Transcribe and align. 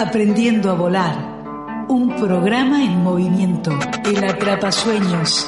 Aprendiendo 0.00 0.70
a 0.70 0.74
volar. 0.74 1.14
Un 1.88 2.16
programa 2.16 2.82
en 2.82 3.02
movimiento. 3.02 3.70
El 4.02 4.24
atrapasueños 4.24 5.46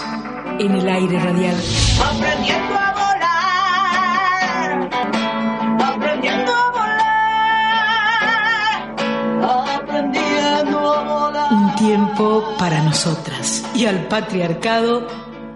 en 0.59 0.73
el 0.73 0.87
aire 0.91 1.19
radial. 1.19 1.57
Aprendiendo 2.05 2.75
a 2.79 2.93
volar. 3.01 4.11
Aprendiendo 5.83 6.53
a 6.53 6.71
volar. 6.71 8.11
Aprendiendo 9.81 10.93
a 10.93 11.03
volar. 11.03 11.53
Un 11.55 11.75
tiempo 11.77 12.55
para 12.59 12.83
nosotras. 12.83 13.65
Y 13.75 13.87
al 13.87 14.07
patriarcado, 14.07 15.07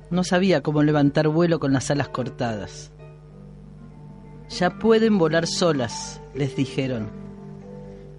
no 0.09 0.23
sabía 0.23 0.61
cómo 0.61 0.81
levantar 0.81 1.27
vuelo 1.27 1.59
con 1.59 1.71
las 1.71 1.91
alas 1.91 2.09
cortadas. 2.09 2.91
Ya 4.49 4.79
pueden 4.79 5.17
volar 5.17 5.45
solas, 5.45 6.19
les 6.33 6.55
dijeron. 6.55 7.20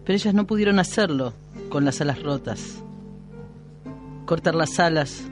Pero 0.05 0.17
ellas 0.17 0.35
no 0.35 0.47
pudieron 0.47 0.79
hacerlo 0.79 1.33
con 1.69 1.85
las 1.85 2.01
alas 2.01 2.23
rotas. 2.23 2.83
Cortar 4.27 4.55
las 4.55 4.79
alas, 4.81 5.25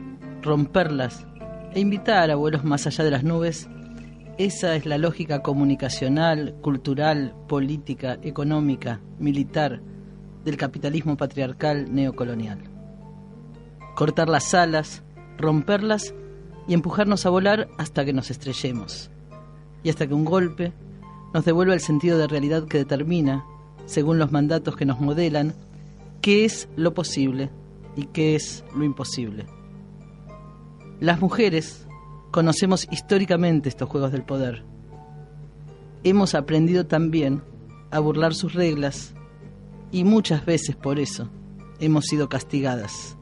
romperlas 0.42 1.26
e 1.74 1.80
invitar 1.80 2.30
a 2.30 2.36
vuelos 2.36 2.64
más 2.64 2.86
allá 2.86 3.04
de 3.04 3.10
las 3.10 3.24
nubes, 3.24 3.68
esa 4.38 4.74
es 4.74 4.86
la 4.86 4.96
lógica 4.96 5.42
comunicacional, 5.42 6.54
cultural, 6.62 7.34
política, 7.46 8.18
económica, 8.22 9.00
militar 9.18 9.82
del 10.44 10.56
capitalismo 10.56 11.16
patriarcal 11.16 11.94
neocolonial. 11.94 12.58
Cortar 13.94 14.30
las 14.30 14.54
alas, 14.54 15.02
romperlas 15.36 16.14
y 16.66 16.74
empujarnos 16.74 17.26
a 17.26 17.30
volar 17.30 17.68
hasta 17.76 18.04
que 18.04 18.12
nos 18.12 18.30
estrellemos. 18.30 19.10
Y 19.82 19.90
hasta 19.90 20.06
que 20.06 20.14
un 20.14 20.24
golpe 20.24 20.72
nos 21.34 21.44
devuelva 21.44 21.74
el 21.74 21.80
sentido 21.80 22.16
de 22.16 22.26
realidad 22.26 22.66
que 22.66 22.78
determina, 22.78 23.44
según 23.90 24.20
los 24.20 24.30
mandatos 24.30 24.76
que 24.76 24.86
nos 24.86 25.00
modelan, 25.00 25.52
qué 26.22 26.44
es 26.44 26.68
lo 26.76 26.94
posible 26.94 27.50
y 27.96 28.04
qué 28.04 28.36
es 28.36 28.62
lo 28.72 28.84
imposible. 28.84 29.46
Las 31.00 31.20
mujeres 31.20 31.88
conocemos 32.30 32.86
históricamente 32.92 33.68
estos 33.68 33.88
juegos 33.88 34.12
del 34.12 34.22
poder. 34.22 34.62
Hemos 36.04 36.36
aprendido 36.36 36.86
también 36.86 37.42
a 37.90 37.98
burlar 37.98 38.32
sus 38.32 38.54
reglas 38.54 39.12
y 39.90 40.04
muchas 40.04 40.46
veces 40.46 40.76
por 40.76 41.00
eso 41.00 41.28
hemos 41.80 42.04
sido 42.04 42.28
castigadas. 42.28 43.16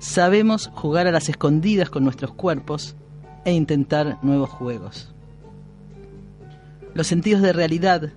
Sabemos 0.00 0.72
jugar 0.74 1.06
a 1.06 1.12
las 1.12 1.28
escondidas 1.28 1.88
con 1.88 2.02
nuestros 2.02 2.32
cuerpos 2.32 2.96
e 3.44 3.52
intentar 3.52 4.18
nuevos 4.22 4.50
juegos. 4.50 5.14
Los 6.94 7.06
sentidos 7.06 7.42
de 7.42 7.52
realidad 7.52 8.12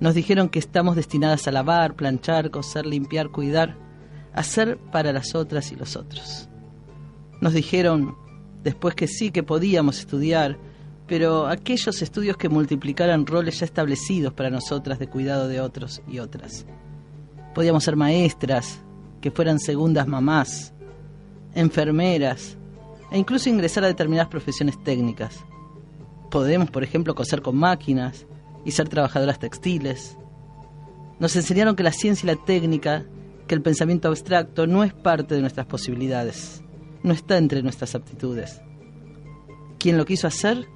nos 0.00 0.14
dijeron 0.14 0.48
que 0.48 0.58
estamos 0.58 0.96
destinadas 0.96 1.46
a 1.48 1.52
lavar, 1.52 1.94
planchar, 1.94 2.50
coser, 2.50 2.86
limpiar, 2.86 3.30
cuidar, 3.30 3.76
hacer 4.34 4.78
para 4.92 5.12
las 5.12 5.34
otras 5.34 5.72
y 5.72 5.76
los 5.76 5.96
otros. 5.96 6.48
Nos 7.40 7.54
dijeron 7.54 8.16
después 8.62 8.94
que 8.94 9.08
sí 9.08 9.30
que 9.30 9.42
podíamos 9.42 9.98
estudiar, 9.98 10.58
pero 11.06 11.46
aquellos 11.46 12.02
estudios 12.02 12.36
que 12.36 12.48
multiplicaran 12.48 13.26
roles 13.26 13.60
ya 13.60 13.64
establecidos 13.64 14.32
para 14.34 14.50
nosotras 14.50 14.98
de 14.98 15.08
cuidado 15.08 15.48
de 15.48 15.60
otros 15.60 16.02
y 16.08 16.18
otras. 16.18 16.66
Podíamos 17.54 17.84
ser 17.84 17.96
maestras, 17.96 18.80
que 19.20 19.30
fueran 19.30 19.58
segundas 19.58 20.06
mamás, 20.06 20.74
enfermeras, 21.54 22.58
e 23.10 23.18
incluso 23.18 23.48
ingresar 23.48 23.84
a 23.84 23.88
determinadas 23.88 24.28
profesiones 24.28 24.82
técnicas. 24.82 25.38
Podemos, 26.30 26.70
por 26.70 26.82
ejemplo, 26.82 27.14
coser 27.14 27.40
con 27.40 27.56
máquinas 27.56 28.26
y 28.66 28.72
ser 28.72 28.88
trabajadoras 28.88 29.38
textiles. 29.38 30.18
Nos 31.20 31.36
enseñaron 31.36 31.76
que 31.76 31.84
la 31.84 31.92
ciencia 31.92 32.26
y 32.26 32.34
la 32.34 32.44
técnica, 32.44 33.06
que 33.46 33.54
el 33.54 33.62
pensamiento 33.62 34.08
abstracto 34.08 34.66
no 34.66 34.82
es 34.82 34.92
parte 34.92 35.36
de 35.36 35.40
nuestras 35.40 35.66
posibilidades, 35.66 36.62
no 37.04 37.14
está 37.14 37.38
entre 37.38 37.62
nuestras 37.62 37.94
aptitudes. 37.94 38.60
Quien 39.78 39.96
lo 39.96 40.04
quiso 40.04 40.26
hacer, 40.26 40.66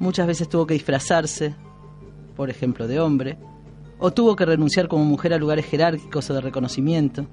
muchas 0.00 0.26
veces 0.26 0.48
tuvo 0.48 0.66
que 0.66 0.74
disfrazarse, 0.74 1.54
por 2.34 2.50
ejemplo, 2.50 2.88
de 2.88 2.98
hombre, 2.98 3.38
o 4.00 4.12
tuvo 4.12 4.34
que 4.34 4.44
renunciar 4.44 4.88
como 4.88 5.04
mujer 5.04 5.32
a 5.32 5.38
lugares 5.38 5.66
jerárquicos 5.66 6.28
o 6.28 6.34
de 6.34 6.40
reconocimiento, 6.40 7.28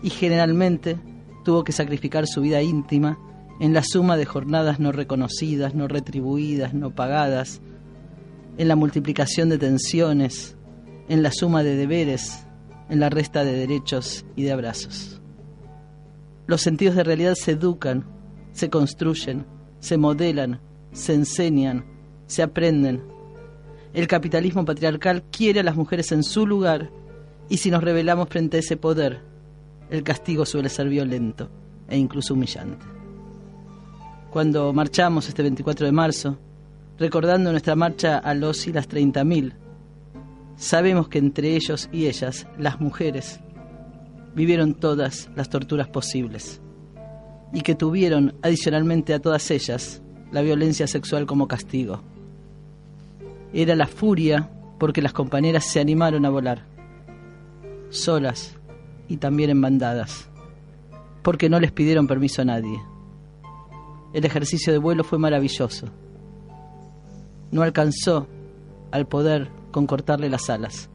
y 0.00 0.10
generalmente 0.10 0.96
tuvo 1.44 1.64
que 1.64 1.72
sacrificar 1.72 2.28
su 2.28 2.40
vida 2.40 2.62
íntima 2.62 3.18
en 3.58 3.74
la 3.74 3.82
suma 3.82 4.16
de 4.16 4.26
jornadas 4.26 4.78
no 4.78 4.92
reconocidas, 4.92 5.74
no 5.74 5.88
retribuidas, 5.88 6.72
no 6.72 6.94
pagadas, 6.94 7.60
en 8.58 8.68
la 8.68 8.76
multiplicación 8.76 9.48
de 9.48 9.58
tensiones, 9.58 10.56
en 11.08 11.22
la 11.22 11.32
suma 11.32 11.62
de 11.62 11.76
deberes, 11.76 12.46
en 12.88 13.00
la 13.00 13.08
resta 13.08 13.44
de 13.44 13.52
derechos 13.52 14.24
y 14.36 14.42
de 14.42 14.52
abrazos. 14.52 15.20
Los 16.46 16.60
sentidos 16.60 16.96
de 16.96 17.04
realidad 17.04 17.34
se 17.34 17.52
educan, 17.52 18.04
se 18.52 18.68
construyen, 18.68 19.46
se 19.80 19.96
modelan, 19.96 20.60
se 20.92 21.14
enseñan, 21.14 21.86
se 22.26 22.42
aprenden. 22.42 23.02
El 23.94 24.06
capitalismo 24.06 24.64
patriarcal 24.64 25.22
quiere 25.30 25.60
a 25.60 25.64
las 25.64 25.76
mujeres 25.76 26.12
en 26.12 26.22
su 26.22 26.46
lugar 26.46 26.90
y 27.48 27.58
si 27.58 27.70
nos 27.70 27.82
rebelamos 27.82 28.28
frente 28.28 28.56
a 28.56 28.60
ese 28.60 28.76
poder, 28.76 29.20
el 29.90 30.02
castigo 30.02 30.46
suele 30.46 30.68
ser 30.68 30.88
violento 30.88 31.50
e 31.88 31.98
incluso 31.98 32.34
humillante. 32.34 32.86
Cuando 34.30 34.72
marchamos 34.72 35.28
este 35.28 35.42
24 35.42 35.84
de 35.84 35.92
marzo, 35.92 36.38
recordando 36.98 37.50
nuestra 37.50 37.76
marcha 37.76 38.18
a 38.18 38.34
los 38.34 38.66
y 38.66 38.72
las 38.72 38.88
30.000, 38.88 39.54
sabemos 40.56 41.08
que 41.08 41.18
entre 41.18 41.56
ellos 41.56 41.88
y 41.92 42.06
ellas, 42.06 42.46
las 42.58 42.80
mujeres, 42.80 43.40
vivieron 44.34 44.74
todas 44.74 45.30
las 45.36 45.50
torturas 45.50 45.88
posibles 45.88 46.60
y 47.52 47.60
que 47.60 47.74
tuvieron, 47.74 48.34
adicionalmente 48.42 49.14
a 49.14 49.20
todas 49.20 49.50
ellas, 49.50 50.02
la 50.30 50.42
violencia 50.42 50.86
sexual 50.86 51.26
como 51.26 51.48
castigo. 51.48 52.02
Era 53.52 53.76
la 53.76 53.86
furia 53.86 54.50
porque 54.78 55.02
las 55.02 55.12
compañeras 55.12 55.64
se 55.64 55.80
animaron 55.80 56.24
a 56.24 56.30
volar, 56.30 56.64
solas 57.90 58.56
y 59.08 59.18
también 59.18 59.50
en 59.50 59.60
bandadas, 59.60 60.30
porque 61.22 61.50
no 61.50 61.60
les 61.60 61.72
pidieron 61.72 62.06
permiso 62.06 62.42
a 62.42 62.46
nadie. 62.46 62.80
El 64.14 64.24
ejercicio 64.24 64.72
de 64.72 64.78
vuelo 64.78 65.04
fue 65.04 65.18
maravilloso. 65.18 65.88
No 67.52 67.62
alcanzó 67.62 68.26
al 68.90 69.06
poder 69.06 69.50
con 69.70 69.86
cortarle 69.86 70.28
las 70.28 70.50
alas. 70.50 70.90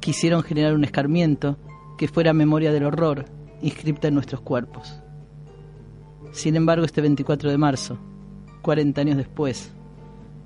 Quisieron 0.00 0.42
generar 0.42 0.74
un 0.74 0.84
escarmiento 0.84 1.56
que 1.96 2.08
fuera 2.08 2.32
memoria 2.32 2.72
del 2.72 2.84
horror 2.84 3.24
inscripta 3.62 4.08
en 4.08 4.14
nuestros 4.14 4.40
cuerpos. 4.40 5.00
Sin 6.32 6.56
embargo, 6.56 6.84
este 6.84 7.00
24 7.00 7.50
de 7.50 7.58
marzo, 7.58 7.98
40 8.62 9.00
años 9.00 9.16
después, 9.16 9.72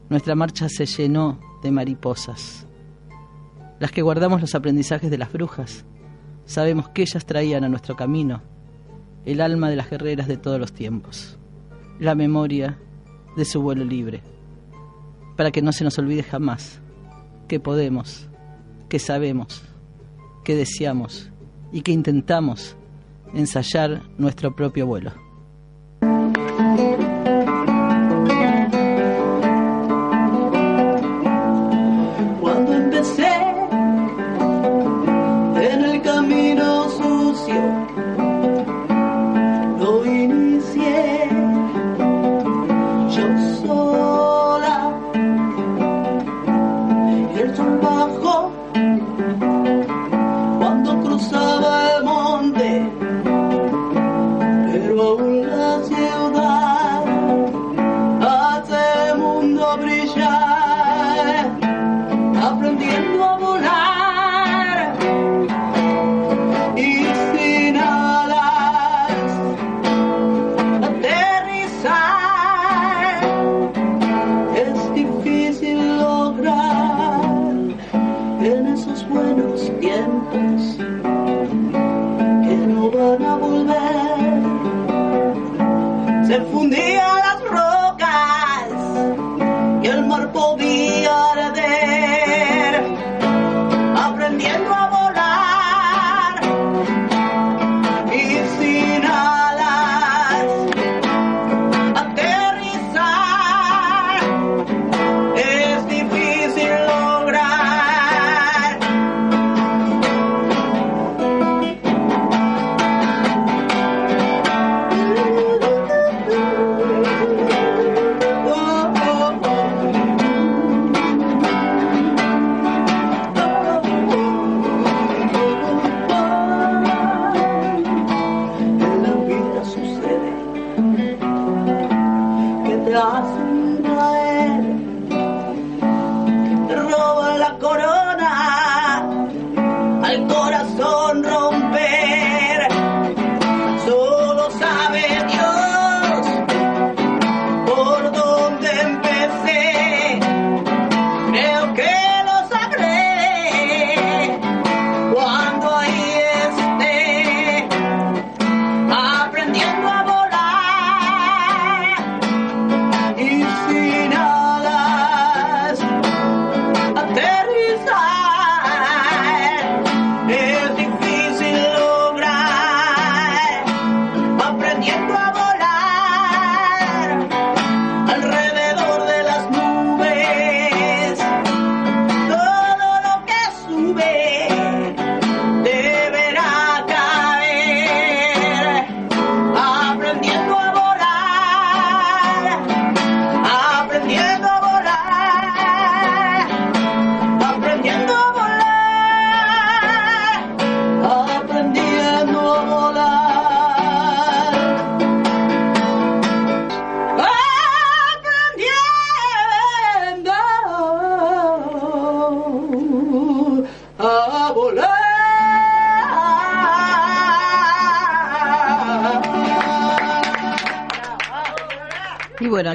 nuestra 0.09 0.35
marcha 0.35 0.69
se 0.69 0.87
llenó 0.87 1.41
de 1.63 1.71
mariposas. 1.71 2.67
Las 3.79 3.93
que 3.93 4.03
guardamos 4.03 4.41
los 4.41 4.55
aprendizajes 4.55 5.11
de 5.11 5.19
las 5.19 5.33
brujas, 5.33 5.85
sabemos 6.45 6.89
que 6.91 7.03
ellas 7.03 7.27
traían 7.27 7.65
a 7.65 7.69
nuestro 7.69 7.97
camino 7.97 8.43
el 9.25 9.41
alma 9.41 9.71
de 9.71 9.77
las 9.77 9.91
guerreras 9.91 10.29
de 10.29 10.37
todos 10.37 10.61
los 10.61 10.73
tiempos, 10.73 11.39
la 11.99 12.15
memoria 12.15 12.79
de 13.37 13.45
su 13.45 13.63
vuelo 13.63 13.85
libre, 13.85 14.23
para 15.37 15.51
que 15.51 15.63
no 15.63 15.73
se 15.73 15.85
nos 15.85 15.99
olvide 15.99 16.23
jamás 16.23 16.81
que 17.49 17.61
podemos, 17.61 18.29
que 18.89 18.99
sabemos, 18.99 19.63
que 20.45 20.55
deseamos 20.55 21.31
y 21.73 21.83
que 21.83 21.93
intentamos 21.93 22.77
ensayar 23.35 24.03
nuestro 24.19 24.55
propio 24.55 24.87
vuelo. 24.87 25.24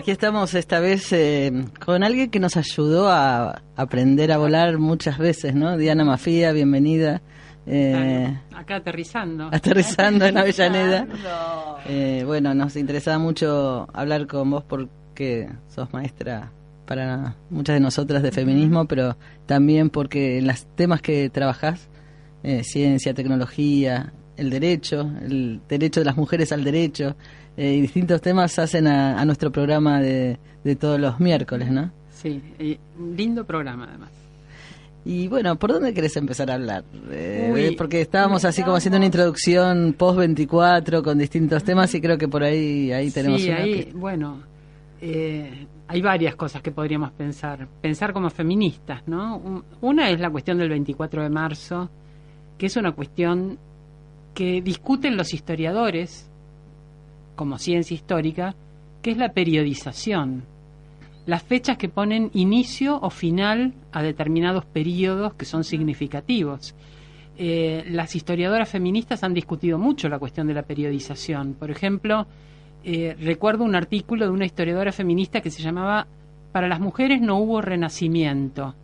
Aquí 0.09 0.13
estamos 0.13 0.55
esta 0.55 0.79
vez 0.79 1.13
eh, 1.13 1.51
con 1.85 2.01
alguien 2.03 2.31
que 2.31 2.39
nos 2.39 2.57
ayudó 2.57 3.09
a 3.11 3.61
aprender 3.75 4.31
a 4.31 4.39
volar 4.39 4.79
muchas 4.79 5.19
veces, 5.19 5.53
¿no? 5.53 5.77
Diana 5.77 6.03
Mafía, 6.03 6.51
bienvenida. 6.51 7.21
Eh, 7.67 8.35
Acá 8.55 8.77
aterrizando. 8.77 9.49
aterrizando 9.51 10.25
en 10.25 10.35
Avellaneda. 10.35 11.07
Eh, 11.87 12.23
bueno, 12.25 12.55
nos 12.55 12.75
interesaba 12.75 13.19
mucho 13.19 13.87
hablar 13.93 14.25
con 14.25 14.49
vos 14.49 14.63
porque 14.63 15.47
sos 15.67 15.93
maestra 15.93 16.51
para 16.87 17.35
muchas 17.51 17.75
de 17.75 17.79
nosotras 17.79 18.23
de 18.23 18.31
feminismo, 18.31 18.87
pero 18.87 19.15
también 19.45 19.91
porque 19.91 20.39
en 20.39 20.47
los 20.47 20.65
temas 20.75 21.03
que 21.03 21.29
trabajás, 21.29 21.87
eh, 22.41 22.63
ciencia, 22.63 23.13
tecnología, 23.13 24.11
el 24.39 24.49
derecho, 24.49 25.01
el 25.21 25.59
derecho 25.67 25.99
de 26.01 26.05
las 26.05 26.17
mujeres 26.17 26.51
al 26.51 26.63
derecho, 26.63 27.15
eh, 27.57 27.73
y 27.73 27.81
distintos 27.81 28.21
temas 28.21 28.57
hacen 28.59 28.87
a, 28.87 29.19
a 29.19 29.25
nuestro 29.25 29.51
programa 29.51 29.99
de, 30.01 30.37
de 30.63 30.75
todos 30.75 30.99
los 30.99 31.19
miércoles, 31.19 31.69
¿no? 31.71 31.91
Sí, 32.11 32.41
un 32.97 33.15
lindo 33.15 33.45
programa 33.45 33.85
además. 33.89 34.09
Y 35.05 35.27
bueno, 35.29 35.57
¿por 35.57 35.71
dónde 35.71 35.93
querés 35.93 36.15
empezar 36.17 36.51
a 36.51 36.55
hablar? 36.55 36.83
Eh, 37.09 37.49
Uy. 37.53 37.61
eh, 37.61 37.75
porque 37.77 38.01
estábamos 38.01 38.43
así 38.45 38.63
como 38.63 38.75
haciendo 38.75 38.97
una 38.97 39.05
introducción 39.05 39.95
post 39.97 40.19
24 40.19 41.01
con 41.01 41.17
distintos 41.17 41.63
temas 41.63 41.93
y 41.95 42.01
creo 42.01 42.17
que 42.17 42.27
por 42.27 42.43
ahí 42.43 42.91
ahí 42.91 43.09
tenemos 43.09 43.41
sí, 43.41 43.49
una 43.49 43.57
ahí, 43.59 43.75
pista. 43.75 43.91
bueno, 43.97 44.41
eh, 45.01 45.65
hay 45.87 46.01
varias 46.01 46.35
cosas 46.35 46.61
que 46.61 46.71
podríamos 46.71 47.11
pensar. 47.11 47.67
Pensar 47.81 48.11
como 48.11 48.29
feministas, 48.29 49.01
¿no? 49.07 49.37
Un- 49.37 49.63
Una 49.81 50.09
es 50.09 50.19
la 50.19 50.29
cuestión 50.29 50.57
del 50.57 50.69
24 50.69 51.23
de 51.23 51.29
marzo, 51.29 51.89
que 52.57 52.65
es 52.65 52.75
una 52.75 52.91
cuestión 52.91 53.57
que 54.33 54.61
discuten 54.61 55.17
los 55.17 55.33
historiadores 55.33 56.29
como 57.35 57.57
ciencia 57.57 57.95
histórica, 57.95 58.55
que 59.01 59.11
es 59.11 59.17
la 59.17 59.33
periodización. 59.33 60.43
Las 61.25 61.43
fechas 61.43 61.77
que 61.77 61.89
ponen 61.89 62.31
inicio 62.33 62.99
o 63.01 63.09
final 63.09 63.73
a 63.91 64.01
determinados 64.01 64.65
periodos 64.65 65.33
que 65.35 65.45
son 65.45 65.63
significativos. 65.63 66.75
Eh, 67.37 67.85
las 67.89 68.15
historiadoras 68.15 68.69
feministas 68.69 69.23
han 69.23 69.33
discutido 69.33 69.77
mucho 69.77 70.09
la 70.09 70.19
cuestión 70.19 70.47
de 70.47 70.53
la 70.53 70.63
periodización. 70.63 71.53
Por 71.53 71.71
ejemplo, 71.71 72.27
eh, 72.83 73.15
recuerdo 73.19 73.63
un 73.63 73.75
artículo 73.75 74.25
de 74.25 74.31
una 74.31 74.45
historiadora 74.45 74.91
feminista 74.91 75.41
que 75.41 75.51
se 75.51 75.61
llamaba 75.61 76.07
para 76.51 76.67
las 76.67 76.79
mujeres 76.79 77.21
no 77.21 77.37
hubo 77.37 77.61
renacimiento. 77.61 78.75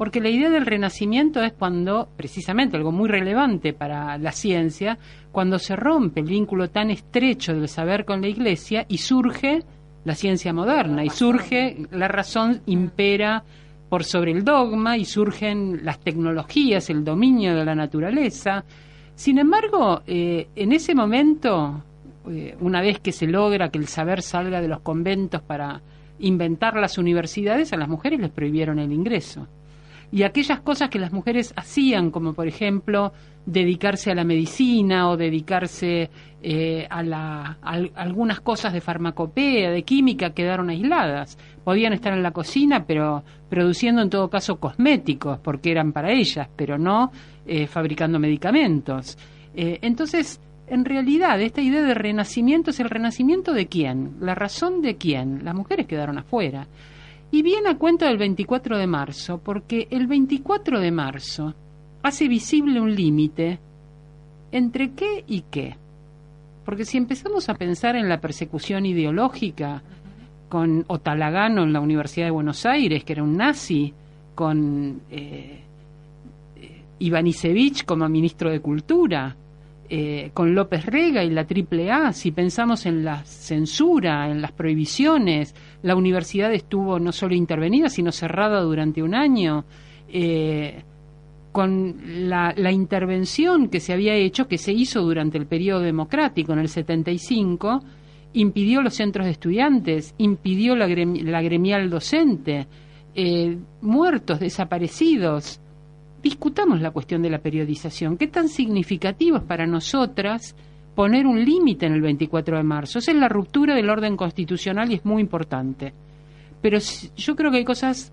Porque 0.00 0.22
la 0.22 0.30
idea 0.30 0.48
del 0.48 0.64
renacimiento 0.64 1.42
es 1.42 1.52
cuando, 1.52 2.08
precisamente, 2.16 2.74
algo 2.74 2.90
muy 2.90 3.06
relevante 3.06 3.74
para 3.74 4.16
la 4.16 4.32
ciencia, 4.32 4.96
cuando 5.30 5.58
se 5.58 5.76
rompe 5.76 6.20
el 6.20 6.26
vínculo 6.26 6.70
tan 6.70 6.88
estrecho 6.88 7.52
del 7.52 7.68
saber 7.68 8.06
con 8.06 8.22
la 8.22 8.28
Iglesia 8.28 8.86
y 8.88 8.96
surge 8.96 9.62
la 10.06 10.14
ciencia 10.14 10.54
moderna, 10.54 11.04
y 11.04 11.10
surge 11.10 11.76
la 11.90 12.08
razón 12.08 12.62
impera 12.64 13.44
por 13.90 14.04
sobre 14.04 14.32
el 14.32 14.42
dogma, 14.42 14.96
y 14.96 15.04
surgen 15.04 15.84
las 15.84 16.00
tecnologías, 16.00 16.88
el 16.88 17.04
dominio 17.04 17.54
de 17.54 17.66
la 17.66 17.74
naturaleza. 17.74 18.64
Sin 19.14 19.38
embargo, 19.38 20.00
eh, 20.06 20.48
en 20.56 20.72
ese 20.72 20.94
momento, 20.94 21.84
eh, 22.26 22.56
una 22.60 22.80
vez 22.80 23.00
que 23.00 23.12
se 23.12 23.26
logra 23.26 23.68
que 23.68 23.76
el 23.76 23.86
saber 23.86 24.22
salga 24.22 24.62
de 24.62 24.68
los 24.68 24.80
conventos 24.80 25.42
para 25.42 25.82
inventar 26.20 26.76
las 26.76 26.96
universidades, 26.96 27.74
a 27.74 27.76
las 27.76 27.90
mujeres 27.90 28.18
les 28.18 28.30
prohibieron 28.30 28.78
el 28.78 28.94
ingreso 28.94 29.46
y 30.12 30.22
aquellas 30.24 30.60
cosas 30.60 30.88
que 30.88 30.98
las 30.98 31.12
mujeres 31.12 31.52
hacían, 31.56 32.10
como 32.10 32.34
por 32.34 32.48
ejemplo 32.48 33.12
dedicarse 33.46 34.10
a 34.10 34.14
la 34.14 34.24
medicina 34.24 35.08
o 35.08 35.16
dedicarse 35.16 36.10
eh, 36.42 36.86
a, 36.88 37.02
la, 37.02 37.58
algunas 37.62 38.40
cosas 38.40 38.72
de 38.72 38.80
farmacopea, 38.80 39.70
de 39.70 39.82
química, 39.82 40.30
quedaron 40.30 40.70
aisladas. 40.70 41.38
Podían 41.64 41.92
estar 41.92 42.12
en 42.12 42.22
la 42.22 42.32
cocina, 42.32 42.84
pero 42.86 43.22
produciendo 43.48 44.02
en 44.02 44.10
todo 44.10 44.28
caso 44.28 44.58
cosméticos, 44.58 45.38
porque 45.38 45.70
eran 45.70 45.92
para 45.92 46.12
ellas, 46.12 46.48
pero 46.56 46.76
no 46.76 47.12
eh, 47.46 47.66
fabricando 47.66 48.18
medicamentos. 48.18 49.16
Eh, 49.54 49.78
entonces, 49.82 50.40
en 50.66 50.84
realidad, 50.84 51.40
esta 51.40 51.60
idea 51.60 51.82
de 51.82 51.94
renacimiento 51.94 52.70
es 52.70 52.80
el 52.80 52.90
renacimiento 52.90 53.52
de 53.52 53.66
quién, 53.66 54.16
la 54.20 54.34
razón 54.34 54.82
de 54.82 54.96
quién. 54.96 55.44
Las 55.44 55.54
mujeres 55.54 55.86
quedaron 55.86 56.18
afuera. 56.18 56.66
Y 57.30 57.42
viene 57.42 57.70
a 57.70 57.78
cuenta 57.78 58.06
del 58.06 58.18
24 58.18 58.76
de 58.76 58.86
marzo, 58.86 59.38
porque 59.38 59.86
el 59.90 60.06
24 60.06 60.80
de 60.80 60.90
marzo 60.90 61.54
hace 62.02 62.28
visible 62.28 62.80
un 62.80 62.94
límite 62.94 63.58
entre 64.52 64.92
qué 64.92 65.24
y 65.26 65.42
qué. 65.42 65.76
Porque 66.64 66.84
si 66.84 66.98
empezamos 66.98 67.48
a 67.48 67.54
pensar 67.54 67.96
en 67.96 68.08
la 68.08 68.20
persecución 68.20 68.86
ideológica 68.86 69.82
con 70.48 70.84
Otalagano 70.88 71.62
en 71.62 71.72
la 71.72 71.80
Universidad 71.80 72.26
de 72.26 72.32
Buenos 72.32 72.66
Aires, 72.66 73.04
que 73.04 73.12
era 73.12 73.22
un 73.22 73.36
nazi, 73.36 73.94
con 74.34 75.00
eh, 75.10 75.60
eh 76.56 77.82
como 77.86 78.08
ministro 78.08 78.50
de 78.50 78.60
Cultura, 78.60 79.36
eh, 79.92 80.30
con 80.32 80.54
López 80.54 80.86
Rega 80.86 81.24
y 81.24 81.30
la 81.30 81.44
AAA, 81.48 82.12
si 82.12 82.30
pensamos 82.30 82.86
en 82.86 83.04
la 83.04 83.24
censura, 83.24 84.30
en 84.30 84.40
las 84.40 84.52
prohibiciones, 84.52 85.52
la 85.82 85.96
universidad 85.96 86.54
estuvo 86.54 87.00
no 87.00 87.10
solo 87.10 87.34
intervenida, 87.34 87.88
sino 87.88 88.12
cerrada 88.12 88.60
durante 88.60 89.02
un 89.02 89.16
año. 89.16 89.64
Eh, 90.08 90.84
con 91.50 91.96
la, 92.28 92.54
intervención 92.70 93.68
que 93.68 93.80
se 93.80 93.92
había 93.92 94.14
hecho, 94.14 94.46
que 94.46 94.58
se 94.58 94.72
hizo 94.72 95.02
durante 95.02 95.38
el 95.38 95.46
periodo 95.46 95.80
democrático 95.80 96.52
en 96.52 96.60
el 96.60 96.68
75, 96.68 97.82
impidió 98.34 98.82
los 98.82 98.94
centros 98.94 99.26
de 99.26 99.32
estudiantes, 99.32 100.14
impidió 100.18 100.76
la, 100.76 100.86
gremial 100.86 101.90
docente, 101.90 102.68
eh, 103.16 103.58
muertos, 103.80 104.38
desaparecidos, 104.38 105.60
discutamos 106.22 106.80
la 106.80 106.90
cuestión 106.90 107.22
de 107.22 107.30
la 107.30 107.38
periodización. 107.38 108.16
¿Qué 108.16 108.26
tan 108.26 108.48
significativo 108.48 109.38
es 109.38 109.42
para 109.42 109.66
nosotras 109.66 110.54
poner 110.94 111.26
un 111.26 111.44
límite 111.44 111.86
en 111.86 111.94
el 111.94 112.02
24 112.02 112.56
de 112.56 112.62
marzo? 112.62 112.98
Esa 112.98 113.12
es 113.12 113.18
la 113.18 113.28
ruptura 113.28 113.74
del 113.74 113.90
orden 113.90 114.16
constitucional 114.16 114.90
y 114.90 114.96
es 114.96 115.04
muy 115.04 115.22
importante. 115.22 115.92
Pero 116.60 116.78
yo 117.16 117.36
creo 117.36 117.50
que 117.50 117.58
hay 117.58 117.64
cosas 117.64 118.12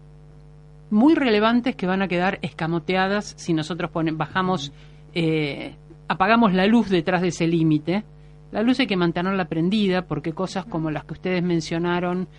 muy 0.89 1.15
relevantes 1.15 1.75
que 1.75 1.85
van 1.85 2.01
a 2.01 2.07
quedar 2.07 2.39
escamoteadas 2.41 3.33
si 3.37 3.53
nosotros 3.53 3.91
bajamos, 4.13 4.71
eh, 5.13 5.75
apagamos 6.07 6.53
la 6.53 6.65
luz 6.65 6.89
detrás 6.89 7.21
de 7.21 7.29
ese 7.29 7.47
límite. 7.47 8.05
La 8.51 8.61
luz 8.61 8.79
hay 8.79 8.87
que 8.87 8.95
mantenerla 8.95 9.45
prendida 9.45 10.03
porque 10.03 10.31
cosas 10.31 10.65
como 10.65 10.89
las 10.89 11.03
que 11.03 11.13
ustedes 11.13 11.43
mencionaron, 11.43 12.29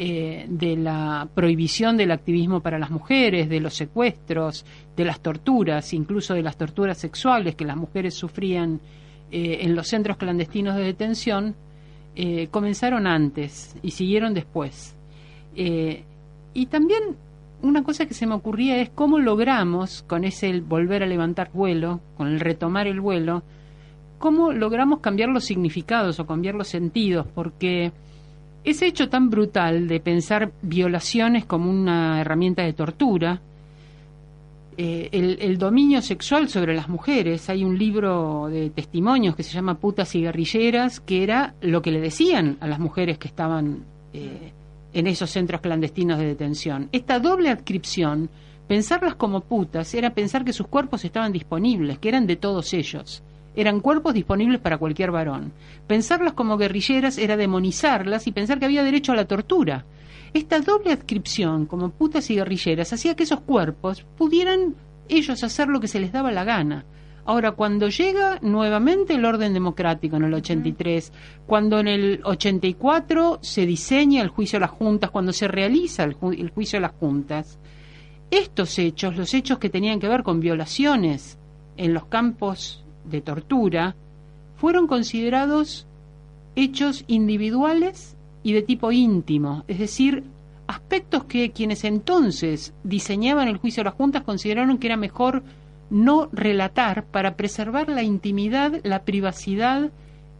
eh, 0.00 0.46
de 0.48 0.76
la 0.76 1.28
prohibición 1.34 1.96
del 1.96 2.12
activismo 2.12 2.60
para 2.60 2.78
las 2.78 2.88
mujeres, 2.88 3.48
de 3.48 3.58
los 3.58 3.74
secuestros, 3.74 4.64
de 4.96 5.04
las 5.04 5.18
torturas, 5.18 5.92
incluso 5.92 6.34
de 6.34 6.42
las 6.44 6.56
torturas 6.56 6.98
sexuales 6.98 7.56
que 7.56 7.64
las 7.64 7.76
mujeres 7.76 8.14
sufrían 8.14 8.80
eh, 9.32 9.58
en 9.62 9.74
los 9.74 9.88
centros 9.88 10.16
clandestinos 10.16 10.76
de 10.76 10.84
detención, 10.84 11.56
eh, 12.14 12.46
comenzaron 12.48 13.08
antes 13.08 13.74
y 13.82 13.90
siguieron 13.90 14.34
después. 14.34 14.94
y 15.56 16.66
también 16.66 17.16
una 17.62 17.82
cosa 17.82 18.06
que 18.06 18.14
se 18.14 18.28
me 18.28 18.34
ocurría 18.34 18.80
es 18.80 18.90
cómo 18.90 19.18
logramos, 19.18 20.04
con 20.06 20.22
ese 20.22 20.60
volver 20.60 21.02
a 21.02 21.06
levantar 21.06 21.50
vuelo, 21.52 22.00
con 22.16 22.28
el 22.28 22.38
retomar 22.38 22.86
el 22.86 23.00
vuelo, 23.00 23.42
cómo 24.20 24.52
logramos 24.52 25.00
cambiar 25.00 25.30
los 25.30 25.44
significados 25.44 26.20
o 26.20 26.26
cambiar 26.26 26.54
los 26.54 26.68
sentidos, 26.68 27.26
porque 27.34 27.90
ese 28.64 28.86
hecho 28.86 29.08
tan 29.08 29.30
brutal 29.30 29.88
de 29.88 30.00
pensar 30.00 30.52
violaciones 30.62 31.44
como 31.44 31.70
una 31.70 32.20
herramienta 32.20 32.62
de 32.62 32.72
tortura, 32.72 33.40
eh, 34.76 35.08
el, 35.10 35.58
dominio 35.58 36.00
sexual 36.02 36.48
sobre 36.48 36.74
las 36.74 36.88
mujeres, 36.88 37.48
hay 37.50 37.64
un 37.64 37.76
libro 37.76 38.48
de 38.48 38.70
testimonios 38.70 39.34
que 39.34 39.42
se 39.42 39.52
llama 39.52 39.78
Putas 39.78 40.14
y 40.14 40.20
Guerrilleras, 40.20 41.00
que 41.00 41.24
era 41.24 41.54
lo 41.62 41.82
que 41.82 41.90
le 41.90 42.00
decían 42.00 42.58
a 42.60 42.68
las 42.68 42.78
mujeres 42.78 43.18
que 43.18 43.26
estaban 43.26 43.82
eh, 44.12 44.52
en 44.92 45.06
esos 45.08 45.30
centros 45.30 45.60
clandestinos 45.60 46.18
de 46.18 46.26
detención. 46.26 46.88
Esta 46.92 47.18
doble 47.18 47.48
adscripción, 47.50 48.30
pensarlas 48.68 49.16
como 49.16 49.40
putas, 49.40 49.92
era 49.94 50.14
pensar 50.14 50.44
que 50.44 50.52
sus 50.52 50.68
cuerpos 50.68 51.04
estaban 51.04 51.32
disponibles, 51.32 51.98
que 51.98 52.10
eran 52.10 52.28
de 52.28 52.36
todos 52.36 52.72
ellos 52.72 53.22
eran 53.56 53.80
cuerpos 53.80 54.14
disponibles 54.14 54.60
para 54.60 54.78
cualquier 54.78 55.10
varón. 55.10 55.52
Pensarlas 55.86 56.34
como 56.34 56.56
guerrilleras 56.56 57.18
era 57.18 57.36
demonizarlas 57.36 58.26
y 58.26 58.32
pensar 58.32 58.58
que 58.58 58.66
había 58.66 58.84
derecho 58.84 59.12
a 59.12 59.16
la 59.16 59.26
tortura. 59.26 59.84
Esta 60.34 60.60
doble 60.60 60.92
adscripción 60.92 61.66
como 61.66 61.90
putas 61.90 62.30
y 62.30 62.36
guerrilleras 62.36 62.92
hacía 62.92 63.16
que 63.16 63.22
esos 63.22 63.40
cuerpos 63.40 64.04
pudieran 64.16 64.74
ellos 65.08 65.42
hacer 65.42 65.68
lo 65.68 65.80
que 65.80 65.88
se 65.88 66.00
les 66.00 66.12
daba 66.12 66.30
la 66.30 66.44
gana. 66.44 66.84
Ahora, 67.24 67.52
cuando 67.52 67.88
llega 67.88 68.38
nuevamente 68.40 69.14
el 69.14 69.24
orden 69.24 69.52
democrático 69.52 70.16
en 70.16 70.24
el 70.24 70.34
83, 70.34 71.12
cuando 71.46 71.78
en 71.78 71.88
el 71.88 72.20
84 72.24 73.40
se 73.42 73.66
diseña 73.66 74.22
el 74.22 74.28
juicio 74.28 74.56
a 74.56 74.60
las 74.60 74.70
juntas, 74.70 75.10
cuando 75.10 75.34
se 75.34 75.46
realiza 75.46 76.04
el, 76.04 76.16
el 76.38 76.50
juicio 76.50 76.78
a 76.78 76.82
las 76.82 76.92
juntas, 76.92 77.58
estos 78.30 78.78
hechos, 78.78 79.16
los 79.16 79.34
hechos 79.34 79.58
que 79.58 79.68
tenían 79.68 80.00
que 80.00 80.08
ver 80.08 80.22
con 80.22 80.40
violaciones 80.40 81.38
en 81.76 81.92
los 81.92 82.06
campos 82.06 82.84
de 83.10 83.20
tortura 83.20 83.94
fueron 84.56 84.86
considerados 84.86 85.86
hechos 86.56 87.04
individuales 87.06 88.16
y 88.42 88.52
de 88.52 88.62
tipo 88.62 88.92
íntimo, 88.92 89.64
es 89.68 89.78
decir, 89.78 90.24
aspectos 90.66 91.24
que 91.24 91.50
quienes 91.50 91.84
entonces 91.84 92.74
diseñaban 92.84 93.48
el 93.48 93.56
juicio 93.56 93.82
de 93.82 93.86
las 93.90 93.94
juntas 93.94 94.22
consideraron 94.22 94.78
que 94.78 94.86
era 94.88 94.96
mejor 94.96 95.42
no 95.90 96.28
relatar 96.32 97.04
para 97.04 97.36
preservar 97.36 97.88
la 97.88 98.02
intimidad, 98.02 98.80
la 98.84 99.04
privacidad, 99.04 99.90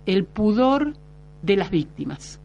el 0.06 0.24
pudor 0.24 0.94
de 1.42 1.56
las 1.56 1.70
víctimas. 1.70 2.40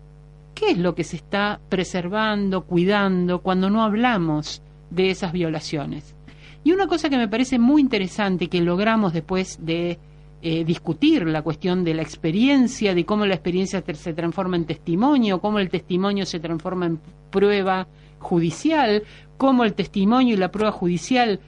¿Qué 0.56 0.72
es 0.72 0.78
lo 0.78 0.96
que 0.96 1.04
se 1.04 1.18
está 1.18 1.60
preservando, 1.70 2.62
cuidando, 2.62 3.42
cuando 3.42 3.70
no 3.70 3.84
hablamos 3.84 4.62
de 4.90 5.10
esas 5.10 5.34
violaciones? 5.34 6.16
Y 6.64 6.72
una 6.72 6.88
cosa 6.88 7.10
que 7.10 7.18
me 7.18 7.28
parece 7.28 7.60
muy 7.60 7.82
interesante 7.82 8.48
que 8.48 8.62
logramos 8.62 9.12
después 9.12 9.58
de 9.66 10.00
eh, 10.46 10.66
discutir 10.66 11.26
la 11.26 11.42
cuestión 11.42 11.86
de 11.86 11.94
la 11.94 12.02
experiencia, 12.02 12.94
de 12.94 13.06
cómo 13.06 13.26
la 13.26 13.34
experiencia 13.34 13.82
se 13.94 14.14
transforma 14.14 14.58
en 14.58 14.66
testimonio, 14.66 15.40
cómo 15.40 15.58
el 15.58 15.70
testimonio 15.70 16.26
se 16.26 16.42
transforma 16.42 16.86
en 16.86 17.00
prueba 17.32 17.88
judicial, 18.20 19.04
cómo 19.38 19.64
el 19.64 19.74
testimonio 19.74 20.34
y 20.34 20.38
la 20.38 20.52
prueba 20.52 20.74
judicial 20.74 21.40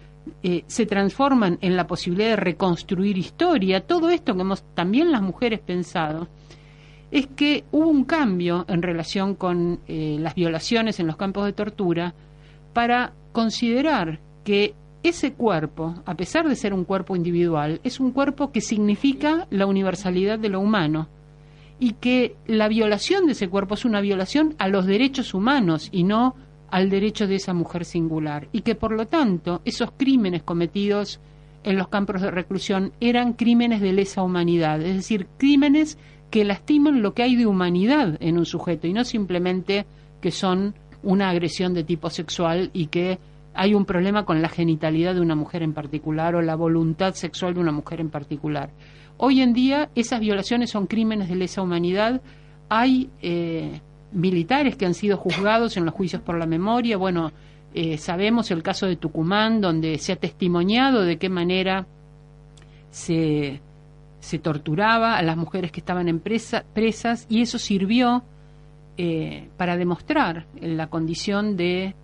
eh, 0.43 0.63
se 0.67 0.85
transforman 0.85 1.57
en 1.59 1.75
la 1.75 1.87
posibilidad 1.87 2.29
de 2.29 2.35
reconstruir 2.37 3.17
historia, 3.17 3.85
todo 3.85 4.09
esto 4.09 4.33
que 4.33 4.41
hemos 4.41 4.63
también 4.73 5.11
las 5.11 5.21
mujeres 5.21 5.59
pensado, 5.59 6.29
es 7.11 7.27
que 7.27 7.65
hubo 7.73 7.87
un 7.87 8.05
cambio 8.05 8.63
en 8.69 8.81
relación 8.81 9.35
con 9.35 9.81
eh, 9.89 10.15
las 10.21 10.35
violaciones 10.35 11.01
en 11.01 11.07
los 11.07 11.17
campos 11.17 11.45
de 11.45 11.51
tortura 11.51 12.13
para 12.71 13.11
considerar 13.33 14.21
que 14.45 14.73
ese 15.09 15.33
cuerpo, 15.33 15.95
a 16.05 16.15
pesar 16.15 16.47
de 16.47 16.55
ser 16.55 16.73
un 16.73 16.83
cuerpo 16.83 17.15
individual, 17.15 17.79
es 17.83 17.99
un 17.99 18.11
cuerpo 18.11 18.51
que 18.51 18.61
significa 18.61 19.47
la 19.49 19.65
universalidad 19.65 20.39
de 20.39 20.49
lo 20.49 20.59
humano 20.59 21.07
y 21.79 21.93
que 21.93 22.35
la 22.47 22.67
violación 22.67 23.25
de 23.25 23.33
ese 23.33 23.49
cuerpo 23.49 23.75
es 23.75 23.85
una 23.85 24.01
violación 24.01 24.55
a 24.57 24.67
los 24.67 24.85
derechos 24.85 25.33
humanos 25.33 25.89
y 25.91 26.03
no 26.03 26.35
al 26.69 26.89
derecho 26.89 27.27
de 27.27 27.35
esa 27.35 27.53
mujer 27.53 27.85
singular. 27.85 28.47
Y 28.51 28.61
que 28.61 28.75
por 28.75 28.91
lo 28.91 29.07
tanto 29.07 29.61
esos 29.65 29.91
crímenes 29.95 30.43
cometidos 30.43 31.19
en 31.63 31.77
los 31.77 31.87
campos 31.87 32.21
de 32.21 32.31
reclusión 32.31 32.93
eran 32.99 33.33
crímenes 33.33 33.81
de 33.81 33.93
lesa 33.93 34.23
humanidad, 34.23 34.81
es 34.81 34.95
decir, 34.95 35.27
crímenes 35.37 35.97
que 36.29 36.45
lastiman 36.45 37.01
lo 37.01 37.13
que 37.13 37.23
hay 37.23 37.35
de 37.35 37.45
humanidad 37.45 38.17
en 38.19 38.37
un 38.37 38.45
sujeto 38.45 38.87
y 38.87 38.93
no 38.93 39.03
simplemente 39.03 39.85
que 40.21 40.31
son 40.31 40.75
una 41.03 41.29
agresión 41.29 41.73
de 41.73 41.83
tipo 41.83 42.09
sexual 42.09 42.71
y 42.73 42.87
que 42.87 43.19
hay 43.55 43.73
un 43.73 43.85
problema 43.85 44.25
con 44.25 44.41
la 44.41 44.49
genitalidad 44.49 45.15
de 45.15 45.21
una 45.21 45.35
mujer 45.35 45.63
en 45.63 45.73
particular 45.73 46.35
o 46.35 46.41
la 46.41 46.55
voluntad 46.55 47.13
sexual 47.13 47.53
de 47.53 47.61
una 47.61 47.71
mujer 47.71 48.01
en 48.01 48.09
particular. 48.09 48.69
Hoy 49.17 49.41
en 49.41 49.53
día 49.53 49.89
esas 49.95 50.19
violaciones 50.19 50.69
son 50.69 50.87
crímenes 50.87 51.29
de 51.29 51.35
lesa 51.35 51.61
humanidad. 51.61 52.21
Hay 52.67 53.09
eh, 53.21 53.79
militares 54.11 54.75
que 54.75 54.85
han 54.85 54.93
sido 54.93 55.17
juzgados 55.17 55.77
en 55.77 55.85
los 55.85 55.93
juicios 55.93 56.21
por 56.21 56.37
la 56.37 56.45
memoria. 56.45 56.97
Bueno, 56.97 57.31
eh, 57.73 57.97
sabemos 57.97 58.51
el 58.51 58.61
caso 58.61 58.87
de 58.87 58.97
Tucumán, 58.97 59.61
donde 59.61 59.97
se 59.99 60.11
ha 60.11 60.17
testimoniado 60.17 61.03
de 61.03 61.17
qué 61.17 61.29
manera 61.29 61.87
se, 62.91 63.61
torturaba 64.41 65.15
a 65.15 65.21
las 65.21 65.37
mujeres 65.37 65.71
que 65.71 65.79
estaban 65.79 66.09
en 66.09 66.19
presas 66.19 67.25
y 67.29 67.41
eso 67.41 67.57
sirvió 67.57 68.23
eh, 68.97 69.47
para 69.55 69.77
demostrar 69.77 70.45
la 70.59 70.87
condición 70.87 71.55
de 71.55 71.95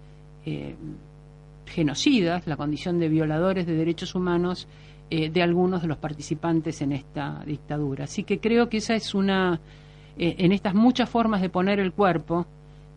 genocidas, 1.72 2.46
la 2.48 2.58
condición 2.58 3.00
de 3.00 3.10
violadores 3.10 3.66
de 3.66 3.76
derechos 3.76 4.16
humanos 4.16 4.68
de 5.10 5.44
algunos 5.44 5.82
de 5.82 5.90
los 5.90 5.98
participantes 5.98 6.82
en 6.82 6.94
esta 6.94 7.44
dictadura. 7.46 8.06
Así 8.06 8.24
que 8.24 8.40
creo 8.40 8.70
que 8.70 8.78
esa 8.78 8.96
es 8.96 9.14
una, 9.14 9.60
en 10.18 10.54
estas 10.54 10.74
muchas 10.74 11.10
formas 11.10 11.42
de 11.42 11.50
poner 11.50 11.82
el 11.82 11.92
cuerpo, 11.92 12.46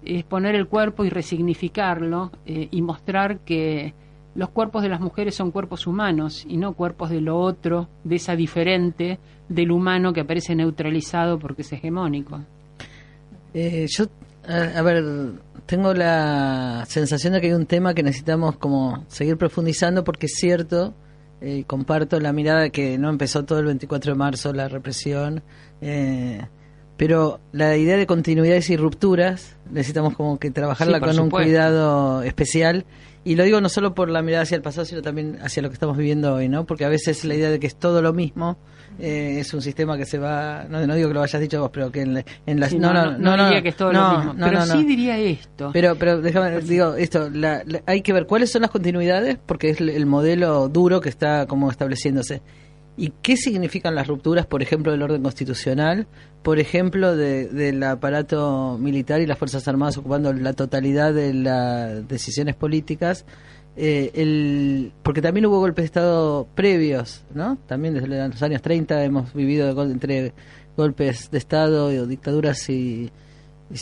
es 0.04 0.24
poner 0.24 0.54
el 0.54 0.66
cuerpo 0.66 1.04
y 1.04 1.10
resignificarlo 1.10 2.30
eh, 2.46 2.68
y 2.70 2.82
mostrar 2.82 3.40
que 3.40 3.94
los 4.34 4.50
cuerpos 4.50 4.82
de 4.82 4.88
las 4.88 5.00
mujeres 5.00 5.34
son 5.34 5.50
cuerpos 5.50 5.86
humanos 5.86 6.44
y 6.48 6.56
no 6.56 6.72
cuerpos 6.74 7.10
de 7.10 7.20
lo 7.20 7.38
otro, 7.38 7.88
de 8.02 8.16
esa 8.16 8.36
diferente 8.36 9.18
del 9.48 9.70
humano 9.70 10.12
que 10.12 10.20
aparece 10.20 10.54
neutralizado 10.54 11.38
porque 11.38 11.62
es 11.62 11.72
hegemónico. 11.72 12.40
Eh, 13.54 13.86
yo, 13.88 14.06
a, 14.46 14.82
ver, 14.82 15.04
tengo 15.66 15.94
la 15.94 16.84
sensación 16.88 17.32
de 17.32 17.40
que 17.40 17.48
hay 17.48 17.52
un 17.52 17.66
tema 17.66 17.94
que 17.94 18.02
necesitamos 18.02 18.56
como 18.56 19.04
seguir 19.08 19.36
profundizando 19.36 20.04
porque 20.04 20.26
es 20.26 20.34
cierto, 20.36 20.94
eh, 21.40 21.64
comparto 21.66 22.20
la 22.20 22.32
mirada 22.32 22.70
que 22.70 22.98
no 22.98 23.10
empezó 23.10 23.44
todo 23.44 23.58
el 23.58 23.66
24 23.66 24.12
de 24.12 24.18
marzo 24.18 24.52
la 24.52 24.68
represión. 24.68 25.42
Eh, 25.80 26.40
pero 26.96 27.40
la 27.52 27.76
idea 27.76 27.96
de 27.96 28.06
continuidades 28.06 28.70
y 28.70 28.76
rupturas 28.76 29.56
necesitamos 29.70 30.16
como 30.16 30.38
que 30.38 30.50
trabajarla 30.50 31.00
con 31.00 31.18
un 31.18 31.30
cuidado 31.30 32.22
especial 32.22 32.84
y 33.24 33.36
lo 33.36 33.44
digo 33.44 33.60
no 33.60 33.68
solo 33.68 33.94
por 33.94 34.10
la 34.10 34.22
mirada 34.22 34.42
hacia 34.42 34.56
el 34.56 34.62
pasado 34.62 34.84
sino 34.84 35.02
también 35.02 35.38
hacia 35.42 35.62
lo 35.62 35.68
que 35.70 35.74
estamos 35.74 35.96
viviendo 35.96 36.34
hoy 36.34 36.48
no 36.48 36.64
porque 36.64 36.84
a 36.84 36.88
veces 36.88 37.24
la 37.24 37.34
idea 37.34 37.50
de 37.50 37.58
que 37.58 37.66
es 37.66 37.76
todo 37.76 38.02
lo 38.02 38.12
mismo 38.12 38.56
eh, 38.98 39.38
es 39.40 39.52
un 39.54 39.62
sistema 39.62 39.96
que 39.96 40.04
se 40.04 40.18
va 40.18 40.66
no, 40.68 40.86
no 40.86 40.94
digo 40.94 41.08
que 41.08 41.14
lo 41.14 41.22
hayas 41.22 41.40
dicho 41.40 41.60
vos 41.60 41.70
pero 41.72 41.90
que 41.90 42.02
en, 42.02 42.24
en 42.46 42.60
las 42.60 42.72
no, 42.74 42.92
no, 42.92 43.18
no, 43.18 43.44
diría 43.44 43.62
que 43.62 43.70
es 43.70 43.76
todo 43.76 43.92
lo 43.92 44.18
mismo 44.18 44.34
pero 44.38 44.66
sí 44.66 44.84
diría 44.84 45.18
esto. 45.18 45.70
Pero 45.72 45.96
pero 45.96 46.20
déjame 46.20 46.60
digo 46.60 46.94
esto 46.94 47.30
hay 47.86 48.02
que 48.02 48.12
ver 48.12 48.26
cuáles 48.26 48.52
son 48.52 48.62
las 48.62 48.70
continuidades 48.70 49.38
porque 49.44 49.70
es 49.70 49.80
el 49.80 50.06
modelo 50.06 50.68
duro 50.68 51.00
que 51.00 51.08
está 51.08 51.46
como 51.46 51.70
estableciéndose 51.70 52.42
¿Y 52.96 53.12
qué 53.22 53.36
significan 53.36 53.94
las 53.94 54.06
rupturas, 54.06 54.46
por 54.46 54.62
ejemplo, 54.62 54.92
del 54.92 55.02
orden 55.02 55.22
constitucional, 55.22 56.06
por 56.42 56.60
ejemplo, 56.60 57.16
del 57.16 57.82
aparato 57.82 58.78
militar 58.78 59.20
y 59.20 59.26
las 59.26 59.38
Fuerzas 59.38 59.66
Armadas 59.66 59.96
ocupando 59.98 60.32
la 60.32 60.52
totalidad 60.52 61.12
de 61.12 61.34
las 61.34 62.06
decisiones 62.06 62.54
políticas? 62.54 63.24
Eh, 63.76 64.12
el, 64.14 64.92
porque 65.02 65.20
también 65.20 65.46
hubo 65.46 65.58
golpes 65.58 65.82
de 65.82 65.86
Estado 65.86 66.46
previos, 66.54 67.24
¿no? 67.34 67.58
También 67.66 67.94
desde 67.94 68.06
los 68.06 68.42
años 68.42 68.62
30 68.62 69.02
hemos 69.04 69.34
vivido 69.34 69.82
entre 69.82 70.32
golpes 70.76 71.30
de 71.32 71.38
Estado, 71.38 71.92
y, 71.92 72.06
dictaduras 72.06 72.68
y, 72.70 73.10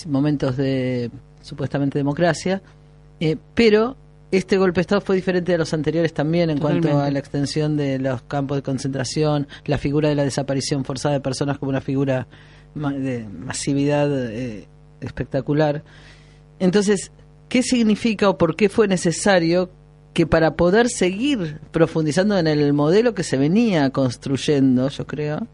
momentos 0.06 0.56
de 0.56 1.10
supuestamente 1.42 1.98
democracia, 1.98 2.62
eh, 3.20 3.36
pero 3.54 3.96
este 4.32 4.56
golpe 4.56 4.76
de 4.76 4.82
Estado 4.82 5.02
fue 5.02 5.14
diferente 5.14 5.52
de 5.52 5.58
los 5.58 5.74
anteriores 5.74 6.14
también 6.14 6.48
en 6.48 6.58
cuanto 6.58 6.98
a 6.98 7.10
la 7.10 7.18
extensión 7.18 7.76
de 7.76 7.98
los 7.98 8.22
campos 8.22 8.56
de 8.56 8.62
concentración, 8.62 9.46
la 9.66 9.76
figura 9.76 10.08
de 10.08 10.14
la 10.14 10.24
desaparición 10.24 10.86
forzada 10.86 11.14
de 11.14 11.20
personas 11.20 11.58
como 11.58 11.68
una 11.68 11.82
figura 11.82 12.26
de 12.74 13.28
masividad 13.28 14.10
eh, 14.32 14.68
espectacular. 15.02 15.84
Entonces, 16.58 17.12
¿qué 17.50 17.62
significa 17.62 18.30
o 18.30 18.38
por 18.38 18.56
qué 18.56 18.70
fue 18.70 18.88
necesario 18.88 19.70
que 20.14 20.26
para 20.26 20.56
poder 20.56 20.88
seguir 20.88 21.60
profundizando 21.70 22.38
en 22.38 22.46
el 22.46 22.72
modelo 22.72 23.14
que 23.14 23.24
se 23.24 23.36
venía 23.36 23.90
construyendo, 23.90 24.88
yo 24.88 25.06
creo, 25.06 25.46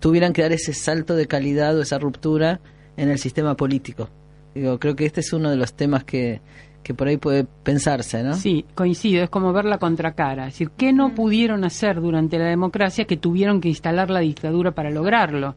tuvieran 0.00 0.34
que 0.34 0.42
dar 0.42 0.52
ese 0.52 0.74
salto 0.74 1.16
de 1.16 1.26
calidad 1.26 1.78
o 1.78 1.80
esa 1.82 1.98
ruptura 1.98 2.60
en 2.98 3.08
el 3.08 3.18
sistema 3.18 3.56
político? 3.56 4.10
Digo, 4.54 4.78
creo 4.78 4.96
que 4.96 5.06
este 5.06 5.20
es 5.20 5.32
uno 5.32 5.50
de 5.50 5.56
los 5.56 5.72
temas 5.72 6.04
que 6.04 6.42
que 6.82 6.94
por 6.94 7.08
ahí 7.08 7.16
puede 7.16 7.44
pensarse, 7.44 8.22
¿no? 8.22 8.34
Sí, 8.34 8.64
coincido, 8.74 9.24
es 9.24 9.30
como 9.30 9.52
ver 9.52 9.64
la 9.64 9.78
contracara, 9.78 10.46
es 10.46 10.54
decir, 10.54 10.70
¿qué 10.76 10.92
no 10.92 11.14
pudieron 11.14 11.64
hacer 11.64 12.00
durante 12.00 12.38
la 12.38 12.46
democracia 12.46 13.04
que 13.04 13.16
tuvieron 13.16 13.60
que 13.60 13.68
instalar 13.68 14.10
la 14.10 14.20
dictadura 14.20 14.72
para 14.72 14.90
lograrlo? 14.90 15.54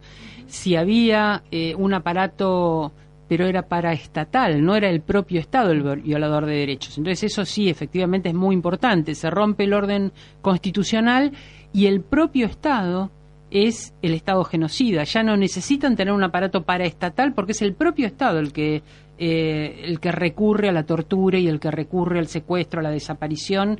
Si 0.47 0.75
había 0.75 1.43
eh, 1.51 1.73
un 1.75 1.93
aparato 1.93 2.91
pero 3.31 3.47
era 3.47 3.61
paraestatal, 3.61 4.61
no 4.61 4.75
era 4.75 4.89
el 4.89 4.99
propio 4.99 5.39
Estado 5.39 5.71
el 5.71 6.01
violador 6.01 6.45
de 6.45 6.53
derechos. 6.53 6.97
Entonces 6.97 7.31
eso 7.31 7.45
sí, 7.45 7.69
efectivamente 7.69 8.27
es 8.27 8.35
muy 8.35 8.53
importante. 8.53 9.15
Se 9.15 9.29
rompe 9.29 9.63
el 9.63 9.73
orden 9.73 10.11
constitucional 10.41 11.31
y 11.71 11.85
el 11.85 12.01
propio 12.01 12.45
Estado 12.47 13.09
es 13.51 13.93
el 14.01 14.13
Estado 14.13 14.43
genocida. 14.43 15.03
Ya 15.03 15.21
no 15.21 15.37
necesitan 15.37 15.95
tener 15.95 16.13
un 16.13 16.23
aparato 16.23 16.63
paraestatal 16.63 17.33
porque 17.33 17.51
es 17.51 17.61
el 17.61 17.73
propio 17.73 18.07
Estado 18.07 18.39
el 18.39 18.53
que 18.53 18.81
eh, 19.23 19.83
el 19.83 19.99
que 19.99 20.11
recurre 20.11 20.69
a 20.69 20.71
la 20.71 20.83
tortura 20.83 21.37
y 21.37 21.47
el 21.47 21.59
que 21.59 21.69
recurre 21.69 22.17
al 22.17 22.27
secuestro, 22.27 22.79
a 22.79 22.83
la 22.83 22.89
desaparición. 22.89 23.79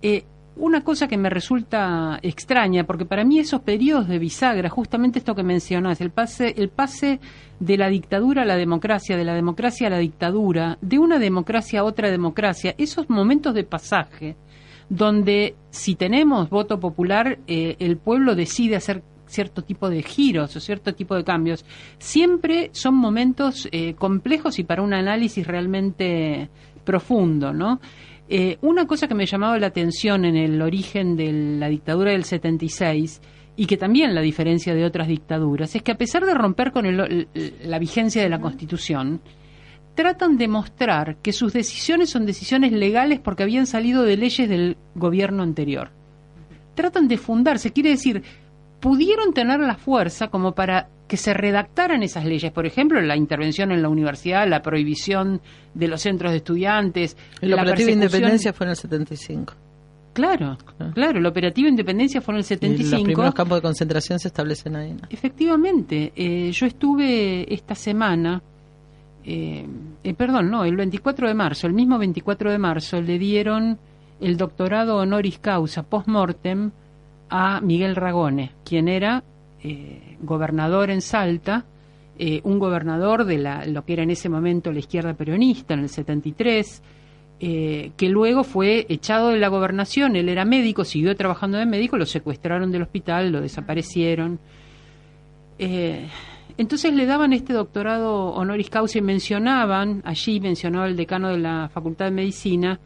Eh, 0.00 0.24
una 0.56 0.82
cosa 0.82 1.08
que 1.08 1.16
me 1.16 1.30
resulta 1.30 2.18
extraña, 2.22 2.84
porque 2.84 3.04
para 3.04 3.24
mí 3.24 3.38
esos 3.38 3.60
periodos 3.60 4.08
de 4.08 4.18
bisagra, 4.18 4.68
justamente 4.68 5.18
esto 5.18 5.34
que 5.34 5.42
mencionas, 5.42 6.00
el 6.00 6.10
pase, 6.10 6.54
el 6.56 6.68
pase 6.68 7.20
de 7.58 7.76
la 7.76 7.88
dictadura 7.88 8.42
a 8.42 8.46
la 8.46 8.56
democracia, 8.56 9.16
de 9.16 9.24
la 9.24 9.34
democracia 9.34 9.86
a 9.88 9.90
la 9.90 9.98
dictadura, 9.98 10.78
de 10.80 10.98
una 10.98 11.18
democracia 11.18 11.80
a 11.80 11.84
otra 11.84 12.10
democracia, 12.10 12.74
esos 12.78 13.08
momentos 13.08 13.54
de 13.54 13.64
pasaje, 13.64 14.36
donde 14.92 15.54
si 15.70 15.94
tenemos 15.94 16.50
voto 16.50 16.78
popular, 16.78 17.38
eh, 17.46 17.76
el 17.78 17.96
pueblo 17.96 18.34
decide 18.34 18.76
hacer 18.76 19.02
cierto 19.24 19.62
tipo 19.62 19.88
de 19.88 20.02
giros 20.02 20.54
o 20.54 20.60
cierto 20.60 20.94
tipo 20.94 21.14
de 21.14 21.24
cambios, 21.24 21.64
siempre 21.96 22.68
son 22.74 22.96
momentos 22.96 23.66
eh, 23.72 23.94
complejos 23.94 24.58
y 24.58 24.64
para 24.64 24.82
un 24.82 24.92
análisis 24.92 25.46
realmente 25.46 26.50
profundo, 26.84 27.54
¿no? 27.54 27.80
Eh, 28.28 28.58
una 28.60 28.86
cosa 28.86 29.08
que 29.08 29.14
me 29.14 29.22
ha 29.22 29.26
llamado 29.26 29.56
la 29.56 29.68
atención 29.68 30.26
en 30.26 30.36
el 30.36 30.60
origen 30.60 31.16
de 31.16 31.32
la 31.58 31.70
dictadura 31.70 32.10
del 32.10 32.24
76 32.24 33.22
y 33.56 33.64
que 33.64 33.78
también 33.78 34.14
la 34.14 34.20
diferencia 34.20 34.74
de 34.74 34.84
otras 34.84 35.08
dictaduras 35.08 35.74
es 35.74 35.82
que 35.82 35.92
a 35.92 35.96
pesar 35.96 36.26
de 36.26 36.34
romper 36.34 36.70
con 36.70 36.84
la 36.96 37.78
vigencia 37.78 38.22
de 38.22 38.28
la 38.28 38.40
Constitución, 38.40 39.22
tratan 39.94 40.38
de 40.38 40.48
mostrar 40.48 41.16
que 41.16 41.32
sus 41.32 41.52
decisiones 41.52 42.10
son 42.10 42.26
decisiones 42.26 42.72
legales 42.72 43.20
porque 43.20 43.42
habían 43.42 43.66
salido 43.66 44.02
de 44.02 44.16
leyes 44.16 44.48
del 44.48 44.76
gobierno 44.94 45.42
anterior. 45.42 45.90
Tratan 46.74 47.08
de 47.08 47.18
fundarse, 47.18 47.72
quiere 47.72 47.90
decir, 47.90 48.22
pudieron 48.80 49.32
tener 49.32 49.60
la 49.60 49.76
fuerza 49.76 50.28
como 50.28 50.52
para 50.52 50.88
que 51.06 51.16
se 51.18 51.34
redactaran 51.34 52.02
esas 52.02 52.24
leyes, 52.24 52.50
por 52.52 52.64
ejemplo, 52.64 53.00
la 53.02 53.16
intervención 53.16 53.70
en 53.70 53.82
la 53.82 53.90
universidad, 53.90 54.48
la 54.48 54.62
prohibición 54.62 55.42
de 55.74 55.88
los 55.88 56.00
centros 56.00 56.32
de 56.32 56.38
estudiantes. 56.38 57.16
El 57.42 57.52
operativo 57.52 57.88
de 57.88 57.92
independencia 57.92 58.52
fue 58.54 58.66
en 58.66 58.70
el 58.70 58.76
75. 58.76 59.54
Claro, 60.14 60.58
claro, 60.94 61.18
el 61.18 61.26
operativo 61.26 61.68
independencia 61.68 62.20
fue 62.20 62.34
en 62.34 62.38
el 62.38 62.44
75. 62.44 62.88
Y 62.88 62.90
los 62.90 63.04
primeros 63.04 63.34
campos 63.34 63.58
de 63.58 63.62
concentración 63.62 64.18
se 64.18 64.28
establecen 64.28 64.76
ahí. 64.76 64.96
Efectivamente, 65.08 66.12
eh, 66.16 66.50
yo 66.52 66.66
estuve 66.66 67.52
esta 67.52 67.74
semana, 67.74 68.42
eh, 69.24 69.66
eh, 70.02 70.14
perdón, 70.14 70.50
no, 70.50 70.64
el 70.64 70.76
24 70.76 71.28
de 71.28 71.34
marzo, 71.34 71.66
el 71.66 71.72
mismo 71.72 71.98
24 71.98 72.50
de 72.50 72.58
marzo, 72.58 73.00
le 73.00 73.18
dieron 73.18 73.78
el 74.20 74.36
doctorado 74.36 74.98
honoris 74.98 75.38
causa 75.38 75.82
post-mortem 75.82 76.70
a 77.28 77.60
Miguel 77.60 77.96
Ragone, 77.96 78.52
quien 78.64 78.88
era 78.88 79.24
eh, 79.62 80.16
gobernador 80.20 80.90
en 80.90 81.00
Salta, 81.00 81.66
un 82.44 82.60
gobernador 82.60 83.24
de 83.24 83.36
la, 83.38 83.66
lo 83.66 83.84
que 83.84 83.94
era 83.94 84.04
en 84.04 84.10
ese 84.10 84.28
momento 84.28 84.70
la 84.70 84.78
izquierda 84.78 85.14
peronista, 85.14 85.74
en 85.74 85.80
el 85.80 85.88
73, 85.88 86.80
eh, 87.44 87.90
que 87.96 88.08
luego 88.08 88.44
fue 88.44 88.86
echado 88.88 89.30
de 89.30 89.38
la 89.40 89.48
gobernación, 89.48 90.14
él 90.14 90.28
era 90.28 90.44
médico, 90.44 90.84
siguió 90.84 91.16
trabajando 91.16 91.58
de 91.58 91.66
médico, 91.66 91.96
lo 91.96 92.06
secuestraron 92.06 92.70
del 92.70 92.82
hospital, 92.82 93.32
lo 93.32 93.40
desaparecieron. 93.40 94.38
Entonces 96.58 96.92
le 96.92 97.06
daban 97.06 97.32
este 97.32 97.52
doctorado 97.52 98.32
honoris 98.34 98.70
causa 98.70 98.98
y 98.98 99.02
mencionaban, 99.02 100.02
allí 100.04 100.40
mencionaba 100.40 100.86
el 100.86 100.96
decano 100.96 101.30
de 101.30 101.38
la 101.38 101.68
Facultad 101.68 102.06
de 102.06 102.10
Medicina, 102.10 102.80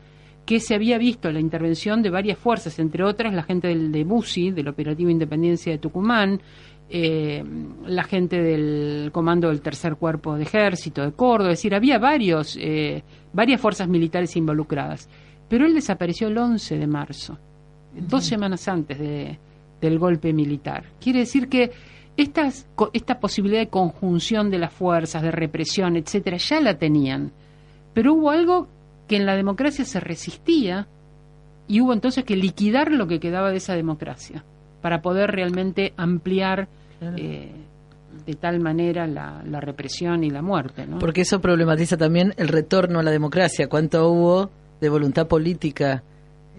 que 0.45 0.61
se 0.61 0.75
había 0.75 0.97
visto 0.97 1.31
la 1.33 1.41
intervención 1.41 2.03
de 2.03 2.11
varias 2.11 2.39
fuerzas, 2.39 2.79
entre 2.79 3.03
otras 3.03 3.35
la 3.35 3.43
gente 3.43 3.69
del, 3.69 3.91
de 3.91 4.05
BUSI, 4.05 4.53
del 4.53 4.69
Operativo 4.69 5.11
Independencia 5.11 5.73
de 5.73 5.79
Tucumán, 5.79 6.41
eh, 6.89 7.43
la 7.85 8.05
gente 8.05 8.41
del 8.41 9.11
comando 9.13 9.49
del 9.49 9.61
tercer 9.61 9.97
cuerpo 9.97 10.37
de 10.37 10.45
ejército 10.45 11.03
de 11.03 11.13
Córdoba, 11.13 11.51
es 11.51 11.59
decir, 11.59 11.75
había 11.75 11.99
varios, 11.99 12.57
eh, 12.61 13.03
varias 13.33 13.61
fuerzas 13.61 13.89
militares 13.89 14.37
involucradas. 14.37 15.09
Pero 15.49 15.67
él 15.67 15.75
desapareció 15.75 16.29
el 16.29 16.39
11 16.39 16.79
de 16.79 16.87
marzo, 16.87 17.39
dos 17.93 18.25
semanas 18.25 18.69
antes 18.69 18.99
de, 18.99 19.39
del 19.81 19.99
golpe 19.99 20.33
militar. 20.33 20.85
Quiere 21.01 21.21
decir 21.21 21.49
que 21.49 21.73
estas, 22.17 22.67
esta 22.93 23.21
posibilidad 23.21 23.61
de 23.61 23.69
conjunción 23.69 24.51
de 24.51 24.59
las 24.59 24.73
fuerzas, 24.73 25.23
de 25.23 25.31
represión, 25.31 25.97
etcétera, 25.97 26.37
ya 26.39 26.61
la 26.61 26.79
tenían. 26.79 27.33
Pero 27.95 28.15
hubo 28.15 28.31
algo 28.31 28.69
que 29.09 29.17
en 29.17 29.27
la 29.27 29.37
democracia 29.37 29.85
se 29.85 30.01
resistía 30.01 30.87
y 31.69 31.81
hubo 31.81 31.93
entonces 31.93 32.25
que 32.25 32.37
liquidar 32.37 32.91
lo 32.91 33.07
que 33.07 33.21
quedaba 33.21 33.51
de 33.51 33.59
esa 33.59 33.75
democracia 33.75 34.45
para 34.83 35.03
poder 35.03 35.31
realmente 35.31 35.93
ampliar 35.97 36.69
eh, 37.01 37.51
de 38.25 38.35
tal 38.35 38.61
manera 38.61 39.07
la, 39.07 39.43
la 39.45 39.61
represión 39.61 40.25
y 40.25 40.31
la 40.31 40.43
muerte. 40.43 40.87
¿no? 40.87 40.99
Porque 40.99 41.23
eso 41.23 41.41
problematiza 41.41 41.97
también 41.97 42.35
el 42.37 42.49
retorno 42.49 43.01
a 43.01 43.03
la 43.03 43.11
democracia. 43.11 43.69
¿Cuánto 43.69 44.09
hubo 44.11 44.51
de 44.81 44.89
voluntad 44.89 45.27
política 45.27 46.03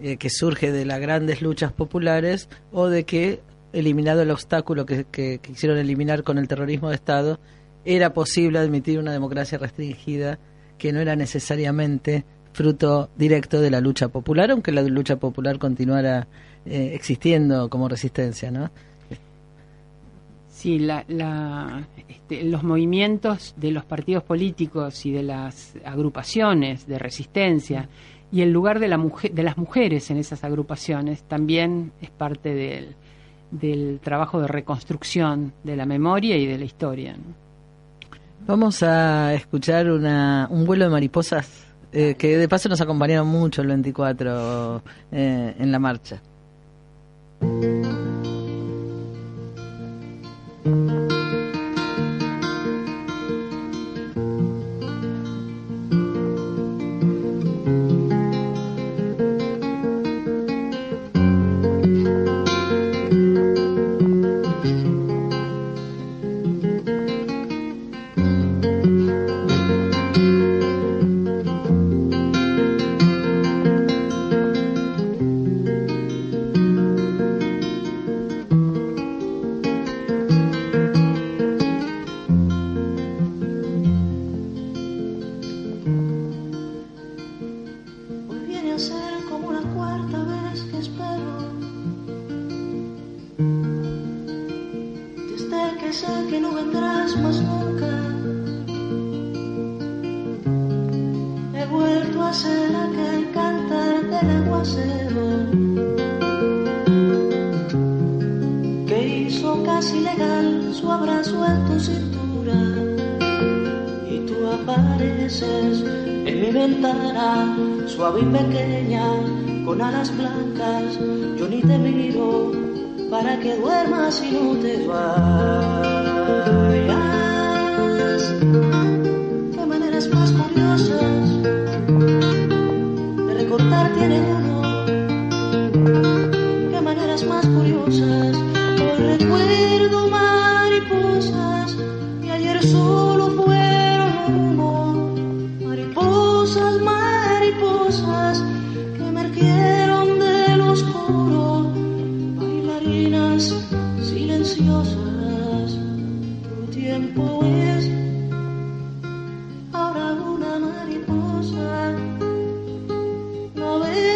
eh, 0.00 0.16
que 0.16 0.30
surge 0.30 0.70
de 0.70 0.84
las 0.84 1.00
grandes 1.00 1.42
luchas 1.42 1.72
populares 1.72 2.48
o 2.72 2.88
de 2.88 3.04
que, 3.04 3.40
eliminado 3.72 4.22
el 4.22 4.30
obstáculo 4.30 4.86
que, 4.86 5.40
quisieron 5.42 5.78
eliminar 5.78 6.22
con 6.22 6.38
el 6.38 6.48
terrorismo 6.48 6.88
de 6.88 6.94
Estado, 6.94 7.38
era 7.84 8.12
posible 8.12 8.58
admitir 8.58 8.98
una 8.98 9.12
democracia 9.12 9.58
restringida 9.58 10.38
que 10.76 10.92
no 10.92 11.00
era 11.00 11.16
necesariamente 11.16 12.24
fruto 12.52 13.10
directo 13.16 13.60
de 13.60 13.70
la 13.70 13.80
lucha 13.80 14.08
popular, 14.08 14.50
aunque 14.50 14.72
la 14.72 14.82
lucha 14.82 15.16
popular 15.16 15.58
continuara 15.58 16.26
eh, 16.66 16.92
existiendo 16.94 17.68
como 17.68 17.88
resistencia, 17.88 18.50
¿no? 18.50 18.70
Sí, 20.48 20.80
la, 20.80 21.04
este, 22.08 22.42
los 22.42 22.64
movimientos 22.64 23.54
de 23.56 23.70
los 23.70 23.84
partidos 23.84 24.24
políticos 24.24 25.06
y 25.06 25.12
de 25.12 25.22
las 25.22 25.74
agrupaciones 25.84 26.84
de 26.88 26.98
resistencia 26.98 27.88
y 28.32 28.42
el 28.42 28.50
lugar 28.50 28.80
de, 28.80 28.88
la 28.88 28.98
mujer, 28.98 29.32
de 29.32 29.42
las 29.44 29.56
mujeres 29.56 30.10
en 30.10 30.16
esas 30.16 30.42
agrupaciones 30.42 31.22
también 31.22 31.92
es 32.00 32.10
parte 32.10 32.54
del, 32.54 32.96
del 33.50 34.00
trabajo 34.00 34.40
de 34.40 34.48
reconstrucción 34.48 35.52
de 35.64 35.76
la 35.76 35.86
memoria 35.86 36.36
y 36.36 36.46
de 36.46 36.58
la 36.58 36.64
historia. 36.64 37.16
Vamos 38.46 38.82
a 38.82 39.34
escuchar 39.34 39.90
una, 39.90 40.46
un 40.50 40.64
vuelo 40.64 40.84
de 40.84 40.90
mariposas 40.90 41.66
eh, 41.92 42.14
que 42.18 42.36
de 42.36 42.48
paso 42.48 42.68
nos 42.68 42.80
acompañaron 42.80 43.26
mucho 43.26 43.62
el 43.62 43.68
24 43.68 44.82
eh, 45.12 45.54
en 45.58 45.72
la 45.72 45.78
marcha. 45.78 46.20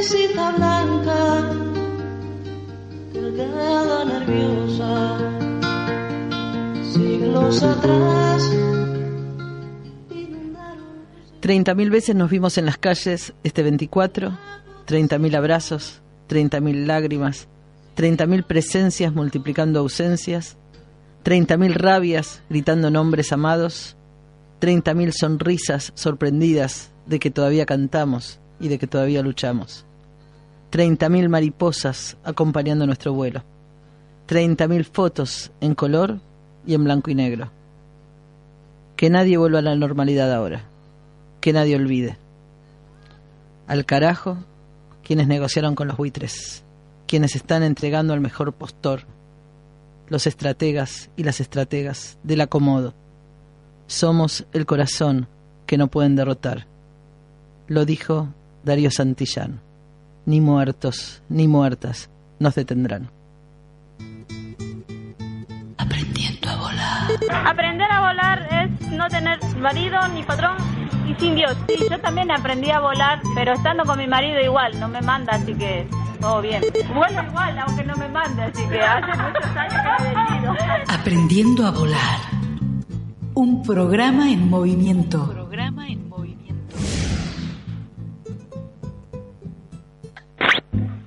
Besita 0.02 0.50
blanca 0.50 1.48
delgada, 3.12 4.04
nerviosa, 4.04 5.16
siglos 6.92 7.62
atrás. 7.62 8.42
inundaron 10.10 11.06
30.000 11.40 11.90
veces 11.90 12.16
nos 12.16 12.28
vimos 12.30 12.58
en 12.58 12.66
las 12.66 12.78
calles 12.78 13.32
este 13.44 13.62
24, 13.62 14.36
30.000 14.88 15.36
abrazos, 15.36 16.02
30.000 16.28 16.84
lágrimas, 16.84 17.46
30.000 17.96 18.42
presencias 18.42 19.14
multiplicando 19.14 19.78
ausencias, 19.78 20.56
30.000 21.24 21.74
rabias 21.74 22.42
gritando 22.50 22.90
nombres 22.90 23.32
amados, 23.32 23.96
30.000 24.60 25.12
sonrisas 25.12 25.92
sorprendidas 25.94 26.90
de 27.06 27.20
que 27.20 27.30
todavía 27.30 27.66
cantamos 27.66 28.40
y 28.58 28.66
de 28.66 28.78
que 28.78 28.88
todavía 28.88 29.22
luchamos, 29.22 29.86
30.000 30.72 31.28
mariposas 31.28 32.16
acompañando 32.24 32.86
nuestro 32.86 33.12
vuelo, 33.12 33.44
30.000 34.28 34.84
fotos 34.84 35.52
en 35.60 35.74
color 35.74 36.18
y 36.66 36.74
en 36.74 36.84
blanco 36.84 37.10
y 37.10 37.14
negro. 37.14 37.50
Que 38.96 39.10
nadie 39.10 39.36
vuelva 39.36 39.60
a 39.60 39.62
la 39.62 39.76
normalidad 39.76 40.32
ahora 40.32 40.72
que 41.42 41.52
nadie 41.52 41.76
olvide. 41.76 42.16
Al 43.66 43.84
carajo, 43.84 44.38
quienes 45.02 45.26
negociaron 45.26 45.74
con 45.74 45.88
los 45.88 45.96
buitres, 45.96 46.62
quienes 47.06 47.34
están 47.34 47.64
entregando 47.64 48.14
al 48.14 48.20
mejor 48.20 48.54
postor, 48.54 49.02
los 50.08 50.26
estrategas 50.26 51.10
y 51.16 51.24
las 51.24 51.40
estrategas 51.40 52.16
del 52.22 52.42
acomodo. 52.42 52.94
Somos 53.88 54.46
el 54.52 54.66
corazón 54.66 55.26
que 55.66 55.76
no 55.76 55.88
pueden 55.88 56.14
derrotar. 56.14 56.66
Lo 57.66 57.84
dijo 57.84 58.28
Darío 58.64 58.92
Santillán. 58.92 59.60
Ni 60.24 60.40
muertos 60.40 61.22
ni 61.28 61.48
muertas 61.48 62.10
nos 62.38 62.54
detendrán. 62.54 63.10
Aprendiendo 65.78 66.48
a 66.48 66.56
volar. 66.56 67.46
Aprender 67.46 67.90
a 67.90 68.00
volar 68.00 68.48
es 68.50 68.90
no 68.90 69.08
tener 69.08 69.38
marido 69.56 69.98
ni 70.14 70.22
patrón 70.22 70.56
y 71.08 71.14
sin 71.20 71.34
Dios. 71.34 71.56
Sí, 71.68 71.76
yo 71.90 71.98
también 72.00 72.30
aprendí 72.30 72.70
a 72.70 72.80
volar, 72.80 73.20
pero 73.34 73.52
estando 73.52 73.84
con 73.84 73.98
mi 73.98 74.06
marido 74.06 74.40
igual, 74.40 74.78
no 74.78 74.88
me 74.88 75.00
manda, 75.00 75.34
así 75.34 75.54
que 75.54 75.86
todo 76.20 76.40
bien. 76.40 76.62
Vuelo 76.94 77.22
igual, 77.24 77.58
aunque 77.58 77.84
no 77.84 77.96
me 77.96 78.08
mande, 78.08 78.42
así 78.42 78.62
que 78.68 78.80
hace 78.80 79.22
muchos 79.22 79.56
años 79.56 79.80
que 79.82 80.48
me 80.48 80.58
he. 80.58 80.84
Aprendiendo 80.88 81.66
a 81.66 81.70
volar. 81.72 82.18
Un 83.34 83.62
programa 83.62 84.30
en 84.30 84.48
movimiento. 84.48 85.26
Programa 85.32 85.88
en 85.88 86.08
movimiento. 86.08 86.11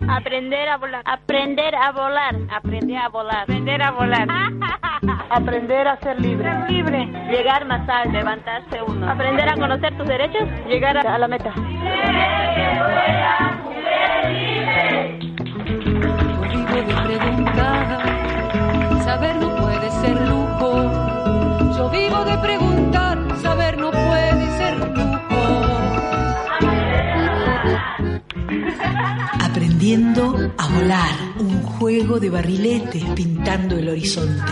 Aprender 0.08 0.70
a 0.70 0.78
volar. 0.78 1.02
Aprender 1.06 1.76
a 1.76 1.92
volar. 1.92 2.36
Aprender 2.52 2.98
a 2.98 3.10
volar. 3.10 3.42
Aprender 3.44 3.82
a 3.82 3.92
volar. 3.92 4.28
Aprender 5.30 5.88
a 5.88 5.98
ser 5.98 6.20
libre. 6.20 6.52
libre. 6.70 7.06
Llegar 7.30 7.66
más 7.66 7.88
alto. 7.90 8.12
Levantarse 8.12 8.82
uno. 8.82 9.10
Aprender 9.10 9.50
a 9.50 9.56
conocer 9.56 9.98
tus 9.98 10.08
derechos. 10.08 10.44
Llegar 10.68 10.98
a, 10.98 11.18
la 11.18 11.28
meta. 11.28 11.54
Yo 16.36 16.84
vivo 16.84 17.02
de 17.08 17.18
preguntar, 17.18 18.00
saber 19.04 19.36
no 19.38 19.56
puede 19.56 19.92
ser 19.92 20.22
lujo. 20.28 20.84
Yo 21.78 21.90
vivo 21.90 22.26
de 22.26 22.38
preguntar, 22.38 23.18
saber 23.38 23.78
no 23.78 23.92
puede 23.92 24.46
ser 24.58 24.75
Aprendiendo 29.42 30.54
a 30.58 30.68
volar, 30.68 31.16
un 31.40 31.64
juego 31.64 32.20
de 32.20 32.30
barriletes 32.30 33.04
pintando 33.16 33.78
el 33.78 33.90
horizonte. 33.90 34.52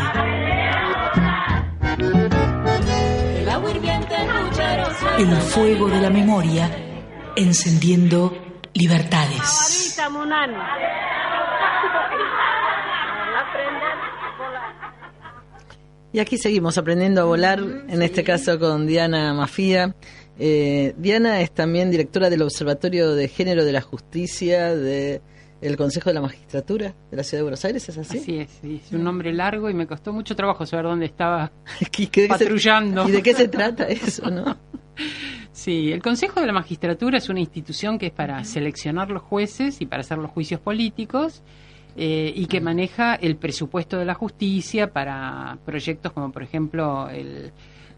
El 5.18 5.36
fuego 5.36 5.90
de 5.90 6.02
la 6.02 6.10
memoria 6.10 6.70
encendiendo 7.36 8.36
libertades. 8.74 9.98
Y 16.12 16.20
aquí 16.20 16.38
seguimos 16.38 16.78
aprendiendo 16.78 17.22
a 17.22 17.24
volar, 17.24 17.60
en 17.60 18.02
este 18.04 18.24
caso 18.24 18.60
con 18.60 18.86
Diana 18.86 19.34
Mafía. 19.34 19.96
Eh, 20.39 20.96
Diana 20.98 21.41
es 21.41 21.52
también 21.52 21.91
directora 21.91 22.30
del 22.30 22.41
Observatorio 22.41 23.13
de 23.13 23.28
Género 23.28 23.65
de 23.65 23.72
la 23.72 23.82
Justicia 23.82 24.76
de 24.76 25.22
el 25.62 25.78
Consejo 25.78 26.10
de 26.10 26.15
la 26.15 26.22
Magistratura 26.22 26.93
de 27.10 27.17
la 27.17 27.24
Ciudad 27.24 27.39
de 27.39 27.43
Buenos 27.43 27.63
Aires, 27.63 27.88
¿es 27.88 27.98
así? 27.98 28.17
Así 28.17 28.38
es, 28.38 28.50
sí, 28.62 28.82
es 28.84 28.91
un 28.91 29.04
nombre 29.04 29.32
largo 29.32 29.69
y 29.69 29.74
me 29.74 29.88
costó 29.88 30.12
mucho 30.12 30.36
trabajo 30.36 30.65
saber 30.65 30.86
dónde 30.86 31.06
estaba 31.06 31.52
¿Y 31.98 32.28
patrullando. 32.28 33.08
¿Y 33.08 33.12
de 33.12 33.24
qué 33.24 33.34
se 33.34 33.48
trata 33.48 33.86
eso, 33.86 34.30
no? 34.30 34.58
Sí, 35.52 35.91
el 35.91 36.02
Consejo 36.02 36.41
de 36.41 36.48
la 36.48 36.54
Magistratura 36.54 37.19
es 37.19 37.30
una 37.30 37.39
institución 37.39 38.00
que 38.00 38.08
es 38.08 38.12
para 38.12 38.43
seleccionar 38.43 39.12
los 39.12 39.22
jueces 39.22 39.82
y 39.82 39.86
para 39.86 40.02
hacer 40.02 40.17
los 40.17 40.32
juicios 40.32 40.60
políticos 40.60 41.43
eh, 41.96 42.34
y 42.36 42.48
que 42.48 42.60
maneja 42.60 43.13
el 43.13 43.36
presupuesto 43.36 44.00
de 44.00 44.06
la 44.06 44.15
justicia 44.15 44.91
para 44.91 45.60
proyectos 45.63 46.12
como, 46.12 46.32
por 46.32 46.41
ejemplo, 46.41 47.08
el 47.10 47.52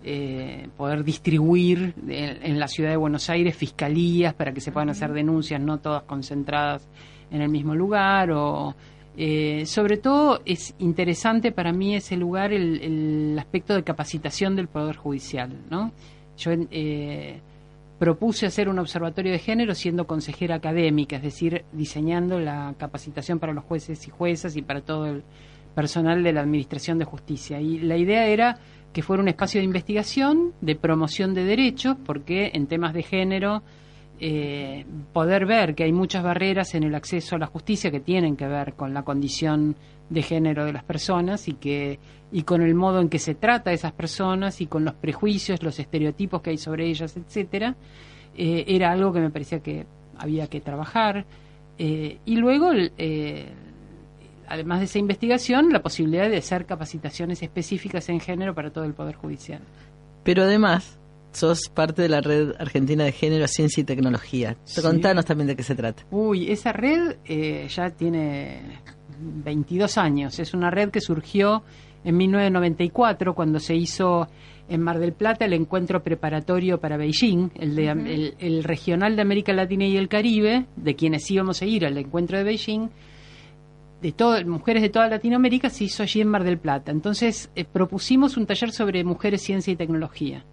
eh, 0.08 0.70
poder 0.78 1.04
distribuir 1.04 1.96
en, 2.08 2.44
en 2.44 2.60
la 2.60 2.68
ciudad 2.68 2.92
de 2.92 2.98
Buenos 2.98 3.30
Aires 3.30 3.56
fiscalías 3.56 4.34
para 4.36 4.54
que 4.54 4.62
se 4.62 4.72
puedan 4.72 4.90
hacer 4.90 5.12
denuncias, 5.12 5.60
no 5.60 5.80
todas 5.80 6.04
concentradas 6.04 6.88
en 7.32 7.42
el 7.42 7.50
mismo 7.50 7.74
lugar 7.74 8.32
o 8.32 8.76
eh, 9.18 9.66
sobre 9.66 9.98
todo 9.98 10.42
es 10.46 10.76
interesante 10.80 11.54
para 11.54 11.72
mí 11.72 11.96
ese 11.96 12.18
lugar 12.18 12.52
el, 12.52 12.82
el 12.82 13.40
aspecto 13.40 13.74
de 13.74 13.84
capacitación 13.84 14.56
del 14.58 14.68
poder 14.68 14.98
judicial, 14.98 15.56
¿no? 15.70 15.94
Yo 16.38 16.52
eh, 16.70 17.40
propuse 17.98 18.46
hacer 18.46 18.68
un 18.68 18.78
observatorio 18.78 19.32
de 19.32 19.40
género 19.40 19.74
siendo 19.74 20.06
consejera 20.06 20.56
académica, 20.56 21.16
es 21.16 21.24
decir, 21.24 21.64
diseñando 21.72 22.40
la 22.40 22.76
capacitación 22.78 23.40
para 23.40 23.54
los 23.54 23.64
jueces 23.64 24.06
y 24.06 24.12
juezas 24.12 24.58
y 24.58 24.62
para 24.62 24.82
todo 24.82 25.06
el 25.06 25.24
personal 25.76 26.24
de 26.24 26.34
la 26.34 26.42
Administración 26.42 26.98
de 26.98 27.06
Justicia. 27.06 27.60
Y 27.60 27.80
la 27.80 27.98
idea 27.98 28.28
era 28.28 28.58
que 28.94 29.04
fuera 29.04 29.22
un 29.22 29.28
espacio 29.28 29.60
de 29.60 29.66
investigación, 29.66 30.54
de 30.62 30.76
promoción 30.76 31.34
de 31.34 31.44
derechos, 31.44 31.98
porque 32.06 32.52
en 32.54 32.68
temas 32.68 32.94
de 32.94 33.04
género 33.04 33.62
eh, 34.20 34.86
poder 35.12 35.46
ver 35.46 35.76
que 35.76 35.84
hay 35.84 35.92
muchas 35.92 36.24
barreras 36.24 36.74
en 36.76 36.84
el 36.84 36.96
acceso 36.96 37.36
a 37.36 37.40
la 37.40 37.48
justicia 37.48 37.92
que 37.92 38.00
tienen 38.00 38.38
que 38.38 38.48
ver 38.48 38.74
con 38.74 38.94
la 38.94 39.04
condición 39.04 39.76
de 40.10 40.22
género 40.22 40.64
de 40.64 40.72
las 40.72 40.84
personas 40.84 41.50
y 41.50 41.56
que 41.56 42.00
y 42.32 42.44
con 42.44 42.62
el 42.62 42.76
modo 42.76 43.02
en 43.02 43.10
que 43.10 43.20
se 43.20 43.36
trata 43.36 43.72
a 43.72 43.74
esas 43.74 43.92
personas 43.92 44.62
y 44.62 44.68
con 44.68 44.86
los 44.86 44.94
prejuicios, 44.94 45.62
los 45.64 45.80
estereotipos 45.80 46.42
que 46.42 46.52
hay 46.52 46.58
sobre 46.58 46.88
ellas, 46.88 47.18
etcétera, 47.18 47.76
eh, 48.38 48.64
era 48.68 48.92
algo 48.92 49.12
que 49.12 49.20
me 49.20 49.30
parecía 49.30 49.60
que 49.60 49.86
había 50.18 50.48
que 50.48 50.62
trabajar. 50.62 51.26
Eh, 51.78 52.20
y 52.26 52.36
luego, 52.38 52.72
además 54.48 54.80
de 54.80 54.86
esa 54.86 55.00
investigación, 55.00 55.72
la 55.72 55.82
posibilidad 55.82 56.30
de 56.30 56.38
hacer 56.38 56.66
capacitaciones 56.66 57.42
específicas 57.42 58.10
en 58.10 58.20
género 58.20 58.54
para 58.54 58.72
todo 58.72 58.84
el 58.84 58.94
Poder 58.94 59.16
Judicial. 59.16 59.62
Pero 60.24 60.44
además, 60.44 60.98
sos 61.36 61.70
parte 61.70 62.02
de 62.02 62.10
la 62.10 62.22
Red 62.22 62.54
Argentina 62.60 63.04
de 63.04 63.12
Género, 63.12 63.48
Ciencia 63.48 63.82
y 63.82 63.84
Tecnología. 63.84 64.58
Sí. 64.64 64.82
Contanos 64.82 65.26
también 65.26 65.48
de 65.48 65.56
qué 65.56 65.64
se 65.64 65.76
trata. 65.76 66.04
Uy, 66.12 66.52
esa 66.52 66.72
red 66.72 67.18
eh, 67.26 67.68
ya 67.70 67.90
tiene 67.92 68.80
22 69.20 69.98
años. 69.98 70.40
Es 70.40 70.54
una 70.54 70.72
red 70.72 70.90
que 70.90 71.02
surgió 71.02 71.64
en 72.04 72.18
1994 72.18 73.36
cuando 73.36 73.60
se 73.60 73.76
hizo 73.76 74.28
en 74.68 74.82
Mar 74.82 75.00
del 75.00 75.14
Plata 75.14 75.46
el 75.46 75.54
encuentro 75.54 76.02
preparatorio 76.02 76.80
para 76.80 76.98
Beijing, 76.98 77.52
el, 77.56 77.76
de, 77.76 77.90
el, 77.90 78.36
el 78.40 78.64
regional 78.64 79.16
de 79.16 79.22
América 79.22 79.54
Latina 79.54 79.86
y 79.86 79.98
el 79.98 80.08
Caribe, 80.08 80.66
de 80.76 80.96
quienes 80.96 81.30
íbamos 81.30 81.62
a 81.62 81.66
ir 81.66 81.86
al 81.86 81.98
encuentro 81.98 82.38
de 82.38 82.44
Beijing. 82.44 82.90
De 84.06 84.12
todo, 84.12 84.40
mujeres 84.46 84.84
de 84.84 84.90
toda 84.90 85.08
Latinoamérica 85.08 85.68
se 85.72 85.86
hizo 85.86 86.04
allí 86.04 86.22
en 86.22 86.28
Mar 86.28 86.44
del 86.44 86.60
Plata. 86.60 86.92
Entonces 86.92 87.50
eh, 87.56 87.66
propusimos 87.66 88.38
un 88.38 88.46
taller 88.46 88.70
sobre 88.72 89.04
mujeres, 89.04 89.42
ciencia 89.42 89.74
y 89.74 89.76
tecnología. 89.76 90.46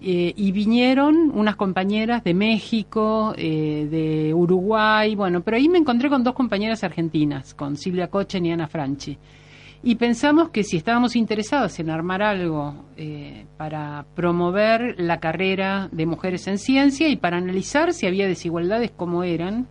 Eh, 0.00 0.32
y 0.36 0.52
vinieron 0.52 1.32
unas 1.34 1.56
compañeras 1.56 2.22
de 2.22 2.32
México, 2.32 3.34
eh, 3.36 3.88
de 3.90 4.32
Uruguay, 4.32 5.16
bueno, 5.16 5.40
pero 5.40 5.56
ahí 5.56 5.68
me 5.68 5.78
encontré 5.78 6.08
con 6.08 6.22
dos 6.22 6.34
compañeras 6.34 6.84
argentinas, 6.84 7.54
con 7.54 7.76
Silvia 7.76 8.06
Cochen 8.06 8.46
y 8.46 8.52
Ana 8.52 8.68
Franchi. 8.68 9.18
Y 9.82 9.96
pensamos 9.96 10.50
que 10.50 10.62
si 10.62 10.76
estábamos 10.76 11.16
interesados 11.16 11.80
en 11.80 11.90
armar 11.90 12.22
algo 12.22 12.84
para 13.56 14.06
promover 14.14 14.94
la 15.00 15.18
carrera 15.18 15.88
de 15.90 16.06
mujeres 16.06 16.46
en 16.46 16.58
ciencia 16.58 17.08
y 17.08 17.16
para 17.16 17.38
analizar 17.38 17.92
si 17.92 18.06
había 18.06 18.28
desigualdades 18.28 18.92
como 18.92 19.24
eran, 19.24 19.66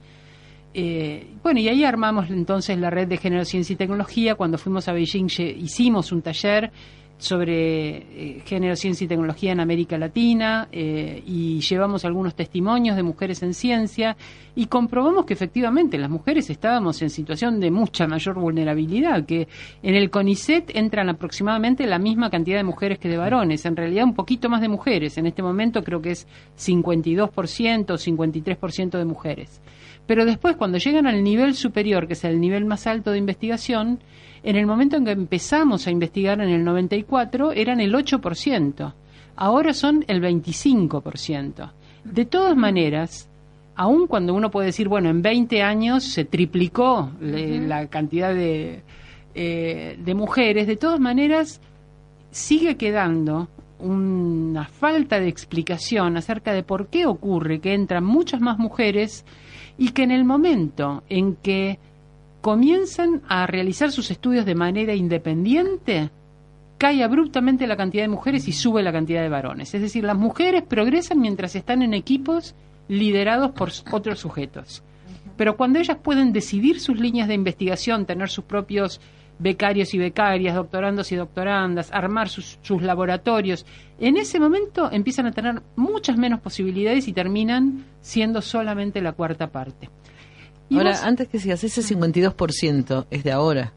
eh, 0.78 1.26
bueno, 1.42 1.62
y 1.62 1.70
ahí 1.70 1.86
armamos 1.86 2.30
entonces 2.30 2.78
la 2.78 2.90
red 2.90 3.08
de 3.08 3.16
género, 3.16 3.46
ciencia 3.46 3.74
y 3.74 3.78
tecnología. 3.78 4.36
Cuando 4.36 4.58
fuimos 4.58 4.90
a 4.90 4.94
Beijing 4.94 5.30
hicimos 5.58 6.12
un 6.12 6.22
taller 6.22 6.70
sobre 7.18 7.98
eh, 7.98 8.42
género, 8.46 8.76
ciencia 8.76 9.06
y 9.06 9.08
tecnología 9.08 9.54
en 9.54 9.62
América 9.62 9.98
Latina 9.98 10.68
eh, 10.74 11.24
y 11.26 11.62
llevamos 11.62 12.04
algunos 12.04 12.36
testimonios 12.36 12.98
de 12.98 13.04
mujeres 13.04 13.42
en 13.42 13.54
ciencia 13.54 14.18
y 14.54 14.66
comprobamos 14.66 15.26
que 15.26 15.34
efectivamente 15.34 15.98
las 15.98 16.10
mujeres 16.10 16.50
estábamos 16.50 17.02
en 17.02 17.10
situación 17.10 17.62
de 17.62 17.72
mucha 17.72 18.06
mayor 18.06 18.36
vulnerabilidad, 18.36 19.26
que 19.26 19.48
en 19.82 19.96
el 19.96 20.10
CONICET 20.10 20.76
entran 20.76 21.08
aproximadamente 21.08 21.88
la 21.88 22.00
misma 22.00 22.30
cantidad 22.30 22.58
de 22.58 22.66
mujeres 22.66 23.00
que 23.00 23.08
de 23.08 23.16
varones, 23.16 23.66
en 23.66 23.78
realidad 23.78 24.04
un 24.04 24.14
poquito 24.14 24.50
más 24.50 24.60
de 24.60 24.68
mujeres, 24.68 25.18
en 25.18 25.26
este 25.26 25.42
momento 25.42 25.84
creo 25.84 26.02
que 26.02 26.12
es 26.12 26.28
52% 26.58 27.92
o 27.92 27.98
53% 27.98 28.98
de 28.98 29.06
mujeres. 29.06 29.62
Pero 30.08 30.26
después, 30.26 30.56
cuando 30.56 30.78
llegan 30.78 31.08
al 31.08 31.24
nivel 31.24 31.56
superior, 31.56 32.08
que 32.08 32.14
es 32.14 32.24
el 32.24 32.40
nivel 32.40 32.66
más 32.66 32.88
alto 32.88 33.12
de 33.12 33.18
investigación, 33.18 34.00
en 34.44 34.56
el 34.56 34.68
momento 34.68 34.98
en 34.98 35.06
que 35.06 35.12
empezamos 35.12 35.88
a 35.88 35.92
investigar 35.92 36.40
en 36.40 36.50
el 36.50 36.64
94, 36.64 37.52
eran 37.52 37.80
el 37.80 37.94
8%. 37.94 38.94
Ahora 39.36 39.74
son 39.74 40.06
el 40.08 40.22
25%. 40.22 41.72
De 42.04 42.26
todas 42.26 42.56
maneras, 42.56 43.28
aun 43.76 44.08
cuando 44.08 44.34
uno 44.34 44.52
puede 44.52 44.68
decir, 44.68 44.88
bueno, 44.88 45.10
en 45.10 45.22
20 45.22 45.62
años 45.64 46.04
se 46.04 46.26
triplicó 46.26 47.12
la 47.20 47.88
cantidad 47.88 48.34
de, 48.34 48.84
eh, 49.34 49.98
de 50.00 50.14
mujeres, 50.14 50.68
de 50.68 50.78
todas 50.78 51.00
maneras 51.00 51.60
sigue 52.32 52.76
quedando 52.76 53.48
una 53.80 54.66
falta 54.66 55.20
de 55.20 55.28
explicación 55.28 56.18
acerca 56.18 56.54
de 56.54 56.64
por 56.64 56.88
qué 56.88 57.06
ocurre 57.06 57.60
que 57.60 57.74
entran 57.74 58.06
muchas 58.06 58.40
más 58.40 58.58
mujeres 58.58 59.26
y 59.78 59.90
que 59.90 60.04
en 60.04 60.12
el 60.12 60.26
momento 60.26 61.04
en 61.10 61.36
que 61.36 61.80
comienzan 62.42 63.22
a 63.28 63.48
realizar 63.48 63.92
sus 63.92 64.12
estudios 64.12 64.46
de 64.46 64.56
manera 64.56 64.94
independiente, 64.94 66.12
cae 66.78 67.04
abruptamente 67.04 67.68
la 67.68 67.78
cantidad 67.78 68.04
de 68.04 68.10
mujeres 68.10 68.48
y 68.48 68.52
sube 68.52 68.84
la 68.84 68.92
cantidad 68.92 69.22
de 69.22 69.30
varones. 69.30 69.74
Es 69.74 69.82
decir, 69.82 70.04
las 70.04 70.18
mujeres 70.18 70.64
progresan 70.64 71.20
mientras 71.20 71.56
están 71.56 71.82
en 71.82 71.94
equipos 71.94 72.54
liderados 72.88 73.52
por 73.52 73.72
otros 73.92 74.20
sujetos. 74.20 74.84
Pero 75.38 75.58
cuando 75.58 75.80
ellas 75.80 75.98
pueden 76.02 76.32
decidir 76.34 76.80
sus 76.80 77.00
líneas 77.00 77.28
de 77.28 77.34
investigación, 77.34 78.06
tener 78.06 78.30
sus 78.30 78.46
propios 78.46 79.02
becarios 79.40 79.94
y 79.94 79.98
becarias, 79.98 80.56
doctorandos 80.56 81.12
y 81.12 81.16
doctorandas, 81.16 81.92
armar 81.92 82.30
sus, 82.30 82.58
sus 82.62 82.82
laboratorios, 82.82 83.66
en 84.00 84.18
ese 84.18 84.40
momento 84.40 84.90
empiezan 84.92 85.26
a 85.26 85.32
tener 85.32 85.62
muchas 85.76 86.18
menos 86.18 86.40
posibilidades 86.40 87.08
y 87.08 87.14
terminan 87.14 87.86
siendo 88.02 88.42
solamente 88.42 89.02
la 89.02 89.12
cuarta 89.14 89.48
parte. 89.48 89.90
Y 90.70 90.78
Ahora, 90.78 90.92
vos- 90.92 91.04
antes 91.04 91.28
que 91.28 91.40
sigas, 91.40 91.64
ese 91.64 91.82
52% 91.82 93.06
es 93.12 93.24
de 93.24 93.32
ahora. 93.32 93.74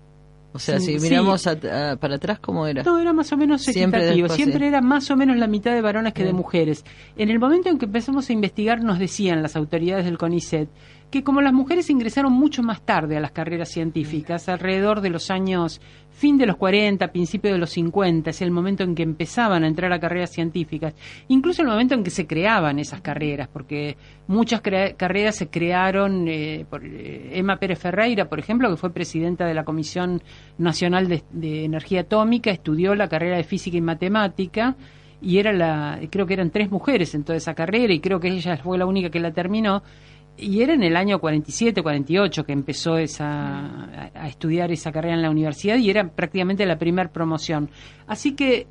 O 0.54 0.58
sea, 0.58 0.80
Sí, 0.80 0.94
si 0.94 1.00
sí. 1.00 1.08
miramos 1.10 1.46
a- 1.46 1.90
a- 1.92 1.96
para 1.96 2.14
atrás, 2.16 2.38
¿cómo 2.40 2.66
era? 2.66 2.82
No, 2.82 2.98
era 2.98 3.12
más 3.12 3.30
o 3.32 3.36
menos 3.36 3.62
Siempre 3.62 4.00
equitativo. 4.00 4.28
Siempre 4.30 4.66
era 4.66 4.80
más 4.80 5.10
o 5.10 5.16
menos 5.16 5.36
la 5.36 5.46
mitad 5.46 5.72
de 5.74 5.82
varones 5.82 6.14
que 6.14 6.24
de 6.24 6.32
mujeres. 6.32 6.84
En 7.18 7.28
el 7.28 7.38
momento 7.38 7.68
en 7.68 7.78
que 7.78 7.84
empezamos 7.84 8.30
a 8.30 8.32
investigar, 8.32 8.82
nos 8.82 8.98
decían 8.98 9.42
las 9.42 9.56
autoridades 9.56 10.06
del 10.06 10.16
CONICET, 10.16 10.68
que 11.10 11.24
como 11.24 11.40
las 11.40 11.52
mujeres 11.52 11.88
ingresaron 11.90 12.32
mucho 12.32 12.62
más 12.62 12.82
tarde 12.82 13.16
a 13.16 13.20
las 13.20 13.32
carreras 13.32 13.70
científicas, 13.70 14.48
alrededor 14.48 15.00
de 15.00 15.10
los 15.10 15.30
años 15.30 15.80
fin 16.18 16.36
de 16.36 16.46
los 16.46 16.56
40, 16.56 17.12
principio 17.12 17.52
de 17.52 17.58
los 17.58 17.70
50, 17.70 18.30
es 18.30 18.42
el 18.42 18.50
momento 18.50 18.82
en 18.82 18.96
que 18.96 19.04
empezaban 19.04 19.62
a 19.62 19.68
entrar 19.68 19.92
a 19.92 20.00
carreras 20.00 20.30
científicas, 20.30 20.94
incluso 21.28 21.62
el 21.62 21.68
momento 21.68 21.94
en 21.94 22.02
que 22.02 22.10
se 22.10 22.26
creaban 22.26 22.80
esas 22.80 23.00
carreras, 23.00 23.48
porque 23.52 23.96
muchas 24.26 24.60
carreras 24.60 25.36
se 25.36 25.48
crearon 25.48 26.26
eh, 26.26 26.66
por 26.68 26.84
eh, 26.84 27.38
Emma 27.38 27.56
Pérez 27.58 27.78
Ferreira, 27.78 28.28
por 28.28 28.40
ejemplo, 28.40 28.68
que 28.68 28.76
fue 28.76 28.92
presidenta 28.92 29.46
de 29.46 29.54
la 29.54 29.64
Comisión 29.64 30.20
Nacional 30.58 31.08
de, 31.08 31.22
de 31.30 31.64
Energía 31.64 32.00
Atómica, 32.00 32.50
estudió 32.50 32.96
la 32.96 33.08
carrera 33.08 33.36
de 33.36 33.44
física 33.44 33.76
y 33.76 33.80
matemática, 33.80 34.74
y 35.20 35.38
era 35.38 35.52
la, 35.52 36.00
creo 36.10 36.26
que 36.26 36.34
eran 36.34 36.50
tres 36.50 36.70
mujeres 36.70 37.14
en 37.14 37.22
toda 37.22 37.36
esa 37.36 37.54
carrera, 37.54 37.92
y 37.92 38.00
creo 38.00 38.18
que 38.18 38.28
ella 38.28 38.56
fue 38.56 38.76
la 38.76 38.86
única 38.86 39.10
que 39.10 39.20
la 39.20 39.30
terminó, 39.30 39.84
y 40.38 40.62
era 40.62 40.74
en 40.74 40.82
el 40.82 40.96
año 40.96 41.18
47, 41.18 41.82
48 41.82 42.44
que 42.44 42.52
empezó 42.52 42.96
esa, 42.96 44.10
a, 44.14 44.28
estudiar 44.28 44.70
esa 44.70 44.92
carrera 44.92 45.14
en 45.14 45.22
la 45.22 45.30
universidad 45.30 45.76
y 45.76 45.90
era 45.90 46.08
prácticamente 46.08 46.64
la 46.64 46.78
primera 46.78 47.10
promoción. 47.10 47.70
Así 48.06 48.34
que 48.34 48.66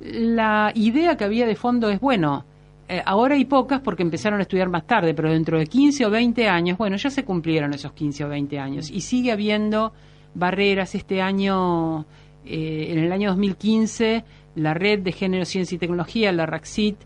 la 0.00 0.72
idea 0.74 1.16
que 1.16 1.24
había 1.24 1.46
de 1.46 1.56
fondo 1.56 1.88
es, 1.90 2.00
bueno, 2.00 2.44
eh, 2.88 3.02
ahora 3.04 3.34
hay 3.34 3.44
pocas 3.46 3.80
porque 3.80 4.02
empezaron 4.02 4.38
a 4.38 4.42
estudiar 4.42 4.68
más 4.68 4.86
tarde, 4.86 5.14
pero 5.14 5.30
dentro 5.30 5.58
de 5.58 5.66
15 5.66 6.06
o 6.06 6.10
20 6.10 6.48
años, 6.48 6.78
bueno, 6.78 6.96
ya 6.96 7.10
se 7.10 7.24
cumplieron 7.24 7.74
esos 7.74 7.92
15 7.92 8.24
o 8.24 8.28
20 8.28 8.58
años 8.58 8.90
y 8.90 9.00
sigue 9.00 9.32
habiendo 9.32 9.92
barreras. 10.34 10.94
Este 10.94 11.20
año, 11.20 12.06
eh, 12.44 12.88
en 12.90 12.98
el 12.98 13.12
año 13.12 13.30
2015, 13.30 14.24
la 14.54 14.74
Red 14.74 15.00
de 15.00 15.12
Género, 15.12 15.44
Ciencia 15.44 15.74
y 15.74 15.78
Tecnología, 15.78 16.30
la 16.30 16.46
RACCIT, 16.46 16.96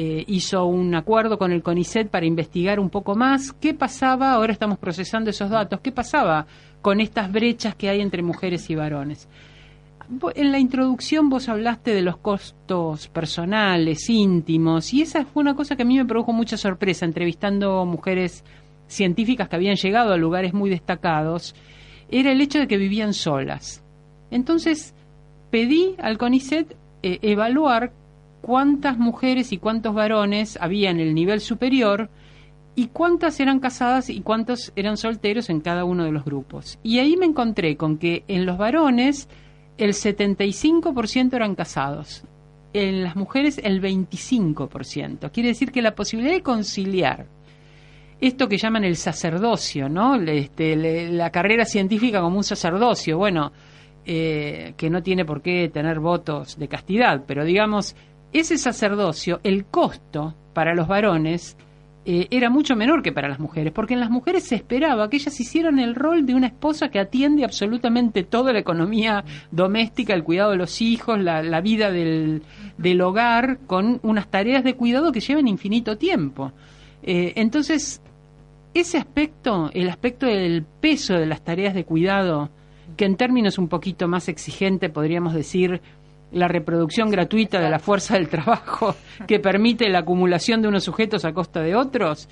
eh, 0.00 0.22
hizo 0.28 0.64
un 0.64 0.94
acuerdo 0.94 1.38
con 1.38 1.50
el 1.50 1.60
CONICET 1.60 2.08
para 2.08 2.24
investigar 2.24 2.78
un 2.78 2.88
poco 2.88 3.16
más 3.16 3.52
qué 3.52 3.74
pasaba, 3.74 4.30
ahora 4.30 4.52
estamos 4.52 4.78
procesando 4.78 5.28
esos 5.28 5.50
datos, 5.50 5.80
qué 5.80 5.90
pasaba 5.90 6.46
con 6.80 7.00
estas 7.00 7.32
brechas 7.32 7.74
que 7.74 7.88
hay 7.88 8.00
entre 8.00 8.22
mujeres 8.22 8.70
y 8.70 8.76
varones. 8.76 9.28
En 10.36 10.52
la 10.52 10.60
introducción 10.60 11.28
vos 11.28 11.48
hablaste 11.48 11.94
de 11.94 12.02
los 12.02 12.16
costos 12.16 13.08
personales, 13.08 14.08
íntimos, 14.08 14.94
y 14.94 15.02
esa 15.02 15.24
fue 15.24 15.40
una 15.40 15.56
cosa 15.56 15.74
que 15.74 15.82
a 15.82 15.86
mí 15.86 15.96
me 15.96 16.04
produjo 16.04 16.32
mucha 16.32 16.56
sorpresa 16.56 17.04
entrevistando 17.04 17.84
mujeres 17.84 18.44
científicas 18.86 19.48
que 19.48 19.56
habían 19.56 19.74
llegado 19.74 20.12
a 20.12 20.16
lugares 20.16 20.54
muy 20.54 20.70
destacados, 20.70 21.56
era 22.08 22.30
el 22.30 22.40
hecho 22.40 22.60
de 22.60 22.68
que 22.68 22.76
vivían 22.76 23.14
solas. 23.14 23.82
Entonces 24.30 24.94
pedí 25.50 25.96
al 25.98 26.18
CONICET 26.18 26.76
eh, 27.02 27.18
evaluar 27.22 27.90
cuántas 28.40 28.98
mujeres 28.98 29.52
y 29.52 29.58
cuántos 29.58 29.94
varones 29.94 30.58
había 30.60 30.90
en 30.90 31.00
el 31.00 31.14
nivel 31.14 31.40
superior 31.40 32.10
y 32.74 32.88
cuántas 32.88 33.40
eran 33.40 33.58
casadas 33.58 34.08
y 34.08 34.20
cuántos 34.20 34.72
eran 34.76 34.96
solteros 34.96 35.50
en 35.50 35.60
cada 35.60 35.84
uno 35.84 36.04
de 36.04 36.12
los 36.12 36.24
grupos. 36.24 36.78
Y 36.82 37.00
ahí 37.00 37.16
me 37.16 37.26
encontré 37.26 37.76
con 37.76 37.98
que 37.98 38.24
en 38.28 38.46
los 38.46 38.56
varones 38.56 39.28
el 39.78 39.90
75% 39.90 41.34
eran 41.34 41.54
casados, 41.54 42.24
en 42.72 43.02
las 43.02 43.16
mujeres 43.16 43.60
el 43.62 43.82
25%. 43.82 45.30
Quiere 45.32 45.48
decir 45.48 45.72
que 45.72 45.82
la 45.82 45.94
posibilidad 45.94 46.34
de 46.34 46.42
conciliar 46.42 47.26
esto 48.20 48.48
que 48.48 48.58
llaman 48.58 48.84
el 48.84 48.96
sacerdocio, 48.96 49.88
¿no? 49.88 50.16
Este, 50.16 50.76
la 51.10 51.30
carrera 51.30 51.64
científica 51.64 52.20
como 52.20 52.36
un 52.36 52.44
sacerdocio, 52.44 53.16
bueno, 53.16 53.52
eh, 54.04 54.74
que 54.76 54.90
no 54.90 55.02
tiene 55.02 55.24
por 55.24 55.42
qué 55.42 55.68
tener 55.68 56.00
votos 56.00 56.58
de 56.58 56.68
castidad, 56.68 57.24
pero 57.26 57.44
digamos, 57.44 57.94
ese 58.32 58.58
sacerdocio, 58.58 59.40
el 59.42 59.64
costo 59.64 60.34
para 60.52 60.74
los 60.74 60.88
varones 60.88 61.56
eh, 62.10 62.26
era 62.30 62.48
mucho 62.48 62.74
menor 62.74 63.02
que 63.02 63.12
para 63.12 63.28
las 63.28 63.38
mujeres, 63.38 63.70
porque 63.70 63.92
en 63.92 64.00
las 64.00 64.08
mujeres 64.08 64.44
se 64.44 64.54
esperaba 64.54 65.10
que 65.10 65.18
ellas 65.18 65.38
hicieran 65.38 65.78
el 65.78 65.94
rol 65.94 66.24
de 66.24 66.34
una 66.34 66.46
esposa 66.46 66.88
que 66.88 66.98
atiende 66.98 67.44
absolutamente 67.44 68.24
toda 68.24 68.52
la 68.54 68.60
economía 68.60 69.24
doméstica, 69.50 70.14
el 70.14 70.24
cuidado 70.24 70.52
de 70.52 70.56
los 70.56 70.80
hijos, 70.80 71.18
la, 71.20 71.60
vida 71.60 71.90
del, 71.90 72.42
hogar, 73.02 73.58
con 73.66 74.00
unas 74.02 74.26
tareas 74.30 74.64
de 74.64 74.74
cuidado 74.74 75.12
que 75.12 75.20
llevan 75.20 75.48
infinito 75.48 75.98
tiempo. 75.98 76.52
Eh, 77.02 77.34
entonces, 77.36 78.00
ese 78.72 78.96
aspecto, 78.96 79.70
el 79.74 79.90
aspecto 79.90 80.24
del 80.24 80.64
peso 80.64 81.12
de 81.12 81.26
las 81.26 81.44
tareas 81.44 81.74
de 81.74 81.84
cuidado, 81.84 82.48
que 82.96 83.04
en 83.04 83.16
términos 83.16 83.58
un 83.58 83.68
poquito 83.68 84.08
más 84.08 84.28
exigentes 84.28 84.90
podríamos 84.90 85.34
decir 85.34 85.82
la 86.32 86.48
reproducción 86.48 87.10
gratuita 87.10 87.60
de 87.60 87.70
la 87.70 87.78
fuerza 87.78 88.14
del 88.14 88.28
trabajo 88.28 88.94
que 89.26 89.38
permite 89.38 89.88
la 89.88 90.00
acumulación 90.00 90.62
de 90.62 90.68
unos 90.68 90.84
sujetos 90.84 91.24
a 91.24 91.32
costa 91.32 91.60
de 91.60 91.74
otros, 91.74 92.28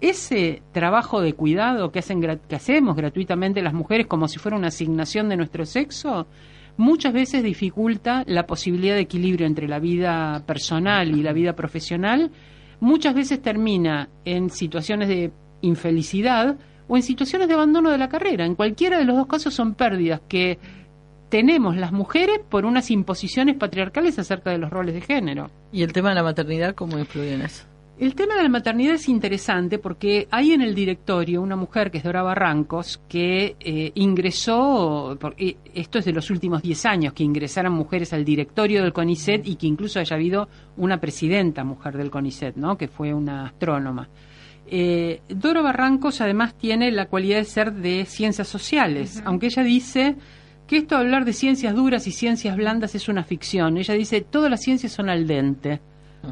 ese 0.00 0.62
trabajo 0.72 1.20
de 1.20 1.32
cuidado 1.32 1.90
que, 1.90 1.98
hacen, 1.98 2.20
que 2.20 2.56
hacemos 2.56 2.96
gratuitamente 2.96 3.62
las 3.62 3.74
mujeres 3.74 4.06
como 4.06 4.28
si 4.28 4.38
fuera 4.38 4.56
una 4.56 4.68
asignación 4.68 5.28
de 5.28 5.36
nuestro 5.36 5.66
sexo, 5.66 6.28
muchas 6.76 7.12
veces 7.12 7.42
dificulta 7.42 8.22
la 8.26 8.46
posibilidad 8.46 8.94
de 8.94 9.00
equilibrio 9.00 9.46
entre 9.46 9.66
la 9.66 9.80
vida 9.80 10.44
personal 10.46 11.16
y 11.16 11.22
la 11.22 11.32
vida 11.32 11.54
profesional, 11.54 12.30
muchas 12.80 13.14
veces 13.14 13.42
termina 13.42 14.08
en 14.24 14.50
situaciones 14.50 15.08
de 15.08 15.32
infelicidad 15.62 16.56
o 16.86 16.96
en 16.96 17.02
situaciones 17.02 17.48
de 17.48 17.54
abandono 17.54 17.90
de 17.90 17.98
la 17.98 18.08
carrera. 18.08 18.46
En 18.46 18.54
cualquiera 18.54 18.98
de 18.98 19.04
los 19.04 19.16
dos 19.16 19.26
casos 19.26 19.52
son 19.52 19.74
pérdidas 19.74 20.20
que 20.28 20.58
tenemos 21.28 21.76
las 21.76 21.92
mujeres 21.92 22.40
por 22.48 22.64
unas 22.64 22.90
imposiciones 22.90 23.56
patriarcales 23.56 24.18
acerca 24.18 24.50
de 24.50 24.58
los 24.58 24.70
roles 24.70 24.94
de 24.94 25.00
género. 25.00 25.50
¿Y 25.72 25.82
el 25.82 25.92
tema 25.92 26.10
de 26.10 26.16
la 26.16 26.22
maternidad 26.22 26.74
cómo 26.74 26.98
influye 26.98 27.34
en 27.34 27.42
eso? 27.42 27.64
El 27.98 28.14
tema 28.14 28.36
de 28.36 28.44
la 28.44 28.48
maternidad 28.48 28.94
es 28.94 29.08
interesante 29.08 29.80
porque 29.80 30.28
hay 30.30 30.52
en 30.52 30.62
el 30.62 30.72
directorio 30.72 31.42
una 31.42 31.56
mujer 31.56 31.90
que 31.90 31.98
es 31.98 32.04
Dora 32.04 32.22
Barrancos 32.22 33.00
que 33.08 33.56
eh, 33.58 33.90
ingresó, 33.96 35.18
esto 35.74 35.98
es 35.98 36.04
de 36.04 36.12
los 36.12 36.30
últimos 36.30 36.62
10 36.62 36.86
años, 36.86 37.12
que 37.12 37.24
ingresaran 37.24 37.72
mujeres 37.72 38.12
al 38.12 38.24
directorio 38.24 38.84
del 38.84 38.92
CONICET 38.92 39.48
y 39.48 39.56
que 39.56 39.66
incluso 39.66 39.98
haya 39.98 40.14
habido 40.14 40.48
una 40.76 41.00
presidenta 41.00 41.64
mujer 41.64 41.96
del 41.96 42.08
CONICET, 42.08 42.54
¿no? 42.54 42.78
que 42.78 42.86
fue 42.86 43.12
una 43.12 43.46
astrónoma. 43.46 44.08
Eh, 44.68 45.22
Dora 45.28 45.62
Barrancos 45.62 46.20
además 46.20 46.54
tiene 46.56 46.92
la 46.92 47.06
cualidad 47.06 47.38
de 47.38 47.44
ser 47.46 47.72
de 47.72 48.04
ciencias 48.04 48.46
sociales, 48.46 49.20
aunque 49.24 49.46
ella 49.46 49.64
dice 49.64 50.14
que 50.68 50.76
esto 50.76 50.96
de 50.96 51.00
hablar 51.00 51.24
de 51.24 51.32
ciencias 51.32 51.74
duras 51.74 52.06
y 52.06 52.12
ciencias 52.12 52.54
blandas 52.54 52.94
es 52.94 53.08
una 53.08 53.24
ficción. 53.24 53.78
Ella 53.78 53.94
dice, 53.94 54.20
todas 54.20 54.50
las 54.50 54.62
ciencias 54.62 54.92
son 54.92 55.08
al 55.08 55.26
dente. 55.26 55.80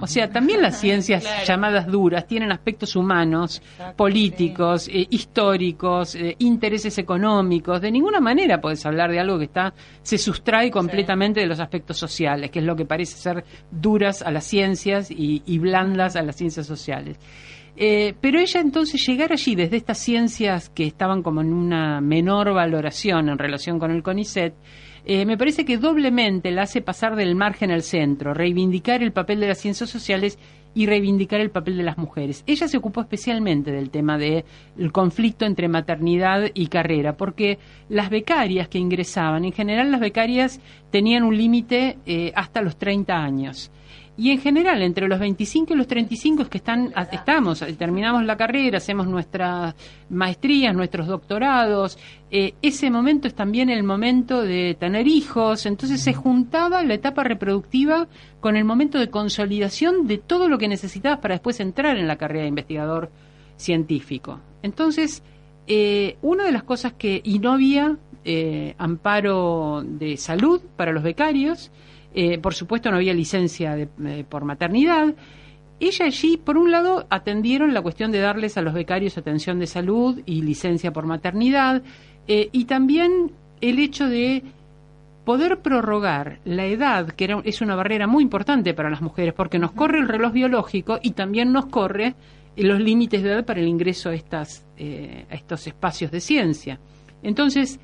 O 0.01 0.07
sea, 0.07 0.29
también 0.31 0.61
las 0.61 0.79
ciencias 0.81 1.25
llamadas 1.46 1.87
duras 1.87 2.27
tienen 2.27 2.53
aspectos 2.53 2.96
humanos, 2.96 3.62
políticos, 3.96 4.88
eh, 4.88 5.07
históricos, 5.09 6.14
eh, 6.16 6.37
intereses 6.40 6.99
económicos. 6.99 7.81
De 7.81 7.90
ninguna 7.90 8.20
manera 8.20 8.61
puedes 8.61 8.85
hablar 8.85 9.11
de 9.11 9.20
algo 9.20 9.38
que 9.38 9.46
está 9.46 9.72
se 10.03 10.18
sustrae 10.18 10.70
completamente 10.70 11.40
de 11.40 11.46
los 11.46 11.59
aspectos 11.59 11.96
sociales, 11.96 12.51
que 12.51 12.59
es 12.59 12.64
lo 12.64 12.77
que 12.77 12.85
parece 12.85 13.16
ser 13.16 13.44
duras 13.70 14.20
a 14.20 14.31
las 14.31 14.44
ciencias 14.44 15.09
y 15.11 15.59
blandas 15.59 16.14
a 16.14 16.22
las 16.22 16.37
ciencias 16.37 16.66
sociales. 16.66 17.16
Eh, 17.76 18.14
pero 18.20 18.40
ella 18.40 18.60
entonces 18.60 19.06
llegar 19.06 19.32
allí 19.32 19.54
desde 19.54 19.76
estas 19.76 19.98
ciencias 19.98 20.70
que 20.70 20.86
estaban 20.86 21.22
como 21.22 21.42
en 21.42 21.52
una 21.52 22.00
menor 22.00 22.54
valoración 22.54 23.28
en 23.28 23.38
relación 23.38 23.78
con 23.78 23.90
el 23.90 24.02
CONICET, 24.02 24.54
eh, 25.08 25.24
me 25.24 25.38
parece 25.38 25.64
que 25.64 25.78
doblemente 25.78 26.50
la 26.50 26.62
hace 26.62 26.80
pasar 26.80 27.14
del 27.14 27.36
margen 27.36 27.70
al 27.70 27.82
centro, 27.82 28.34
reivindicar 28.34 29.02
el 29.02 29.12
papel 29.12 29.38
de 29.40 29.48
las 29.48 29.58
ciencias 29.58 29.88
sociales 29.88 30.38
y 30.74 30.86
reivindicar 30.86 31.40
el 31.40 31.50
papel 31.50 31.76
de 31.76 31.84
las 31.84 31.96
mujeres. 31.96 32.42
Ella 32.46 32.66
se 32.66 32.76
ocupó 32.76 33.02
especialmente 33.02 33.70
del 33.70 33.88
tema 33.90 34.18
del 34.18 34.44
conflicto 34.92 35.46
entre 35.46 35.68
maternidad 35.68 36.50
y 36.52 36.66
carrera, 36.66 37.16
porque 37.16 37.58
las 37.88 38.10
becarias 38.10 38.68
que 38.68 38.78
ingresaban, 38.78 39.44
en 39.44 39.52
general 39.52 39.90
las 39.90 40.00
becarias 40.00 40.60
tenían 40.90 41.22
un 41.22 41.36
límite 41.36 41.98
eh, 42.04 42.32
hasta 42.34 42.60
los 42.60 42.76
30 42.76 43.14
años. 43.14 43.70
Y 44.18 44.31
en 44.31 44.40
general, 44.40 44.81
entre 44.83 45.09
los 45.09 45.18
25 45.18 45.74
y 45.74 45.76
los 45.76 45.87
35 45.87 46.44
es 46.44 46.48
que 46.48 46.59
están, 46.59 46.92
estamos, 47.12 47.62
terminamos 47.79 48.24
la 48.24 48.37
carrera, 48.37 48.79
hacemos 48.79 49.07
nuestras 49.07 49.74
maestrías, 50.09 50.74
nuestros 50.74 51.07
doctorados. 51.07 51.98
Eh, 52.31 52.55
ese 52.62 52.90
momento 52.90 53.29
es 53.29 53.35
también 53.35 53.68
el 53.68 53.83
momento 53.83 54.40
de 54.40 54.74
tener 54.81 55.07
hijos. 55.07 55.67
Entonces 55.67 56.00
se 56.00 56.14
juntaba 56.14 56.83
la 56.83 56.94
etapa 56.94 57.25
reproductiva 57.25 58.08
con 58.40 58.56
el 58.56 58.64
momento 58.64 58.98
de 58.98 59.10
consolidación 59.10 60.06
de 60.06 60.17
todo 60.17 60.48
lo 60.48 60.56
que 60.56 60.69
necesitabas 60.69 61.19
para 61.19 61.35
después 61.35 61.60
entrar 61.60 61.98
en 61.98 62.08
la 62.08 62.17
carrera 62.17 62.42
de 62.42 62.48
investigador 62.48 63.10
científico. 63.56 64.40
Entonces, 64.62 65.23
eh, 65.67 66.17
una 66.23 66.44
de 66.44 66.52
las 66.52 66.62
cosas 66.62 66.94
que, 66.94 67.21
y 67.23 67.38
no 67.38 67.52
había 67.52 67.98
eh, 68.25 68.75
amparo 68.79 69.83
de 69.85 70.17
salud 70.17 70.60
para 70.77 70.92
los 70.92 71.02
becarios, 71.02 71.71
eh, 72.19 72.38
por 72.38 72.54
supuesto, 72.54 72.90
no 72.90 72.96
había 72.96 73.12
licencia 73.12 73.77
eh, 73.77 74.25
por 74.27 74.46
maternidad. 74.46 75.14
Ella 75.79 76.06
allí, 76.06 76.38
por 76.38 76.56
un 76.56 76.71
lado, 76.71 77.06
atendieron 77.10 77.75
la 77.75 77.83
cuestión 77.83 78.10
de 78.10 78.21
darles 78.21 78.56
a 78.56 78.62
los 78.62 78.73
becarios 78.73 79.19
atención 79.19 79.58
de 79.58 79.67
salud 79.67 80.23
y 80.25 80.40
licencia 80.40 80.94
por 80.94 81.04
maternidad, 81.04 81.83
eh, 82.27 82.48
y 82.52 82.64
también 82.64 83.33
el 83.60 83.79
hecho 83.79 84.06
de 84.06 84.42
poder 85.27 85.60
prorrogar 85.60 86.38
la 86.46 86.64
edad, 86.64 87.08
que 87.10 87.25
era, 87.25 87.42
es 87.44 87.60
una 87.60 87.77
barrera 87.77 88.06
muy 88.06 88.23
importante 88.23 88.73
para 88.73 88.88
las 88.88 89.02
mujeres, 89.02 89.35
porque 89.35 89.58
nos 89.58 89.73
corre 89.73 89.98
el 89.98 90.08
reloj 90.08 90.33
biológico 90.33 90.98
y 91.02 91.10
también 91.10 91.52
nos 91.52 91.67
corre 91.67 92.14
los 92.56 92.81
límites 92.81 93.23
de 93.23 93.33
edad 93.33 93.44
para 93.44 93.60
el 93.60 93.69
ingreso 93.69 94.08
a, 94.08 94.14
estas, 94.14 94.64
a 94.79 95.35
estos 95.35 95.67
espacios 95.67 96.10
de 96.10 96.21
ciencia. 96.21 96.81
Entonces, 97.23 97.79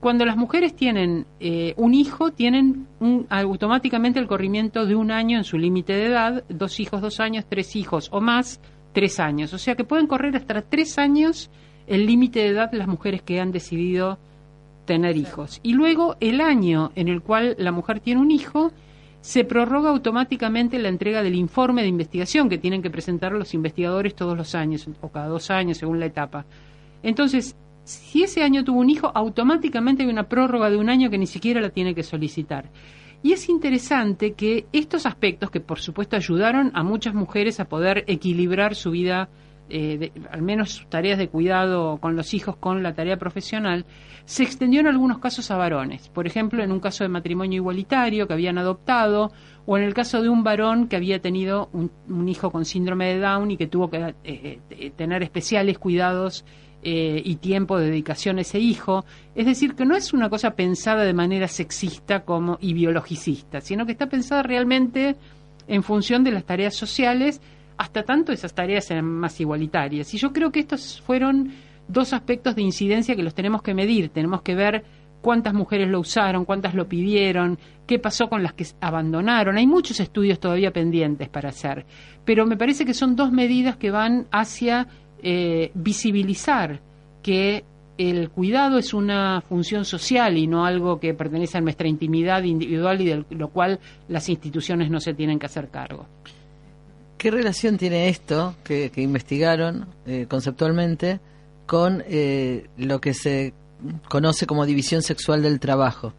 cuando 0.00 0.24
las 0.24 0.36
mujeres 0.36 0.76
tienen 0.76 1.26
eh, 1.40 1.74
un 1.76 1.94
hijo, 1.94 2.30
tienen 2.30 2.86
automáticamente 3.28 4.20
el 4.20 4.26
corrimiento 4.26 4.86
de 4.86 4.94
un 4.94 5.10
año 5.10 5.38
en 5.38 5.44
su 5.44 5.58
límite 5.58 5.94
de 5.94 6.06
edad, 6.06 6.44
dos 6.48 6.80
hijos, 6.80 7.00
dos 7.00 7.18
años, 7.18 7.46
tres 7.48 7.74
hijos 7.76 8.08
o 8.12 8.20
más, 8.20 8.60
tres 8.92 9.18
años. 9.18 9.52
O 9.52 9.58
sea 9.58 9.74
que 9.74 9.84
pueden 9.84 10.06
correr 10.06 10.36
hasta 10.36 10.62
tres 10.62 10.98
años 10.98 11.50
el 11.86 12.06
límite 12.06 12.40
de 12.40 12.48
edad 12.48 12.70
de 12.70 12.78
las 12.78 12.88
mujeres 12.88 13.22
que 13.22 13.40
han 13.40 13.52
decidido 13.52 14.18
tener 14.84 15.16
hijos. 15.16 15.60
Y 15.62 15.72
luego 15.72 16.16
el 16.20 16.40
año 16.40 16.92
en 16.94 17.08
el 17.08 17.22
cual 17.22 17.56
la 17.58 17.72
mujer 17.72 18.00
tiene 18.00 18.20
un 18.20 18.30
hijo, 18.30 18.72
se 19.20 19.44
prorroga 19.44 19.90
automáticamente 19.90 20.78
la 20.78 20.88
entrega 20.88 21.22
del 21.22 21.34
informe 21.34 21.82
de 21.82 21.88
investigación 21.88 22.48
que 22.48 22.58
tienen 22.58 22.82
que 22.82 22.90
presentar 22.90 23.32
los 23.32 23.54
investigadores 23.54 24.14
todos 24.14 24.36
los 24.36 24.54
años 24.54 24.88
o 25.00 25.08
cada 25.08 25.26
dos 25.26 25.50
años 25.50 25.78
según 25.78 25.98
la 25.98 26.06
etapa. 26.06 26.46
Entonces, 27.02 27.56
si 27.86 28.24
ese 28.24 28.42
año 28.42 28.64
tuvo 28.64 28.80
un 28.80 28.90
hijo, 28.90 29.12
automáticamente 29.14 30.02
hay 30.02 30.08
una 30.08 30.28
prórroga 30.28 30.70
de 30.70 30.76
un 30.76 30.90
año 30.90 31.08
que 31.08 31.18
ni 31.18 31.26
siquiera 31.26 31.60
la 31.60 31.70
tiene 31.70 31.94
que 31.94 32.02
solicitar. 32.02 32.68
Y 33.22 33.32
es 33.32 33.48
interesante 33.48 34.32
que 34.32 34.66
estos 34.72 35.06
aspectos, 35.06 35.50
que 35.50 35.60
por 35.60 35.78
supuesto 35.78 36.16
ayudaron 36.16 36.72
a 36.74 36.82
muchas 36.82 37.14
mujeres 37.14 37.60
a 37.60 37.66
poder 37.66 38.04
equilibrar 38.08 38.74
su 38.74 38.90
vida, 38.90 39.28
eh, 39.70 40.10
al 40.30 40.42
menos 40.42 40.72
sus 40.72 40.88
tareas 40.88 41.16
de 41.16 41.28
cuidado 41.28 41.98
con 41.98 42.16
los 42.16 42.34
hijos 42.34 42.56
con 42.56 42.82
la 42.82 42.94
tarea 42.94 43.18
profesional, 43.18 43.86
se 44.24 44.42
extendió 44.42 44.80
en 44.80 44.88
algunos 44.88 45.18
casos 45.20 45.48
a 45.52 45.56
varones. 45.56 46.08
Por 46.08 46.26
ejemplo, 46.26 46.64
en 46.64 46.72
un 46.72 46.80
caso 46.80 47.04
de 47.04 47.08
matrimonio 47.08 47.58
igualitario 47.58 48.26
que 48.26 48.32
habían 48.32 48.58
adoptado, 48.58 49.30
o 49.64 49.78
en 49.78 49.84
el 49.84 49.94
caso 49.94 50.22
de 50.22 50.28
un 50.28 50.42
varón 50.42 50.88
que 50.88 50.96
había 50.96 51.20
tenido 51.20 51.70
un, 51.72 52.28
hijo 52.28 52.50
con 52.50 52.64
síndrome 52.64 53.14
de 53.14 53.20
Down 53.20 53.52
y 53.52 53.56
que 53.56 53.68
tuvo 53.68 53.88
que 53.90 54.14
eh, 54.24 54.60
eh, 54.70 54.90
tener 54.96 55.22
especiales 55.22 55.78
cuidados 55.78 56.44
eh, 56.88 57.20
y 57.24 57.34
tiempo 57.34 57.80
de 57.80 57.86
dedicación 57.86 58.38
a 58.38 58.42
ese 58.42 58.60
hijo. 58.60 59.04
Es 59.34 59.44
decir, 59.44 59.74
que 59.74 59.84
no 59.84 59.96
es 59.96 60.12
una 60.12 60.30
cosa 60.30 60.52
pensada 60.52 61.02
de 61.02 61.14
manera 61.14 61.48
sexista 61.48 62.20
como 62.20 62.58
y 62.60 62.74
biologicista, 62.74 63.60
sino 63.60 63.86
que 63.86 63.90
está 63.90 64.08
pensada 64.08 64.44
realmente 64.44 65.16
en 65.66 65.82
función 65.82 66.22
de 66.22 66.30
las 66.30 66.44
tareas 66.44 66.76
sociales, 66.76 67.40
hasta 67.76 68.04
tanto 68.04 68.30
esas 68.30 68.54
tareas 68.54 68.84
sean 68.84 69.04
más 69.04 69.40
igualitarias. 69.40 70.14
Y 70.14 70.18
yo 70.18 70.32
creo 70.32 70.52
que 70.52 70.60
estos 70.60 71.00
fueron 71.00 71.54
dos 71.88 72.12
aspectos 72.12 72.54
de 72.54 72.62
incidencia 72.62 73.16
que 73.16 73.24
los 73.24 73.34
tenemos 73.34 73.62
que 73.62 73.74
medir. 73.74 74.10
Tenemos 74.10 74.42
que 74.42 74.54
ver 74.54 74.84
cuántas 75.22 75.54
mujeres 75.54 75.88
lo 75.88 75.98
usaron, 75.98 76.44
cuántas 76.44 76.76
lo 76.76 76.86
pidieron, 76.86 77.58
qué 77.88 77.98
pasó 77.98 78.28
con 78.28 78.44
las 78.44 78.52
que 78.52 78.64
abandonaron. 78.80 79.56
Hay 79.56 79.66
muchos 79.66 79.98
estudios 79.98 80.38
todavía 80.38 80.70
pendientes 80.70 81.28
para 81.28 81.48
hacer, 81.48 81.84
pero 82.24 82.46
me 82.46 82.56
parece 82.56 82.84
que 82.84 82.94
son 82.94 83.16
dos 83.16 83.32
medidas 83.32 83.76
que 83.76 83.90
van 83.90 84.28
hacia 84.30 84.86
eh, 85.22 85.70
visibilizar 85.74 86.80
que 87.22 87.64
el 87.98 88.30
cuidado 88.30 88.78
es 88.78 88.92
una 88.92 89.40
función 89.40 89.84
social 89.84 90.36
y 90.36 90.46
no 90.46 90.66
algo 90.66 91.00
que 91.00 91.14
pertenece 91.14 91.58
a 91.58 91.60
nuestra 91.60 91.88
intimidad 91.88 92.42
individual 92.42 93.00
y 93.00 93.06
de 93.06 93.24
lo 93.30 93.48
cual 93.48 93.80
las 94.08 94.28
instituciones 94.28 94.90
no 94.90 95.00
se 95.00 95.14
tienen 95.14 95.38
que 95.38 95.46
hacer 95.46 95.68
cargo. 95.68 96.06
¿Qué 97.16 97.30
relación 97.30 97.78
tiene 97.78 98.08
esto 98.08 98.54
que, 98.62 98.92
investigaron 98.96 99.86
eh, 100.06 100.26
conceptualmente 100.28 101.18
con 101.64 102.04
eh, 102.06 102.66
lo 102.76 103.00
que 103.00 103.14
se 103.14 103.54
conoce 104.08 104.46
como 104.46 104.66
división 104.66 105.02
sexual 105.02 105.42
del 105.42 105.58
trabajo? 105.58 106.12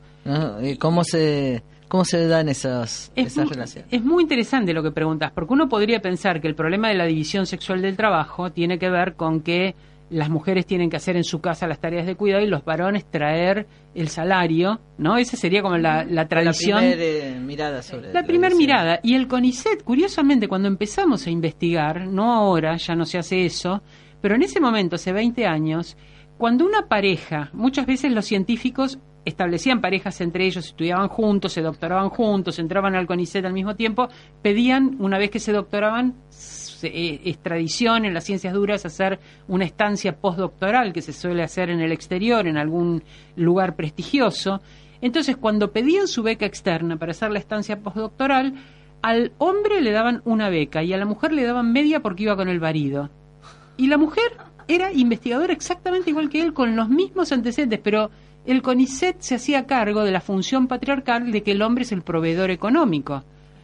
¿Cómo 0.79 1.05
se 1.05 1.63
¿Cómo 1.87 2.03
se 2.03 2.27
dan 2.27 2.49
esas, 2.49 3.11
esas 3.15 3.49
relaciones? 3.49 3.91
Es 3.91 4.03
muy 4.03 4.23
interesante 4.23 4.73
lo 4.73 4.83
que 4.83 4.91
preguntas, 4.91 5.31
porque 5.33 5.53
uno 5.53 5.69
podría 5.69 6.01
pensar 6.01 6.41
que 6.41 6.47
el 6.47 6.55
problema 6.55 6.89
de 6.89 6.95
la 6.95 7.05
división 7.05 7.45
sexual 7.45 7.81
del 7.81 7.95
trabajo 7.95 8.51
tiene 8.51 8.77
que 8.77 8.89
ver 8.89 9.15
con 9.15 9.41
que 9.41 9.75
las 10.09 10.29
mujeres 10.29 10.65
tienen 10.65 10.89
que 10.89 10.97
hacer 10.97 11.17
en 11.17 11.23
su 11.23 11.41
casa 11.41 11.67
las 11.67 11.79
tareas 11.79 12.05
de 12.05 12.15
cuidado 12.15 12.43
y 12.43 12.47
los 12.47 12.63
varones 12.63 13.05
traer 13.05 13.67
el 13.93 14.07
salario, 14.09 14.79
¿no? 14.97 15.17
Esa 15.17 15.35
sería 15.35 15.61
como 15.61 15.77
la, 15.77 16.05
la 16.05 16.27
tradición. 16.27 16.83
La 16.83 16.91
primera 16.91 17.27
eh, 17.27 17.39
mirada 17.39 17.81
sobre 17.81 18.13
La 18.13 18.23
primera 18.23 18.55
mirada. 18.55 18.99
Y 19.03 19.15
el 19.15 19.27
CONICET, 19.27 19.83
curiosamente, 19.83 20.47
cuando 20.47 20.67
empezamos 20.67 21.27
a 21.27 21.29
investigar, 21.29 22.07
no 22.07 22.33
ahora, 22.33 22.77
ya 22.77 22.95
no 22.95 23.05
se 23.05 23.17
hace 23.17 23.45
eso, 23.45 23.81
pero 24.21 24.35
en 24.35 24.43
ese 24.43 24.59
momento, 24.59 24.95
hace 24.95 25.11
20 25.11 25.45
años, 25.45 25.97
cuando 26.37 26.65
una 26.65 26.87
pareja, 26.87 27.49
muchas 27.53 27.85
veces 27.85 28.11
los 28.11 28.25
científicos 28.25 28.99
establecían 29.27 29.81
parejas 29.81 30.21
entre 30.21 30.45
ellos, 30.45 30.65
estudiaban 30.65 31.09
juntos, 31.09 31.51
se 31.51 31.61
doctoraban 31.61 32.09
juntos, 32.09 32.59
entraban 32.59 32.95
al 32.95 33.05
CONICET 33.05 33.43
al 33.45 33.51
mismo 33.51 33.75
tiempo, 33.75 34.07
pedían, 34.41 34.95
una 34.99 35.17
vez 35.17 35.29
que 35.29 35.39
se 35.39 35.51
doctoraban, 35.51 36.15
eh, 36.83 37.21
es 37.25 37.37
tradición 37.39 38.05
en 38.05 38.13
las 38.13 38.23
ciencias 38.23 38.53
duras 38.53 38.85
hacer 38.85 39.19
una 39.49 39.65
estancia 39.65 40.15
postdoctoral 40.15 40.93
que 40.93 41.01
se 41.01 41.11
suele 41.11 41.43
hacer 41.43 41.69
en 41.69 41.81
el 41.81 41.91
exterior, 41.91 42.47
en 42.47 42.57
algún 42.57 43.03
lugar 43.35 43.75
prestigioso. 43.75 44.61
Entonces, 45.01 45.35
cuando 45.35 45.73
pedían 45.73 46.07
su 46.07 46.23
beca 46.23 46.45
externa 46.45 46.95
para 46.95 47.11
hacer 47.11 47.29
la 47.31 47.39
estancia 47.39 47.81
postdoctoral, 47.81 48.53
al 49.01 49.33
hombre 49.39 49.81
le 49.81 49.91
daban 49.91 50.21
una 50.23 50.49
beca 50.49 50.83
y 50.83 50.93
a 50.93 50.97
la 50.97 51.05
mujer 51.05 51.33
le 51.33 51.43
daban 51.43 51.73
media 51.73 51.99
porque 51.99 52.23
iba 52.23 52.37
con 52.37 52.47
el 52.47 52.61
marido. 52.61 53.09
Y 53.75 53.87
la 53.87 53.97
mujer 53.97 54.37
era 54.69 54.93
investigadora 54.93 55.51
exactamente 55.51 56.11
igual 56.11 56.29
que 56.29 56.41
él, 56.41 56.53
con 56.53 56.75
los 56.77 56.87
mismos 56.87 57.31
antecedentes, 57.33 57.79
pero 57.83 58.09
el 58.47 58.61
CONICET 58.61 59.17
se 59.19 59.35
hacía 59.35 59.67
cargo 59.67 60.03
de 60.03 60.11
la 60.11 60.21
función 60.21 60.67
patriarcal 60.67 61.31
de 61.31 61.43
que 61.43 61.51
el 61.51 61.61
hombre 61.61 61.83
es 61.83 61.91
el 61.91 62.01
proveedor 62.01 62.49
económico. 62.49 63.23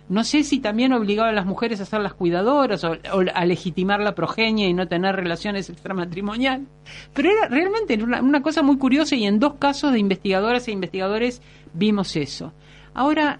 No 0.09 0.25
sé 0.25 0.43
si 0.43 0.59
también 0.59 0.91
obligaba 0.91 1.29
a 1.29 1.33
las 1.33 1.45
mujeres 1.45 1.79
a 1.79 1.85
ser 1.85 2.01
las 2.01 2.13
cuidadoras 2.13 2.83
o, 2.83 2.97
a 3.33 3.45
legitimar 3.45 4.01
la 4.01 4.13
progenie 4.13 4.67
y 4.67 4.73
no 4.73 4.87
tener 4.87 5.15
relaciones 5.15 5.69
extramatrimoniales. 5.69 6.67
Pero 7.13 7.31
era 7.31 7.47
realmente 7.47 8.01
una, 8.03 8.41
cosa 8.41 8.61
muy 8.61 8.77
curiosa 8.77 9.15
y 9.15 9.25
en 9.25 9.39
dos 9.39 9.53
casos 9.53 9.93
de 9.93 9.99
investigadoras 9.99 10.67
e 10.67 10.73
investigadores 10.73 11.41
vimos 11.73 12.17
eso. 12.17 12.51
Ahora, 12.93 13.39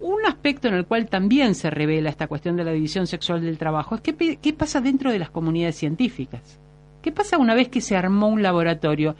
un 0.00 0.24
aspecto 0.26 0.68
en 0.68 0.74
el 0.74 0.86
cual 0.86 1.06
también 1.08 1.54
se 1.54 1.68
revela 1.68 2.08
esta 2.08 2.26
cuestión 2.26 2.56
de 2.56 2.64
la 2.64 2.72
división 2.72 3.06
sexual 3.06 3.42
del 3.42 3.58
trabajo 3.58 3.94
es 3.94 4.00
qué 4.00 4.52
pasa 4.54 4.80
dentro 4.80 5.12
de 5.12 5.18
las 5.18 5.30
comunidades 5.30 5.76
científicas. 5.76 6.58
¿Qué 7.02 7.10
pasa 7.10 7.36
una 7.36 7.54
vez 7.54 7.68
que 7.68 7.80
se 7.80 7.96
armó 7.96 8.28
un 8.28 8.42
laboratorio? 8.42 9.16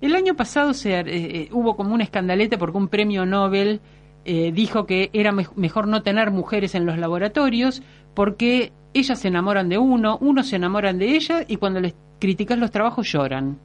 El 0.00 0.14
año 0.14 0.34
pasado 0.34 0.72
se, 0.72 0.98
eh, 0.98 1.04
eh, 1.06 1.48
hubo 1.52 1.76
como 1.76 1.94
un 1.94 2.00
escandalete 2.00 2.56
porque 2.56 2.78
un 2.78 2.88
premio 2.88 3.26
Nobel 3.26 3.80
eh, 4.24 4.50
dijo 4.52 4.86
que 4.86 5.10
era 5.12 5.32
mejor 5.32 5.88
no 5.88 6.02
tener 6.02 6.30
mujeres 6.30 6.74
en 6.74 6.86
los 6.86 6.98
laboratorios 6.98 7.82
porque 8.14 8.72
ellas 8.94 9.18
se 9.18 9.28
enamoran 9.28 9.68
de 9.68 9.78
uno, 9.78 10.18
uno 10.20 10.42
se 10.42 10.56
enamoran 10.56 10.98
de 10.98 11.16
ella 11.16 11.44
y 11.46 11.56
cuando 11.56 11.80
les 11.80 11.94
criticas 12.18 12.58
los 12.58 12.70
trabajos 12.70 13.10
lloran. 13.12 13.58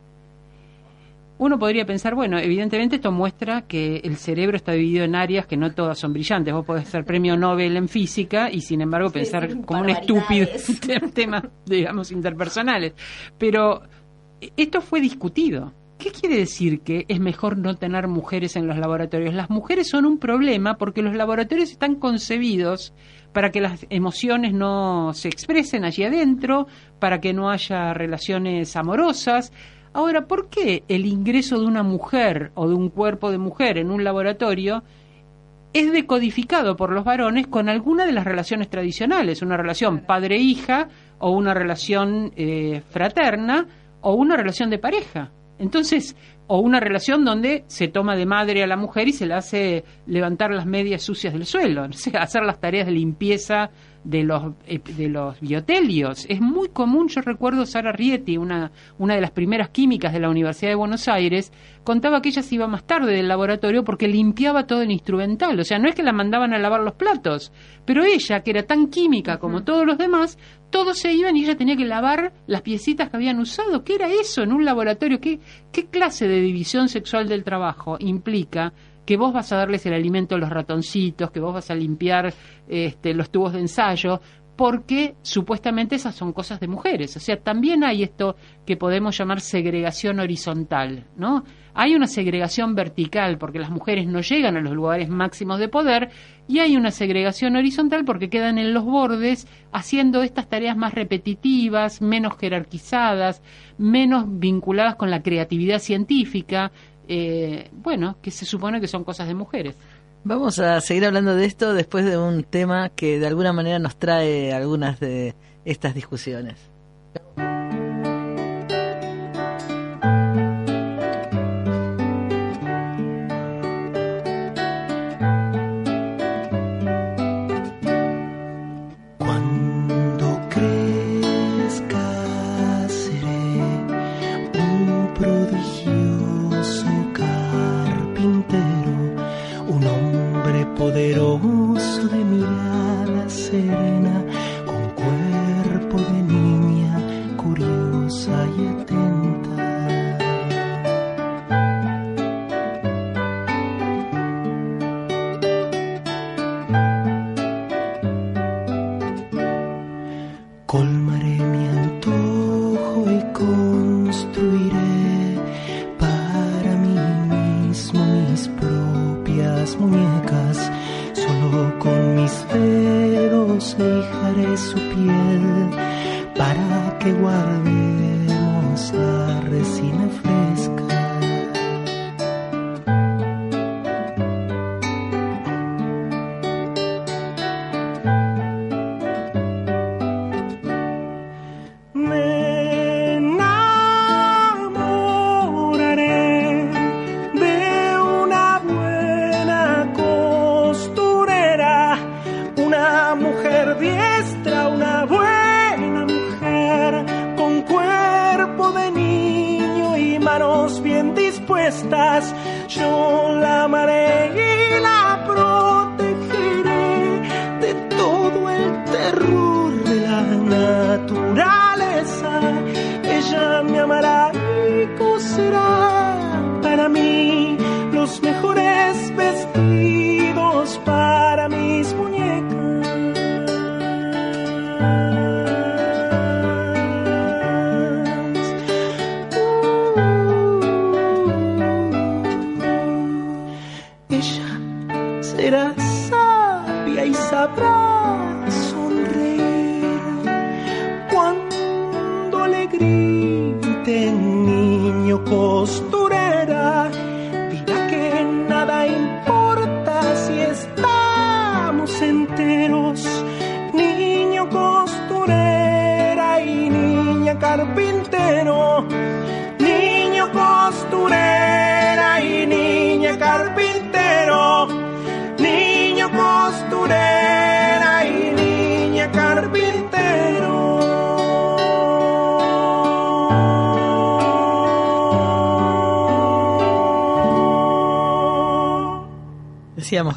Uno 1.37 1.59
podría 1.59 1.85
pensar, 1.85 2.15
bueno, 2.15 2.37
evidentemente 2.39 2.95
esto 2.95 3.11
muestra 3.11 3.63
que 3.63 3.97
el 3.97 4.15
cerebro 4.15 4.55
está 4.55 4.71
dividido 4.71 5.03
en 5.03 5.15
áreas 5.15 5.45
que 5.45 5.57
no 5.57 5.73
todas 5.73 5.99
son 5.99 6.13
brillantes. 6.13 6.53
Vos 6.53 6.65
podés 6.65 6.87
ser 6.87 7.03
premio 7.03 7.35
Nobel 7.35 7.75
en 7.75 7.89
física 7.89 8.49
y 8.49 8.61
sin 8.61 8.79
embargo 8.79 9.09
pensar 9.09 9.61
como 9.65 9.81
un 9.81 9.89
estúpido 9.89 10.47
en 10.87 11.11
temas, 11.11 11.43
digamos, 11.65 12.11
interpersonales. 12.13 12.93
Pero 13.37 13.81
esto 14.55 14.79
fue 14.79 15.01
discutido 15.01 15.73
¿Qué 15.97 16.11
quiere 16.11 16.37
decir 16.37 16.81
que 16.81 17.05
es 17.07 17.19
mejor 17.19 17.57
no 17.57 17.75
tener 17.75 18.07
mujeres 18.07 18.55
en 18.57 18.67
los 18.67 18.77
laboratorios? 18.77 19.33
Las 19.33 19.49
mujeres 19.49 19.89
son 19.89 20.05
un 20.05 20.17
problema 20.17 20.77
porque 20.77 21.01
los 21.01 21.15
laboratorios 21.15 21.71
están 21.71 21.95
concebidos 21.95 22.93
para 23.31 23.49
que 23.51 23.61
las 23.61 23.85
emociones 23.89 24.53
no 24.53 25.13
se 25.13 25.29
expresen 25.29 25.85
allí 25.85 26.03
adentro, 26.03 26.67
para 26.99 27.19
que 27.21 27.33
no 27.33 27.49
haya 27.49 27.93
relaciones 27.93 28.75
amorosas. 28.75 29.53
Ahora, 29.93 30.27
¿por 30.27 30.49
qué 30.49 30.83
el 30.89 31.05
ingreso 31.05 31.59
de 31.59 31.65
una 31.65 31.81
mujer 31.81 32.51
o 32.55 32.67
de 32.67 32.75
un 32.75 32.89
cuerpo 32.89 33.31
de 33.31 33.37
mujer 33.37 33.77
en 33.77 33.89
un 33.89 34.03
laboratorio 34.03 34.83
es 35.71 35.91
decodificado 35.91 36.75
por 36.75 36.91
los 36.91 37.05
varones 37.05 37.47
con 37.47 37.69
alguna 37.69 38.05
de 38.05 38.11
las 38.11 38.25
relaciones 38.25 38.69
tradicionales, 38.69 39.41
una 39.41 39.57
relación 39.57 40.05
padre-hija 40.05 40.89
o 41.19 41.31
una 41.31 41.53
relación 41.53 42.33
eh, 42.35 42.81
fraterna 42.89 43.65
o 44.01 44.13
una 44.13 44.35
relación 44.35 44.69
de 44.69 44.79
pareja? 44.79 45.31
Entonces, 45.57 46.15
o 46.47 46.59
una 46.59 46.79
relación 46.79 47.25
donde 47.25 47.63
se 47.67 47.87
toma 47.87 48.15
de 48.15 48.25
madre 48.25 48.63
a 48.63 48.67
la 48.67 48.77
mujer 48.77 49.07
y 49.07 49.13
se 49.13 49.25
le 49.25 49.33
hace 49.33 49.83
levantar 50.05 50.51
las 50.51 50.65
medias 50.65 51.01
sucias 51.01 51.33
del 51.33 51.45
suelo, 51.45 51.83
hacer 52.19 52.43
las 52.43 52.59
tareas 52.59 52.85
de 52.85 52.93
limpieza 52.93 53.71
de 54.05 54.23
los, 54.23 54.53
eh, 54.67 54.79
de 54.79 55.09
los 55.09 55.39
biotelios. 55.41 56.25
Es 56.29 56.39
muy 56.39 56.69
común, 56.69 57.09
yo 57.09 57.21
recuerdo 57.21 57.65
Sara 57.65 57.91
Rieti, 57.91 58.37
una, 58.37 58.71
una 58.99 59.15
de 59.15 59.21
las 59.21 59.31
primeras 59.31 59.69
químicas 59.69 60.13
de 60.13 60.19
la 60.19 60.29
Universidad 60.29 60.71
de 60.71 60.75
Buenos 60.75 61.07
Aires, 61.07 61.51
contaba 61.83 62.21
que 62.21 62.29
ella 62.29 62.43
se 62.43 62.55
iba 62.55 62.67
más 62.67 62.85
tarde 62.85 63.13
del 63.13 63.27
laboratorio 63.27 63.83
porque 63.83 64.07
limpiaba 64.07 64.67
todo 64.67 64.83
el 64.83 64.91
instrumental. 64.91 65.59
O 65.59 65.63
sea, 65.63 65.79
no 65.79 65.89
es 65.89 65.95
que 65.95 66.03
la 66.03 66.13
mandaban 66.13 66.53
a 66.53 66.59
lavar 66.59 66.81
los 66.81 66.93
platos, 66.93 67.51
pero 67.85 68.03
ella, 68.03 68.41
que 68.41 68.51
era 68.51 68.63
tan 68.63 68.87
química 68.87 69.39
como 69.39 69.63
todos 69.63 69.85
los 69.85 69.97
demás, 69.97 70.37
todos 70.69 70.99
se 70.99 71.13
iban 71.13 71.35
y 71.35 71.43
ella 71.43 71.57
tenía 71.57 71.75
que 71.75 71.85
lavar 71.85 72.33
las 72.47 72.61
piecitas 72.61 73.09
que 73.09 73.17
habían 73.17 73.39
usado. 73.39 73.83
¿Qué 73.83 73.95
era 73.95 74.09
eso 74.09 74.43
en 74.43 74.53
un 74.53 74.65
laboratorio? 74.65 75.19
¿Qué, 75.19 75.39
qué 75.71 75.87
clase 75.87 76.27
de 76.27 76.41
división 76.41 76.89
sexual 76.89 77.27
del 77.27 77.43
trabajo 77.43 77.97
implica 77.99 78.73
que 79.05 79.17
vos 79.17 79.33
vas 79.33 79.51
a 79.51 79.57
darles 79.57 79.85
el 79.85 79.93
alimento 79.93 80.35
a 80.35 80.37
los 80.37 80.49
ratoncitos, 80.49 81.31
que 81.31 81.39
vos 81.39 81.53
vas 81.53 81.69
a 81.69 81.75
limpiar 81.75 82.33
este, 82.67 83.13
los 83.13 83.29
tubos 83.29 83.53
de 83.53 83.59
ensayo, 83.59 84.19
porque 84.55 85.15
supuestamente 85.21 85.95
esas 85.95 86.15
son 86.15 86.31
cosas 86.31 86.59
de 86.59 86.67
mujeres. 86.67 87.15
O 87.17 87.19
sea, 87.19 87.37
también 87.37 87.83
hay 87.83 88.03
esto 88.03 88.35
que 88.65 88.77
podemos 88.77 89.17
llamar 89.17 89.41
segregación 89.41 90.19
horizontal, 90.19 91.07
¿no? 91.17 91.43
Hay 91.73 91.93
una 91.93 92.07
segregación 92.07 92.73
vertical 92.73 93.37
porque 93.37 93.59
las 93.59 93.69
mujeres 93.69 94.07
no 94.07 94.21
llegan 94.21 94.55
a 94.55 94.61
los 94.61 94.73
lugares 94.73 95.09
máximos 95.09 95.59
de 95.59 95.67
poder 95.67 96.09
y 96.47 96.59
hay 96.59 96.77
una 96.77 96.91
segregación 96.91 97.57
horizontal 97.57 98.05
porque 98.05 98.29
quedan 98.29 98.57
en 98.57 98.73
los 98.73 98.85
bordes 98.85 99.45
haciendo 99.73 100.23
estas 100.23 100.47
tareas 100.47 100.77
más 100.77 100.93
repetitivas, 100.93 102.01
menos 102.01 102.37
jerarquizadas, 102.37 103.41
menos 103.77 104.23
vinculadas 104.39 104.95
con 104.95 105.11
la 105.11 105.21
creatividad 105.21 105.79
científica, 105.79 106.71
eh, 107.07 107.69
bueno, 107.73 108.17
que 108.21 108.31
se 108.31 108.45
supone 108.45 108.81
que 108.81 108.87
son 108.87 109.03
cosas 109.03 109.27
de 109.27 109.33
mujeres. 109.33 109.75
Vamos 110.23 110.57
a 110.59 110.81
seguir 110.81 111.05
hablando 111.05 111.35
de 111.35 111.45
esto 111.45 111.73
después 111.73 112.03
de 112.05 112.17
un 112.17 112.43
tema 112.43 112.89
que 112.89 113.19
de 113.19 113.27
alguna 113.27 113.53
manera 113.53 113.77
nos 113.77 113.97
trae 113.97 114.53
algunas 114.53 114.99
de 114.99 115.35
estas 115.65 115.93
discusiones. 115.93 116.71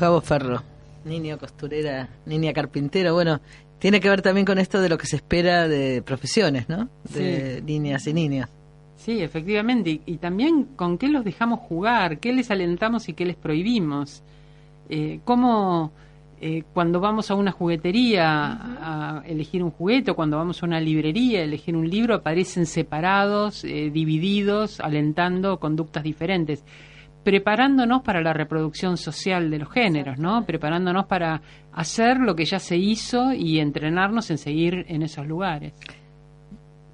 Gabo 0.00 0.20
Ferro, 0.20 0.62
niño 1.04 1.38
costurera, 1.38 2.08
niña 2.26 2.52
carpintero. 2.52 3.14
Bueno, 3.14 3.40
tiene 3.78 4.00
que 4.00 4.08
ver 4.08 4.22
también 4.22 4.46
con 4.46 4.58
esto 4.58 4.80
de 4.80 4.88
lo 4.88 4.98
que 4.98 5.06
se 5.06 5.16
espera 5.16 5.68
de 5.68 6.02
profesiones, 6.02 6.68
¿no? 6.68 6.88
De 7.12 7.56
Sí. 7.58 7.62
niñas 7.64 8.06
y 8.06 8.12
niños. 8.14 8.48
Sí, 8.96 9.22
efectivamente. 9.22 9.90
Y, 9.90 10.02
y 10.06 10.16
también 10.18 10.64
con 10.76 10.98
qué 10.98 11.08
los 11.08 11.24
dejamos 11.24 11.60
jugar, 11.60 12.18
qué 12.18 12.32
les 12.32 12.50
alentamos 12.50 13.08
y 13.08 13.14
qué 13.14 13.24
les 13.24 13.36
prohibimos. 13.36 14.22
Eh, 14.88 15.20
cómo 15.24 15.92
eh, 16.40 16.62
cuando 16.72 16.98
vamos 17.00 17.30
a 17.30 17.34
una 17.34 17.52
juguetería 17.52 18.58
a 19.20 19.22
elegir 19.26 19.62
un 19.62 19.70
juguete 19.70 20.10
o 20.12 20.16
cuando 20.16 20.36
vamos 20.36 20.62
a 20.62 20.66
una 20.66 20.80
librería 20.80 21.40
a 21.40 21.42
elegir 21.42 21.76
un 21.76 21.88
libro 21.90 22.14
aparecen 22.14 22.64
separados, 22.66 23.64
eh, 23.64 23.90
divididos, 23.92 24.80
alentando 24.80 25.58
conductas 25.60 26.02
diferentes. 26.04 26.64
Preparándonos 27.24 28.02
para 28.02 28.22
la 28.22 28.32
reproducción 28.32 28.96
social 28.96 29.50
de 29.50 29.58
los 29.58 29.70
géneros, 29.70 30.18
¿no? 30.18 30.44
Preparándonos 30.46 31.06
para 31.06 31.42
hacer 31.72 32.18
lo 32.18 32.34
que 32.34 32.44
ya 32.44 32.58
se 32.58 32.76
hizo 32.76 33.32
y 33.32 33.60
entrenarnos 33.60 34.30
en 34.30 34.38
seguir 34.38 34.86
en 34.88 35.02
esos 35.02 35.26
lugares. 35.26 35.74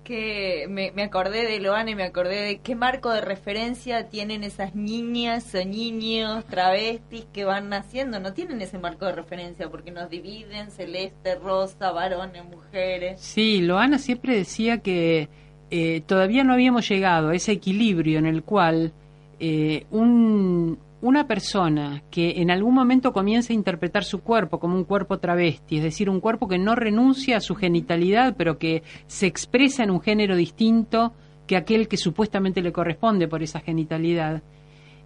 que 0.02 0.66
me, 0.68 0.92
me 0.92 1.04
acordé 1.04 1.46
de 1.46 1.58
Loana 1.60 1.90
y 1.90 1.94
me 1.94 2.04
acordé 2.04 2.42
de 2.42 2.58
qué 2.58 2.74
marco 2.74 3.10
de 3.10 3.22
referencia 3.22 4.08
tienen 4.10 4.44
esas 4.44 4.74
niñas 4.74 5.54
o 5.54 5.64
niños 5.64 6.44
travestis 6.44 7.24
que 7.32 7.44
van 7.46 7.70
naciendo. 7.70 8.20
No 8.20 8.34
tienen 8.34 8.60
ese 8.60 8.78
marco 8.78 9.06
de 9.06 9.12
referencia 9.12 9.70
porque 9.70 9.90
nos 9.90 10.10
dividen 10.10 10.70
celeste, 10.70 11.36
rosa, 11.36 11.90
varones, 11.90 12.44
mujeres. 12.44 13.18
Sí, 13.18 13.62
Loana 13.62 13.98
siempre 13.98 14.36
decía 14.36 14.78
que 14.78 15.30
eh, 15.70 16.02
todavía 16.06 16.44
no 16.44 16.52
habíamos 16.52 16.86
llegado 16.86 17.30
a 17.30 17.34
ese 17.34 17.52
equilibrio 17.52 18.18
en 18.18 18.26
el 18.26 18.42
cual 18.42 18.92
eh, 19.40 19.86
un- 19.90 20.78
una 21.02 21.26
persona 21.26 22.02
que 22.10 22.40
en 22.40 22.50
algún 22.50 22.74
momento 22.74 23.12
comienza 23.12 23.52
a 23.52 23.56
interpretar 23.56 24.04
su 24.04 24.20
cuerpo 24.22 24.58
como 24.58 24.74
un 24.76 24.84
cuerpo 24.84 25.18
travesti, 25.18 25.76
es 25.76 25.82
decir, 25.82 26.08
un 26.08 26.20
cuerpo 26.20 26.48
que 26.48 26.56
no 26.58 26.74
renuncia 26.74 27.36
a 27.36 27.40
su 27.40 27.54
genitalidad, 27.54 28.36
pero 28.38 28.56
que 28.58 28.82
se 29.06 29.26
expresa 29.26 29.82
en 29.84 29.90
un 29.90 30.00
género 30.00 30.34
distinto 30.34 31.12
que 31.46 31.56
aquel 31.58 31.88
que 31.88 31.98
supuestamente 31.98 32.62
le 32.62 32.72
corresponde 32.72 33.28
por 33.28 33.42
esa 33.42 33.60
genitalidad, 33.60 34.42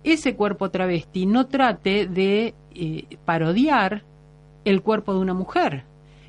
ese 0.04 0.36
cuerpo 0.36 0.70
travesti 0.70 1.26
no 1.26 1.46
trate 1.48 2.06
de 2.06 2.54
eh, 2.74 3.04
parodiar 3.24 4.04
el 4.64 4.82
cuerpo 4.82 5.14
de 5.14 5.18
una 5.20 5.34
mujer, 5.34 5.82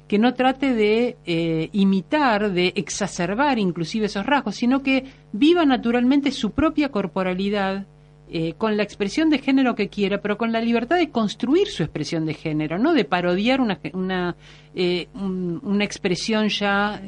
que 0.10 0.18
no 0.18 0.34
trate 0.34 0.74
de 0.74 1.18
eh, 1.28 1.70
imitar, 1.72 2.51
de 2.51 2.74
exacerbar 2.76 3.60
inclusive 3.60 4.07
esos 4.07 4.26
rasgos, 4.26 4.55
sino 4.55 4.82
que 4.82 5.05
viva 5.32 5.64
naturalmente 5.66 6.32
su 6.32 6.49
propia 6.49 6.89
corporalidad 6.89 7.86
eh, 8.28 8.53
con 8.57 8.76
la 8.76 8.82
expresión 8.82 9.30
de 9.30 9.38
género 9.38 9.76
que 9.76 9.88
quiera, 9.88 10.20
pero 10.20 10.36
con 10.36 10.51
la 10.51 10.62
libertad 10.62 10.97
de 10.97 11.12
construir 11.12 11.68
su 11.68 11.84
expresión 11.84 12.26
de 12.26 12.34
género, 12.34 12.80
no 12.80 12.93
de 12.93 13.05
parodiar 13.05 13.62
una, 13.62 13.80
una, 13.93 14.36
eh, 14.74 15.10
una 15.14 15.84
expresión 15.86 16.49
ya 16.49 16.99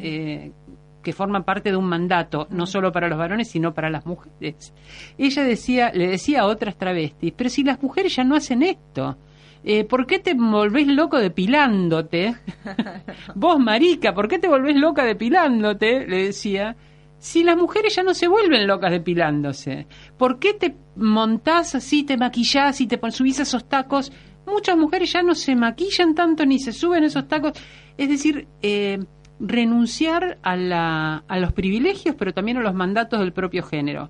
que 1.04 1.14
forma 1.14 1.43
parte 1.43 1.72
de 1.72 1.78
un 1.78 1.86
mandato, 1.86 2.45
no 2.52 2.68
solo 2.68 2.91
para 2.91 3.10
los 3.10 3.18
varones, 3.18 3.49
sino 3.49 3.74
para 3.74 3.89
las 3.89 4.06
mujeres. 4.06 4.76
Ella 5.18 5.43
decía, 5.43 5.91
le 5.91 6.08
decía 6.08 6.41
a 6.41 6.45
otras 6.45 6.78
travestis, 6.78 7.34
pero 7.36 7.49
si 7.49 7.64
las 7.64 7.82
mujeres 7.82 8.16
ya 8.16 8.24
no 8.24 8.36
hacen 8.36 8.62
esto, 8.62 9.18
eh, 9.64 9.84
¿por 9.86 10.07
qué 10.07 10.20
te 10.20 10.34
volvés 10.34 10.88
loco 10.88 11.18
depilándote? 11.18 12.36
Vos, 13.36 13.59
marica, 13.59 14.14
¿por 14.14 14.28
qué 14.28 14.39
te 14.39 14.47
volvés 14.47 14.76
loca 14.76 15.03
depilándote? 15.05 16.07
Le 16.07 16.26
decía. 16.26 16.76
Si 17.18 17.43
las 17.43 17.55
mujeres 17.55 17.95
ya 17.95 18.01
no 18.01 18.16
se 18.16 18.28
vuelven 18.28 18.66
locas 18.66 18.89
depilándose, 18.89 19.86
¿por 20.18 20.39
qué 20.39 20.55
te 20.55 20.76
montás 20.95 21.76
así, 21.76 22.01
te 22.01 22.18
maquillás 22.18 22.82
y 22.82 22.88
te 22.88 22.99
subís 23.12 23.39
esos 23.39 23.70
tacos? 23.70 24.12
Muchas 24.47 24.76
mujeres 24.76 25.14
ya 25.14 25.22
no 25.22 25.36
se 25.36 25.55
maquillan 25.55 26.16
tanto 26.16 26.47
ni 26.47 26.57
se 26.57 26.74
suben 26.74 27.03
esos 27.03 27.28
tacos. 27.28 27.53
Es 27.95 28.09
decir, 28.09 28.47
eh, 28.64 28.97
renunciar 29.39 30.39
a, 30.41 30.55
la, 30.55 31.24
a 31.28 31.39
los 31.39 31.53
privilegios, 31.53 32.16
pero 32.18 32.34
también 32.34 32.57
a 32.57 32.62
los 32.62 32.74
mandatos 32.74 33.20
del 33.20 33.34
propio 33.34 33.62
género. 33.62 34.09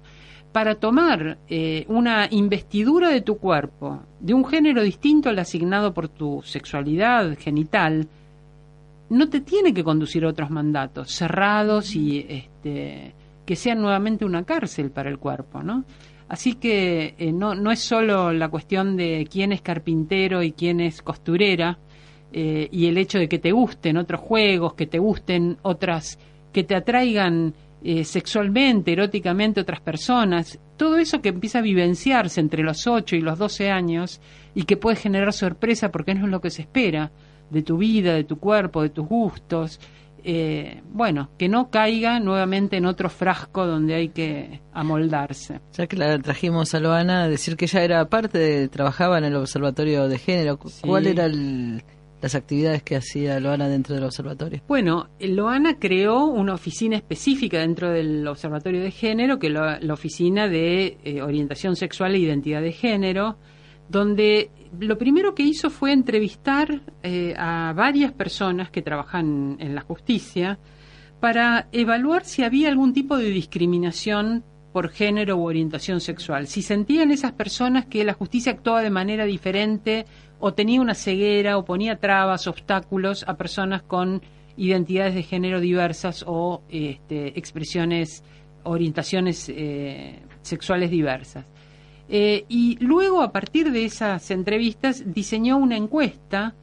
Para 0.52 0.76
tomar 0.76 1.38
eh, 1.48 1.86
una 1.88 2.28
investidura 2.30 3.10
de 3.10 3.22
tu 3.22 3.38
cuerpo 3.38 4.02
de 4.20 4.34
un 4.34 4.46
género 4.46 4.84
distinto 4.84 5.30
al 5.30 5.40
asignado 5.40 5.94
por 5.94 6.10
tu 6.10 6.42
sexualidad 6.44 7.38
genital, 7.40 8.08
no 9.10 9.30
te 9.30 9.42
tiene 9.42 9.74
que 9.74 9.84
conducir 9.84 10.26
a 10.26 10.30
otros 10.30 10.50
mandatos 10.50 11.12
cerrados 11.12 11.96
y 11.96 12.26
este, 12.28 13.14
que 13.46 13.56
sean 13.56 13.82
nuevamente 13.82 14.26
una 14.26 14.44
cárcel 14.44 14.92
para 14.92 15.10
el 15.10 15.20
cuerpo, 15.20 15.64
¿no? 15.64 15.86
Así 16.28 16.54
que 16.56 17.16
eh, 17.18 17.32
no, 17.34 17.56
no 17.56 17.72
es 17.72 17.80
solo 17.80 18.32
la 18.32 18.48
cuestión 18.48 18.96
de 18.96 19.28
quién 19.30 19.52
es 19.52 19.62
carpintero 19.62 20.44
y 20.44 20.54
quién 20.54 20.80
es 20.80 21.02
costurera, 21.02 21.78
eh, 22.34 22.70
y 22.72 22.88
el 22.88 22.98
hecho 22.98 23.20
de 23.20 23.28
que 23.28 23.40
te 23.40 23.52
gusten 23.52 23.98
otros 23.98 24.22
juegos, 24.22 24.74
que 24.76 24.88
te 24.88 25.00
gusten 25.00 25.58
otras, 25.64 26.18
que 26.54 26.64
te 26.64 26.76
atraigan 26.76 27.54
eh, 27.84 28.04
sexualmente, 28.04 28.94
eróticamente 28.94 29.62
otras 29.62 29.82
personas, 29.82 30.60
todo 30.78 30.98
eso 30.98 31.22
que 31.22 31.30
empieza 31.30 31.60
a 31.60 31.64
vivenciarse 31.64 32.40
entre 32.40 32.64
los 32.64 32.88
8 32.88 33.16
y 33.16 33.22
los 33.22 33.40
12 33.40 33.72
años 33.72 34.22
y 34.54 34.64
que 34.64 34.78
puede 34.78 34.96
generar 34.96 35.34
sorpresa 35.34 35.92
porque 35.92 36.14
no 36.14 36.26
es 36.26 36.32
lo 36.32 36.42
que 36.42 36.50
se 36.50 36.62
espera 36.62 37.12
de 37.50 37.62
tu 37.64 37.78
vida, 37.78 38.14
de 38.14 38.24
tu 38.24 38.38
cuerpo, 38.38 38.82
de 38.82 38.90
tus 38.90 39.08
gustos, 39.08 39.80
eh, 40.24 40.82
bueno, 40.92 41.30
que 41.38 41.50
no 41.50 41.72
caiga 41.72 42.20
nuevamente 42.20 42.78
en 42.78 42.86
otro 42.86 43.10
frasco 43.10 43.66
donde 43.66 43.96
hay 43.96 44.10
que 44.10 44.62
amoldarse. 44.72 45.60
Ya 45.74 45.88
que 45.88 45.98
la 45.98 46.20
trajimos 46.20 46.76
a 46.76 46.80
Loana, 46.80 47.28
decir 47.28 47.58
que 47.58 47.66
ella 47.66 47.84
era 47.84 48.06
parte, 48.06 48.38
de, 48.38 48.68
trabajaba 48.68 49.18
en 49.18 49.24
el 49.24 49.36
Observatorio 49.36 50.08
de 50.08 50.20
Género. 50.20 50.60
¿Cuál 50.82 51.08
era 51.08 51.26
el, 51.26 51.84
las 52.22 52.36
actividades 52.36 52.84
que 52.84 52.96
hacía 52.96 53.40
Loana 53.40 53.68
dentro 53.68 53.96
del 53.96 54.04
observatorio? 54.04 54.62
Bueno, 54.68 55.10
Loana 55.20 55.80
creó 55.80 56.26
una 56.26 56.54
oficina 56.54 56.96
específica 56.96 57.60
dentro 57.60 57.90
del 57.90 58.28
Observatorio 58.28 58.82
de 58.82 58.92
Género, 58.92 59.40
que 59.40 59.48
es 59.48 59.54
la, 59.54 59.94
oficina 59.94 60.48
de 60.48 60.98
eh, 61.04 61.22
orientación 61.22 61.76
sexual 61.76 62.14
e 62.16 62.20
identidad 62.20 62.62
de 62.62 62.72
género, 62.72 63.38
donde 63.90 64.52
lo 64.80 64.98
primero 64.98 65.36
que 65.36 65.44
hizo 65.44 65.70
fue 65.70 65.92
entrevistar 65.92 66.82
eh, 67.04 67.34
a 67.38 67.74
varias 67.76 68.14
personas 68.14 68.70
que 68.70 68.82
trabajan 68.82 69.58
en 69.60 69.76
la 69.76 69.82
justicia 69.82 70.60
para 71.20 71.68
evaluar 71.72 72.26
si 72.26 72.44
había 72.44 72.70
algún 72.70 72.94
tipo 72.94 73.18
de 73.18 73.30
discriminación 73.30 74.44
por 74.72 74.90
género 74.90 75.38
u 75.38 75.46
orientación 75.46 76.00
sexual. 76.00 76.48
Si 76.48 76.62
sentían 76.62 77.12
esas 77.12 77.34
personas 77.34 77.86
que 77.86 78.04
la 78.04 78.14
justicia 78.14 78.54
actuaba 78.54 78.82
de 78.82 78.90
manera 78.90 79.26
diferente 79.26 80.06
o 80.42 80.54
tenía 80.54 80.82
una 80.82 80.96
ceguera 80.96 81.58
o 81.58 81.64
ponía 81.64 81.98
trabas, 81.98 82.48
obstáculos 82.48 83.24
a 83.28 83.38
personas 83.38 83.84
con 83.84 84.22
identidades 84.58 85.16
de 85.16 85.24
género 85.24 85.60
diversas 85.60 86.26
o 86.28 86.64
este, 86.70 87.40
expresiones, 87.40 88.24
orientaciones 88.64 89.48
eh, 89.50 90.20
sexuales 90.42 90.92
diversas. 90.92 91.46
Eh, 92.10 92.44
y 92.50 92.78
luego, 92.84 93.22
a 93.22 93.32
partir 93.32 93.72
de 93.72 93.86
esas 93.86 94.30
entrevistas, 94.32 95.04
diseñó 95.06 95.58
una 95.58 95.78
encuesta 95.78 96.56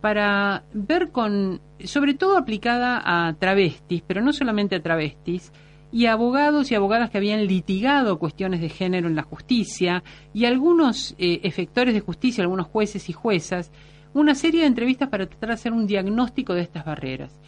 para 0.00 0.64
ver 0.72 1.10
con, 1.10 1.60
sobre 1.84 2.14
todo 2.14 2.36
aplicada 2.36 3.00
a 3.04 3.34
travestis, 3.34 4.02
pero 4.06 4.20
no 4.20 4.32
solamente 4.32 4.76
a 4.76 4.82
travestis, 4.82 5.52
y 5.92 6.06
abogados 6.06 6.72
y 6.72 6.74
abogadas 6.74 7.10
que 7.10 7.18
habían 7.18 7.46
litigado 7.46 8.18
cuestiones 8.18 8.62
de 8.62 8.70
género 8.70 9.08
en 9.08 9.14
la 9.14 9.22
justicia 9.22 10.02
y 10.32 10.46
algunos 10.46 11.14
eh, 11.18 11.40
efectores 11.44 11.92
de 11.92 12.00
justicia, 12.00 12.42
algunos 12.42 12.66
jueces 12.66 13.10
y 13.10 13.12
juezas, 13.12 13.70
una 14.14 14.34
serie 14.34 14.62
de 14.62 14.66
entrevistas 14.66 15.10
para 15.10 15.26
tratar 15.26 15.50
de 15.50 15.54
hacer 15.54 15.72
un 15.72 15.86
diagnóstico 15.86 16.54
de 16.54 16.62
estas 16.62 16.86
barreras. 16.86 17.38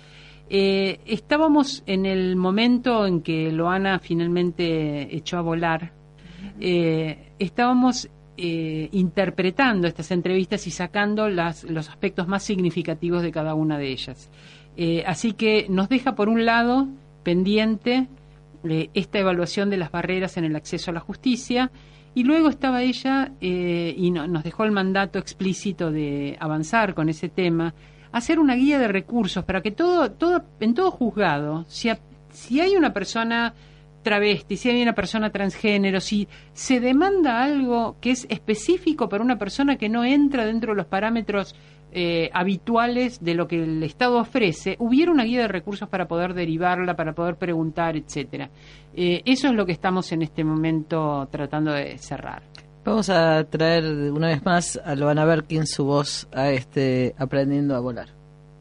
Eh, 0.50 1.00
estábamos 1.06 1.82
en 1.86 2.04
el 2.04 2.36
momento 2.36 3.06
en 3.06 3.22
que 3.22 3.50
Loana 3.50 3.98
finalmente 3.98 5.16
echó 5.16 5.38
a 5.38 5.42
volar. 5.42 5.92
Eh, 6.60 7.32
estábamos 7.38 8.08
interpretando 8.36 9.86
estas 9.86 10.10
entrevistas 10.10 10.66
y 10.66 10.72
sacando 10.72 11.28
los 11.28 11.88
aspectos 11.88 12.26
más 12.26 12.42
significativos 12.42 13.22
de 13.22 13.30
cada 13.30 13.54
una 13.54 13.78
de 13.78 13.92
ellas. 13.92 14.28
así 15.06 15.34
que 15.34 15.66
nos 15.70 15.88
deja, 15.88 16.16
por 16.16 16.28
un 16.28 16.44
lado, 16.44 16.88
pendiente 17.22 18.08
esta 18.94 19.18
evaluación 19.18 19.70
de 19.70 19.76
las 19.76 19.90
barreras 19.90 20.36
en 20.36 20.44
el 20.44 20.56
acceso 20.56 20.90
a 20.90 20.94
la 20.94 21.00
justicia. 21.00 21.70
Y 22.14 22.24
luego 22.24 22.48
estaba 22.48 22.82
ella 22.82 23.32
eh, 23.40 23.94
y 23.96 24.10
nos 24.10 24.44
dejó 24.44 24.64
el 24.64 24.72
mandato 24.72 25.18
explícito 25.18 25.90
de 25.90 26.36
avanzar 26.38 26.94
con 26.94 27.08
ese 27.08 27.28
tema, 27.28 27.74
hacer 28.12 28.38
una 28.38 28.54
guía 28.54 28.78
de 28.78 28.88
recursos 28.88 29.44
para 29.44 29.60
que 29.60 29.72
todo, 29.72 30.12
todo 30.12 30.44
en 30.60 30.74
todo 30.74 30.92
juzgado, 30.92 31.64
si, 31.66 31.90
si 32.30 32.60
hay 32.60 32.76
una 32.76 32.92
persona 32.92 33.52
travesti, 34.04 34.56
si 34.56 34.70
hay 34.70 34.80
una 34.80 34.94
persona 34.94 35.30
transgénero, 35.30 36.00
si 36.00 36.28
se 36.52 36.78
demanda 36.78 37.42
algo 37.42 37.96
que 38.00 38.12
es 38.12 38.26
específico 38.28 39.08
para 39.08 39.24
una 39.24 39.38
persona 39.38 39.76
que 39.76 39.88
no 39.88 40.04
entra 40.04 40.46
dentro 40.46 40.72
de 40.72 40.76
los 40.76 40.86
parámetros 40.86 41.56
eh, 41.96 42.28
habituales 42.32 43.22
de 43.22 43.34
lo 43.34 43.46
que 43.46 43.62
el 43.62 43.82
Estado 43.84 44.18
ofrece, 44.18 44.74
hubiera 44.80 45.12
una 45.12 45.22
guía 45.22 45.42
de 45.42 45.48
recursos 45.48 45.88
para 45.88 46.08
poder 46.08 46.34
derivarla, 46.34 46.96
para 46.96 47.12
poder 47.12 47.36
preguntar, 47.36 47.96
etcétera. 47.96 48.50
Eh, 48.96 49.22
eso 49.24 49.46
es 49.46 49.54
lo 49.54 49.64
que 49.64 49.70
estamos 49.70 50.10
en 50.10 50.22
este 50.22 50.42
momento 50.42 51.28
tratando 51.30 51.72
de 51.72 51.96
cerrar. 51.98 52.42
Vamos 52.84 53.08
a 53.10 53.44
traer 53.44 53.84
una 54.12 54.26
vez 54.26 54.44
más 54.44 54.76
a 54.84 54.96
Loana 54.96 55.24
Berkin 55.24 55.66
su 55.66 55.84
voz 55.84 56.28
a 56.34 56.50
este 56.50 57.14
Aprendiendo 57.16 57.76
a 57.76 57.80
Volar. 57.80 58.08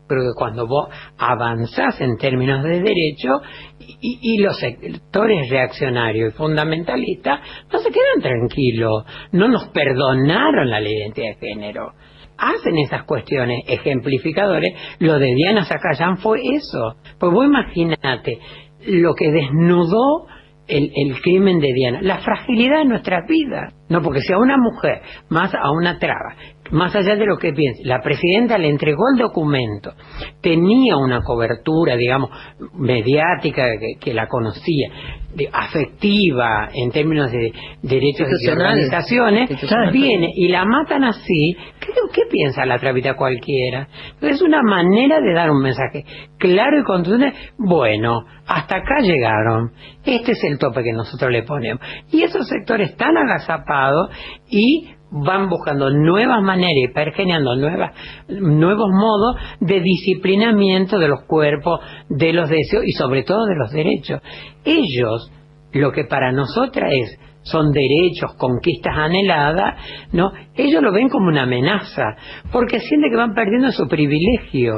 Pero 0.08 0.22
que 0.22 0.38
cuando 0.38 0.68
vos 0.68 0.90
avanzás 1.18 2.00
en 2.02 2.18
términos 2.18 2.64
de 2.64 2.82
derecho 2.82 3.42
y, 3.80 4.20
y, 4.22 4.38
los 4.38 4.60
sectores 4.60 5.50
reaccionarios 5.50 6.34
y 6.34 6.38
fundamentalistas 6.38 7.40
no 7.72 7.80
se 7.80 7.90
quedan 7.90 8.22
tranquilos, 8.22 9.06
no 9.32 9.48
nos 9.48 9.70
perdonaron 9.70 10.70
la 10.70 10.80
ley 10.80 10.94
de 10.94 11.00
identidad 11.00 11.40
de 11.40 11.48
género 11.48 11.94
hacen 12.38 12.78
esas 12.78 13.04
cuestiones 13.04 13.64
ejemplificadores, 13.68 14.74
lo 15.00 15.20
de 15.20 15.34
Diana 15.36 15.66
Zacayán 15.66 16.18
fue 16.18 16.40
eso. 16.56 16.96
Pues 17.20 17.32
vos 17.32 17.46
imaginate 17.46 18.40
lo 18.86 19.14
que 19.14 19.32
desnudó 19.32 20.28
el, 20.68 20.92
el, 20.96 21.22
crimen 21.22 21.60
de 21.60 21.74
Diana, 21.74 22.00
la 22.02 22.20
fragilidad 22.20 22.80
de 22.80 22.86
nuestras 22.86 23.28
vidas. 23.28 23.74
No, 23.90 24.02
porque 24.02 24.22
si 24.22 24.34
a 24.34 24.38
una 24.38 24.58
mujer, 24.58 25.02
más 25.30 25.54
a 25.54 25.72
una 25.72 26.00
traba, 26.00 26.36
más 26.72 26.96
allá 26.96 27.16
de 27.16 27.26
lo 27.26 27.38
que 27.38 27.54
piense, 27.54 27.84
la 27.84 28.02
presidenta 28.02 28.58
le 28.58 28.70
entregó 28.70 29.04
el 29.14 29.20
documento, 29.20 29.94
tenía 30.42 30.98
una 30.98 31.22
cobertura, 31.22 31.96
digamos, 31.96 32.30
mediática 32.74 33.66
que, 34.00 34.14
la 34.14 34.28
conocía, 34.28 34.90
de, 35.36 35.50
afectiva 35.52 36.70
en 36.74 36.92
términos 36.92 37.32
de 37.32 37.52
derechos 37.82 38.28
y 38.42 38.48
organizaciones, 38.48 39.50
viene 39.92 40.30
y 40.36 40.48
la 40.48 40.66
matan 40.66 41.04
así, 41.04 41.56
¿qué, 41.80 41.88
qué 42.14 42.22
piensa 42.30 42.66
la 42.66 42.80
trapita 42.80 43.16
cualquiera? 43.16 43.88
Es 44.22 44.42
una 44.42 44.62
manera 44.64 45.20
de 45.20 45.34
dar 45.34 45.52
un 45.52 45.62
mensaje 45.62 46.06
claro 46.38 46.80
y 46.80 46.84
contundente, 46.84 47.38
bueno, 47.58 48.26
hasta 48.48 48.78
acá 48.78 49.00
llegaron, 49.02 49.72
este 50.04 50.34
es 50.34 50.44
el 50.44 50.58
tope 50.58 50.84
que 50.84 50.94
nosotros 50.94 51.32
le 51.32 51.44
ponemos. 51.44 51.82
Y 52.12 52.24
esos 52.24 52.48
sectores 52.48 52.92
están 52.92 53.18
agazapados 53.18 54.10
y 54.50 54.90
van 55.14 55.48
buscando 55.48 55.92
nuevas 55.92 56.42
maneras 56.42 56.90
y 56.90 56.94
pergeneando 56.94 57.56
nuevas, 57.56 57.92
nuevos 58.28 58.90
modos 58.92 59.36
de 59.60 59.80
disciplinamiento 59.80 60.98
de 60.98 61.08
los 61.08 61.24
cuerpos, 61.26 61.80
de 62.10 62.34
los 62.34 62.50
deseos 62.50 62.84
y 62.86 62.94
sobre 62.94 63.24
todo 63.24 63.46
de 63.46 63.56
los 63.56 63.72
derechos. 63.72 64.22
Ellos, 64.66 65.32
lo 65.72 65.92
que 65.92 66.06
para 66.06 66.32
nosotras 66.32 66.92
es 66.94 67.20
son 67.44 67.72
derechos, 67.72 68.36
conquistas 68.38 68.96
anheladas, 68.98 69.76
¿no? 70.14 70.32
Ellos 70.56 70.82
lo 70.82 70.94
ven 70.94 71.10
como 71.10 71.28
una 71.28 71.44
amenaza, 71.44 72.16
porque 72.52 72.80
sienten 72.80 73.12
que 73.12 73.18
van 73.18 73.34
perdiendo 73.34 73.72
su 73.72 73.88
privilegio. 73.88 74.78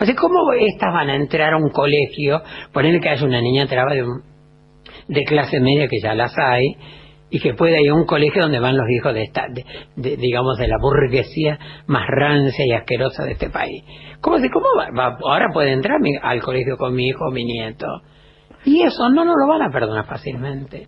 O 0.00 0.04
sea, 0.04 0.14
¿cómo 0.14 0.52
estas 0.52 0.92
van 0.92 1.10
a 1.10 1.16
entrar 1.16 1.54
a 1.54 1.56
un 1.56 1.70
colegio, 1.70 2.40
ponerle 2.72 3.00
que 3.00 3.08
haya 3.08 3.26
una 3.26 3.40
niña 3.40 3.66
traba 3.66 3.92
de 5.08 5.24
clase 5.24 5.58
media, 5.58 5.88
que 5.88 5.98
ya 6.00 6.14
las 6.14 6.32
hay, 6.38 6.76
y 7.34 7.40
que 7.40 7.52
pueda 7.52 7.80
ir 7.80 7.90
a 7.90 7.94
un 7.94 8.06
colegio 8.06 8.42
donde 8.42 8.60
van 8.60 8.76
los 8.76 8.88
hijos 8.88 9.12
de 9.12 9.24
esta, 9.24 9.48
de, 9.48 10.16
digamos, 10.16 10.56
de 10.56 10.68
la 10.68 10.76
burguesía 10.80 11.58
más 11.88 12.06
rancia 12.06 12.64
y 12.64 12.70
asquerosa 12.70 13.24
de 13.24 13.32
este 13.32 13.50
país. 13.50 13.82
¿Cómo, 14.20 14.36
cómo 14.52 14.66
va, 14.96 15.18
ahora 15.20 15.48
puede 15.52 15.72
entrar 15.72 15.98
al 16.22 16.40
colegio 16.40 16.76
con 16.76 16.94
mi 16.94 17.08
hijo 17.08 17.24
o 17.26 17.32
mi 17.32 17.44
nieto? 17.44 17.88
Y 18.64 18.82
eso 18.82 19.08
no 19.08 19.24
nos 19.24 19.34
lo 19.36 19.48
van 19.48 19.62
a 19.62 19.72
perdonar 19.72 20.06
fácilmente. 20.06 20.86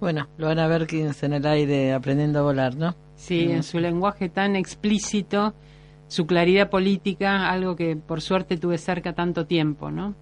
Bueno, 0.00 0.26
lo 0.38 0.46
van 0.46 0.58
a 0.58 0.66
ver 0.68 0.86
quienes 0.86 1.22
en 1.22 1.34
el 1.34 1.44
aire 1.44 1.92
aprendiendo 1.92 2.38
a 2.38 2.42
volar, 2.42 2.74
¿no? 2.76 2.94
Sí, 3.16 3.52
en 3.52 3.62
su 3.62 3.78
lenguaje 3.78 4.30
tan 4.30 4.56
explícito, 4.56 5.52
su 6.06 6.26
claridad 6.26 6.70
política, 6.70 7.50
algo 7.50 7.76
que 7.76 7.94
por 7.94 8.22
suerte 8.22 8.56
tuve 8.56 8.78
cerca 8.78 9.12
tanto 9.12 9.44
tiempo, 9.44 9.90
¿no? 9.90 10.14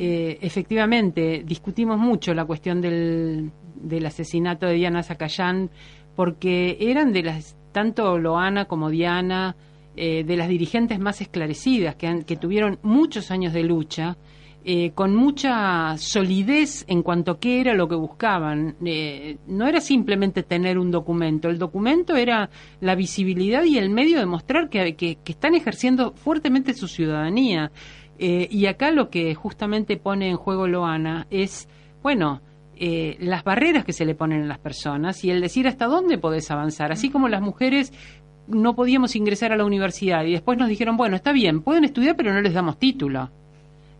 Eh, 0.00 0.38
efectivamente, 0.42 1.42
discutimos 1.44 1.98
mucho 1.98 2.32
la 2.32 2.44
cuestión 2.44 2.80
del, 2.80 3.50
del 3.74 4.06
asesinato 4.06 4.66
de 4.66 4.74
Diana 4.74 5.02
Zacayán, 5.02 5.70
porque 6.14 6.76
eran 6.80 7.12
de 7.12 7.24
las, 7.24 7.56
tanto 7.72 8.16
Loana 8.16 8.66
como 8.66 8.90
Diana, 8.90 9.56
eh, 9.96 10.22
de 10.22 10.36
las 10.36 10.48
dirigentes 10.48 11.00
más 11.00 11.20
esclarecidas, 11.20 11.96
que, 11.96 12.22
que 12.24 12.36
tuvieron 12.36 12.78
muchos 12.82 13.32
años 13.32 13.52
de 13.52 13.64
lucha, 13.64 14.16
eh, 14.70 14.90
con 14.94 15.14
mucha 15.14 15.96
solidez 15.96 16.84
en 16.88 17.02
cuanto 17.02 17.30
a 17.30 17.40
qué 17.40 17.60
era 17.60 17.74
lo 17.74 17.88
que 17.88 17.94
buscaban. 17.94 18.76
Eh, 18.84 19.38
no 19.46 19.66
era 19.66 19.80
simplemente 19.80 20.42
tener 20.42 20.78
un 20.78 20.90
documento, 20.90 21.48
el 21.48 21.58
documento 21.58 22.16
era 22.16 22.50
la 22.80 22.94
visibilidad 22.94 23.64
y 23.64 23.78
el 23.78 23.88
medio 23.88 24.18
de 24.18 24.26
mostrar 24.26 24.68
que, 24.68 25.16
están 25.24 25.54
ejerciendo 25.54 26.12
fuertemente 26.12 26.74
su 26.74 26.86
ciudadanía. 26.86 27.70
Y 28.18 28.66
acá 28.66 28.90
lo 28.90 29.10
que 29.10 29.34
justamente 29.34 29.96
pone 29.96 30.28
en 30.28 30.36
juego 30.36 30.66
Loana 30.66 31.26
es, 31.30 31.68
bueno, 32.02 32.40
eh, 32.80 33.16
las 33.18 33.42
barreras 33.42 33.84
que 33.84 33.92
se 33.92 34.04
le 34.04 34.14
ponen 34.14 34.44
a 34.44 34.46
las 34.46 34.60
personas 34.60 35.24
y 35.24 35.30
el 35.30 35.40
decir 35.40 35.66
hasta 35.66 35.86
dónde 35.86 36.16
podés 36.16 36.48
avanzar. 36.52 36.92
Así 36.92 37.10
como 37.10 37.28
las 37.28 37.42
mujeres 37.42 37.92
no 38.46 38.76
podíamos 38.76 39.16
ingresar 39.16 39.52
a 39.52 39.56
la 39.56 39.64
universidad 39.64 40.24
y 40.24 40.30
después 40.30 40.58
nos 40.58 40.68
dijeron, 40.68 40.96
bueno, 40.96 41.16
está 41.16 41.32
bien, 41.32 41.62
pueden 41.62 41.82
estudiar 41.82 42.14
pero 42.14 42.32
no 42.32 42.40
les 42.40 42.54
damos 42.54 42.78
título. 42.78 43.30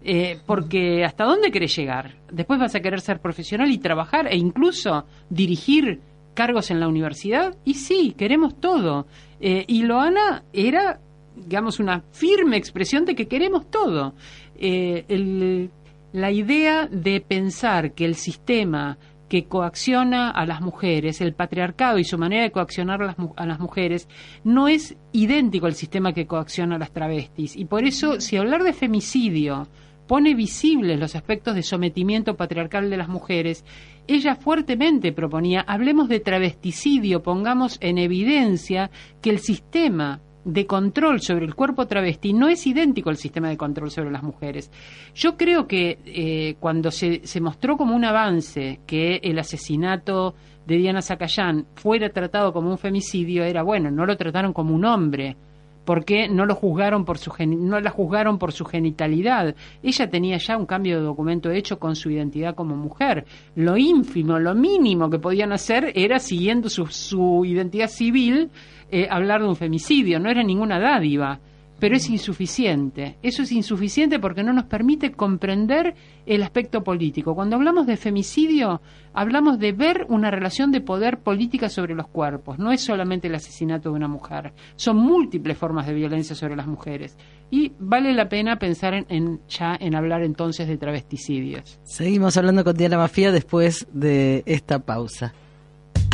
Eh, 0.04 0.38
porque 0.46 1.04
hasta 1.04 1.24
dónde 1.24 1.50
querés 1.50 1.74
llegar. 1.74 2.14
Después 2.30 2.60
vas 2.60 2.76
a 2.76 2.80
querer 2.80 3.00
ser 3.00 3.20
profesional 3.20 3.68
y 3.72 3.78
trabajar 3.78 4.28
e 4.28 4.36
incluso 4.36 5.06
dirigir 5.28 6.00
cargos 6.34 6.70
en 6.70 6.78
la 6.78 6.86
universidad. 6.86 7.56
Y 7.64 7.74
sí, 7.74 8.14
queremos 8.16 8.60
todo. 8.60 9.08
Eh, 9.40 9.64
y 9.66 9.82
Loana 9.82 10.44
era, 10.52 11.00
digamos, 11.40 11.80
una 11.80 12.02
firme 12.12 12.56
expresión 12.56 13.04
de 13.04 13.14
que 13.14 13.28
queremos 13.28 13.70
todo. 13.70 14.14
el 14.58 15.70
la 16.12 16.30
idea 16.30 16.86
de 16.86 17.20
pensar 17.20 17.92
que 17.92 18.04
el 18.04 18.14
sistema 18.14 18.98
que 19.28 19.44
coacciona 19.44 20.30
a 20.30 20.46
las 20.46 20.62
mujeres, 20.62 21.20
el 21.20 21.34
patriarcado 21.34 21.98
y 21.98 22.04
su 22.04 22.16
manera 22.16 22.44
de 22.44 22.50
coaccionar 22.50 23.02
a 23.02 23.46
las, 23.46 23.60
mujeres, 23.60 24.08
no 24.42 24.68
es 24.68 24.96
idéntico 25.12 25.66
al 25.66 25.74
sistema 25.74 26.14
que 26.14 26.26
coacciona 26.26 26.76
a 26.76 26.78
las 26.78 26.92
travestis. 26.92 27.54
Y 27.54 27.66
por 27.66 27.84
eso, 27.84 28.20
si 28.20 28.38
hablar 28.38 28.62
de 28.62 28.72
femicidio 28.72 29.68
pone 30.06 30.34
visibles 30.34 30.98
los 30.98 31.14
aspectos 31.14 31.54
de 31.54 31.62
sometimiento 31.62 32.36
patriarcal 32.36 32.88
de 32.88 32.96
las 32.96 33.08
mujeres, 33.08 33.66
ella 34.06 34.34
fuertemente 34.34 35.12
proponía, 35.12 35.60
hablemos 35.60 36.08
de 36.08 36.20
travesticidio, 36.20 37.22
pongamos 37.22 37.76
en 37.82 37.98
evidencia 37.98 38.90
que 39.20 39.28
el 39.28 39.40
sistema 39.40 40.22
de 40.48 40.66
control 40.66 41.20
sobre 41.20 41.44
el 41.44 41.54
cuerpo 41.54 41.86
travesti 41.86 42.32
no 42.32 42.48
es 42.48 42.66
idéntico 42.66 43.10
al 43.10 43.18
sistema 43.18 43.50
de 43.50 43.58
control 43.58 43.90
sobre 43.90 44.10
las 44.10 44.22
mujeres. 44.22 44.70
Yo 45.14 45.36
creo 45.36 45.66
que 45.66 45.98
eh, 46.06 46.56
cuando 46.58 46.90
se, 46.90 47.26
se, 47.26 47.40
mostró 47.40 47.76
como 47.76 47.94
un 47.94 48.06
avance 48.06 48.80
que 48.86 49.20
el 49.22 49.38
asesinato 49.38 50.34
de 50.66 50.78
Diana 50.78 51.02
Zacayán 51.02 51.66
fuera 51.74 52.08
tratado 52.08 52.54
como 52.54 52.70
un 52.70 52.78
femicidio, 52.78 53.44
era 53.44 53.62
bueno, 53.62 53.90
no 53.90 54.06
lo 54.06 54.16
trataron 54.16 54.54
como 54.54 54.74
un 54.74 54.86
hombre, 54.86 55.36
porque 55.84 56.28
no 56.28 56.44
lo 56.44 56.54
juzgaron 56.54 57.06
por 57.06 57.16
su 57.16 57.32
no 57.46 57.80
la 57.80 57.90
juzgaron 57.90 58.38
por 58.38 58.52
su 58.52 58.64
genitalidad. 58.66 59.54
Ella 59.82 60.10
tenía 60.10 60.36
ya 60.36 60.56
un 60.56 60.66
cambio 60.66 60.98
de 60.98 61.04
documento 61.04 61.50
hecho 61.50 61.78
con 61.78 61.96
su 61.96 62.10
identidad 62.10 62.54
como 62.54 62.76
mujer. 62.76 63.24
Lo 63.54 63.78
ínfimo, 63.78 64.38
lo 64.38 64.54
mínimo 64.54 65.08
que 65.08 65.18
podían 65.18 65.52
hacer 65.52 65.92
era 65.94 66.18
siguiendo 66.18 66.68
su, 66.68 66.86
su 66.88 67.42
identidad 67.46 67.88
civil 67.88 68.50
eh, 68.90 69.06
hablar 69.10 69.42
de 69.42 69.48
un 69.48 69.56
femicidio, 69.56 70.18
no 70.18 70.30
era 70.30 70.42
ninguna 70.42 70.78
dádiva, 70.78 71.40
pero 71.78 71.96
es 71.96 72.08
insuficiente. 72.08 73.18
Eso 73.22 73.42
es 73.42 73.52
insuficiente 73.52 74.18
porque 74.18 74.42
no 74.42 74.52
nos 74.52 74.64
permite 74.64 75.12
comprender 75.12 75.94
el 76.26 76.42
aspecto 76.42 76.82
político. 76.82 77.34
Cuando 77.34 77.56
hablamos 77.56 77.86
de 77.86 77.96
femicidio, 77.96 78.80
hablamos 79.14 79.58
de 79.58 79.72
ver 79.72 80.06
una 80.08 80.30
relación 80.30 80.72
de 80.72 80.80
poder 80.80 81.18
política 81.20 81.68
sobre 81.68 81.94
los 81.94 82.08
cuerpos. 82.08 82.58
No 82.58 82.72
es 82.72 82.80
solamente 82.80 83.28
el 83.28 83.34
asesinato 83.34 83.90
de 83.90 83.96
una 83.96 84.08
mujer, 84.08 84.52
son 84.76 84.96
múltiples 84.96 85.56
formas 85.56 85.86
de 85.86 85.94
violencia 85.94 86.34
sobre 86.34 86.56
las 86.56 86.66
mujeres. 86.66 87.16
Y 87.50 87.72
vale 87.78 88.12
la 88.12 88.28
pena 88.28 88.58
pensar 88.58 88.94
en, 89.08 89.40
ya 89.48 89.76
en 89.78 89.94
hablar 89.94 90.22
entonces 90.22 90.68
de 90.68 90.76
travesticidios. 90.76 91.78
Seguimos 91.84 92.36
hablando 92.36 92.64
con 92.64 92.76
Diana 92.76 92.98
Mafía 92.98 93.32
después 93.32 93.86
de 93.92 94.42
esta 94.46 94.80
pausa. 94.80 95.32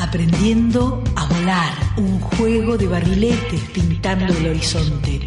Aprendiendo 0.06 1.02
a 1.16 1.24
volar, 1.24 1.72
un 1.96 2.20
juego 2.20 2.76
de 2.76 2.86
barriletes 2.86 3.60
pintando 3.72 4.34
el 4.34 4.48
horizonte. 4.48 5.20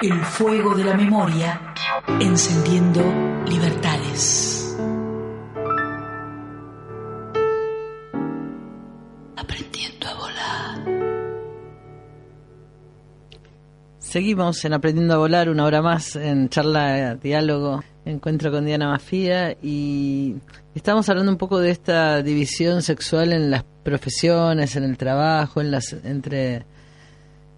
El 0.00 0.18
fuego 0.24 0.74
de 0.74 0.84
la 0.84 0.94
memoria, 0.94 1.74
encendiendo 2.18 3.02
libertades. 3.46 4.74
Aprendiendo 9.36 10.08
a 10.08 10.14
volar. 10.14 10.84
Seguimos 13.98 14.64
en 14.64 14.72
Aprendiendo 14.72 15.14
a 15.14 15.18
volar, 15.18 15.50
una 15.50 15.66
hora 15.66 15.82
más 15.82 16.16
en 16.16 16.48
charla, 16.48 17.16
diálogo, 17.16 17.84
encuentro 18.04 18.50
con 18.50 18.64
Diana 18.64 18.88
Mafía 18.88 19.56
y 19.62 20.34
estamos 20.74 21.08
hablando 21.08 21.30
un 21.30 21.38
poco 21.38 21.60
de 21.60 21.70
esta 21.70 22.22
división 22.22 22.82
sexual 22.82 23.32
en 23.32 23.50
las 23.50 23.64
profesiones, 23.82 24.76
en 24.76 24.84
el 24.84 24.96
trabajo, 24.96 25.60
en 25.60 25.70
las 25.70 25.92
entre 25.92 26.64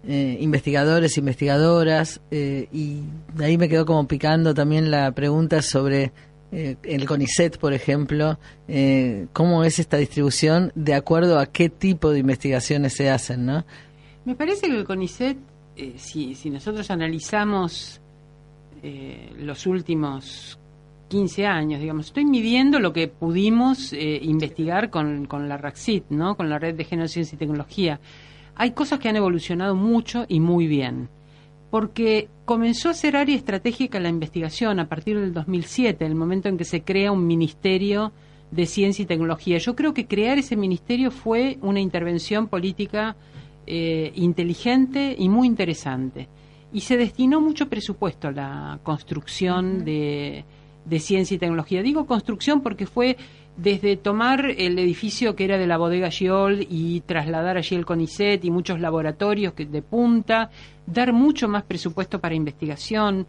eh, 0.07 0.37
investigadores, 0.39 1.17
investigadoras, 1.17 2.21
eh, 2.29 2.67
y 2.71 3.01
de 3.33 3.45
ahí 3.45 3.57
me 3.57 3.67
quedó 3.67 3.87
como 3.87 4.07
picando 4.07 4.53
también 4.53 4.91
la 4.91 5.11
pregunta 5.13 5.63
sobre 5.63 6.11
eh, 6.51 6.75
el 6.83 7.07
CONICET, 7.07 7.57
por 7.57 7.73
ejemplo, 7.73 8.37
cómo 9.33 9.63
es 9.63 9.79
esta 9.79 9.97
distribución 9.97 10.71
de 10.75 10.93
acuerdo 10.93 11.39
a 11.39 11.47
qué 11.47 11.69
tipo 11.69 12.11
de 12.11 12.19
investigaciones 12.19 12.93
se 12.93 13.09
hacen, 13.09 13.47
¿no? 13.47 13.65
Me 14.25 14.35
parece 14.35 14.67
que 14.67 14.77
el 14.77 14.85
CONICET, 14.85 15.37
si, 15.97 16.35
si 16.35 16.49
nosotros 16.51 16.89
analizamos 16.91 17.99
los 19.37 19.65
últimos 19.65 20.59
15 21.07 21.45
años, 21.45 21.79
digamos. 21.79 22.07
Estoy 22.07 22.25
midiendo 22.25 22.79
lo 22.79 22.93
que 22.93 23.07
pudimos 23.07 23.93
eh, 23.93 24.19
investigar 24.21 24.89
con, 24.89 25.27
la 25.29 25.57
RACIT, 25.57 26.05
¿no? 26.09 26.35
con 26.35 26.49
la 26.49 26.59
Red 26.59 26.75
de 26.75 26.83
Género, 26.83 27.07
Ciencia 27.07 27.35
y 27.35 27.39
Tecnología. 27.39 27.99
Hay 28.55 28.71
cosas 28.71 28.99
que 28.99 29.09
han 29.09 29.15
evolucionado 29.15 29.75
mucho 29.75 30.25
y 30.27 30.39
muy 30.39 30.67
bien, 30.67 31.09
porque 31.69 32.29
comenzó 32.45 32.89
a 32.89 32.93
ser 32.93 33.17
área 33.17 33.35
estratégica 33.35 33.99
la 33.99 34.09
investigación 34.09 34.79
a 34.79 34.87
partir 34.87 35.19
del 35.19 35.33
2007, 35.33 36.05
el 36.05 36.15
momento 36.15 36.49
en 36.49 36.57
que 36.57 36.65
se 36.65 36.81
crea 36.81 37.11
un 37.11 37.27
Ministerio 37.27 38.11
de 38.51 38.65
Ciencia 38.65 39.03
y 39.03 39.05
Tecnología. 39.05 39.57
Yo 39.57 39.75
creo 39.75 39.93
que 39.93 40.07
crear 40.07 40.37
ese 40.37 40.55
ministerio 40.55 41.11
fue 41.11 41.57
una 41.61 41.81
intervención 41.81 42.47
política 42.47 43.15
eh, 43.67 44.11
inteligente 44.15 45.15
y 45.17 45.27
muy 45.27 45.47
interesante. 45.47 46.29
Y 46.75 46.81
se 46.81 46.97
destinó 46.97 47.39
mucho 47.39 47.69
presupuesto 47.69 48.27
a 48.27 48.31
la 48.31 48.79
construcción 48.83 49.85
de 49.85 50.43
de 50.85 50.99
ciencia 50.99 51.35
y 51.35 51.37
tecnología. 51.37 51.81
Digo 51.81 52.05
construcción 52.05 52.61
porque 52.61 52.85
fue 52.85 53.17
desde 53.57 53.97
tomar 53.97 54.45
el 54.57 54.77
edificio 54.79 55.35
que 55.35 55.45
era 55.45 55.57
de 55.57 55.67
la 55.67 55.77
bodega 55.77 56.09
Giol 56.09 56.65
y 56.69 57.01
trasladar 57.01 57.57
allí 57.57 57.75
el 57.75 57.85
CONICET 57.85 58.43
y 58.45 58.51
muchos 58.51 58.79
laboratorios 58.79 59.53
que, 59.53 59.65
de 59.65 59.81
punta, 59.81 60.49
dar 60.85 61.13
mucho 61.13 61.47
más 61.47 61.63
presupuesto 61.63 62.19
para 62.19 62.35
investigación. 62.35 63.25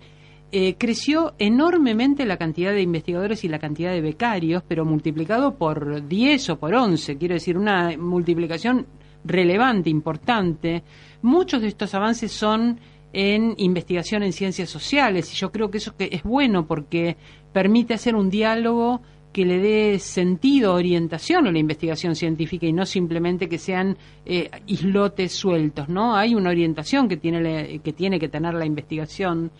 Eh, 0.52 0.76
creció 0.78 1.34
enormemente 1.38 2.24
la 2.24 2.36
cantidad 2.36 2.72
de 2.72 2.82
investigadores 2.82 3.42
y 3.44 3.48
la 3.48 3.58
cantidad 3.58 3.92
de 3.92 4.00
becarios, 4.00 4.62
pero 4.66 4.84
multiplicado 4.84 5.54
por 5.54 6.06
10 6.06 6.50
o 6.50 6.58
por 6.58 6.74
11, 6.74 7.16
quiero 7.18 7.34
decir, 7.34 7.56
una 7.56 7.96
multiplicación 7.96 8.86
relevante, 9.24 9.90
importante. 9.90 10.82
Muchos 11.22 11.62
de 11.62 11.68
estos 11.68 11.94
avances 11.94 12.30
son 12.30 12.78
en 13.18 13.54
investigación 13.56 14.22
en 14.22 14.34
ciencias 14.34 14.68
sociales 14.68 15.32
y 15.32 15.36
yo 15.36 15.50
creo 15.50 15.70
que 15.70 15.78
eso 15.78 15.94
es 15.98 16.22
bueno 16.22 16.66
porque 16.66 17.16
permite 17.50 17.94
hacer 17.94 18.14
un 18.14 18.28
diálogo 18.28 19.00
que 19.32 19.46
le 19.46 19.58
dé 19.58 19.98
sentido, 19.98 20.74
orientación 20.74 21.46
a 21.46 21.50
la 21.52 21.58
investigación 21.58 22.14
científica 22.14 22.66
y 22.66 22.74
no 22.74 22.84
simplemente 22.84 23.48
que 23.48 23.56
sean 23.56 23.96
eh, 24.26 24.50
islotes 24.66 25.32
sueltos, 25.32 25.88
¿no? 25.88 26.14
Hay 26.14 26.34
una 26.34 26.50
orientación 26.50 27.08
que 27.08 27.16
tiene, 27.16 27.80
que 27.80 27.92
tiene 27.94 28.20
que 28.20 28.28
tener 28.28 28.52
la 28.52 28.66
investigación. 28.66 29.50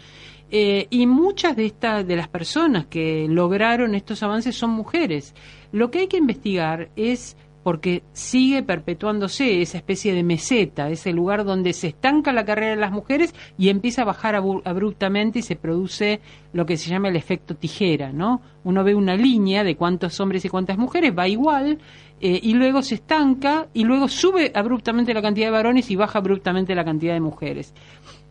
Eh, 0.51 0.87
y 0.91 1.07
muchas 1.07 1.57
de 1.57 1.65
estas 1.65 2.07
de 2.07 2.15
las 2.15 2.29
personas 2.29 2.87
que 2.87 3.27
lograron 3.27 3.95
estos 3.95 4.23
avances 4.23 4.55
son 4.55 4.71
mujeres. 4.71 5.35
Lo 5.73 5.91
que 5.91 6.01
hay 6.01 6.09
que 6.09 6.19
investigar 6.19 6.91
es 6.95 7.39
porque 7.67 8.05
sigue 8.13 8.63
perpetuándose 8.63 9.61
esa 9.61 9.79
especie 9.79 10.15
de 10.15 10.23
meseta, 10.23 10.89
ese 10.89 11.13
lugar 11.13 11.45
donde 11.45 11.73
se 11.73 11.89
estanca 11.89 12.33
la 12.33 12.45
carrera 12.45 12.77
de 12.77 12.81
las 12.81 12.93
mujeres 12.93 13.35
y 13.59 13.71
empieza 13.71 14.03
a 14.03 14.05
bajar 14.05 14.37
abruptamente 14.37 15.41
y 15.41 15.43
se 15.43 15.57
produce 15.57 16.21
lo 16.53 16.65
que 16.65 16.77
se 16.77 16.89
llama 16.89 17.09
el 17.09 17.17
efecto 17.17 17.57
tijera, 17.57 18.13
¿no? 18.13 18.41
Uno 18.63 18.85
ve 18.85 18.95
una 18.95 19.17
línea 19.17 19.65
de 19.65 19.75
cuántos 19.75 20.21
hombres 20.21 20.45
y 20.45 20.49
cuántas 20.49 20.79
mujeres, 20.79 21.13
va 21.19 21.27
igual, 21.27 21.79
eh, 22.21 22.39
y 22.41 22.55
luego 22.55 22.83
se 22.83 22.95
estanca 22.95 23.67
y 23.75 23.83
luego 23.83 24.07
sube 24.07 24.53
abruptamente 24.55 25.13
la 25.13 25.21
cantidad 25.21 25.49
de 25.49 25.51
varones 25.51 25.91
y 25.91 25.97
baja 25.97 26.21
abruptamente 26.21 26.73
la 26.73 26.85
cantidad 26.85 27.15
de 27.15 27.21
mujeres. 27.21 27.75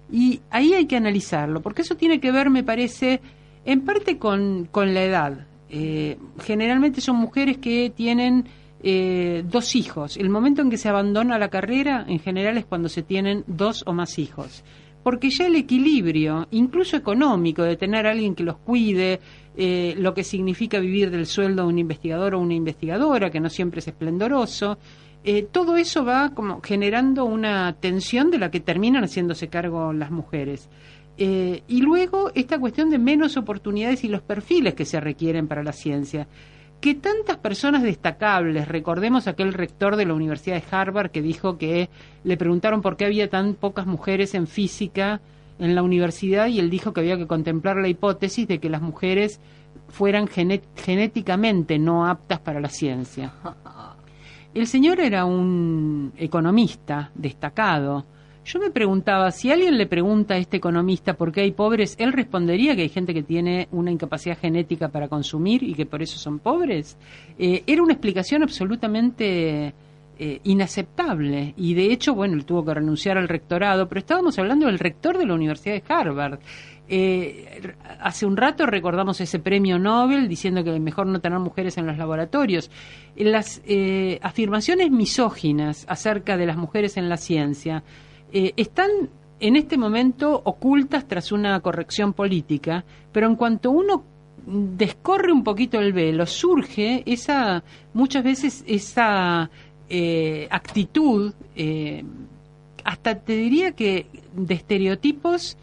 Y 0.10 0.40
ahí 0.50 0.74
hay 0.74 0.86
que 0.86 0.96
analizarlo, 0.96 1.62
porque 1.62 1.82
eso 1.82 1.98
tiene 1.98 2.22
que 2.22 2.32
ver, 2.32 2.50
me 2.50 2.64
parece, 2.64 3.20
en 3.66 3.82
parte 3.82 4.18
con, 4.18 4.70
con 4.72 4.94
la 4.94 5.04
edad. 5.04 5.46
Eh, 5.70 6.18
generalmente 6.42 7.02
son 7.02 7.18
mujeres 7.18 7.58
que 7.58 7.92
tienen 7.94 8.46
eh, 8.88 9.44
dos 9.44 9.76
hijos. 9.76 10.16
El 10.16 10.30
momento 10.30 10.62
en 10.62 10.70
que 10.70 10.78
se 10.78 10.90
abandona 10.90 11.40
la 11.40 11.50
carrera, 11.50 12.06
en 12.08 12.20
general, 12.20 12.56
es 12.60 12.66
cuando 12.66 12.88
se 12.88 13.02
tienen 13.02 13.44
dos 13.48 13.84
o 13.88 13.94
más 13.94 14.20
hijos. 14.20 14.64
Porque 15.02 15.32
ya 15.32 15.48
el 15.48 15.56
equilibrio, 15.56 16.48
incluso 16.52 16.96
económico, 16.96 17.64
de 17.64 17.78
tener 17.78 18.06
a 18.06 18.12
alguien 18.12 18.36
que 18.36 18.44
los 18.44 18.58
cuide, 18.58 19.20
eh, 19.58 19.96
lo 19.98 20.14
que 20.14 20.24
significa 20.24 20.78
vivir 20.80 21.10
del 21.10 21.26
sueldo 21.26 21.64
de 21.64 21.70
un 21.70 21.80
investigador 21.80 22.36
o 22.36 22.40
una 22.40 22.54
investigadora, 22.54 23.32
que 23.32 23.40
no 23.40 23.50
siempre 23.50 23.80
es 23.80 23.88
esplendoroso, 23.88 24.78
eh, 25.24 25.48
todo 25.52 25.78
eso 25.78 26.06
va 26.06 26.36
como 26.36 26.62
generando 26.62 27.26
una 27.26 27.74
tensión 27.80 28.30
de 28.30 28.38
la 28.38 28.52
que 28.52 28.60
terminan 28.60 29.04
haciéndose 29.04 29.48
cargo 29.48 29.94
las 29.94 30.12
mujeres. 30.12 30.70
y 31.18 31.82
luego 31.82 32.30
esta 32.36 32.60
cuestión 32.60 32.90
de 32.90 33.00
menos 33.00 33.38
oportunidades 33.38 34.04
y 34.04 34.10
los 34.10 34.22
perfiles 34.22 34.74
que 34.74 34.84
se 34.84 35.00
requieren 35.00 35.48
para 35.48 35.64
la 35.64 35.72
ciencia 35.72 36.28
que 36.86 36.94
tantas 36.94 37.38
personas 37.38 37.82
destacables, 37.82 38.68
recordemos 38.68 39.26
aquel 39.26 39.54
rector 39.54 39.96
de 39.96 40.06
la 40.06 40.14
Universidad 40.14 40.58
de 40.62 40.64
Harvard 40.70 41.10
que 41.10 41.24
dijo 41.24 41.58
que 41.58 41.90
le 42.24 42.38
preguntaron 42.38 42.84
por 42.84 42.96
qué 42.96 43.06
había 43.06 43.28
tan 43.28 43.56
pocas 43.56 43.88
mujeres 43.88 44.36
en 44.36 44.46
física 44.46 45.20
en 45.58 45.74
la 45.74 45.82
universidad 45.82 46.46
y 46.46 46.60
él 46.60 46.70
dijo 46.70 46.94
que 46.94 47.00
había 47.00 47.18
que 47.18 47.26
contemplar 47.26 47.78
la 47.78 47.88
hipótesis 47.88 48.48
de 48.48 48.60
que 48.60 48.70
las 48.70 48.84
mujeres 48.84 49.40
fueran 49.88 50.28
genéticamente 50.28 51.80
no 51.80 52.06
aptas 52.06 52.42
para 52.42 52.60
la 52.60 52.70
ciencia. 52.70 53.34
El 54.54 54.68
señor 54.68 55.00
era 55.00 55.26
un 55.26 56.14
economista 56.18 57.10
destacado, 57.16 58.06
yo 58.46 58.60
me 58.60 58.70
preguntaba, 58.70 59.32
si 59.32 59.52
alguien 59.52 59.76
le 59.78 59.88
pregunta 59.88 60.36
a 60.36 60.38
este 60.38 60.58
economista 60.58 61.16
por 61.16 61.32
qué 61.32 61.41
hay 61.41 61.52
pobres, 61.52 61.96
él 61.98 62.14
respondería 62.14 62.76
que 62.76 62.84
hay 62.84 62.89
gente 62.89 63.14
que 63.14 63.24
tiene 63.24 63.68
una 63.72 63.91
incapacidad 63.91 64.38
genética 64.38 64.89
para 64.89 65.08
consumir 65.08 65.64
y 65.64 65.74
que 65.74 65.88
por 65.88 66.04
eso 66.04 66.20
son 66.20 66.38
pobres. 66.38 66.96
Eh, 67.39 67.64
era 67.66 67.82
una 67.82 67.93
explicación 67.93 68.43
absolutamente 68.43 69.74
eh, 70.20 70.39
inaceptable 70.43 71.56
y 71.58 71.74
de 71.74 71.91
hecho, 71.91 72.14
bueno, 72.14 72.36
él 72.36 72.46
tuvo 72.46 72.64
que 72.64 72.76
renunciar 72.76 73.18
al 73.18 73.28
rectorado, 73.28 73.89
pero 73.89 73.98
estábamos 73.98 74.38
hablando 74.38 74.68
del 74.68 74.78
rector 74.78 75.18
de 75.18 75.26
la 75.26 75.34
Universidad 75.34 75.74
de 75.74 75.84
Harvard. 75.88 76.39
Eh, 76.88 77.74
hace 78.00 78.28
un 78.28 78.38
rato 78.38 78.68
recordamos 78.68 79.20
ese 79.22 79.39
premio 79.39 79.80
Nobel 79.80 80.28
diciendo 80.28 80.64
que 80.64 80.72
es 80.72 80.80
mejor 80.80 81.08
no 81.08 81.20
tener 81.20 81.39
mujeres 81.39 81.80
en 81.80 81.88
los 81.88 81.98
laboratorios. 81.98 82.70
Las 83.16 83.60
afirmaciones 84.22 84.91
misóginas 84.91 85.84
acerca 85.89 86.38
de 86.38 86.46
las 86.46 86.58
mujeres 86.58 86.96
en 86.98 87.10
la 87.10 87.18
ciencia 87.18 87.84
eh, 88.32 88.54
están 88.58 88.90
en 89.40 89.56
este 89.56 89.78
momento 89.78 90.42
ocultas 90.44 91.08
tras 91.08 91.32
una 91.32 91.60
corrección 91.60 92.14
política, 92.14 92.84
pero 93.12 93.28
en 93.28 93.36
cuanto 93.36 93.72
uno 93.72 94.04
descorre 94.46 95.32
un 95.32 95.44
poquito 95.44 95.80
el 95.80 95.94
velo, 95.94 96.26
surge 96.26 97.04
esa, 97.06 97.64
muchas 97.94 98.24
veces 98.24 98.64
esa 98.68 99.50
eh, 99.90 100.48
actitud, 100.50 101.34
eh, 101.56 102.04
hasta 102.84 103.16
te 103.16 103.36
diría 103.36 103.72
que 103.72 104.08
de 104.36 104.54
estereotipos 104.54 105.58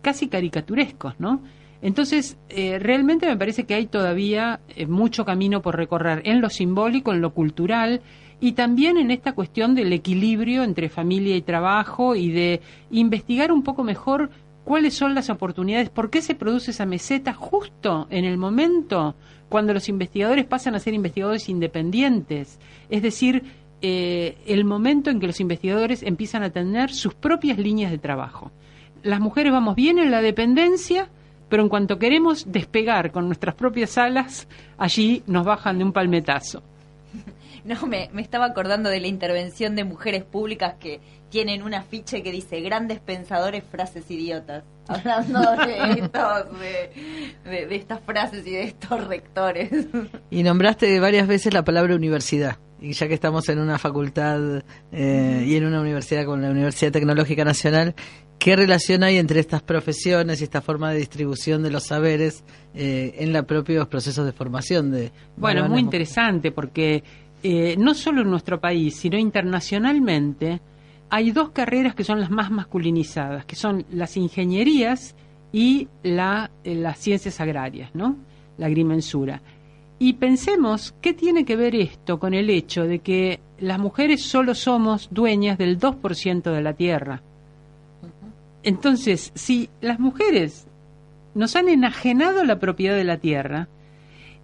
casi 0.00 0.28
caricaturescos, 0.28 1.20
¿no? 1.20 1.42
Entonces, 1.82 2.38
realmente 2.48 3.26
me 3.26 3.36
parece 3.36 3.64
que 3.64 3.74
hay 3.74 3.84
todavía 3.84 4.60
mucho 4.88 5.26
camino 5.26 5.60
por 5.60 5.76
recorrer 5.76 6.22
en 6.24 6.40
lo 6.40 6.48
simbólico, 6.48 7.12
en 7.12 7.20
lo 7.20 7.34
cultural, 7.34 8.00
y 8.44 8.52
también 8.52 8.98
en 8.98 9.10
esta 9.10 9.32
cuestión 9.32 9.74
del 9.74 9.90
equilibrio 9.94 10.64
entre 10.64 10.90
familia 10.90 11.34
y 11.34 11.40
trabajo 11.40 12.14
y 12.14 12.30
de 12.30 12.60
investigar 12.90 13.50
un 13.50 13.62
poco 13.62 13.84
mejor 13.84 14.28
cuáles 14.64 14.92
son 14.92 15.14
las 15.14 15.30
oportunidades, 15.30 15.88
por 15.88 16.10
qué 16.10 16.20
se 16.20 16.34
produce 16.34 16.72
esa 16.72 16.84
meseta 16.84 17.32
justo 17.32 18.06
en 18.10 18.26
el 18.26 18.36
momento 18.36 19.14
cuando 19.48 19.72
los 19.72 19.88
investigadores 19.88 20.44
pasan 20.44 20.74
a 20.74 20.78
ser 20.78 20.92
investigadores 20.92 21.48
independientes, 21.48 22.60
es 22.90 23.00
decir, 23.00 23.44
eh, 23.80 24.36
el 24.46 24.66
momento 24.66 25.08
en 25.08 25.20
que 25.20 25.26
los 25.26 25.40
investigadores 25.40 26.02
empiezan 26.02 26.42
a 26.42 26.50
tener 26.50 26.92
sus 26.92 27.14
propias 27.14 27.56
líneas 27.56 27.90
de 27.90 27.96
trabajo. 27.96 28.52
Las 29.02 29.20
mujeres 29.20 29.52
vamos 29.52 29.74
bien 29.74 29.98
en 29.98 30.10
la 30.10 30.20
dependencia, 30.20 31.08
pero 31.48 31.62
en 31.62 31.70
cuanto 31.70 31.98
queremos 31.98 32.52
despegar 32.52 33.10
con 33.10 33.24
nuestras 33.24 33.54
propias 33.54 33.96
alas, 33.96 34.46
allí 34.76 35.22
nos 35.26 35.46
bajan 35.46 35.78
de 35.78 35.84
un 35.84 35.94
palmetazo. 35.94 36.62
No, 37.64 37.86
me, 37.86 38.10
me 38.12 38.22
estaba 38.22 38.46
acordando 38.46 38.90
de 38.90 39.00
la 39.00 39.06
intervención 39.06 39.74
de 39.74 39.84
mujeres 39.84 40.24
públicas 40.24 40.74
que 40.78 41.00
tienen 41.30 41.62
un 41.62 41.74
afiche 41.74 42.22
que 42.22 42.30
dice 42.30 42.60
grandes 42.60 43.00
pensadores, 43.00 43.64
frases 43.64 44.08
idiotas. 44.10 44.62
Hablando 44.88 45.40
de, 45.66 46.10
de, 47.44 47.74
estas 47.74 48.00
frases 48.02 48.46
y 48.46 48.50
de 48.50 48.64
estos 48.64 49.04
rectores. 49.06 49.70
Y 50.30 50.42
nombraste 50.42 51.00
varias 51.00 51.26
veces 51.26 51.52
la 51.54 51.64
palabra 51.64 51.96
universidad. 51.96 52.58
Y 52.80 52.92
ya 52.92 53.08
que 53.08 53.14
estamos 53.14 53.48
en 53.48 53.58
una 53.58 53.78
facultad 53.78 54.62
eh, 54.92 55.44
y 55.46 55.56
en 55.56 55.64
una 55.64 55.80
universidad 55.80 56.24
como 56.26 56.36
la 56.36 56.50
Universidad 56.50 56.92
Tecnológica 56.92 57.44
Nacional, 57.44 57.94
¿qué 58.38 58.56
relación 58.56 59.02
hay 59.02 59.16
entre 59.16 59.40
estas 59.40 59.62
profesiones 59.62 60.40
y 60.40 60.44
esta 60.44 60.60
forma 60.60 60.92
de 60.92 60.98
distribución 60.98 61.62
de 61.62 61.70
los 61.70 61.84
saberes 61.84 62.44
eh, 62.74 63.14
en 63.18 63.32
los 63.32 63.44
propios 63.46 63.88
procesos 63.88 64.26
de 64.26 64.32
formación? 64.32 64.90
de 64.90 65.12
Bueno, 65.36 65.68
muy 65.68 65.80
interesante 65.80 66.52
porque 66.52 67.02
eh, 67.46 67.76
no 67.76 67.92
solo 67.92 68.22
en 68.22 68.30
nuestro 68.30 68.58
país, 68.58 68.96
sino 68.96 69.18
internacionalmente, 69.18 70.62
hay 71.10 71.30
dos 71.30 71.50
carreras 71.50 71.94
que 71.94 72.02
son 72.02 72.18
las 72.18 72.30
más 72.30 72.50
masculinizadas, 72.50 73.44
que 73.44 73.54
son 73.54 73.84
las 73.90 74.16
ingenierías 74.16 75.14
y 75.52 75.88
eh, 76.02 76.16
las 76.64 76.98
ciencias 76.98 77.42
agrarias, 77.42 77.94
¿no? 77.94 78.16
La 78.56 78.64
agrimensura. 78.64 79.42
Y 79.98 80.14
pensemos, 80.14 80.94
¿qué 81.02 81.12
tiene 81.12 81.44
que 81.44 81.54
ver 81.54 81.76
esto 81.76 82.18
con 82.18 82.32
el 82.32 82.48
hecho 82.48 82.84
de 82.84 83.00
que 83.00 83.40
las 83.58 83.78
mujeres 83.78 84.22
solo 84.22 84.54
somos 84.54 85.10
dueñas 85.12 85.58
del 85.58 85.78
2% 85.78 86.50
de 86.50 86.62
la 86.62 86.72
tierra? 86.72 87.20
Entonces, 88.62 89.32
si 89.34 89.68
las 89.82 90.00
mujeres 90.00 90.66
nos 91.34 91.56
han 91.56 91.68
enajenado 91.68 92.42
la 92.42 92.58
propiedad 92.58 92.96
de 92.96 93.04
la 93.04 93.18
tierra, 93.18 93.68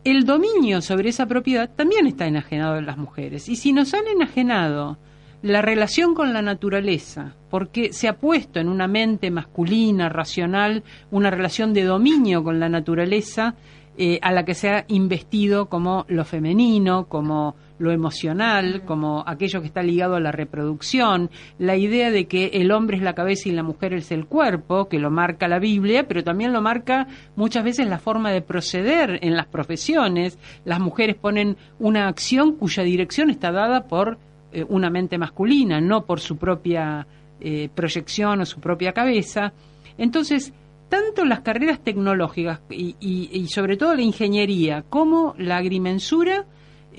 el 0.04 0.24
dominio 0.24 0.80
sobre 0.80 1.10
esa 1.10 1.26
propiedad 1.26 1.70
también 1.74 2.06
está 2.06 2.26
enajenado 2.26 2.76
en 2.78 2.86
las 2.86 2.96
mujeres. 2.96 3.48
Y 3.48 3.56
si 3.56 3.72
nos 3.72 3.92
han 3.94 4.06
enajenado 4.06 4.98
la 5.42 5.62
relación 5.62 6.14
con 6.14 6.32
la 6.32 6.42
naturaleza, 6.42 7.34
porque 7.48 7.92
se 7.92 8.08
ha 8.08 8.18
puesto 8.18 8.60
en 8.60 8.68
una 8.68 8.86
mente 8.86 9.30
masculina, 9.30 10.08
racional, 10.08 10.82
una 11.10 11.30
relación 11.30 11.72
de 11.72 11.84
dominio 11.84 12.44
con 12.44 12.60
la 12.60 12.68
naturaleza 12.68 13.54
eh, 14.02 14.18
a 14.22 14.32
la 14.32 14.46
que 14.46 14.54
se 14.54 14.70
ha 14.70 14.86
investido 14.88 15.66
como 15.66 16.06
lo 16.08 16.24
femenino, 16.24 17.04
como 17.04 17.54
lo 17.78 17.92
emocional, 17.92 18.86
como 18.86 19.22
aquello 19.26 19.60
que 19.60 19.66
está 19.66 19.82
ligado 19.82 20.14
a 20.14 20.20
la 20.20 20.32
reproducción, 20.32 21.28
la 21.58 21.76
idea 21.76 22.10
de 22.10 22.24
que 22.24 22.46
el 22.54 22.72
hombre 22.72 22.96
es 22.96 23.02
la 23.02 23.12
cabeza 23.12 23.50
y 23.50 23.52
la 23.52 23.62
mujer 23.62 23.92
es 23.92 24.10
el 24.10 24.24
cuerpo, 24.24 24.88
que 24.88 24.98
lo 24.98 25.10
marca 25.10 25.48
la 25.48 25.58
Biblia, 25.58 26.08
pero 26.08 26.24
también 26.24 26.54
lo 26.54 26.62
marca 26.62 27.08
muchas 27.36 27.62
veces 27.62 27.88
la 27.88 27.98
forma 27.98 28.32
de 28.32 28.40
proceder 28.40 29.18
en 29.20 29.36
las 29.36 29.48
profesiones. 29.48 30.38
Las 30.64 30.80
mujeres 30.80 31.16
ponen 31.16 31.58
una 31.78 32.08
acción 32.08 32.56
cuya 32.56 32.82
dirección 32.84 33.28
está 33.28 33.52
dada 33.52 33.86
por 33.86 34.16
eh, 34.50 34.64
una 34.66 34.88
mente 34.88 35.18
masculina, 35.18 35.78
no 35.78 36.06
por 36.06 36.20
su 36.20 36.38
propia 36.38 37.06
eh, 37.38 37.68
proyección 37.74 38.40
o 38.40 38.46
su 38.46 38.60
propia 38.60 38.94
cabeza. 38.94 39.52
Entonces, 39.98 40.54
tanto 40.90 41.24
las 41.24 41.40
carreras 41.40 41.82
tecnológicas 41.82 42.60
y, 42.68 42.96
y 43.00 43.48
sobre 43.48 43.78
todo 43.78 43.94
la 43.94 44.02
ingeniería 44.02 44.84
como 44.90 45.34
la 45.38 45.56
agrimensura, 45.56 46.44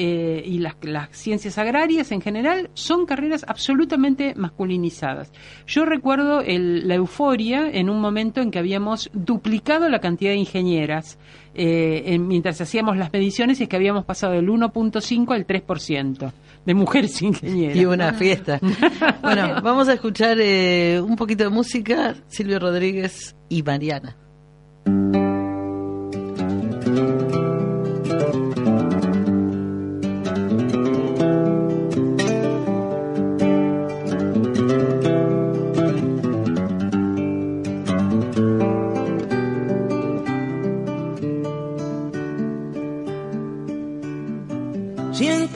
eh, 0.03 0.43
y 0.45 0.57
las, 0.57 0.75
las 0.81 1.09
ciencias 1.15 1.57
agrarias 1.59 2.11
en 2.11 2.21
general 2.21 2.69
son 2.73 3.05
carreras 3.05 3.45
absolutamente 3.47 4.33
masculinizadas. 4.35 5.31
Yo 5.67 5.85
recuerdo 5.85 6.41
el- 6.41 6.87
la 6.87 6.95
euforia 6.95 7.69
en 7.71 7.89
un 7.89 8.01
momento 8.01 8.41
en 8.41 8.49
que 8.49 8.57
habíamos 8.59 9.09
duplicado 9.13 9.89
la 9.89 9.99
cantidad 9.99 10.31
de 10.31 10.37
ingenieras 10.37 11.19
eh, 11.53 12.03
en- 12.13 12.27
mientras 12.27 12.59
hacíamos 12.61 12.97
las 12.97 13.11
mediciones 13.13 13.59
y 13.59 13.63
es 13.63 13.69
que 13.69 13.75
habíamos 13.75 14.05
pasado 14.05 14.33
del 14.33 14.49
1.5 14.49 15.33
al 15.33 15.45
3% 15.45 16.31
de 16.65 16.73
mujeres 16.73 17.21
ingenieras. 17.31 17.77
Y 17.77 17.85
una 17.85 18.13
fiesta. 18.13 18.59
Bueno, 19.21 19.61
vamos 19.61 19.87
a 19.87 19.93
escuchar 19.93 20.37
eh, 20.39 20.99
un 20.99 21.15
poquito 21.15 21.43
de 21.43 21.49
música, 21.51 22.15
Silvio 22.27 22.57
Rodríguez 22.59 23.35
y 23.49 23.61
Mariana. 23.63 24.15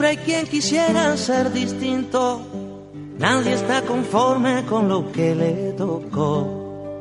Hay 0.06 0.18
quien 0.18 0.46
quisiera 0.46 1.16
ser 1.16 1.52
distinto. 1.52 2.40
Nadie 3.18 3.54
está 3.54 3.82
conforme 3.82 4.64
con 4.64 4.88
lo 4.88 5.10
que 5.10 5.34
le 5.34 5.72
tocó. 5.72 6.92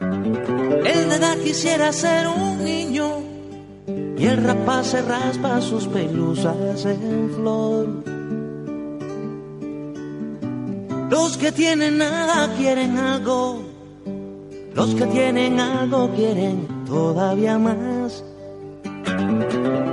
El 0.00 1.08
de 1.10 1.14
edad 1.14 1.36
quisiera 1.44 1.92
ser 1.92 2.26
un 2.26 2.64
niño 2.64 3.18
y 4.16 4.24
el 4.24 4.42
rapaz 4.42 4.86
se 4.86 5.02
raspa 5.02 5.60
sus 5.60 5.86
pelusas 5.88 6.86
en 6.86 7.30
flor. 7.34 7.86
Los 11.10 11.36
que 11.36 11.52
tienen 11.52 11.98
nada 11.98 12.54
quieren 12.56 12.96
algo. 12.96 13.60
Los 14.74 14.94
que 14.94 15.04
tienen 15.04 15.60
algo 15.60 16.10
quieren 16.16 16.66
todavía 16.86 17.58
más. 17.58 18.24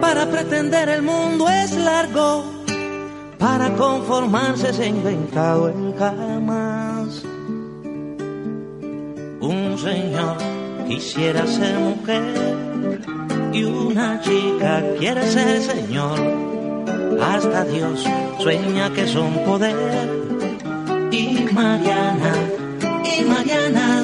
Para 0.02 0.26
pretender 0.28 0.90
el 0.90 1.02
mundo 1.02 1.50
es 1.50 1.72
largo, 1.76 2.44
para 3.38 3.70
conformarse 3.76 4.74
se 4.74 4.84
ha 4.84 4.88
inventado 4.88 5.70
el 5.70 5.94
jamás. 5.98 7.24
Un 9.42 9.78
señor 9.78 10.38
quisiera 10.88 11.46
ser 11.46 11.78
mujer 11.80 12.24
y 13.54 13.64
una 13.64 14.20
chica 14.22 14.84
quiere 15.00 15.26
ser 15.28 15.62
señor. 15.62 16.20
Hasta 17.22 17.64
Dios 17.66 18.04
sueña 18.40 18.92
que 18.94 19.08
son 19.08 19.34
poder. 19.46 20.10
Y 21.12 21.48
Mariana, 21.54 22.34
y 23.04 23.24
Mariana, 23.24 24.04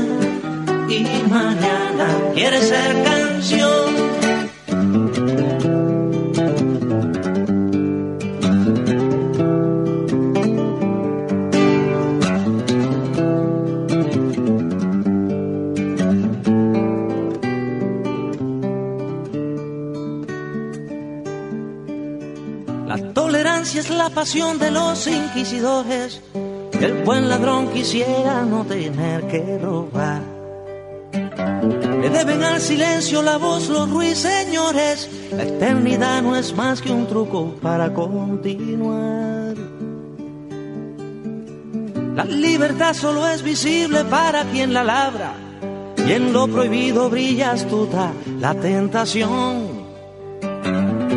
y 0.87 1.29
Mariana 1.29 2.07
quiere 2.33 2.61
ser 2.61 3.03
canción. 3.03 4.10
La 22.87 23.13
tolerancia 23.13 23.79
es 23.79 23.89
la 23.89 24.09
pasión 24.09 24.59
de 24.59 24.71
los 24.71 25.07
inquisidores. 25.07 26.21
El 26.79 27.03
buen 27.03 27.29
ladrón 27.29 27.69
quisiera 27.69 28.41
no 28.41 28.65
tener 28.65 29.27
que 29.27 29.57
robar. 29.59 30.30
Deben 32.13 32.43
al 32.43 32.59
silencio 32.59 33.21
la 33.21 33.37
voz 33.37 33.69
los 33.69 33.89
ruiseñores. 33.89 35.09
La 35.31 35.43
eternidad 35.43 36.21
no 36.21 36.35
es 36.35 36.55
más 36.55 36.81
que 36.81 36.91
un 36.91 37.07
truco 37.07 37.55
para 37.61 37.93
continuar. 37.93 39.55
La 42.15 42.25
libertad 42.25 42.93
solo 42.93 43.27
es 43.27 43.41
visible 43.41 44.03
para 44.05 44.43
quien 44.43 44.73
la 44.73 44.83
labra. 44.83 45.33
Y 45.97 46.11
en 46.11 46.33
lo 46.33 46.47
prohibido 46.47 47.09
brilla 47.09 47.51
astuta 47.51 48.11
la 48.39 48.53
tentación. 48.55 49.81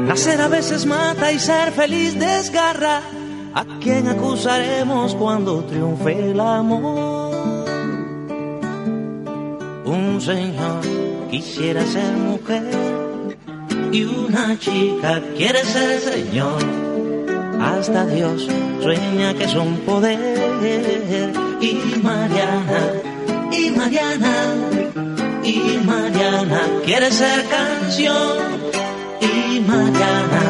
Nacer 0.06 0.40
a 0.40 0.48
veces 0.48 0.86
mata 0.86 1.32
y 1.32 1.38
ser 1.38 1.72
feliz 1.72 2.18
desgarra. 2.18 3.00
¿A 3.54 3.64
quién 3.80 4.08
acusaremos 4.08 5.14
cuando 5.14 5.64
triunfe 5.64 6.30
el 6.30 6.40
amor? 6.40 7.03
Un 10.14 10.20
señor 10.20 10.80
quisiera 11.28 11.84
ser 11.84 12.12
mujer 12.12 12.62
y 13.90 14.04
una 14.04 14.56
chica 14.60 15.20
quiere 15.36 15.64
ser 15.64 15.98
señor. 15.98 16.62
Hasta 17.60 18.06
Dios 18.06 18.46
sueña 18.80 19.34
que 19.34 19.48
son 19.48 19.76
poder 19.78 20.38
y 21.60 21.98
Mariana, 22.00 22.80
y 23.50 23.70
Mariana, 23.70 24.54
y 25.42 25.80
Mariana 25.84 26.62
quiere 26.84 27.10
ser 27.10 27.44
canción. 27.48 28.38
Y 29.20 29.60
Mariana, 29.66 30.44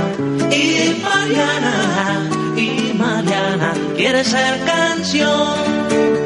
y 0.50 1.02
Mariana, 1.02 2.28
y 2.54 2.92
Mariana 2.98 3.72
quiere 3.96 4.24
ser 4.24 4.60
canción. 4.66 6.23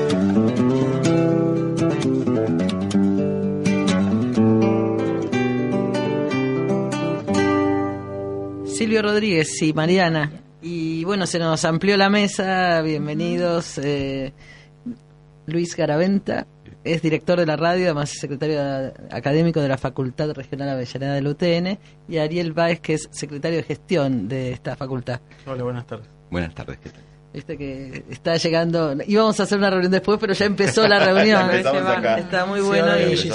Silvio 8.79 9.03
Rodríguez 9.03 9.61
y 9.62 9.72
Mariana. 9.72 10.31
Y 10.62 11.03
bueno, 11.05 11.26
se 11.26 11.41
nos 11.41 11.64
amplió 11.64 11.97
la 11.97 12.09
mesa. 12.09 12.81
Bienvenidos. 12.83 13.76
eh, 13.79 14.33
Luis 15.47 15.74
Garaventa 15.74 16.47
es 16.85 17.03
director 17.03 17.41
de 17.41 17.47
la 17.47 17.57
radio, 17.57 17.87
además 17.87 18.12
es 18.12 18.20
secretario 18.20 18.61
académico 19.11 19.61
de 19.61 19.66
la 19.68 19.79
Facultad 19.79 20.31
Regional 20.33 20.68
Avellaneda 20.68 21.14
del 21.14 21.26
UTN. 21.26 21.76
Y 22.09 22.18
Ariel 22.18 22.53
Báez, 22.53 22.79
que 22.81 22.95
es 22.95 23.09
secretario 23.11 23.57
de 23.59 23.64
gestión 23.64 24.29
de 24.29 24.53
esta 24.53 24.76
facultad. 24.76 25.20
Hola, 25.47 25.64
buenas 25.64 25.85
tardes. 25.87 26.07
Buenas 26.31 26.55
tardes, 26.55 26.79
¿qué 26.79 26.91
tal? 26.91 27.03
Viste 27.35 27.59
que 27.59 28.05
está 28.11 28.37
llegando. 28.37 28.95
Íbamos 29.07 29.39
a 29.41 29.43
hacer 29.43 29.59
una 29.59 29.70
reunión 29.70 29.91
después, 29.93 30.18
pero 30.20 30.33
ya 30.35 30.47
empezó 30.47 30.87
la 30.87 30.99
reunión. 31.05 31.43
Empezamos 31.51 31.83
acá. 31.85 32.18
Está 32.18 32.47
muy 32.47 32.61
Sí, 32.61 32.66
bueno. 32.66 32.85
ahora 32.85 33.03
y-. 33.03 33.31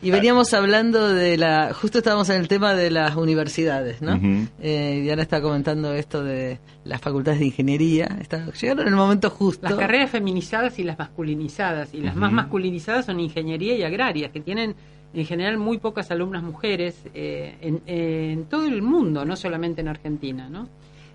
Y 0.00 0.10
veníamos 0.10 0.54
hablando 0.54 1.08
de 1.08 1.36
la, 1.36 1.74
justo 1.74 1.98
estábamos 1.98 2.28
en 2.30 2.40
el 2.40 2.48
tema 2.48 2.74
de 2.74 2.90
las 2.90 3.16
universidades, 3.16 4.00
¿no? 4.00 4.18
Eh, 4.60 5.00
Diana 5.02 5.22
está 5.22 5.42
comentando 5.42 5.92
esto 5.92 6.22
de 6.22 6.60
las 6.84 7.00
facultades 7.00 7.40
de 7.40 7.46
ingeniería. 7.46 8.06
Está, 8.20 8.50
llegaron 8.52 8.82
en 8.86 8.92
el 8.92 8.96
momento 8.96 9.30
justo. 9.30 9.68
Las 9.68 9.78
carreras 9.78 10.10
feminizadas 10.10 10.78
y 10.78 10.84
las 10.84 10.98
masculinizadas. 10.98 11.94
Y 11.94 12.00
las 12.00 12.14
más 12.14 12.32
masculinizadas 12.32 13.06
son 13.06 13.18
ingeniería 13.20 13.76
y 13.76 13.82
agrarias, 13.82 14.30
que 14.30 14.40
tienen 14.40 14.76
en 15.12 15.26
general 15.26 15.58
muy 15.58 15.78
pocas 15.78 16.10
alumnas 16.10 16.42
mujeres 16.42 17.02
eh, 17.14 17.56
en, 17.60 17.82
en 17.86 18.44
todo 18.44 18.66
el 18.66 18.82
mundo, 18.82 19.24
no 19.24 19.36
solamente 19.36 19.80
en 19.80 19.88
Argentina. 19.88 20.48
¿no? 20.48 20.68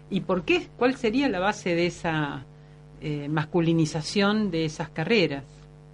¿Y 0.09 0.21
por 0.21 0.43
qué? 0.43 0.67
¿Cuál 0.77 0.95
sería 0.95 1.29
la 1.29 1.39
base 1.39 1.75
de 1.75 1.87
esa 1.87 2.45
eh, 3.01 3.27
masculinización 3.29 4.51
de 4.51 4.65
esas 4.65 4.89
carreras? 4.89 5.43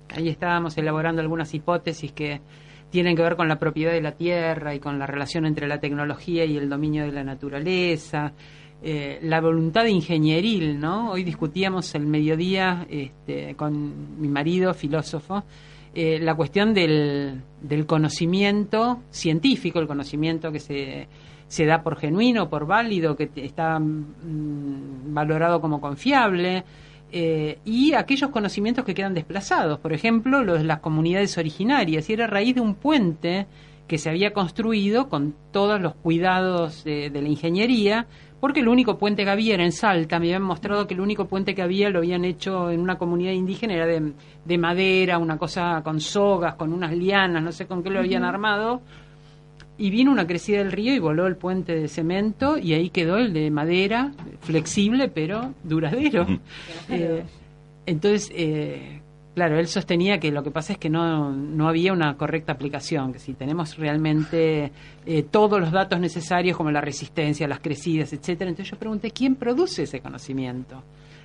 Ahí 0.09 0.27
estábamos 0.27 0.77
elaborando 0.77 1.21
algunas 1.21 1.53
hipótesis 1.53 2.11
que 2.11 2.41
tienen 2.89 3.15
que 3.15 3.21
ver 3.21 3.35
con 3.35 3.47
la 3.47 3.59
propiedad 3.59 3.91
de 3.91 4.01
la 4.01 4.13
tierra 4.13 4.73
y 4.73 4.79
con 4.79 4.99
la 4.99 5.05
relación 5.05 5.45
entre 5.45 5.67
la 5.67 5.79
tecnología 5.79 6.45
y 6.45 6.57
el 6.57 6.69
dominio 6.69 7.05
de 7.05 7.11
la 7.11 7.23
naturaleza, 7.23 8.33
eh, 8.81 9.19
la 9.23 9.41
voluntad 9.41 9.85
ingenieril, 9.85 10.79
¿no? 10.79 11.11
Hoy 11.11 11.23
discutíamos 11.23 11.93
el 11.95 12.05
mediodía 12.05 12.85
este, 12.89 13.53
con 13.55 14.21
mi 14.21 14.29
marido, 14.29 14.73
filósofo, 14.73 15.43
eh, 15.93 16.19
la 16.19 16.35
cuestión 16.35 16.73
del, 16.73 17.41
conocimiento 17.85 19.01
científico, 19.09 19.79
el 19.79 19.87
conocimiento 19.87 20.51
que 20.51 20.59
se, 20.59 21.07
se 21.47 21.65
da 21.65 21.83
por 21.83 21.97
genuino, 21.97 22.49
por 22.49 22.65
válido, 22.65 23.15
que 23.15 23.29
está 23.35 23.79
mm, 23.79 25.13
valorado 25.13 25.59
como 25.59 25.81
confiable, 25.81 26.63
eh, 27.11 27.59
y 27.65 27.93
aquellos 27.93 28.29
conocimientos 28.29 28.85
que 28.85 28.93
quedan 28.93 29.13
desplazados, 29.13 29.79
por 29.79 29.93
ejemplo, 29.93 30.43
los 30.43 30.59
de 30.59 30.65
las 30.65 30.79
comunidades 30.79 31.37
originarias, 31.37 32.09
y 32.09 32.13
era 32.13 32.25
a 32.25 32.27
raíz 32.27 32.55
de 32.55 32.61
un 32.61 32.75
puente 32.75 33.47
que 33.87 33.97
se 33.97 34.09
había 34.09 34.33
construido 34.33 35.09
con 35.09 35.33
todos 35.51 35.81
los 35.81 35.95
cuidados 35.95 36.83
de, 36.83 37.09
de 37.09 37.21
la 37.21 37.29
ingeniería, 37.29 38.05
porque 38.39 38.61
el 38.61 38.67
único 38.67 38.97
puente 38.97 39.23
que 39.23 39.29
había 39.29 39.55
era 39.55 39.65
en 39.65 39.71
Salta, 39.71 40.19
me 40.19 40.27
habían 40.27 40.43
mostrado 40.43 40.87
que 40.87 40.93
el 40.93 41.01
único 41.01 41.25
puente 41.25 41.55
que 41.55 41.61
había 41.61 41.89
lo 41.89 41.99
habían 41.99 42.23
hecho 42.23 42.71
en 42.71 42.79
una 42.79 42.97
comunidad 42.97 43.33
indígena, 43.33 43.73
era 43.73 43.85
de, 43.85 44.13
de 44.45 44.57
madera, 44.57 45.17
una 45.17 45.37
cosa 45.37 45.81
con 45.83 45.99
sogas, 45.99 46.55
con 46.55 46.71
unas 46.71 46.95
lianas, 46.95 47.43
no 47.43 47.51
sé 47.51 47.65
con 47.65 47.83
qué 47.83 47.89
lo 47.89 47.99
habían 47.99 48.23
armado, 48.23 48.81
y 49.79 49.89
vino 49.89 50.11
una 50.11 50.27
crecida 50.27 50.57
del 50.57 50.73
río 50.73 50.93
y 50.93 50.99
voló 50.99 51.25
el 51.25 51.37
puente 51.37 51.73
de 51.73 51.87
cemento 51.87 52.57
y 52.57 52.73
ahí 52.73 52.89
quedó 52.89 53.17
el 53.17 53.31
de 53.31 53.49
madera, 53.49 54.11
flexible 54.41 55.07
pero 55.07 55.53
duradero. 55.63 56.27
Eh, 56.91 57.23
entonces, 57.85 58.31
eh, 58.33 59.01
claro, 59.35 59.59
él 59.59 59.67
sostenía 59.67 60.19
que 60.19 60.31
lo 60.31 60.43
que 60.43 60.49
pasa 60.49 60.73
es 60.73 60.79
que 60.79 60.89
no, 60.89 61.31
no 61.31 61.69
había 61.69 61.93
una 61.93 62.17
correcta 62.17 62.53
aplicación, 62.53 63.13
que 63.13 63.19
si 63.19 63.33
tenemos 63.33 63.77
realmente 63.77 64.71
eh, 65.05 65.23
todos 65.23 65.59
los 65.59 65.71
datos 65.71 65.99
necesarios 65.99 66.57
como 66.57 66.71
la 66.71 66.81
resistencia, 66.81 67.47
las 67.47 67.59
crecidas, 67.59 68.11
etcétera, 68.11 68.49
entonces 68.49 68.71
yo 68.71 68.79
pregunté, 68.79 69.11
¿quién 69.11 69.35
produce 69.35 69.83
ese 69.83 69.99
conocimiento? 69.99 70.81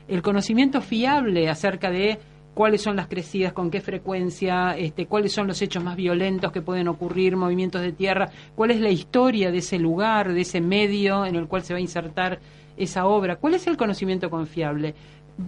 El 0.06 0.20
conocimiento 0.20 0.82
fiable 0.82 1.48
acerca 1.48 1.90
de 1.90 2.18
cuáles 2.54 2.80
son 2.82 2.96
las 2.96 3.08
crecidas, 3.08 3.52
con 3.52 3.70
qué 3.70 3.80
frecuencia, 3.80 4.76
este, 4.76 5.06
cuáles 5.06 5.32
son 5.32 5.46
los 5.46 5.60
hechos 5.60 5.82
más 5.82 5.96
violentos 5.96 6.52
que 6.52 6.62
pueden 6.62 6.88
ocurrir, 6.88 7.36
movimientos 7.36 7.82
de 7.82 7.92
tierra, 7.92 8.30
cuál 8.54 8.70
es 8.70 8.80
la 8.80 8.90
historia 8.90 9.50
de 9.50 9.58
ese 9.58 9.78
lugar, 9.78 10.32
de 10.32 10.40
ese 10.40 10.60
medio 10.60 11.26
en 11.26 11.34
el 11.36 11.46
cual 11.48 11.62
se 11.62 11.74
va 11.74 11.78
a 11.78 11.82
insertar 11.82 12.38
esa 12.76 13.06
obra, 13.06 13.36
cuál 13.36 13.54
es 13.54 13.66
el 13.66 13.76
conocimiento 13.76 14.30
confiable. 14.30 14.94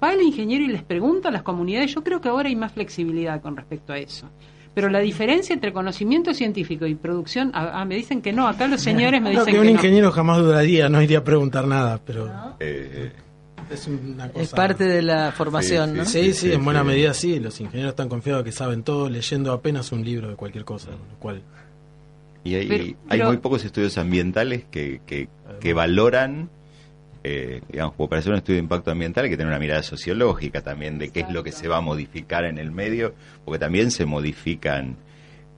Va 0.03 0.13
el 0.13 0.23
ingeniero 0.23 0.65
y 0.65 0.69
les 0.69 0.83
pregunta 0.83 1.29
a 1.29 1.33
las 1.33 1.43
comunidades, 1.43 1.95
yo 1.95 2.03
creo 2.03 2.21
que 2.21 2.29
ahora 2.29 2.49
hay 2.49 2.57
más 2.57 2.73
flexibilidad 2.73 3.41
con 3.41 3.57
respecto 3.57 3.93
a 3.93 3.99
eso. 3.99 4.29
Pero 4.75 4.91
la 4.91 4.99
diferencia 5.01 5.55
entre 5.55 5.73
conocimiento 5.73 6.35
científico 6.35 6.87
y 6.87 6.95
producción, 6.95 7.51
ah, 7.55 7.71
ah, 7.73 7.85
me 7.87 7.95
dicen 7.95 8.21
que 8.21 8.33
no, 8.33 8.47
acá 8.47 8.67
los 8.67 8.83
señores 8.83 9.23
me 9.23 9.31
dicen 9.31 9.47
que 9.47 9.53
que, 9.53 9.59
un 9.61 9.65
no. 9.67 9.71
ingeniero 9.73 10.13
jamás 10.13 10.39
dudaría, 10.39 10.89
no 10.91 11.01
iría 11.01 11.19
a 11.19 11.25
preguntar 11.25 11.67
nada, 11.67 11.99
pero 12.05 12.31
Eh, 12.61 13.11
es 13.71 13.87
una 13.87 14.29
cosa... 14.29 14.43
Es 14.43 14.51
parte 14.51 14.85
de 14.85 15.03
la 15.03 15.33
formación, 15.33 15.91
Sí, 15.91 15.97
¿no? 15.97 16.05
Sí, 16.05 16.23
sí, 16.25 16.33
Sí, 16.35 16.53
en 16.53 16.65
buena 16.65 16.81
sí. 16.83 16.87
medida 16.87 17.15
sí. 17.15 17.39
Los 17.41 17.61
ingenieros 17.61 17.91
están 17.91 18.09
confiados 18.09 18.45
que 18.45 18.53
saben 18.53 18.83
todo 18.83 19.09
leyendo 19.09 19.53
apenas 19.53 19.93
un 19.93 20.05
libro 20.05 20.29
de 20.29 20.37
cualquier 20.37 20.65
cosa, 20.65 20.91
lo 20.91 21.19
cual 21.19 21.43
y 22.45 22.55
hay, 22.55 22.69
Pero- 22.69 22.85
hay 22.85 22.97
pero- 23.09 23.27
muy 23.27 23.37
pocos 23.39 23.65
estudios 23.65 23.99
ambientales 23.99 24.65
que, 24.71 25.01
que, 25.05 25.29
que 25.61 25.73
valoran, 25.75 26.49
eh, 27.25 27.61
digamos, 27.69 27.95
como 27.97 28.09
para 28.09 28.21
hacer 28.21 28.31
un 28.33 28.39
estudio 28.39 28.59
de 28.59 28.63
impacto 28.63 28.93
ambiental 28.93 29.25
hay 29.25 29.31
que 29.31 29.37
tener 29.37 29.49
una 29.51 29.59
mirada 29.59 29.83
sociológica 29.83 30.61
también 30.61 30.97
de 30.99 31.11
qué 31.11 31.21
es 31.21 31.31
lo 31.31 31.43
que 31.43 31.51
se 31.51 31.67
va 31.67 31.79
a 31.79 31.81
modificar 31.81 32.45
en 32.45 32.59
el 32.59 32.71
medio, 32.71 33.15
porque 33.45 33.59
también 33.59 33.91
se 33.91 34.07
modifican 34.07 34.97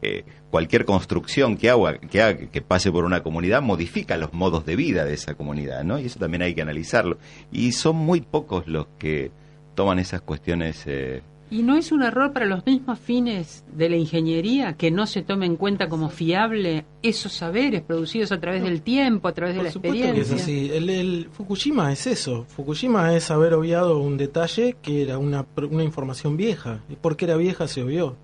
eh, 0.00 0.24
cualquier 0.51 0.84
construcción 0.84 1.57
que 1.57 1.70
haga, 1.70 1.99
que 1.99 2.22
haga 2.22 2.46
que 2.51 2.62
pase 2.62 2.90
por 2.90 3.05
una 3.05 3.22
comunidad 3.22 3.62
modifica 3.62 4.16
los 4.16 4.32
modos 4.32 4.64
de 4.64 4.76
vida 4.76 5.05
de 5.05 5.14
esa 5.14 5.34
comunidad, 5.34 5.84
¿no? 5.84 5.99
Y 5.99 6.07
eso 6.07 6.18
también 6.18 6.42
hay 6.42 6.55
que 6.55 6.62
analizarlo. 6.62 7.18
Y 7.53 7.72
son 7.72 7.96
muy 7.96 8.20
pocos 8.20 8.66
los 8.66 8.86
que 8.99 9.30
toman 9.74 9.99
esas 9.99 10.20
cuestiones 10.22 10.82
eh, 10.86 11.22
¿Y 11.51 11.62
no 11.62 11.76
es 11.76 11.92
un 11.92 12.03
error 12.03 12.32
para 12.34 12.44
los 12.44 12.66
mismos 12.66 12.99
fines 12.99 13.64
de 13.72 13.88
la 13.88 13.96
ingeniería 13.96 14.74
que 14.74 14.90
no 14.90 15.07
se 15.07 15.22
tome 15.22 15.46
en 15.46 15.57
cuenta 15.57 15.88
como 15.88 16.11
fiable 16.11 16.84
esos 17.03 17.32
saberes 17.32 17.80
producidos 17.80 18.32
a 18.32 18.40
través 18.40 18.62
del 18.62 18.82
tiempo, 18.82 19.28
a 19.28 19.32
través 19.32 19.55
de 19.55 19.61
Por 19.61 19.64
la 19.66 19.72
supuesto 19.72 20.12
que 20.12 20.20
es 20.20 20.30
experiencia? 20.30 20.44
así. 20.44 20.70
El, 20.76 20.90
el 20.90 21.28
Fukushima 21.32 21.90
es 21.90 22.07
eso. 22.07 22.44
Fukushima 22.49 23.14
es 23.14 23.30
haber 23.30 23.55
obviado 23.55 23.99
un 23.99 24.18
detalle 24.18 24.76
que 24.82 25.03
era 25.03 25.16
una, 25.16 25.46
una 25.70 25.84
información 25.84 26.36
vieja. 26.36 26.80
Y 26.90 26.96
porque 26.96 27.24
era 27.24 27.36
vieja 27.36 27.66
se 27.66 27.82
obvió. 27.82 28.16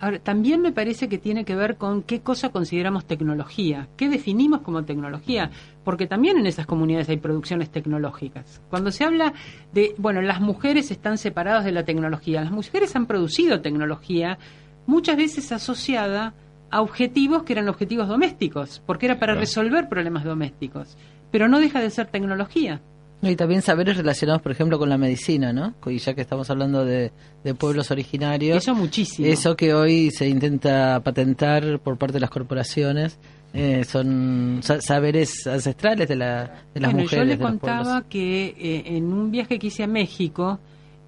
Ahora, 0.00 0.18
también 0.20 0.60
me 0.60 0.72
parece 0.72 1.08
que 1.08 1.18
tiene 1.18 1.44
que 1.44 1.56
ver 1.56 1.76
con 1.76 2.02
qué 2.02 2.20
cosa 2.20 2.50
consideramos 2.50 3.04
tecnología, 3.04 3.88
qué 3.96 4.08
definimos 4.08 4.60
como 4.60 4.84
tecnología, 4.84 5.50
porque 5.84 6.06
también 6.06 6.38
en 6.38 6.46
esas 6.46 6.66
comunidades 6.66 7.08
hay 7.08 7.16
producciones 7.16 7.70
tecnológicas. 7.70 8.62
Cuando 8.70 8.92
se 8.92 9.04
habla 9.04 9.32
de, 9.72 9.94
bueno, 9.98 10.22
las 10.22 10.40
mujeres 10.40 10.90
están 10.90 11.18
separadas 11.18 11.64
de 11.64 11.72
la 11.72 11.84
tecnología, 11.84 12.42
las 12.42 12.52
mujeres 12.52 12.94
han 12.94 13.06
producido 13.06 13.60
tecnología 13.60 14.38
muchas 14.86 15.16
veces 15.16 15.50
asociada 15.50 16.34
a 16.70 16.80
objetivos 16.80 17.42
que 17.42 17.54
eran 17.54 17.68
objetivos 17.68 18.08
domésticos, 18.08 18.82
porque 18.86 19.06
era 19.06 19.18
para 19.18 19.34
resolver 19.34 19.88
problemas 19.88 20.24
domésticos, 20.24 20.96
pero 21.30 21.48
no 21.48 21.58
deja 21.60 21.80
de 21.80 21.90
ser 21.90 22.06
tecnología. 22.06 22.80
Y 23.20 23.34
también 23.34 23.62
saberes 23.62 23.96
relacionados, 23.96 24.42
por 24.42 24.52
ejemplo, 24.52 24.78
con 24.78 24.88
la 24.88 24.96
medicina, 24.96 25.52
¿no? 25.52 25.74
Y 25.86 25.98
ya 25.98 26.14
que 26.14 26.20
estamos 26.20 26.48
hablando 26.50 26.84
de, 26.84 27.10
de 27.42 27.54
pueblos 27.54 27.90
originarios. 27.90 28.58
Eso 28.58 28.74
muchísimo. 28.76 29.26
Eso 29.26 29.56
que 29.56 29.74
hoy 29.74 30.10
se 30.12 30.28
intenta 30.28 31.00
patentar 31.02 31.80
por 31.80 31.96
parte 31.98 32.14
de 32.14 32.20
las 32.20 32.30
corporaciones 32.30 33.18
eh, 33.54 33.82
son 33.84 34.60
sa- 34.62 34.80
saberes 34.80 35.46
ancestrales 35.48 36.06
de, 36.08 36.14
la, 36.14 36.42
de 36.72 36.80
las 36.80 36.92
bueno, 36.92 37.02
mujeres. 37.04 37.24
yo 37.26 37.34
le 37.34 37.38
contaba 37.38 38.04
que 38.08 38.54
eh, 38.56 38.82
en 38.96 39.12
un 39.12 39.32
viaje 39.32 39.58
que 39.58 39.66
hice 39.66 39.82
a 39.82 39.88
México, 39.88 40.60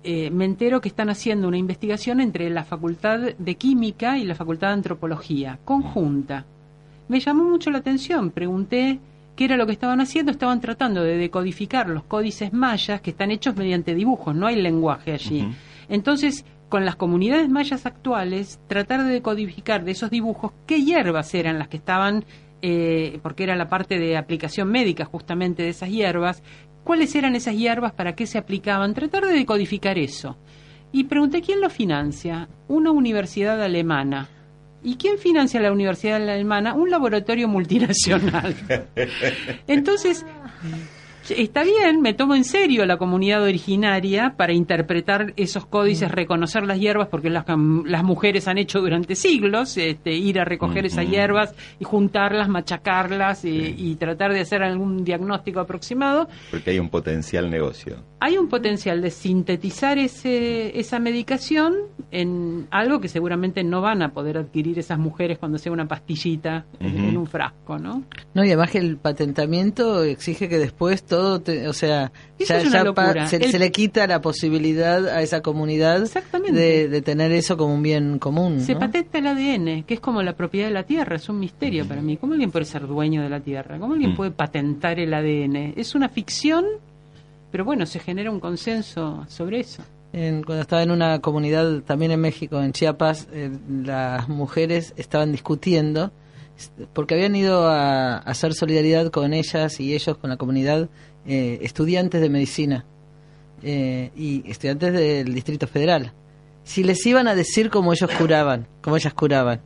eh, 0.02 0.30
me 0.30 0.46
entero 0.46 0.80
que 0.80 0.88
están 0.88 1.10
haciendo 1.10 1.46
una 1.46 1.58
investigación 1.58 2.20
entre 2.20 2.50
la 2.50 2.64
Facultad 2.64 3.20
de 3.38 3.54
Química 3.54 4.18
y 4.18 4.24
la 4.24 4.34
Facultad 4.34 4.68
de 4.68 4.72
Antropología, 4.74 5.60
conjunta. 5.64 6.44
Me 7.08 7.20
llamó 7.20 7.44
mucho 7.44 7.70
la 7.70 7.78
atención, 7.78 8.30
pregunté 8.30 8.98
qué 9.36 9.44
era 9.44 9.56
lo 9.56 9.66
que 9.66 9.72
estaban 9.72 10.00
haciendo, 10.00 10.32
estaban 10.32 10.60
tratando 10.60 11.02
de 11.02 11.16
decodificar 11.16 11.88
los 11.88 12.04
códices 12.04 12.52
mayas 12.52 13.00
que 13.00 13.10
están 13.10 13.30
hechos 13.30 13.56
mediante 13.56 13.94
dibujos, 13.94 14.34
no 14.34 14.46
hay 14.46 14.56
lenguaje 14.60 15.12
allí. 15.12 15.48
Entonces, 15.88 16.44
con 16.68 16.84
las 16.84 16.96
comunidades 16.96 17.48
mayas 17.48 17.84
actuales, 17.84 18.60
tratar 18.68 19.04
de 19.04 19.10
decodificar 19.10 19.84
de 19.84 19.92
esos 19.92 20.10
dibujos 20.10 20.52
qué 20.66 20.82
hierbas 20.82 21.34
eran 21.34 21.58
las 21.58 21.68
que 21.68 21.78
estaban, 21.78 22.24
eh, 22.62 23.18
porque 23.22 23.42
era 23.42 23.56
la 23.56 23.68
parte 23.68 23.98
de 23.98 24.16
aplicación 24.16 24.70
médica 24.70 25.04
justamente 25.04 25.62
de 25.62 25.70
esas 25.70 25.90
hierbas, 25.90 26.42
cuáles 26.84 27.14
eran 27.14 27.34
esas 27.34 27.56
hierbas, 27.56 27.92
para 27.92 28.14
qué 28.14 28.26
se 28.26 28.38
aplicaban, 28.38 28.94
tratar 28.94 29.26
de 29.26 29.32
decodificar 29.32 29.98
eso. 29.98 30.38
Y 30.92 31.04
pregunté 31.04 31.40
quién 31.40 31.60
lo 31.60 31.70
financia. 31.70 32.48
Una 32.68 32.90
universidad 32.90 33.62
alemana. 33.62 34.28
¿Y 34.82 34.96
quién 34.96 35.18
financia 35.18 35.60
la 35.60 35.72
universidad 35.72 36.16
alemana? 36.16 36.74
Un 36.74 36.90
laboratorio 36.90 37.48
multinacional. 37.48 38.54
Entonces, 39.66 40.24
está 41.28 41.62
bien, 41.64 42.00
me 42.00 42.14
tomo 42.14 42.34
en 42.34 42.44
serio 42.44 42.86
la 42.86 42.96
comunidad 42.96 43.42
originaria 43.42 44.34
para 44.36 44.52
interpretar 44.52 45.32
esos 45.36 45.66
códices, 45.66 46.10
reconocer 46.10 46.64
las 46.66 46.78
hierbas, 46.80 47.08
porque 47.08 47.30
las, 47.30 47.44
cam- 47.46 47.84
las 47.86 48.02
mujeres 48.02 48.48
han 48.48 48.58
hecho 48.58 48.80
durante 48.80 49.14
siglos, 49.14 49.76
este, 49.76 50.12
ir 50.12 50.40
a 50.40 50.44
recoger 50.44 50.86
esas 50.86 51.04
Ujú. 51.04 51.12
hierbas 51.14 51.54
y 51.78 51.84
juntarlas, 51.84 52.48
machacarlas 52.48 53.44
y, 53.44 53.74
y 53.76 53.94
tratar 53.96 54.32
de 54.32 54.40
hacer 54.40 54.62
algún 54.62 55.04
diagnóstico 55.04 55.60
aproximado. 55.60 56.28
porque 56.50 56.70
hay 56.70 56.78
un 56.78 56.88
potencial 56.88 57.50
negocio. 57.50 57.96
Hay 58.22 58.36
un 58.36 58.48
potencial 58.48 59.00
de 59.00 59.10
sintetizar 59.10 59.98
ese, 59.98 60.78
esa 60.78 60.98
medicación 60.98 61.74
en 62.10 62.66
algo 62.70 63.00
que 63.00 63.08
seguramente 63.08 63.62
no 63.64 63.80
van 63.80 64.02
a 64.02 64.12
poder 64.12 64.36
adquirir 64.36 64.78
esas 64.78 64.98
mujeres 64.98 65.38
cuando 65.38 65.58
sea 65.58 65.72
una 65.72 65.86
pastillita 65.86 66.64
en- 66.80 66.98
en 66.98 67.16
un 67.16 67.26
frasco, 67.26 67.78
¿no? 67.78 68.02
No, 68.34 68.44
y 68.44 68.48
además 68.48 68.70
que 68.70 68.78
el 68.78 68.96
patentamiento 68.96 70.02
exige 70.04 70.48
que 70.48 70.58
después 70.58 71.04
todo, 71.10 71.40
te- 71.42 71.68
o 71.68 71.74
sea, 71.74 72.10
Eso 72.38 72.54
ya, 72.54 72.58
es 72.60 72.64
una 72.68 72.84
ya 72.84 72.92
pa- 72.94 73.02
locura. 73.08 73.26
se, 73.26 73.36
El- 73.36 73.50
se 73.50 73.58
le 73.58 73.70
quita 73.70 74.06
la 74.06 74.22
posibilidad 74.22 75.06
a 75.08 75.20
esa 75.20 75.42
comunidad 75.42 76.00
de, 76.50 76.88
de 76.88 77.02
tener 77.02 77.32
eso 77.32 77.58
como 77.58 77.74
un 77.74 77.82
bien 77.82 78.18
común. 78.18 78.60
Se 78.62 78.72
¿no? 78.72 78.80
patenta 78.80 79.18
el 79.18 79.26
ADN, 79.26 79.82
que 79.84 79.92
es 79.94 80.00
como 80.00 80.22
la 80.22 80.32
propiedad 80.34 80.68
de 80.68 80.72
la 80.72 80.84
Tierra, 80.84 81.16
es 81.16 81.28
un 81.28 81.38
misterio 81.38 81.86
para 81.86 82.00
mí. 82.00 82.16
¿Cómo 82.16 82.32
alguien 82.32 82.50
puede 82.50 82.64
ser 82.64 82.86
dueño 82.86 83.20
de 83.22 83.28
la 83.28 83.40
Tierra? 83.40 83.78
¿Cómo 83.78 83.92
alguien 83.92 84.12
Mm. 84.12 84.16
puede 84.16 84.30
patentar 84.30 84.98
el 84.98 85.12
ADN? 85.12 85.74
Es 85.76 85.94
una 85.94 86.08
ficción, 86.08 86.64
pero 87.50 87.64
bueno, 87.66 87.84
se 87.84 87.98
genera 87.98 88.30
un 88.30 88.40
consenso 88.40 89.26
sobre 89.28 89.60
eso. 89.60 89.82
En- 90.12 90.42
cuando 90.42 90.62
estaba 90.62 90.82
en 90.82 90.90
una 90.90 91.18
comunidad 91.20 91.82
también 91.82 92.10
en 92.12 92.20
México, 92.20 92.60
en 92.62 92.72
Chiapas, 92.72 93.28
eh, 93.32 93.50
las 93.84 94.28
mujeres 94.28 94.94
estaban 94.96 95.30
discutiendo 95.32 96.10
porque 96.92 97.14
habían 97.14 97.34
ido 97.36 97.68
a, 97.68 98.18
hacer 98.18 98.54
solidaridad 98.54 99.10
con 99.10 99.32
ellas 99.32 99.80
y 99.80 99.94
ellos, 99.94 100.16
con 100.18 100.30
la 100.30 100.36
comunidad, 100.36 100.88
eh, 101.26 101.58
estudiantes 101.62 102.20
de 102.20 102.28
medicina 102.30 102.84
eh, 103.62 104.10
y 104.16 104.48
estudiantes 104.50 104.92
del 104.92 105.34
Distrito 105.34 105.66
Federal. 105.66 106.12
Si 106.64 106.82
les 106.84 107.04
iban 107.06 107.28
a 107.28 107.34
decir 107.34 107.70
cómo 107.70 107.92
ellos 107.92 108.10
curaban, 108.18 108.66
cómo 108.82 108.96
ellas 108.96 109.14
curaban. 109.14 109.60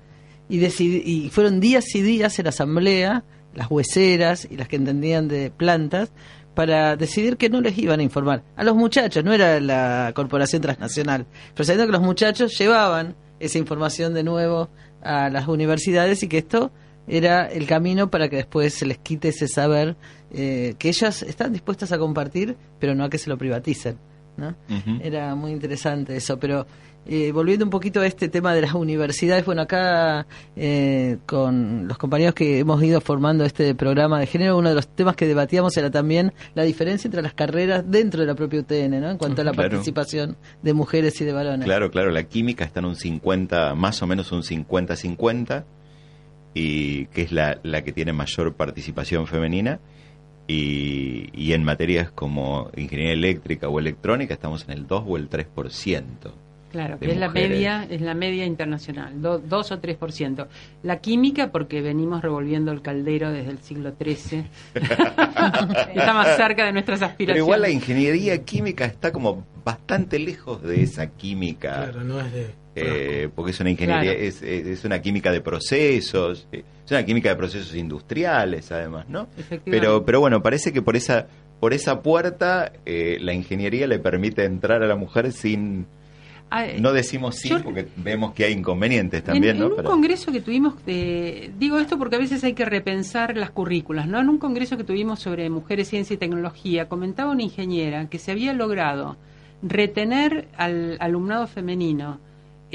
Y, 0.48 0.60
decidi- 0.60 1.02
y 1.04 1.30
fueron 1.30 1.60
días 1.60 1.94
y 1.94 2.02
días 2.02 2.38
en 2.38 2.44
la 2.44 2.50
asamblea, 2.50 3.24
las 3.54 3.70
hueseras 3.70 4.46
y 4.50 4.56
las 4.56 4.68
que 4.68 4.76
entendían 4.76 5.28
de 5.28 5.50
plantas, 5.50 6.12
para 6.54 6.96
decidir 6.96 7.36
que 7.36 7.48
no 7.50 7.60
les 7.60 7.76
iban 7.78 7.98
a 8.00 8.02
informar. 8.02 8.44
A 8.56 8.62
los 8.62 8.76
muchachos, 8.76 9.24
no 9.24 9.32
era 9.32 9.58
la 9.60 10.12
corporación 10.14 10.62
transnacional, 10.62 11.26
pero 11.52 11.64
sabiendo 11.64 11.86
que 11.86 11.92
los 11.98 12.02
muchachos 12.06 12.56
llevaban 12.58 13.16
esa 13.40 13.58
información 13.58 14.14
de 14.14 14.22
nuevo 14.22 14.68
a 15.02 15.28
las 15.30 15.48
universidades 15.48 16.22
y 16.22 16.28
que 16.28 16.38
esto 16.38 16.70
era 17.06 17.46
el 17.46 17.66
camino 17.66 18.10
para 18.10 18.28
que 18.28 18.36
después 18.36 18.74
se 18.74 18.86
les 18.86 18.98
quite 18.98 19.28
ese 19.28 19.48
saber 19.48 19.96
eh, 20.32 20.74
que 20.78 20.88
ellas 20.88 21.22
están 21.22 21.52
dispuestas 21.52 21.92
a 21.92 21.98
compartir, 21.98 22.56
pero 22.78 22.94
no 22.94 23.04
a 23.04 23.10
que 23.10 23.18
se 23.18 23.30
lo 23.30 23.38
privaticen. 23.38 23.98
¿no? 24.36 24.54
Era 25.00 25.34
muy 25.36 25.52
interesante 25.52 26.16
eso, 26.16 26.40
pero 26.40 26.66
eh, 27.06 27.30
volviendo 27.30 27.64
un 27.64 27.70
poquito 27.70 28.00
a 28.00 28.06
este 28.06 28.28
tema 28.28 28.52
de 28.52 28.62
las 28.62 28.74
universidades, 28.74 29.44
bueno, 29.44 29.62
acá 29.62 30.26
eh, 30.56 31.18
con 31.24 31.86
los 31.86 31.98
compañeros 31.98 32.34
que 32.34 32.58
hemos 32.58 32.82
ido 32.82 33.00
formando 33.00 33.44
este 33.44 33.76
programa 33.76 34.18
de 34.18 34.26
género, 34.26 34.58
uno 34.58 34.70
de 34.70 34.74
los 34.74 34.88
temas 34.88 35.14
que 35.14 35.26
debatíamos 35.28 35.76
era 35.76 35.88
también 35.90 36.32
la 36.54 36.64
diferencia 36.64 37.06
entre 37.06 37.22
las 37.22 37.34
carreras 37.34 37.84
dentro 37.86 38.22
de 38.22 38.26
la 38.26 38.34
propia 38.34 38.58
UTN, 38.60 39.00
¿no? 39.00 39.10
En 39.12 39.18
cuanto 39.18 39.42
a 39.42 39.44
la 39.44 39.52
Claro. 39.52 39.70
participación 39.70 40.36
de 40.62 40.72
mujeres 40.72 41.20
y 41.20 41.24
de 41.24 41.32
varones. 41.32 41.64
Claro, 41.66 41.90
claro, 41.92 42.10
la 42.10 42.24
química 42.24 42.64
está 42.64 42.80
en 42.80 42.86
un 42.86 42.96
50, 42.96 43.74
más 43.76 44.02
o 44.02 44.06
menos 44.08 44.32
un 44.32 44.42
50-50. 44.42 45.64
Y, 46.54 47.06
que 47.06 47.22
es 47.22 47.32
la, 47.32 47.58
la 47.64 47.82
que 47.82 47.92
tiene 47.92 48.12
mayor 48.12 48.54
participación 48.54 49.26
femenina. 49.26 49.80
Y, 50.46 51.30
y 51.32 51.52
en 51.54 51.64
materias 51.64 52.10
como 52.10 52.70
ingeniería 52.76 53.14
eléctrica 53.14 53.68
o 53.68 53.78
electrónica 53.78 54.34
estamos 54.34 54.64
en 54.68 54.72
el 54.72 54.86
2 54.86 55.04
o 55.06 55.16
el 55.16 55.28
3%. 55.30 56.02
Claro, 56.70 56.98
que 56.98 57.12
es 57.12 57.16
la 57.16 57.28
media, 57.30 57.86
es 57.88 58.00
la 58.00 58.14
media 58.14 58.44
internacional, 58.44 59.22
do- 59.22 59.38
dos 59.38 59.70
o 59.70 59.78
tres 59.78 59.96
por 59.96 60.10
ciento. 60.10 60.48
La 60.82 60.98
química, 60.98 61.52
porque 61.52 61.80
venimos 61.82 62.20
revolviendo 62.20 62.72
el 62.72 62.82
caldero 62.82 63.30
desde 63.30 63.52
el 63.52 63.58
siglo 63.60 63.92
XIII, 63.96 64.44
está 64.74 66.12
más 66.14 66.36
cerca 66.36 66.64
de 66.66 66.72
nuestras 66.72 66.98
Pero 66.98 67.10
aspiraciones. 67.12 67.44
igual 67.44 67.60
la 67.62 67.70
ingeniería 67.70 68.42
química 68.44 68.84
está 68.86 69.12
como 69.12 69.46
bastante 69.64 70.18
lejos 70.18 70.62
de 70.62 70.82
esa 70.82 71.10
química. 71.12 71.74
Claro, 71.84 72.02
no 72.04 72.20
es 72.20 72.32
de. 72.32 72.63
Eh, 72.76 73.28
porque 73.34 73.52
es 73.52 73.60
una 73.60 73.70
ingeniería, 73.70 74.12
Claro. 74.12 74.18
es, 74.26 74.42
es 74.42 74.66
es 74.66 74.84
una 74.84 75.00
química 75.00 75.30
de 75.32 75.40
procesos, 75.40 76.46
eh, 76.52 76.64
es 76.84 76.90
una 76.90 77.04
química 77.04 77.28
de 77.30 77.36
procesos 77.36 77.74
industriales 77.74 78.70
además, 78.72 79.06
¿no? 79.08 79.28
Pero, 79.64 80.04
pero 80.04 80.20
bueno, 80.20 80.42
parece 80.42 80.72
que 80.72 80.82
por 80.82 80.96
esa, 80.96 81.26
por 81.60 81.72
esa 81.72 82.02
puerta 82.02 82.72
eh, 82.84 83.18
la 83.20 83.32
ingeniería 83.32 83.86
le 83.86 83.98
permite 83.98 84.44
entrar 84.44 84.82
a 84.82 84.86
la 84.86 84.96
mujer 84.96 85.32
sin, 85.32 85.86
Ah, 86.50 86.66
eh, 86.66 86.76
no 86.78 86.92
decimos 86.92 87.36
sí 87.36 87.48
yo- 87.48 87.62
porque 87.62 87.86
vemos 87.96 88.32
que 88.34 88.44
hay 88.44 88.52
inconvenientes 88.52 89.24
también, 89.24 89.56
en, 89.56 89.60
¿no? 89.60 89.64
en 89.66 89.70
un 89.72 89.76
Pero- 89.78 89.90
congreso 89.90 90.30
que 90.30 90.40
tuvimos, 90.40 90.74
de- 90.84 91.50
digo 91.58 91.78
esto 91.78 91.98
porque 91.98 92.16
a 92.16 92.18
veces 92.18 92.44
hay 92.44 92.52
que 92.52 92.64
repensar 92.64 93.36
las 93.36 93.50
currículas, 93.50 94.06
¿no? 94.06 94.20
En 94.20 94.28
un 94.28 94.38
congreso 94.38 94.76
que 94.76 94.84
tuvimos 94.84 95.20
sobre 95.20 95.48
mujeres, 95.48 95.88
ciencia 95.88 96.14
y 96.14 96.16
tecnología, 96.18 96.86
comentaba 96.88 97.30
una 97.32 97.42
ingeniera 97.42 98.08
que 98.08 98.18
se 98.18 98.30
había 98.30 98.52
logrado 98.52 99.16
retener 99.62 100.46
al 100.56 100.96
alumnado 101.00 101.46
femenino 101.46 102.20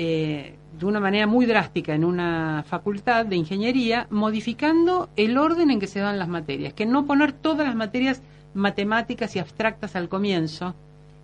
eh, 0.01 0.55
de 0.79 0.85
una 0.85 1.01
manera 1.01 1.27
muy 1.27 1.45
drástica 1.45 1.93
en 1.93 2.05
una 2.05 2.63
facultad 2.65 3.25
de 3.25 3.35
ingeniería, 3.35 4.07
modificando 4.09 5.09
el 5.17 5.37
orden 5.37 5.71
en 5.71 5.79
que 5.81 5.87
se 5.87 5.99
dan 5.99 6.17
las 6.17 6.29
materias, 6.29 6.73
que 6.73 6.85
no 6.85 7.05
poner 7.05 7.33
todas 7.33 7.67
las 7.67 7.75
materias 7.75 8.23
matemáticas 8.53 9.35
y 9.35 9.39
abstractas 9.39 9.97
al 9.97 10.07
comienzo 10.07 10.73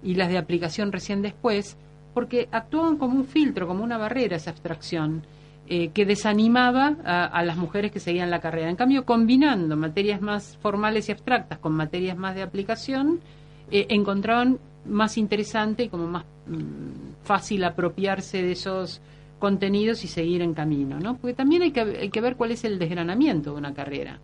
y 0.03 0.15
las 0.15 0.27
de 0.27 0.38
aplicación 0.38 0.91
recién 0.91 1.22
después, 1.22 1.77
porque 2.14 2.49
actuaban 2.52 2.97
como 2.97 3.15
un 3.15 3.23
filtro, 3.23 3.65
como 3.65 3.81
una 3.81 3.97
barrera 3.97 4.35
esa 4.35 4.49
abstracción, 4.49 5.23
eh, 5.69 5.91
que 5.93 6.06
desanimaba 6.06 6.97
a, 7.06 7.27
a 7.27 7.43
las 7.45 7.56
mujeres 7.56 7.93
que 7.93 8.02
seguían 8.02 8.30
la 8.30 8.41
carrera. 8.41 8.69
En 8.69 8.76
cambio, 8.76 9.06
combinando 9.06 9.77
materias 9.77 10.19
más 10.19 10.57
formales 10.61 11.07
y 11.07 11.14
abstractas 11.14 11.60
con 11.60 11.72
materias 11.72 12.18
más 12.18 12.35
de 12.35 12.41
aplicación, 12.41 13.22
eh, 13.71 13.87
encontraban 13.89 14.59
más 14.85 15.17
interesante 15.17 15.83
y 15.83 15.89
como 15.89 16.07
más 16.07 16.25
mm, 16.47 17.23
fácil 17.23 17.63
apropiarse 17.63 18.41
de 18.41 18.51
esos 18.51 19.01
contenidos 19.39 20.03
y 20.03 20.07
seguir 20.07 20.41
en 20.41 20.53
camino, 20.53 20.99
¿no? 20.99 21.17
Porque 21.17 21.33
también 21.33 21.61
hay 21.61 21.71
que, 21.71 21.81
hay 21.81 22.09
que 22.09 22.21
ver 22.21 22.35
cuál 22.35 22.51
es 22.51 22.63
el 22.63 22.79
desgranamiento 22.79 23.51
de 23.51 23.57
una 23.57 23.73
carrera. 23.73 24.19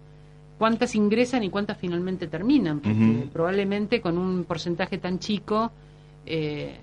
Cuántas 0.57 0.95
ingresan 0.95 1.43
y 1.43 1.49
cuántas 1.49 1.77
finalmente 1.77 2.27
terminan, 2.27 2.81
porque 2.81 3.27
probablemente 3.33 3.99
con 3.99 4.19
un 4.19 4.43
porcentaje 4.43 4.99
tan 4.99 5.17
chico 5.17 5.71
eh, 6.23 6.77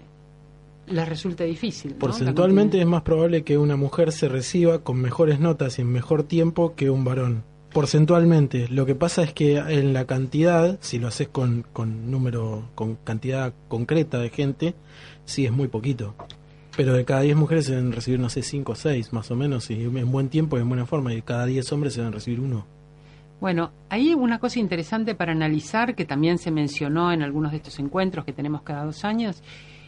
les 0.89 1.09
resulta 1.09 1.45
difícil. 1.45 1.93
¿no? 1.93 1.99
Porcentualmente 1.99 2.81
es 2.81 2.87
más 2.87 3.03
probable 3.03 3.45
que 3.45 3.57
una 3.57 3.77
mujer 3.77 4.11
se 4.11 4.29
reciba 4.29 4.81
con 4.81 5.01
mejores 5.01 5.39
notas 5.39 5.79
y 5.79 5.83
en 5.83 5.93
mejor 5.93 6.25
tiempo 6.25 6.75
que 6.75 6.91
un 6.91 7.05
varón. 7.05 7.45
Porcentualmente. 7.73 8.69
Lo 8.69 8.87
que 8.87 8.95
pasa 8.95 9.23
es 9.23 9.33
que 9.33 9.59
en 9.59 9.93
la 9.93 10.07
cantidad, 10.07 10.79
si 10.81 10.99
lo 10.99 11.09
haces 11.09 11.29
con, 11.29 11.65
con 11.73 12.11
número, 12.11 12.71
con 12.75 12.97
cantidad 12.97 13.53
concreta 13.69 14.19
de 14.19 14.31
gente, 14.31 14.75
sí 15.25 15.45
es 15.45 15.53
muy 15.53 15.69
poquito. 15.69 16.15
Pero 16.77 16.95
de 16.95 17.05
cada 17.05 17.23
10 17.23 17.37
mujeres 17.37 17.67
se 17.67 17.75
deben 17.75 17.93
recibir, 17.93 18.21
no 18.21 18.31
sé, 18.31 18.43
5 18.43 18.73
o 18.73 18.75
6 18.75 19.13
más 19.13 19.31
o 19.31 19.37
menos, 19.37 19.69
y 19.71 19.83
en 19.83 20.13
buen 20.13 20.29
tiempo 20.29 20.57
y 20.57 20.61
en 20.61 20.69
buena 20.69 20.87
forma, 20.87 21.13
y 21.13 21.17
de 21.17 21.23
cada 21.23 21.45
10 21.45 21.73
hombres 21.73 21.93
se 21.93 22.01
deben 22.01 22.13
recibir 22.13 22.41
uno. 22.41 22.67
Bueno, 23.41 23.71
hay 23.89 24.15
una 24.15 24.39
cosa 24.39 24.59
interesante 24.59 25.15
para 25.15 25.33
analizar 25.33 25.95
que 25.95 26.05
también 26.05 26.39
se 26.39 26.51
mencionó 26.51 27.13
en 27.13 27.23
algunos 27.23 27.53
de 27.53 27.59
estos 27.59 27.79
encuentros 27.79 28.25
que 28.25 28.33
tenemos 28.33 28.63
cada 28.63 28.85
dos 28.85 29.05
años, 29.05 29.43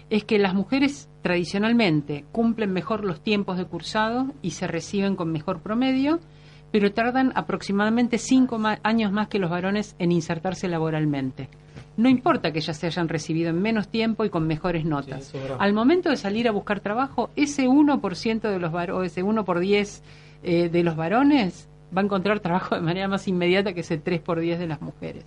es 0.08 0.24
que 0.24 0.38
las 0.38 0.54
mujeres 0.54 1.08
tradicionalmente 1.22 2.24
cumplen 2.32 2.72
mejor 2.72 3.04
los 3.04 3.22
tiempos 3.22 3.56
de 3.56 3.64
cursado 3.64 4.26
y 4.42 4.50
se 4.50 4.66
reciben 4.66 5.16
con 5.16 5.32
mejor 5.32 5.60
promedio, 5.62 6.20
pero 6.72 6.92
tardan 6.92 7.32
aproximadamente 7.34 8.18
cinco 8.18 8.58
ma- 8.58 8.78
años 8.82 9.12
más 9.12 9.28
que 9.28 9.38
los 9.38 9.50
varones 9.50 9.96
en 9.98 10.12
insertarse 10.12 10.68
laboralmente. 10.68 11.48
No 11.96 12.08
importa 12.08 12.52
que 12.52 12.60
ellas 12.60 12.76
se 12.78 12.86
hayan 12.86 13.08
recibido 13.08 13.50
en 13.50 13.60
menos 13.60 13.88
tiempo 13.88 14.24
y 14.24 14.30
con 14.30 14.46
mejores 14.46 14.84
notas. 14.84 15.32
Al 15.58 15.72
momento 15.74 16.08
de 16.08 16.16
salir 16.16 16.48
a 16.48 16.52
buscar 16.52 16.80
trabajo, 16.80 17.30
ese 17.36 17.66
1% 17.68 18.40
de 18.48 18.58
los 18.58 18.72
varones, 18.72 19.12
ese 19.12 19.22
1 19.22 19.44
por 19.44 19.58
10 19.60 20.02
eh, 20.42 20.68
de 20.70 20.82
los 20.82 20.96
varones 20.96 21.68
va 21.94 22.00
a 22.00 22.04
encontrar 22.04 22.40
trabajo 22.40 22.74
de 22.76 22.80
manera 22.80 23.08
más 23.08 23.26
inmediata 23.28 23.72
que 23.74 23.80
ese 23.80 23.98
3 23.98 24.20
por 24.20 24.40
10 24.40 24.60
de 24.60 24.66
las 24.68 24.80
mujeres. 24.80 25.24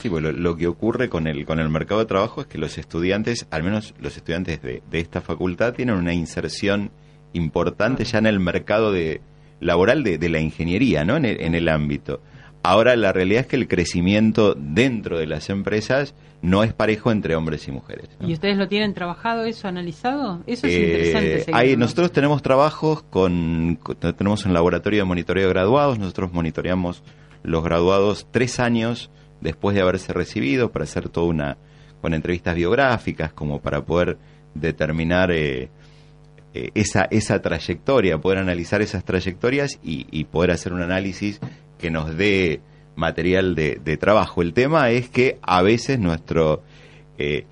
Sí, 0.00 0.08
bueno, 0.08 0.30
lo, 0.30 0.38
lo 0.38 0.56
que 0.56 0.68
ocurre 0.68 1.08
con 1.08 1.26
el, 1.26 1.44
con 1.44 1.58
el 1.58 1.68
mercado 1.68 2.00
de 2.00 2.06
trabajo 2.06 2.40
es 2.42 2.46
que 2.46 2.58
los 2.58 2.78
estudiantes, 2.78 3.46
al 3.50 3.62
menos 3.64 3.94
los 4.00 4.16
estudiantes 4.16 4.62
de, 4.62 4.82
de 4.90 5.00
esta 5.00 5.20
facultad, 5.20 5.74
tienen 5.74 5.96
una 5.96 6.14
inserción 6.14 6.90
importante 7.32 8.04
ya 8.04 8.18
en 8.18 8.26
el 8.26 8.38
mercado 8.40 8.92
de, 8.92 9.20
laboral 9.60 10.02
de, 10.02 10.18
de 10.18 10.28
la 10.28 10.40
ingeniería, 10.40 11.04
¿no? 11.04 11.16
En 11.16 11.24
el, 11.24 11.40
en 11.40 11.54
el 11.54 11.68
ámbito. 11.68 12.20
Ahora, 12.62 12.96
la 12.96 13.12
realidad 13.12 13.42
es 13.42 13.46
que 13.46 13.56
el 13.56 13.68
crecimiento 13.68 14.54
dentro 14.58 15.18
de 15.18 15.26
las 15.26 15.50
empresas 15.50 16.14
no 16.42 16.62
es 16.64 16.72
parejo 16.72 17.10
entre 17.12 17.34
hombres 17.36 17.66
y 17.68 17.72
mujeres. 17.72 18.08
¿no? 18.20 18.28
¿Y 18.28 18.32
ustedes 18.32 18.56
lo 18.58 18.66
tienen 18.68 18.92
trabajado 18.92 19.44
eso, 19.44 19.68
analizado? 19.68 20.42
Eso 20.46 20.66
es 20.66 20.74
Eh, 20.74 20.82
interesante. 20.84 21.38
seguirlo. 21.40 21.56
hay- 21.56 21.76
nosotros 21.76 22.12
tenemos 22.12 22.42
trabajos 22.42 23.02
con, 23.04 23.78
con- 23.82 23.96
tenemos 24.14 24.44
un 24.44 24.52
laboratorio 24.52 25.00
de 25.00 25.04
monitoreo 25.04 25.46
de 25.46 25.52
graduados, 25.54 25.98
nosotros 25.98 26.32
monitoreamos 26.32 27.02
los 27.44 27.62
graduados 27.64 28.26
tres 28.32 28.58
años 28.60 29.10
después 29.40 29.74
de 29.76 29.82
haberse 29.82 30.12
recibido 30.12 30.72
para 30.72 30.84
hacer 30.84 31.08
toda 31.08 31.26
una, 31.28 31.56
con 32.00 32.14
entrevistas 32.14 32.56
biográficas 32.56 33.32
como 33.32 33.60
para 33.60 33.84
poder 33.84 34.18
determinar 34.54 35.30
eh, 35.32 35.68
eh, 36.56 36.70
esa, 36.74 37.06
esa 37.10 37.40
trayectoria, 37.42 38.18
poder 38.18 38.38
analizar 38.38 38.80
esas 38.82 39.04
trayectorias 39.04 39.78
y, 39.82 40.06
y 40.10 40.24
poder 40.24 40.50
hacer 40.52 40.72
un 40.72 40.82
análisis 40.82 41.40
que 41.78 41.90
nos 41.90 42.16
dé 42.16 42.60
material 42.96 43.54
de, 43.54 43.96
trabajo. 43.98 44.40
El 44.42 44.52
tema 44.52 44.90
es 44.90 45.08
que 45.10 45.38
a 45.42 45.62
veces 45.62 45.98
nuestro... 45.98 46.62
eh, 47.18 47.44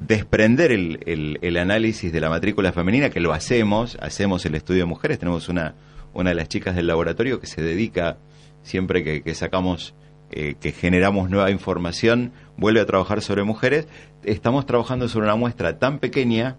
desprender 0.00 0.72
el, 0.72 1.00
el- 1.06 1.38
el 1.42 1.56
análisis 1.58 2.10
de 2.12 2.20
la 2.20 2.30
matrícula 2.30 2.72
femenina, 2.72 3.10
que 3.10 3.20
lo 3.20 3.32
hacemos, 3.34 3.98
hacemos 4.00 4.46
el 4.46 4.54
estudio 4.54 4.80
de 4.80 4.86
mujeres, 4.86 5.18
tenemos 5.18 5.50
una, 5.50 5.74
una 6.14 6.30
de 6.30 6.36
las 6.36 6.48
chicas 6.48 6.74
del 6.74 6.86
laboratorio 6.86 7.38
que 7.38 7.46
se 7.46 7.60
dedica, 7.62 8.16
siempre 8.62 9.04
que, 9.04 9.20
que 9.22 9.34
sacamos, 9.34 9.94
eh, 10.30 10.54
que 10.58 10.72
generamos 10.72 11.28
nueva 11.28 11.50
información, 11.50 12.32
vuelve 12.56 12.80
a 12.80 12.86
trabajar 12.86 13.20
sobre 13.20 13.42
mujeres, 13.44 13.88
estamos 14.24 14.64
trabajando 14.64 15.06
sobre 15.08 15.26
una 15.26 15.36
muestra 15.36 15.78
tan 15.78 15.98
pequeña 15.98 16.56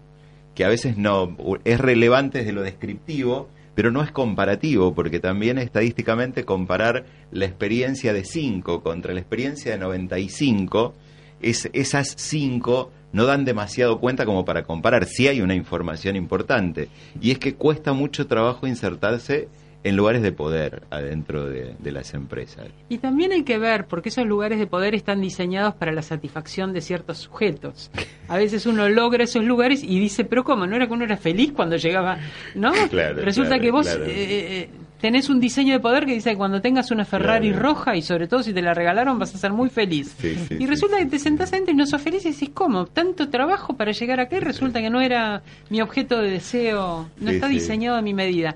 a 0.64 0.68
veces 0.68 0.96
no 0.96 1.36
es 1.64 1.80
relevante 1.80 2.38
desde 2.38 2.52
lo 2.52 2.62
descriptivo, 2.62 3.48
pero 3.74 3.90
no 3.90 4.02
es 4.02 4.10
comparativo, 4.10 4.94
porque 4.94 5.20
también 5.20 5.58
estadísticamente 5.58 6.44
comparar 6.44 7.04
la 7.30 7.46
experiencia 7.46 8.12
de 8.12 8.24
5 8.24 8.82
contra 8.82 9.14
la 9.14 9.20
experiencia 9.20 9.72
de 9.72 9.78
95, 9.78 10.94
es, 11.40 11.70
esas 11.72 12.14
5 12.16 12.90
no 13.12 13.24
dan 13.26 13.44
demasiado 13.44 13.98
cuenta 13.98 14.24
como 14.24 14.44
para 14.44 14.62
comparar. 14.62 15.06
Sí 15.06 15.28
hay 15.28 15.40
una 15.40 15.54
información 15.54 16.16
importante, 16.16 16.88
y 17.20 17.30
es 17.30 17.38
que 17.38 17.54
cuesta 17.54 17.92
mucho 17.92 18.26
trabajo 18.26 18.66
insertarse 18.66 19.48
en 19.84 19.96
lugares 19.96 20.22
de 20.22 20.32
poder 20.32 20.82
adentro 20.90 21.46
de, 21.46 21.74
de 21.78 21.92
las 21.92 22.14
empresas. 22.14 22.66
Y 22.88 22.98
también 22.98 23.32
hay 23.32 23.42
que 23.42 23.58
ver, 23.58 23.86
porque 23.86 24.10
esos 24.10 24.26
lugares 24.26 24.58
de 24.58 24.66
poder 24.66 24.94
están 24.94 25.20
diseñados 25.20 25.74
para 25.74 25.92
la 25.92 26.02
satisfacción 26.02 26.72
de 26.72 26.80
ciertos 26.80 27.18
sujetos. 27.18 27.90
A 28.28 28.36
veces 28.36 28.66
uno 28.66 28.88
logra 28.88 29.24
esos 29.24 29.44
lugares 29.44 29.82
y 29.82 29.98
dice, 29.98 30.24
pero 30.24 30.44
¿cómo? 30.44 30.66
¿No 30.66 30.76
era 30.76 30.86
que 30.86 30.92
uno 30.92 31.04
era 31.04 31.16
feliz 31.16 31.52
cuando 31.52 31.76
llegaba? 31.76 32.18
¿No? 32.54 32.72
Claro, 32.90 33.22
Resulta 33.22 33.50
claro, 33.50 33.62
que 33.62 33.70
vos 33.70 33.86
claro. 33.86 34.04
eh, 34.04 34.10
eh, 34.10 34.70
tenés 35.00 35.30
un 35.30 35.40
diseño 35.40 35.72
de 35.72 35.80
poder 35.80 36.04
que 36.04 36.12
dice 36.12 36.30
que 36.30 36.36
cuando 36.36 36.60
tengas 36.60 36.90
una 36.90 37.04
Ferrari 37.04 37.52
roja 37.52 37.96
y 37.96 38.02
sobre 38.02 38.28
todo 38.28 38.42
si 38.42 38.52
te 38.52 38.60
la 38.60 38.74
regalaron 38.74 39.18
vas 39.18 39.34
a 39.34 39.38
ser 39.38 39.52
muy 39.52 39.70
feliz. 39.70 40.14
Sí, 40.18 40.34
sí, 40.34 40.54
y 40.54 40.58
sí, 40.58 40.66
resulta 40.66 40.98
que 40.98 41.06
te 41.06 41.18
sentás 41.18 41.52
adentro 41.52 41.72
y 41.72 41.76
no 41.76 41.86
sos 41.86 42.02
feliz 42.02 42.24
y 42.26 42.32
decís, 42.32 42.50
¿cómo? 42.52 42.86
Tanto 42.86 43.30
trabajo 43.30 43.76
para 43.76 43.92
llegar 43.92 44.20
acá 44.20 44.36
y 44.36 44.40
resulta 44.40 44.80
que 44.80 44.90
no 44.90 45.00
era 45.00 45.42
mi 45.70 45.80
objeto 45.80 46.20
de 46.20 46.30
deseo, 46.30 47.08
no 47.18 47.30
está 47.30 47.48
diseñado 47.48 47.96
a 47.96 48.02
mi 48.02 48.12
medida. 48.14 48.54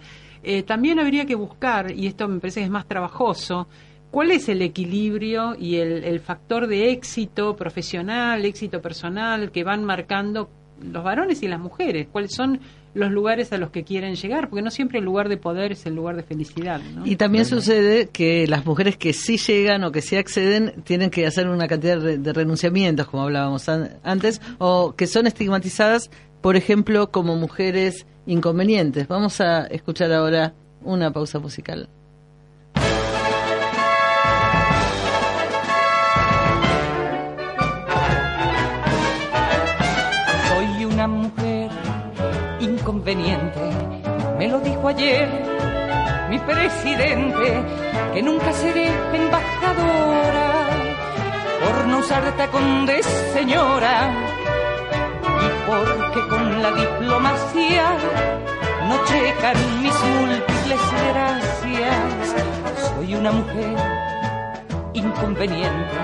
Eh, 0.48 0.62
también 0.62 1.00
habría 1.00 1.26
que 1.26 1.34
buscar, 1.34 1.90
y 1.90 2.06
esto 2.06 2.28
me 2.28 2.38
parece 2.38 2.60
que 2.60 2.64
es 2.66 2.70
más 2.70 2.86
trabajoso, 2.86 3.66
cuál 4.12 4.30
es 4.30 4.48
el 4.48 4.62
equilibrio 4.62 5.56
y 5.58 5.76
el, 5.76 6.04
el 6.04 6.20
factor 6.20 6.68
de 6.68 6.90
éxito 6.92 7.56
profesional, 7.56 8.44
éxito 8.44 8.80
personal 8.80 9.50
que 9.50 9.64
van 9.64 9.82
marcando 9.84 10.48
los 10.92 11.02
varones 11.02 11.42
y 11.42 11.48
las 11.48 11.58
mujeres, 11.58 12.06
cuáles 12.12 12.32
son 12.32 12.60
los 12.94 13.10
lugares 13.10 13.52
a 13.52 13.58
los 13.58 13.70
que 13.70 13.82
quieren 13.84 14.14
llegar, 14.14 14.48
porque 14.48 14.62
no 14.62 14.70
siempre 14.70 15.00
el 15.00 15.04
lugar 15.04 15.28
de 15.28 15.36
poder 15.36 15.72
es 15.72 15.84
el 15.84 15.94
lugar 15.94 16.16
de 16.16 16.22
felicidad. 16.22 16.80
¿no? 16.94 17.06
Y 17.06 17.16
también 17.16 17.44
sucede 17.44 18.08
que 18.10 18.46
las 18.46 18.64
mujeres 18.64 18.96
que 18.96 19.12
sí 19.12 19.36
llegan 19.36 19.84
o 19.84 19.92
que 19.92 20.00
sí 20.00 20.16
acceden 20.16 20.82
tienen 20.84 21.10
que 21.10 21.26
hacer 21.26 21.48
una 21.48 21.66
cantidad 21.68 21.98
de, 22.00 22.16
de 22.18 22.32
renunciamientos, 22.32 23.06
como 23.08 23.24
hablábamos 23.24 23.68
an- 23.68 23.98
antes, 24.02 24.40
o 24.58 24.94
que 24.96 25.06
son 25.06 25.26
estigmatizadas, 25.26 26.10
por 26.40 26.56
ejemplo, 26.56 27.10
como 27.10 27.36
mujeres 27.36 28.06
inconvenientes. 28.26 29.08
Vamos 29.08 29.40
a 29.40 29.66
escuchar 29.66 30.12
ahora 30.12 30.54
una 30.82 31.12
pausa 31.12 31.38
musical. 31.38 31.88
Soy 40.48 40.84
una 40.84 41.06
mujer 41.08 41.70
inconveniente, 42.60 43.60
me 44.38 44.48
lo 44.48 44.60
dijo 44.60 44.88
ayer 44.88 45.28
mi 46.30 46.38
presidente, 46.40 47.62
que 48.12 48.22
nunca 48.22 48.52
seré 48.52 48.88
embajadora 49.14 50.66
por 51.60 51.86
no 51.86 51.98
usar 51.98 52.36
tacón 52.36 52.86
de 52.86 53.02
señora 53.32 54.35
porque 55.66 56.20
con 56.28 56.62
la 56.62 56.70
diplomacia 56.72 57.84
no 58.88 59.04
checan 59.04 59.56
mis 59.82 59.94
múltiples 60.04 60.80
gracias. 61.12 62.34
Soy 62.88 63.14
una 63.14 63.32
mujer 63.32 63.76
inconveniente, 64.94 65.96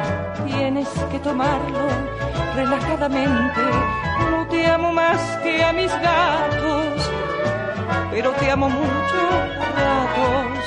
tienes 0.47 0.89
que 1.10 1.19
tomarlo 1.20 1.89
relajadamente. 2.55 3.62
No 4.31 4.47
te 4.48 4.66
amo 4.66 4.93
más 4.93 5.20
que 5.43 5.64
a 5.64 5.73
mis 5.73 5.93
gatos, 5.93 7.10
pero 8.10 8.31
te 8.32 8.51
amo 8.51 8.69
mucho 8.69 9.20
ratos. 9.77 10.64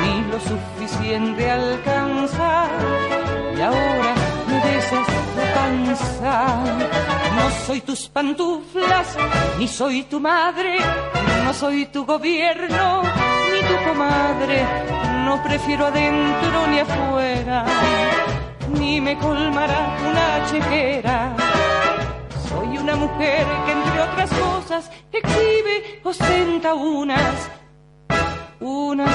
Ni 0.00 0.30
lo 0.30 0.40
suficiente 0.40 1.50
alcanza 1.50 2.68
y 3.56 3.60
ahora 3.60 4.14
me 4.48 4.60
besas 4.64 5.27
No 7.36 7.50
soy 7.66 7.80
tus 7.80 8.08
pantuflas, 8.08 9.16
ni 9.58 9.68
soy 9.68 10.02
tu 10.04 10.20
madre, 10.20 10.78
no 11.44 11.52
soy 11.52 11.86
tu 11.86 12.04
gobierno, 12.04 13.02
ni 13.52 13.60
tu 13.68 13.84
comadre. 13.88 14.66
No 15.24 15.42
prefiero 15.42 15.86
adentro 15.86 16.66
ni 16.68 16.78
afuera, 16.78 17.64
ni 18.78 19.00
me 19.00 19.16
colmará 19.18 19.96
una 20.08 20.46
chequera. 20.50 21.36
Soy 22.48 22.78
una 22.78 22.96
mujer 22.96 23.46
que 23.66 23.72
entre 23.72 24.00
otras 24.00 24.30
cosas 24.30 24.90
exhibe, 25.12 26.00
ostenta 26.04 26.74
unas, 26.74 27.50
una, 28.60 29.06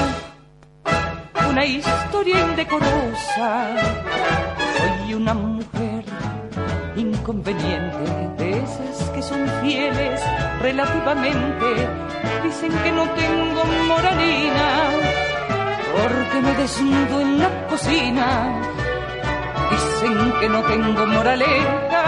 una 1.50 1.64
historia 1.64 2.40
indecorosa. 2.40 3.68
Soy 4.78 5.14
una 5.14 5.34
mujer 5.34 5.83
inconveniente 6.96 8.10
de 8.38 8.58
esas 8.58 9.10
que 9.10 9.22
son 9.22 9.46
fieles 9.62 10.20
relativamente. 10.60 11.66
Dicen 12.42 12.72
que 12.82 12.92
no 12.92 13.08
tengo 13.10 13.64
moralina 13.88 14.90
porque 15.92 16.40
me 16.40 16.54
desnudo 16.54 17.20
en 17.20 17.38
la 17.38 17.66
cocina. 17.68 18.60
Dicen 19.70 20.32
que 20.40 20.48
no 20.48 20.62
tengo 20.62 21.06
moraleja, 21.06 22.04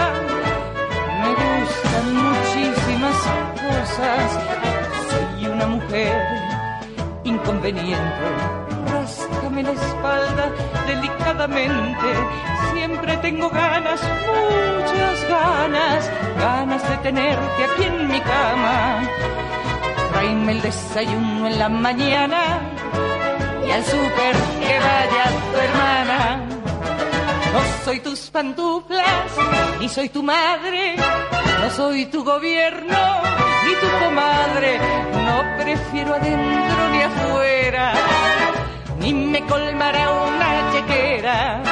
me 1.21 1.29
gustan 1.29 2.05
muchísimas 2.15 3.17
cosas. 3.63 4.39
Soy 5.09 5.47
una 5.47 5.67
mujer 5.67 6.21
inconveniente. 7.23 8.77
Ráscame 9.47 9.63
la 9.63 9.71
espalda 9.71 10.51
delicadamente. 10.87 12.07
Siempre 12.73 13.15
tengo 13.17 13.49
ganas, 13.49 14.01
muchas 14.27 15.29
ganas, 15.29 16.11
ganas 16.37 16.89
de 16.89 16.97
tenerte 16.97 17.63
aquí 17.63 17.83
en 17.83 18.07
mi 18.09 18.19
cama. 18.19 19.03
Tráeme 20.11 20.51
el 20.51 20.61
desayuno 20.61 21.47
en 21.47 21.59
la 21.59 21.69
mañana 21.69 22.59
y 23.65 23.71
al 23.71 23.85
súper 23.85 24.35
que 24.59 24.79
vaya 24.79 25.23
tu 25.51 25.57
hermana. 25.59 26.41
No 27.53 27.59
soy 27.85 28.01
tus 28.01 28.29
pantuflas, 28.29 29.31
ni 29.79 29.87
soy 29.87 30.09
tu 30.09 30.23
madre, 30.23 30.97
no 31.61 31.69
soy 31.71 32.05
tu 32.07 32.21
gobierno, 32.25 32.99
ni 33.65 33.73
tu 33.75 33.87
comadre. 34.03 34.77
No 35.25 35.63
prefiero 35.63 36.15
adentro 36.15 36.89
ni 36.91 37.01
afuera, 37.01 37.93
ni 39.07 39.13
me 39.13 39.41
colmará 39.45 40.11
una 40.11 40.71
chequera. 40.73 41.63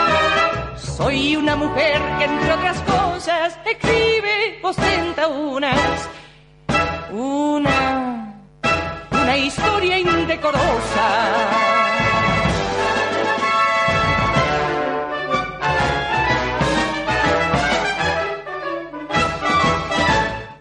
Soy 0.78 1.36
una 1.36 1.56
mujer 1.56 2.00
que 2.18 2.24
entre 2.26 2.54
otras 2.54 2.80
cosas 2.82 3.60
escribe, 3.66 4.60
ostenta 4.64 5.28
unas, 5.28 6.10
una, 7.12 8.42
una 9.12 9.38
historia 9.38 10.00
indecorosa. 10.00 11.08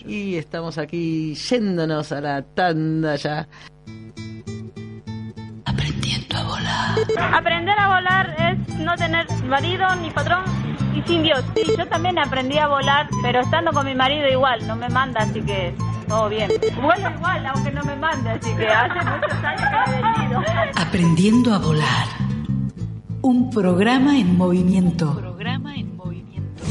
Y 0.06 0.36
estamos 0.36 0.78
aquí 0.78 1.34
yéndonos 1.34 2.10
a 2.10 2.20
la 2.20 2.42
tanda 2.42 3.14
ya. 3.14 3.46
Aprender 7.32 7.78
a 7.78 7.88
volar 7.88 8.34
es 8.38 8.78
no 8.78 8.94
tener 8.96 9.26
marido 9.44 9.94
ni 9.96 10.10
patrón 10.10 10.44
y 10.94 11.02
sin 11.02 11.22
Dios. 11.22 11.44
Sí, 11.54 11.62
yo 11.76 11.86
también 11.86 12.18
aprendí 12.18 12.58
a 12.58 12.66
volar, 12.66 13.08
pero 13.22 13.40
estando 13.40 13.72
con 13.72 13.86
mi 13.86 13.94
marido 13.94 14.28
igual, 14.28 14.66
no 14.66 14.76
me 14.76 14.88
manda, 14.88 15.22
así 15.22 15.40
que 15.42 15.74
todo 16.08 16.28
bien. 16.28 16.50
Bueno, 16.80 17.10
igual, 17.10 17.46
aunque 17.46 17.70
no 17.72 17.82
me 17.84 17.96
mande, 17.96 18.30
así 18.30 18.54
que 18.54 18.68
hace 18.68 18.98
muchos 19.10 19.44
años 19.44 19.68
que 19.70 19.90
me 19.90 19.98
he 19.98 20.02
venido. 20.02 20.42
Aprendiendo 20.76 21.54
a 21.54 21.58
volar. 21.58 22.06
Un 23.22 23.50
programa 23.50 24.18
en 24.18 24.36
movimiento. 24.36 25.14
Programa 25.16 25.74
en 25.74 25.96
movimiento. 25.96 26.62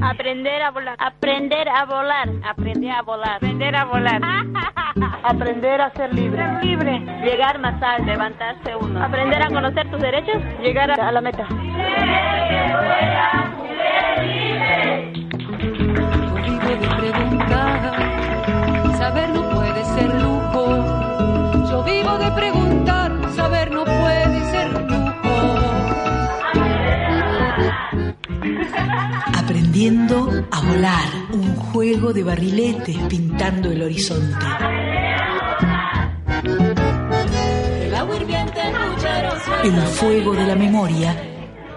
Aprender 0.00 0.62
a 0.62 0.70
volar. 0.70 0.96
Aprender 0.98 1.68
a 1.68 1.84
volar. 1.84 2.30
Aprender 2.44 2.90
a 2.90 3.02
volar. 3.02 3.36
Aprender 3.36 3.76
a 3.76 3.84
volar. 3.84 4.20
Aprender 5.22 5.80
a 5.80 5.90
ser 5.90 6.14
libre. 6.14 6.42
Ser 6.42 6.64
libre. 6.64 7.00
Llegar 7.24 7.58
más 7.58 7.82
alto. 7.82 8.04
Levantarse 8.04 8.76
uno. 8.76 9.02
Aprender 9.04 9.42
a 9.42 9.48
conocer 9.48 9.90
tus 9.90 10.00
derechos. 10.00 10.36
Llegar 10.62 10.90
a, 10.90 11.08
a 11.08 11.12
la 11.12 11.20
meta. 11.20 11.46
Yo 15.42 16.34
vivo 16.34 16.68
de 16.68 16.76
preguntar, 16.96 17.92
saber 18.96 19.28
no 19.30 19.48
puede 19.50 19.84
ser 19.84 20.14
lujo. 20.14 20.64
Yo 21.70 21.82
vivo 21.84 22.18
de 22.18 22.30
preguntar, 22.32 22.81
Aprendiendo 29.72 30.46
a 30.50 30.60
volar. 30.60 31.08
Un 31.32 31.56
juego 31.56 32.12
de 32.12 32.22
barriletes 32.22 32.94
pintando 33.08 33.70
el 33.70 33.82
horizonte. 33.82 34.44
El 39.64 39.76
fuego 39.94 40.34
de 40.34 40.46
la 40.46 40.56
memoria 40.56 41.16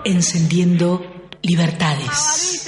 encendiendo 0.03 1.05
libertades. 1.41 2.67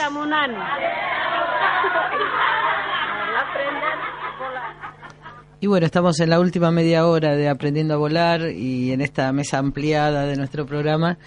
Y 5.60 5.68
bueno, 5.68 5.86
estamos 5.88 6.22
en 6.22 6.30
la 6.30 6.40
última 6.40 6.72
media 6.72 7.06
hora 7.06 7.36
de 7.36 7.50
Aprendiendo 7.50 7.96
a 7.96 7.98
Volar 7.98 8.50
y 8.52 8.94
en 8.94 9.02
esta 9.02 9.34
mesa 9.34 9.58
ampliada 9.58 10.26
de 10.26 10.38
nuestro 10.38 10.66
programa. 10.66 11.18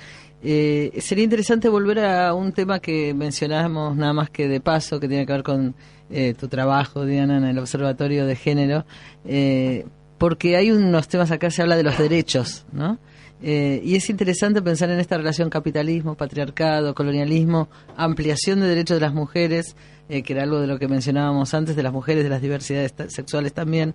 Eh, 0.42 0.98
sería 1.00 1.24
interesante 1.24 1.68
volver 1.68 2.00
a 2.00 2.34
un 2.34 2.52
tema 2.52 2.80
que 2.80 3.12
mencionábamos 3.14 3.96
nada 3.96 4.12
más 4.12 4.30
que 4.30 4.48
de 4.48 4.60
paso, 4.60 4.98
que 4.98 5.08
tiene 5.08 5.26
que 5.26 5.32
ver 5.32 5.42
con 5.42 5.74
eh, 6.10 6.34
tu 6.34 6.48
trabajo, 6.48 7.04
Diana, 7.04 7.36
en 7.36 7.44
el 7.44 7.58
Observatorio 7.58 8.26
de 8.26 8.36
Género, 8.36 8.84
eh, 9.24 9.86
porque 10.18 10.56
hay 10.56 10.70
unos 10.70 11.08
temas 11.08 11.30
acá, 11.30 11.50
se 11.50 11.62
habla 11.62 11.76
de 11.76 11.82
los 11.82 11.98
derechos, 11.98 12.66
¿no? 12.72 12.98
Eh, 13.42 13.80
y 13.82 13.96
es 13.96 14.10
interesante 14.10 14.60
pensar 14.60 14.90
en 14.90 15.00
esta 15.00 15.16
relación 15.16 15.48
capitalismo, 15.48 16.14
patriarcado, 16.14 16.94
colonialismo, 16.94 17.68
ampliación 17.96 18.60
de 18.60 18.68
derechos 18.68 18.98
de 18.98 19.00
las 19.00 19.14
mujeres, 19.14 19.76
eh, 20.08 20.22
que 20.22 20.34
era 20.34 20.42
algo 20.42 20.60
de 20.60 20.66
lo 20.66 20.78
que 20.78 20.88
mencionábamos 20.88 21.54
antes, 21.54 21.74
de 21.74 21.82
las 21.82 21.92
mujeres, 21.92 22.22
de 22.22 22.30
las 22.30 22.42
diversidades 22.42 22.92
sexuales 23.08 23.54
también, 23.54 23.94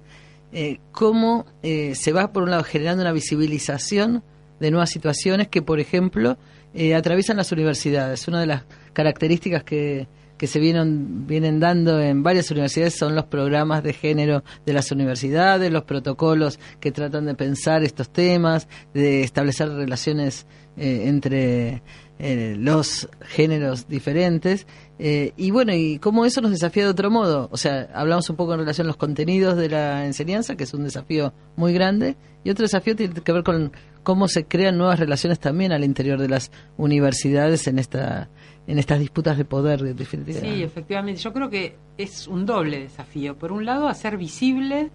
eh, 0.51 0.79
cómo 0.91 1.45
se 1.61 2.11
va, 2.13 2.31
por 2.31 2.43
un 2.43 2.51
lado, 2.51 2.63
generando 2.63 3.01
una 3.01 3.11
visibilización 3.11 4.23
de 4.59 4.71
nuevas 4.71 4.89
situaciones 4.89 5.47
que, 5.47 5.61
por 5.61 5.79
ejemplo, 5.79 6.37
eh, 6.73 6.95
atraviesan 6.95 7.37
las 7.37 7.51
universidades. 7.51 8.27
Una 8.27 8.39
de 8.41 8.47
las 8.47 8.63
características 8.93 9.63
que, 9.63 10.07
que 10.37 10.47
se 10.47 10.59
vienen, 10.59 11.27
vienen 11.27 11.59
dando 11.59 12.01
en 12.01 12.23
varias 12.23 12.51
universidades 12.51 12.95
son 12.97 13.15
los 13.15 13.25
programas 13.25 13.83
de 13.83 13.93
género 13.93 14.43
de 14.65 14.73
las 14.73 14.91
universidades, 14.91 15.71
los 15.71 15.83
protocolos 15.83 16.59
que 16.79 16.91
tratan 16.91 17.25
de 17.25 17.35
pensar 17.35 17.83
estos 17.83 18.09
temas, 18.09 18.67
de 18.93 19.23
establecer 19.23 19.69
relaciones 19.69 20.45
eh, 20.77 21.03
entre 21.07 21.81
eh, 22.19 22.55
los 22.57 23.09
géneros 23.21 23.87
diferentes. 23.87 24.67
Eh, 24.99 25.33
y 25.37 25.51
bueno, 25.51 25.73
y 25.73 25.99
cómo 25.99 26.25
eso 26.25 26.41
nos 26.41 26.51
desafía 26.51 26.83
de 26.83 26.89
otro 26.89 27.09
modo. 27.09 27.47
O 27.51 27.57
sea, 27.57 27.89
hablamos 27.93 28.29
un 28.29 28.35
poco 28.35 28.53
en 28.53 28.59
relación 28.59 28.87
a 28.87 28.89
los 28.89 28.97
contenidos 28.97 29.55
de 29.57 29.69
la 29.69 30.05
enseñanza, 30.05 30.55
que 30.55 30.65
es 30.65 30.73
un 30.73 30.83
desafío 30.83 31.33
muy 31.55 31.73
grande, 31.73 32.17
y 32.43 32.49
otro 32.49 32.63
desafío 32.63 32.95
tiene 32.95 33.13
que 33.13 33.31
ver 33.31 33.43
con 33.43 33.71
cómo 34.05 34.29
se 34.29 34.45
crean 34.45 34.77
nuevas 34.77 34.99
relaciones 34.99 35.39
también 35.39 35.73
al 35.73 35.83
interior 35.83 36.21
de 36.21 36.29
las 36.29 36.51
universidades 36.77 37.67
en 37.67 37.79
esta 37.79 38.29
en 38.67 38.79
estas 38.79 38.99
disputas 38.99 39.37
de 39.37 39.45
poder 39.45 39.81
definitivamente. 39.95 40.57
Sí, 40.57 40.63
efectivamente. 40.63 41.21
Yo 41.21 41.33
creo 41.33 41.49
que 41.49 41.75
es 41.97 42.27
un 42.27 42.45
doble 42.45 42.79
desafío. 42.79 43.37
Por 43.37 43.51
un 43.51 43.65
lado, 43.65 43.87
hacer 43.87 44.17
visible 44.17 44.89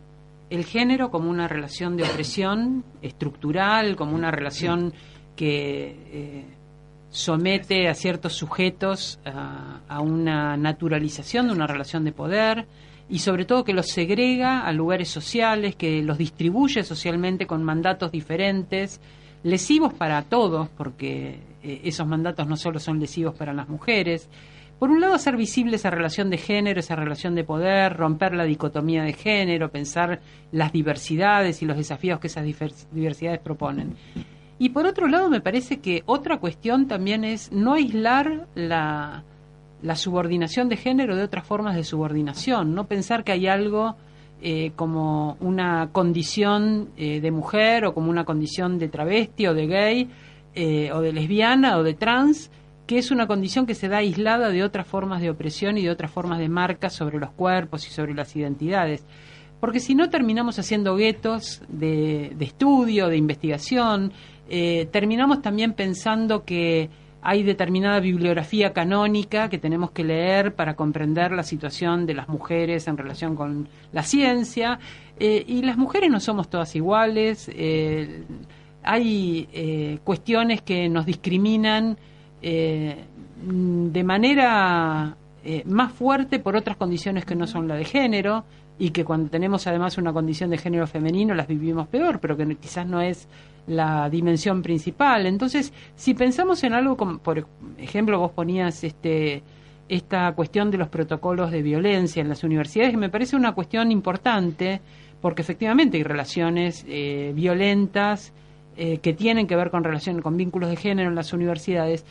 el 0.48 0.64
género 0.64 1.10
como 1.10 1.30
una 1.30 1.46
relación 1.46 1.96
de 1.96 2.02
opresión 2.02 2.84
estructural, 3.02 3.94
como 3.94 4.16
una 4.16 4.30
relación 4.30 4.92
que 5.36 5.96
eh, 6.12 6.44
somete 7.10 7.88
a 7.88 7.94
ciertos 7.94 8.34
sujetos 8.34 9.20
a, 9.24 9.80
a, 9.88 10.00
una 10.00 10.56
naturalización 10.56 11.46
de 11.46 11.52
una 11.52 11.68
relación 11.68 12.04
de 12.04 12.12
poder 12.12 12.66
y 13.10 13.18
sobre 13.18 13.44
todo 13.44 13.64
que 13.64 13.72
los 13.72 13.88
segrega 13.88 14.60
a 14.60 14.72
lugares 14.72 15.08
sociales, 15.08 15.74
que 15.74 16.00
los 16.02 16.16
distribuye 16.16 16.84
socialmente 16.84 17.46
con 17.46 17.64
mandatos 17.64 18.12
diferentes, 18.12 19.00
lesivos 19.42 19.92
para 19.92 20.22
todos, 20.22 20.68
porque 20.68 21.40
eh, 21.62 21.80
esos 21.84 22.06
mandatos 22.06 22.46
no 22.46 22.56
solo 22.56 22.78
son 22.78 23.00
lesivos 23.00 23.34
para 23.34 23.52
las 23.52 23.68
mujeres. 23.68 24.28
Por 24.78 24.90
un 24.90 25.00
lado, 25.00 25.14
hacer 25.14 25.36
visible 25.36 25.76
esa 25.76 25.90
relación 25.90 26.30
de 26.30 26.38
género, 26.38 26.78
esa 26.78 26.94
relación 26.94 27.34
de 27.34 27.42
poder, 27.42 27.96
romper 27.96 28.32
la 28.32 28.44
dicotomía 28.44 29.02
de 29.02 29.12
género, 29.12 29.70
pensar 29.70 30.20
las 30.52 30.72
diversidades 30.72 31.62
y 31.62 31.66
los 31.66 31.76
desafíos 31.76 32.20
que 32.20 32.28
esas 32.28 32.46
diversidades 32.92 33.40
proponen. 33.40 33.96
Y 34.58 34.68
por 34.68 34.86
otro 34.86 35.08
lado, 35.08 35.28
me 35.28 35.40
parece 35.40 35.80
que 35.80 36.02
otra 36.06 36.38
cuestión 36.38 36.86
también 36.86 37.24
es 37.24 37.50
no 37.50 37.74
aislar 37.74 38.46
la, 38.54 39.24
la 39.82 39.96
subordinación 39.96 40.68
de 40.68 40.76
género 40.76 41.16
de 41.16 41.22
otras 41.22 41.46
formas 41.46 41.76
de 41.76 41.84
subordinación, 41.84 42.74
no 42.74 42.86
pensar 42.86 43.24
que 43.24 43.32
hay 43.32 43.46
algo 43.46 43.96
eh, 44.42 44.72
como 44.76 45.36
una 45.40 45.90
condición 45.92 46.90
eh, 46.96 47.20
de 47.20 47.30
mujer 47.30 47.84
o 47.84 47.94
como 47.94 48.10
una 48.10 48.24
condición 48.24 48.78
de 48.78 48.88
travesti 48.88 49.46
o 49.46 49.54
de 49.54 49.66
gay 49.66 50.08
eh, 50.54 50.90
o 50.92 51.00
de 51.00 51.12
lesbiana 51.12 51.78
o 51.78 51.82
de 51.82 51.94
trans, 51.94 52.50
que 52.86 52.98
es 52.98 53.12
una 53.12 53.28
condición 53.28 53.66
que 53.66 53.74
se 53.74 53.88
da 53.88 53.98
aislada 53.98 54.48
de 54.48 54.64
otras 54.64 54.86
formas 54.86 55.22
de 55.22 55.30
opresión 55.30 55.78
y 55.78 55.82
de 55.82 55.90
otras 55.90 56.10
formas 56.10 56.40
de 56.40 56.48
marcas 56.48 56.92
sobre 56.92 57.20
los 57.20 57.30
cuerpos 57.30 57.86
y 57.86 57.90
sobre 57.90 58.14
las 58.14 58.34
identidades. 58.34 59.04
Porque 59.60 59.78
si 59.78 59.94
no 59.94 60.08
terminamos 60.08 60.58
haciendo 60.58 60.96
guetos 60.96 61.62
de, 61.68 62.34
estudio, 62.40 63.08
de 63.08 63.18
investigación, 63.18 64.12
eh, 64.48 64.88
terminamos 64.90 65.42
también 65.42 65.74
pensando 65.74 66.44
que 66.44 66.88
hay 67.22 67.42
determinada 67.42 68.00
bibliografía 68.00 68.72
canónica 68.72 69.48
que 69.48 69.58
tenemos 69.58 69.90
que 69.90 70.04
leer 70.04 70.54
para 70.54 70.74
comprender 70.74 71.32
la 71.32 71.42
situación 71.42 72.06
de 72.06 72.14
las 72.14 72.28
mujeres 72.28 72.88
en 72.88 72.96
relación 72.96 73.36
con 73.36 73.68
la 73.92 74.02
ciencia. 74.02 74.78
Eh, 75.18 75.44
y 75.46 75.62
las 75.62 75.76
mujeres 75.76 76.10
no 76.10 76.18
somos 76.20 76.48
todas 76.48 76.74
iguales 76.76 77.50
hay 78.82 79.48
eh, 79.52 79.98
cuestiones 80.04 80.62
que 80.62 80.88
nos 80.88 81.06
discriminan 81.06 81.96
eh, 82.42 83.04
de 83.42 84.04
manera 84.04 85.16
eh, 85.44 85.62
más 85.66 85.92
fuerte 85.92 86.38
por 86.38 86.56
otras 86.56 86.76
condiciones 86.76 87.24
que 87.24 87.34
no 87.34 87.46
son 87.46 87.68
la 87.68 87.76
de 87.76 87.84
género 87.84 88.44
y 88.78 88.90
que 88.90 89.04
cuando 89.04 89.30
tenemos 89.30 89.66
además 89.66 89.98
una 89.98 90.12
condición 90.12 90.50
de 90.50 90.58
género 90.58 90.86
femenino 90.86 91.34
las 91.34 91.46
vivimos 91.46 91.88
peor, 91.88 92.20
pero 92.20 92.36
que 92.36 92.56
quizás 92.56 92.86
no 92.86 93.00
es 93.02 93.28
la 93.70 94.08
dimensión 94.10 94.62
principal. 94.62 95.26
Entonces, 95.26 95.72
si 95.94 96.14
pensamos 96.14 96.62
en 96.64 96.74
algo 96.74 96.96
como, 96.96 97.18
por 97.18 97.46
ejemplo, 97.78 98.18
vos 98.18 98.32
ponías 98.32 98.84
este 98.84 99.42
esta 99.88 100.32
cuestión 100.36 100.70
de 100.70 100.78
los 100.78 100.88
protocolos 100.88 101.50
de 101.50 101.62
violencia 101.62 102.20
en 102.22 102.28
las 102.28 102.44
universidades, 102.44 102.92
que 102.92 102.96
me 102.96 103.10
parece 103.10 103.34
una 103.34 103.52
cuestión 103.52 103.90
importante, 103.90 104.80
porque 105.20 105.42
efectivamente 105.42 105.96
hay 105.96 106.04
relaciones 106.04 106.86
violentas 107.34 108.32
eh, 108.76 108.98
que 108.98 109.12
tienen 109.12 109.46
que 109.46 109.56
ver 109.56 109.70
con 109.70 109.84
relación 109.84 110.22
con 110.22 110.36
vínculos 110.36 110.70
de 110.70 110.76
género 110.76 111.10
en 111.10 111.16
las 111.16 111.32
universidades, 111.32 112.06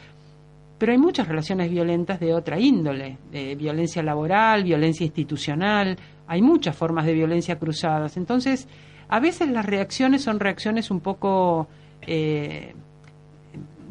pero 0.77 0.91
hay 0.91 0.97
muchas 0.97 1.27
relaciones 1.27 1.71
violentas 1.71 2.19
de 2.19 2.33
otra 2.33 2.59
índole, 2.59 3.17
de 3.31 3.55
violencia 3.55 4.03
laboral, 4.03 4.65
violencia 4.65 5.05
institucional, 5.05 5.97
hay 6.27 6.41
muchas 6.41 6.75
formas 6.75 7.05
de 7.05 7.13
violencia 7.13 7.57
cruzadas. 7.57 8.17
Entonces, 8.17 8.67
a 9.09 9.19
veces 9.19 9.49
las 9.49 9.65
reacciones 9.65 10.23
son 10.23 10.39
reacciones 10.39 10.91
un 10.91 10.99
poco, 10.99 11.67
eh, 12.03 12.75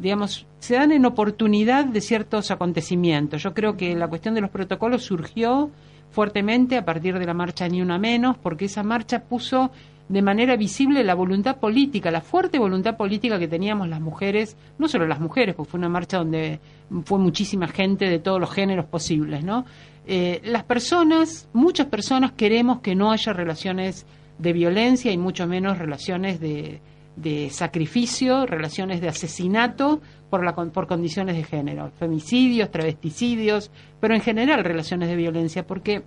digamos, 0.01 0.47
se 0.61 0.75
dan 0.75 0.93
en 0.93 1.05
oportunidad 1.05 1.85
de 1.85 2.01
ciertos 2.01 2.51
acontecimientos. 2.51 3.43
Yo 3.43 3.53
creo 3.53 3.77
que 3.77 3.95
la 3.97 4.09
cuestión 4.09 4.35
de 4.35 4.41
los 4.41 4.51
protocolos 4.51 5.03
surgió 5.03 5.71
fuertemente 6.11 6.77
a 6.77 6.85
partir 6.85 7.19
de 7.19 7.27
la 7.27 7.35
marcha 7.35 7.69
Ni 7.69 7.83
Una 7.83 7.99
Menos, 7.99 8.39
porque 8.39 8.67
esa 8.67 8.83
marcha 8.83 9.25
puso 9.25 9.71
de 10.09 10.23
manera 10.23 10.57
visible 10.57 11.05
la 11.05 11.15
voluntad 11.15 11.57
política, 11.59 12.11
la 12.11 12.23
fuerte 12.23 12.59
voluntad 12.59 12.97
política 12.97 13.39
que 13.39 13.49
teníamos 13.49 13.89
las 13.89 14.01
mujeres, 14.01 14.57
no 14.79 14.89
solo 14.89 15.07
las 15.07 15.21
mujeres, 15.21 15.55
porque 15.55 15.71
fue 15.71 15.79
una 15.79 15.91
marcha 15.91 16.19
donde 16.19 16.61
fue 17.05 17.19
muchísima 17.19 17.69
gente 17.69 18.07
de 18.07 18.19
todos 18.19 18.41
los 18.41 18.51
géneros 18.51 18.87
posibles, 18.87 19.45
¿no? 19.45 19.67
Eh, 20.07 20.41
las 20.45 20.65
personas, 20.65 21.49
muchas 21.53 21.89
personas 21.89 22.33
queremos 22.33 22.81
que 22.81 22.95
no 22.95 23.11
haya 23.11 23.35
relaciones 23.35 24.07
de 24.39 24.53
violencia 24.53 25.13
y 25.13 25.19
mucho 25.19 25.47
menos 25.47 25.79
relaciones 25.79 26.41
de, 26.41 26.81
de 27.17 27.51
sacrificio, 27.51 28.47
relaciones 28.47 29.01
de 29.01 29.09
asesinato 29.09 30.01
por, 30.31 30.45
la, 30.45 30.55
por 30.55 30.87
condiciones 30.87 31.37
de 31.37 31.45
género, 31.45 31.91
femicidios, 31.99 32.71
travesticidios, 32.71 33.71
pero 34.01 34.15
en 34.15 34.21
general 34.21 34.63
relaciones 34.63 35.09
de 35.09 35.17
violencia, 35.17 35.67
porque 35.67 36.03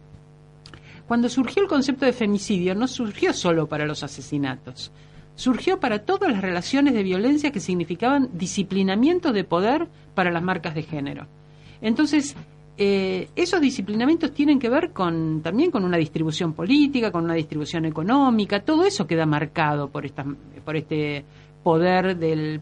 cuando 1.08 1.28
surgió 1.28 1.62
el 1.62 1.68
concepto 1.68 2.06
de 2.06 2.14
femicidio 2.14 2.76
no 2.76 2.88
surgió 2.88 3.34
solo 3.34 3.68
para 3.68 3.86
los 3.86 4.04
asesinatos, 4.04 4.92
surgió 5.36 5.80
para 5.80 6.00
todas 6.00 6.32
las 6.32 6.42
relaciones 6.42 6.94
de 6.94 7.04
violencia 7.04 7.52
que 7.52 7.60
significaban 7.60 8.30
disciplinamiento 8.34 9.34
de 9.34 9.44
poder 9.44 9.88
para 10.16 10.32
las 10.32 10.44
marcas 10.44 10.76
de 10.76 10.84
género. 10.84 11.28
Entonces, 11.82 12.36
eh, 12.78 13.30
esos 13.36 13.62
disciplinamientos 13.62 14.32
tienen 14.32 14.58
que 14.58 14.70
ver 14.70 14.92
con, 14.92 15.42
también 15.42 15.72
con 15.72 15.84
una 15.84 15.98
distribución 15.98 16.54
política, 16.54 17.12
con 17.12 17.26
una 17.26 17.34
distribución 17.34 17.86
económica, 17.86 18.62
todo 18.62 18.86
eso 18.86 19.06
queda 19.06 19.26
marcado 19.26 19.90
por, 19.90 20.06
esta, 20.06 20.26
por 20.64 20.76
este 20.76 21.26
poder 21.64 22.18
del, 22.18 22.62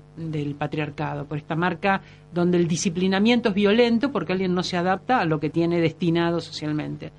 patriarcado, 0.57 1.25
por 1.25 1.37
esta 1.37 1.55
marca 1.55 2.01
donde 2.33 2.57
el 2.57 2.67
disciplinamiento 2.67 3.49
es 3.49 3.55
violento 3.55 4.11
porque 4.11 4.33
alguien 4.33 4.53
no 4.53 4.63
se 4.63 4.77
adapta 4.77 5.19
a 5.19 5.25
lo 5.25 5.39
que 5.39 5.49
tiene 5.49 5.79
destinado 5.79 6.41
socialmente. 6.41 7.11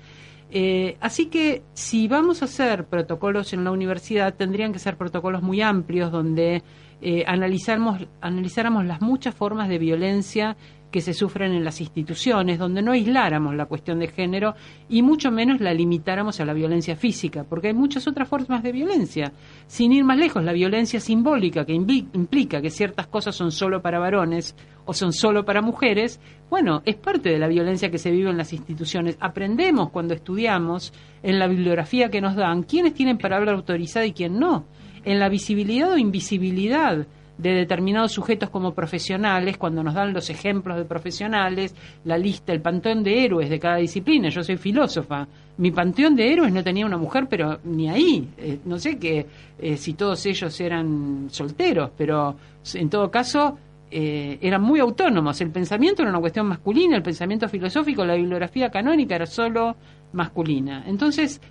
Eh, 0.53 0.97
así 0.99 1.27
que 1.27 1.63
si 1.73 2.07
vamos 2.07 2.41
a 2.41 2.45
hacer 2.45 2.85
protocolos 2.85 3.53
en 3.53 3.63
la 3.63 3.71
universidad, 3.71 4.35
tendrían 4.35 4.73
que 4.73 4.79
ser 4.79 4.97
protocolos 4.97 5.41
muy 5.41 5.61
amplios 5.61 6.11
donde 6.11 6.61
eh, 7.01 7.23
analizáramos 7.25 8.85
las 8.85 9.01
muchas 9.01 9.33
formas 9.33 9.69
de 9.69 9.79
violencia 9.79 10.57
que 10.91 11.01
se 11.01 11.13
sufren 11.13 11.53
en 11.53 11.63
las 11.63 11.81
instituciones, 11.81 12.59
donde 12.59 12.81
no 12.81 12.91
aisláramos 12.91 13.55
la 13.55 13.65
cuestión 13.65 13.99
de 13.99 14.07
género 14.07 14.55
y 14.89 15.01
mucho 15.01 15.31
menos 15.31 15.61
la 15.61 15.73
limitáramos 15.73 16.39
a 16.39 16.45
la 16.45 16.53
violencia 16.53 16.95
física, 16.95 17.43
porque 17.43 17.69
hay 17.69 17.73
muchas 17.73 18.07
otras 18.07 18.27
formas 18.27 18.61
de 18.61 18.71
violencia. 18.71 19.31
Sin 19.67 19.93
ir 19.93 20.03
más 20.03 20.17
lejos, 20.17 20.43
la 20.43 20.53
violencia 20.53 20.99
simbólica, 20.99 21.65
que 21.65 21.73
implica 21.73 22.61
que 22.61 22.69
ciertas 22.69 23.07
cosas 23.07 23.35
son 23.35 23.51
solo 23.51 23.81
para 23.81 23.99
varones 23.99 24.55
o 24.85 24.93
son 24.93 25.13
solo 25.13 25.45
para 25.45 25.61
mujeres, 25.61 26.19
bueno, 26.49 26.81
es 26.85 26.95
parte 26.95 27.29
de 27.29 27.39
la 27.39 27.47
violencia 27.47 27.89
que 27.89 27.97
se 27.97 28.11
vive 28.11 28.29
en 28.29 28.37
las 28.37 28.51
instituciones. 28.51 29.17
Aprendemos 29.21 29.89
cuando 29.91 30.13
estudiamos 30.13 30.93
en 31.23 31.39
la 31.39 31.47
bibliografía 31.47 32.09
que 32.09 32.19
nos 32.19 32.35
dan 32.35 32.63
quiénes 32.63 32.93
tienen 32.93 33.17
palabra 33.17 33.53
autorizada 33.53 34.05
y 34.05 34.11
quién 34.11 34.37
no, 34.37 34.65
en 35.05 35.19
la 35.19 35.29
visibilidad 35.29 35.91
o 35.91 35.97
invisibilidad 35.97 37.07
de 37.41 37.53
determinados 37.53 38.11
sujetos 38.11 38.49
como 38.49 38.73
profesionales, 38.73 39.57
cuando 39.57 39.81
nos 39.81 39.95
dan 39.95 40.13
los 40.13 40.29
ejemplos 40.29 40.77
de 40.77 40.85
profesionales, 40.85 41.75
la 42.03 42.15
lista, 42.17 42.53
el 42.53 42.61
panteón 42.61 43.03
de 43.03 43.25
héroes 43.25 43.49
de 43.49 43.59
cada 43.59 43.77
disciplina. 43.77 44.29
Yo 44.29 44.43
soy 44.43 44.57
filósofa. 44.57 45.27
Mi 45.57 45.71
panteón 45.71 46.15
de 46.15 46.31
héroes 46.31 46.53
no 46.53 46.63
tenía 46.63 46.85
una 46.85 46.97
mujer, 46.97 47.25
pero 47.27 47.59
ni 47.63 47.89
ahí. 47.89 48.29
Eh, 48.37 48.59
no 48.65 48.77
sé 48.77 48.99
que 48.99 49.25
eh, 49.59 49.75
si 49.75 49.93
todos 49.93 50.23
ellos 50.27 50.59
eran 50.61 51.29
solteros, 51.31 51.89
pero 51.97 52.35
en 52.75 52.89
todo 52.91 53.09
caso 53.09 53.57
eh, 53.89 54.37
eran 54.39 54.61
muy 54.61 54.79
autónomos. 54.79 55.41
El 55.41 55.49
pensamiento 55.49 56.03
era 56.03 56.11
una 56.11 56.19
cuestión 56.19 56.45
masculina, 56.45 56.95
el 56.95 57.03
pensamiento 57.03 57.49
filosófico, 57.49 58.05
la 58.05 58.15
bibliografía 58.15 58.69
canónica 58.69 59.15
era 59.15 59.25
solo 59.25 59.75
masculina. 60.13 60.83
Entonces, 60.85 61.41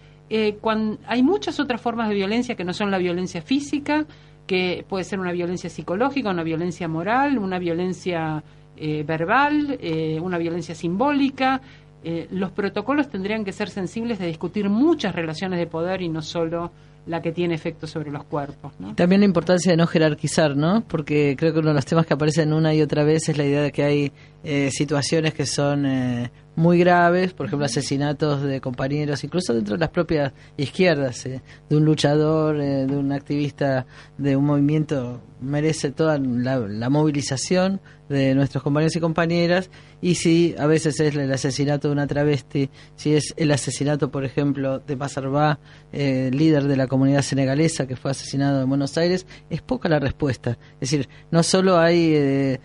cuando, 0.60 0.98
hay 1.08 1.24
muchas 1.24 1.58
otras 1.58 1.80
formas 1.80 2.08
de 2.08 2.14
violencia 2.14 2.54
que 2.54 2.62
no 2.62 2.72
son 2.72 2.92
la 2.92 2.98
violencia 2.98 3.42
física, 3.42 4.06
que 4.50 4.84
puede 4.88 5.04
ser 5.04 5.20
una 5.20 5.30
violencia 5.30 5.70
psicológica, 5.70 6.28
una 6.28 6.42
violencia 6.42 6.88
moral, 6.88 7.38
una 7.38 7.60
violencia 7.60 8.42
eh, 8.76 9.04
verbal, 9.04 9.78
eh, 9.80 10.18
una 10.18 10.38
violencia 10.38 10.74
simbólica. 10.74 11.60
Eh, 12.02 12.26
los 12.32 12.50
protocolos 12.50 13.08
tendrían 13.08 13.44
que 13.44 13.52
ser 13.52 13.70
sensibles 13.70 14.18
de 14.18 14.26
discutir 14.26 14.68
muchas 14.68 15.14
relaciones 15.14 15.60
de 15.60 15.68
poder 15.68 16.02
y 16.02 16.08
no 16.08 16.20
solo 16.20 16.72
la 17.06 17.22
que 17.22 17.32
tiene 17.32 17.54
efecto 17.54 17.86
sobre 17.86 18.10
los 18.10 18.24
cuerpos. 18.24 18.72
¿no? 18.78 18.94
También 18.94 19.20
la 19.20 19.26
importancia 19.26 19.70
de 19.70 19.76
no 19.76 19.86
jerarquizar, 19.86 20.56
¿no? 20.56 20.82
Porque 20.82 21.36
creo 21.38 21.52
que 21.52 21.60
uno 21.60 21.68
de 21.68 21.74
los 21.74 21.86
temas 21.86 22.06
que 22.06 22.14
aparecen 22.14 22.52
una 22.52 22.74
y 22.74 22.82
otra 22.82 23.04
vez 23.04 23.28
es 23.28 23.38
la 23.38 23.44
idea 23.44 23.62
de 23.62 23.72
que 23.72 23.82
hay 23.82 24.12
eh, 24.44 24.70
situaciones 24.70 25.34
que 25.34 25.46
son 25.46 25.86
eh, 25.86 26.30
muy 26.60 26.78
graves, 26.78 27.32
por 27.32 27.46
ejemplo, 27.46 27.64
asesinatos 27.64 28.42
de 28.42 28.60
compañeros, 28.60 29.24
incluso 29.24 29.54
dentro 29.54 29.74
de 29.74 29.80
las 29.80 29.88
propias 29.88 30.32
izquierdas, 30.56 31.24
eh, 31.26 31.40
de 31.68 31.76
un 31.76 31.84
luchador, 31.84 32.58
de 32.58 32.96
un 32.96 33.12
activista 33.12 33.86
de 34.18 34.36
un 34.36 34.44
movimiento, 34.44 35.22
merece 35.40 35.90
toda 35.90 36.18
la, 36.18 36.58
la 36.58 36.90
movilización 36.90 37.80
de 38.10 38.34
nuestros 38.34 38.62
compañeros 38.64 38.94
y 38.96 39.00
compañeras 39.00 39.70
y 40.02 40.16
si 40.16 40.54
a 40.58 40.66
veces 40.66 40.98
es 40.98 41.14
el 41.14 41.32
asesinato 41.32 41.88
de 41.88 41.92
una 41.92 42.08
travesti, 42.08 42.68
si 42.96 43.14
es 43.14 43.32
el 43.36 43.52
asesinato, 43.52 44.10
por 44.10 44.24
ejemplo, 44.24 44.80
de 44.80 44.96
Mazarbá, 44.96 45.60
eh, 45.92 46.30
líder 46.32 46.64
de 46.64 46.76
la 46.76 46.88
comunidad 46.88 47.22
senegalesa 47.22 47.86
que 47.86 47.94
fue 47.94 48.10
asesinado 48.10 48.62
en 48.62 48.68
Buenos 48.68 48.98
Aires, 48.98 49.26
es 49.48 49.62
poca 49.62 49.88
la 49.88 50.00
respuesta. 50.00 50.58
Es 50.80 50.90
decir, 50.90 51.08
no 51.30 51.44
solo 51.44 51.78
hay 51.78 52.12
eh, 52.14 52.60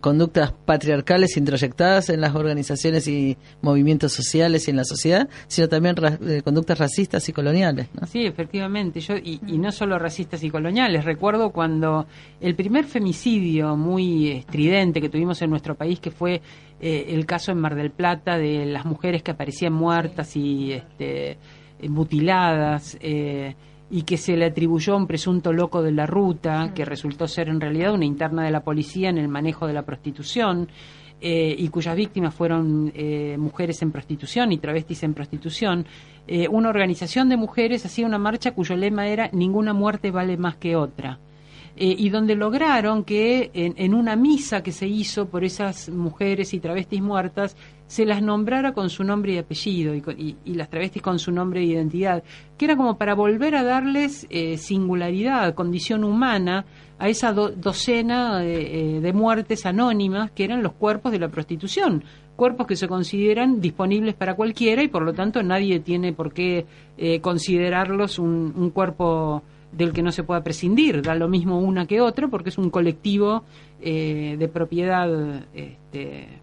conductas 0.00 0.52
patriarcales 0.52 1.36
introyectadas 1.36 2.08
en 2.08 2.20
las 2.20 2.34
organizaciones 2.34 3.06
y 3.08 3.36
movimientos 3.62 4.12
sociales 4.12 4.66
y 4.66 4.70
en 4.70 4.76
la 4.76 4.84
sociedad, 4.84 5.28
sino 5.46 5.68
también 5.68 5.96
eh, 5.98 6.42
conductas 6.42 6.78
racistas 6.78 7.28
y 7.28 7.32
coloniales. 7.32 7.88
Sí, 8.06 8.24
efectivamente, 8.24 9.00
yo 9.00 9.16
y, 9.16 9.40
no 9.58 9.72
solo 9.72 9.98
racistas 9.98 10.42
y 10.42 10.50
coloniales. 10.50 11.04
Recuerdo 11.04 11.50
cuando 11.50 12.06
el 12.40 12.54
primer 12.54 12.84
femicidio 12.84 13.76
muy 13.76 14.30
estridente 14.30 15.00
que 15.00 15.08
tuvimos 15.08 15.40
en 15.42 15.50
nuestro 15.50 15.74
país, 15.74 16.00
que 16.00 16.10
fue 16.10 16.40
eh, 16.80 17.06
el 17.08 17.26
caso 17.26 17.52
en 17.52 17.58
Mar 17.58 17.74
del 17.74 17.90
Plata 17.90 18.38
de 18.38 18.66
las 18.66 18.84
mujeres 18.84 19.22
que 19.22 19.32
aparecían 19.32 19.72
muertas 19.72 20.36
y 20.36 20.72
este, 20.72 21.38
mutiladas. 21.88 22.96
Eh, 23.00 23.54
y 23.90 24.02
que 24.02 24.16
se 24.16 24.36
le 24.36 24.46
atribuyó 24.46 24.94
a 24.94 24.96
un 24.96 25.06
presunto 25.06 25.52
loco 25.52 25.82
de 25.82 25.92
la 25.92 26.06
ruta, 26.06 26.72
que 26.74 26.84
resultó 26.84 27.28
ser 27.28 27.48
en 27.48 27.60
realidad 27.60 27.94
una 27.94 28.04
interna 28.04 28.44
de 28.44 28.50
la 28.50 28.60
policía 28.60 29.10
en 29.10 29.18
el 29.18 29.28
manejo 29.28 29.66
de 29.66 29.72
la 29.72 29.82
prostitución, 29.82 30.68
eh, 31.18 31.54
y 31.56 31.68
cuyas 31.68 31.96
víctimas 31.96 32.34
fueron 32.34 32.92
eh, 32.94 33.36
mujeres 33.38 33.80
en 33.80 33.90
prostitución 33.90 34.52
y 34.52 34.58
travestis 34.58 35.02
en 35.02 35.14
prostitución, 35.14 35.86
eh, 36.28 36.46
una 36.46 36.68
organización 36.68 37.30
de 37.30 37.38
mujeres 37.38 37.86
hacía 37.86 38.04
una 38.04 38.18
marcha 38.18 38.50
cuyo 38.50 38.76
lema 38.76 39.08
era 39.08 39.30
ninguna 39.32 39.72
muerte 39.72 40.10
vale 40.10 40.36
más 40.36 40.56
que 40.56 40.76
otra. 40.76 41.18
y 41.78 42.08
donde 42.08 42.34
lograron 42.36 43.04
que 43.04 43.50
en, 43.52 43.92
una 43.92 44.16
misa 44.16 44.62
que 44.62 44.72
se 44.72 44.86
hizo 44.86 45.28
por 45.28 45.44
esas 45.44 45.90
mujeres 45.90 46.54
y 46.54 46.58
travestis 46.58 47.02
muertas 47.02 47.54
se 47.86 48.04
las 48.04 48.22
nombrara 48.22 48.72
con 48.72 48.90
su 48.90 49.04
nombre 49.04 49.34
y 49.34 49.38
apellido 49.38 49.94
y, 49.94 50.36
las 50.46 50.68
travestis 50.68 51.02
con 51.02 51.18
su 51.18 51.30
nombre 51.30 51.60
e 51.60 51.64
identidad, 51.64 52.22
que 52.56 52.64
era 52.64 52.76
como 52.76 52.96
para 52.98 53.14
volver 53.14 53.54
a 53.54 53.62
darles 53.62 54.26
eh, 54.30 54.56
singularidad, 54.58 55.54
condición 55.54 56.04
humana 56.04 56.64
a 56.98 57.08
esa 57.08 57.32
docena 57.32 58.42
eh, 58.42 59.00
de 59.00 59.12
muertes 59.12 59.66
anónimas 59.66 60.30
que 60.30 60.44
eran 60.44 60.62
los 60.62 60.72
cuerpos 60.72 61.12
de 61.12 61.18
la 61.18 61.28
prostitución, 61.28 62.02
cuerpos 62.34 62.66
que 62.66 62.76
se 62.76 62.88
consideran 62.88 63.60
disponibles 63.60 64.14
para 64.14 64.34
cualquiera 64.34 64.82
y 64.82 64.88
por 64.88 65.02
lo 65.02 65.12
tanto 65.12 65.42
nadie 65.42 65.80
tiene 65.80 66.12
por 66.12 66.32
qué 66.32 66.66
eh, 66.98 67.20
considerarlos 67.20 68.18
un, 68.18 68.70
cuerpo 68.70 69.42
del 69.72 69.92
que 69.92 70.02
no 70.02 70.10
se 70.10 70.24
pueda 70.24 70.42
prescindir, 70.42 71.02
da 71.02 71.14
lo 71.14 71.28
mismo 71.28 71.58
una 71.58 71.86
que 71.86 72.00
otra 72.00 72.28
porque 72.28 72.48
es 72.48 72.58
un 72.58 72.70
colectivo 72.70 73.44
de 73.78 74.50
propiedad 74.52 75.44
este, 75.54 76.40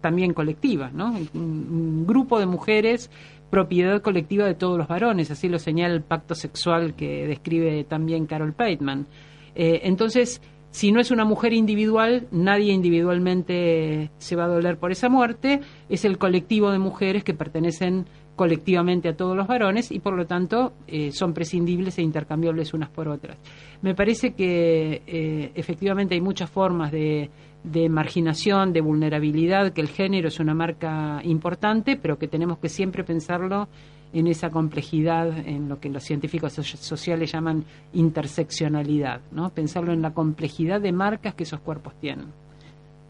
también 0.00 0.34
colectiva, 0.34 0.90
¿no? 0.92 1.14
Un, 1.34 2.06
grupo 2.06 2.38
de 2.38 2.46
mujeres 2.46 3.10
propiedad 3.50 4.02
colectiva 4.02 4.46
de 4.46 4.54
todos 4.54 4.76
los 4.76 4.88
varones, 4.88 5.30
así 5.30 5.48
lo 5.48 5.58
señala 5.58 5.94
el 5.94 6.02
pacto 6.02 6.34
sexual 6.34 6.94
que 6.94 7.26
describe 7.26 7.84
también 7.84 8.26
Carol 8.26 8.52
Pateman. 8.52 9.06
Eh, 9.54 9.80
entonces, 9.84 10.42
si 10.70 10.92
no 10.92 11.00
es 11.00 11.10
una 11.10 11.24
mujer 11.24 11.54
individual, 11.54 12.28
nadie 12.30 12.72
individualmente 12.72 14.10
se 14.18 14.36
va 14.36 14.44
a 14.44 14.48
doler 14.48 14.76
por 14.78 14.92
esa 14.92 15.08
muerte, 15.08 15.60
es 15.88 16.04
el 16.04 16.18
colectivo 16.18 16.70
de 16.70 16.78
mujeres 16.78 17.24
que 17.24 17.32
pertenecen 17.34 18.06
colectivamente 18.36 19.08
a 19.08 19.16
todos 19.16 19.36
los 19.36 19.46
varones 19.46 19.90
y 19.90 19.98
por 19.98 20.14
lo 20.14 20.26
tanto 20.26 20.72
eh, 20.86 21.10
son 21.10 21.34
prescindibles 21.34 21.98
e 21.98 22.02
intercambiables 22.02 22.72
unas 22.72 22.88
por 22.88 23.08
otras. 23.08 23.36
Me 23.82 23.94
parece 23.94 24.32
que 24.32 25.02
eh, 25.06 25.50
efectivamente 25.54 26.14
hay 26.14 26.20
muchas 26.20 26.48
formas 26.48 26.92
de 26.92 27.30
de 27.64 27.88
marginación, 27.88 28.72
de 28.72 28.80
vulnerabilidad, 28.80 29.72
que 29.72 29.80
el 29.80 29.88
género 29.88 30.28
es 30.28 30.40
una 30.40 30.54
marca 30.54 31.20
importante, 31.24 31.96
pero 31.96 32.18
que 32.18 32.28
tenemos 32.28 32.58
que 32.58 32.68
siempre 32.68 33.04
pensarlo 33.04 33.68
en 34.12 34.26
esa 34.26 34.50
complejidad, 34.50 35.46
en 35.46 35.68
lo 35.68 35.80
que 35.80 35.90
los 35.90 36.02
científicos 36.02 36.54
sociales 36.54 37.32
llaman 37.32 37.64
interseccionalidad, 37.92 39.20
¿no? 39.32 39.50
Pensarlo 39.50 39.92
en 39.92 40.00
la 40.00 40.12
complejidad 40.12 40.80
de 40.80 40.92
marcas 40.92 41.34
que 41.34 41.42
esos 41.42 41.60
cuerpos 41.60 41.94
tienen. 42.00 42.26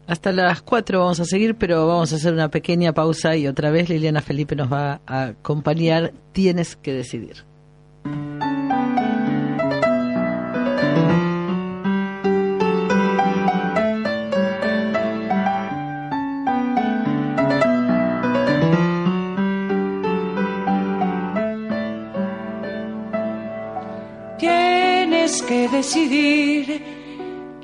Hasta 0.07 0.31
las 0.31 0.61
cuatro 0.63 0.99
vamos 1.01 1.19
a 1.19 1.25
seguir, 1.25 1.55
pero 1.55 1.87
vamos 1.87 2.11
a 2.11 2.15
hacer 2.15 2.33
una 2.33 2.49
pequeña 2.49 2.93
pausa 2.93 3.35
y 3.35 3.47
otra 3.47 3.69
vez 3.69 3.89
Liliana 3.89 4.21
Felipe 4.21 4.55
nos 4.55 4.71
va 4.71 5.01
a 5.05 5.25
acompañar. 5.25 6.13
Tienes 6.33 6.75
que 6.75 6.93
decidir. 6.93 7.43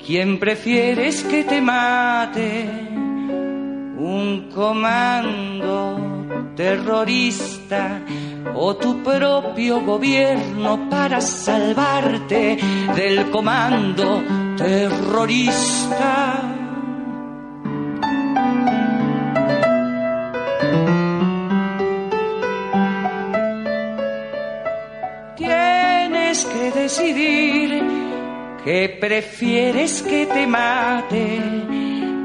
Quién 0.06 0.38
prefieres 0.38 1.24
que 1.24 1.42
te 1.42 1.60
mate. 1.60 2.70
Un 3.98 4.48
comando 4.54 5.98
terrorista 6.54 8.00
o 8.54 8.76
tu 8.76 9.02
propio 9.02 9.84
gobierno 9.84 10.88
para 10.88 11.20
salvarte 11.20 12.56
del 12.94 13.30
comando 13.30 14.22
terrorista. 14.56 16.55
Que 28.66 28.88
prefieres 29.00 30.02
que 30.02 30.26
te 30.26 30.44
mate 30.44 31.40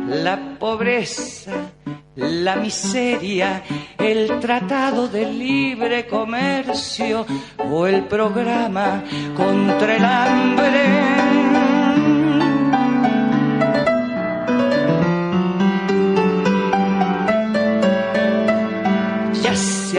la 0.07 0.57
pobreza, 0.57 1.51
la 2.15 2.55
miseria, 2.55 3.61
el 3.99 4.39
tratado 4.39 5.07
de 5.07 5.31
libre 5.31 6.07
comercio 6.07 7.27
o 7.59 7.85
el 7.85 8.05
programa 8.05 9.03
contra 9.38 9.95
el 9.97 10.03
hambre. 10.03 11.31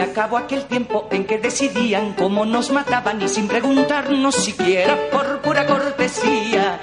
Acabó 0.03 0.37
aquel 0.37 0.65
tiempo 0.65 1.07
en 1.11 1.25
que 1.25 1.37
decidían 1.37 2.13
cómo 2.13 2.45
nos 2.45 2.71
mataban 2.71 3.21
y 3.21 3.27
sin 3.27 3.47
preguntarnos 3.47 4.35
siquiera 4.35 5.09
por 5.11 5.41
pura 5.41 5.65
cortesía. 5.65 6.79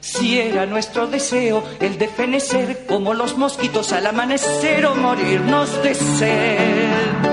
Si 0.00 0.40
era 0.40 0.66
nuestro 0.66 1.06
deseo 1.06 1.62
el 1.80 1.98
de 1.98 2.08
fenecer 2.08 2.86
como 2.86 3.14
los 3.14 3.36
mosquitos 3.36 3.92
al 3.92 4.06
amanecer 4.06 4.84
o 4.86 4.94
morirnos 4.94 5.82
de 5.82 5.94
sed. 5.94 7.31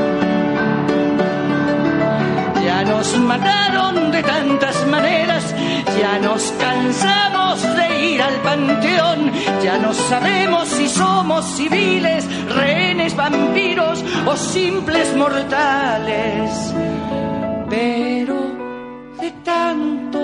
Nos 3.00 3.18
mataron 3.20 4.12
de 4.12 4.22
tantas 4.22 4.86
maneras, 4.88 5.56
ya 6.02 6.20
nos 6.20 6.52
cansamos 6.60 7.62
de 7.78 8.08
ir 8.12 8.22
al 8.22 8.36
panteón, 8.42 9.32
ya 9.64 9.78
no 9.78 9.94
sabemos 9.94 10.68
si 10.68 10.90
somos 10.90 11.46
civiles, 11.56 12.28
rehenes, 12.54 13.16
vampiros 13.16 14.04
o 14.26 14.36
simples 14.36 15.16
mortales. 15.16 16.74
Pero 17.70 18.36
de 19.22 19.32
tanto 19.46 20.20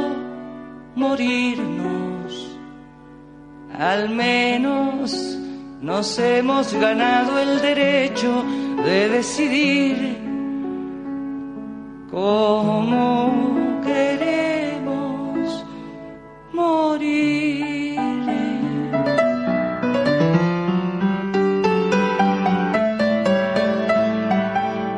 morirnos, 0.96 2.58
al 3.80 4.10
menos 4.10 5.38
nos 5.80 6.20
hemos 6.20 6.74
ganado 6.74 7.40
el 7.40 7.62
derecho 7.62 8.44
de 8.84 9.08
decidir 9.08 10.25
como 12.16 13.82
queremos 13.84 15.66
morir. 16.54 18.00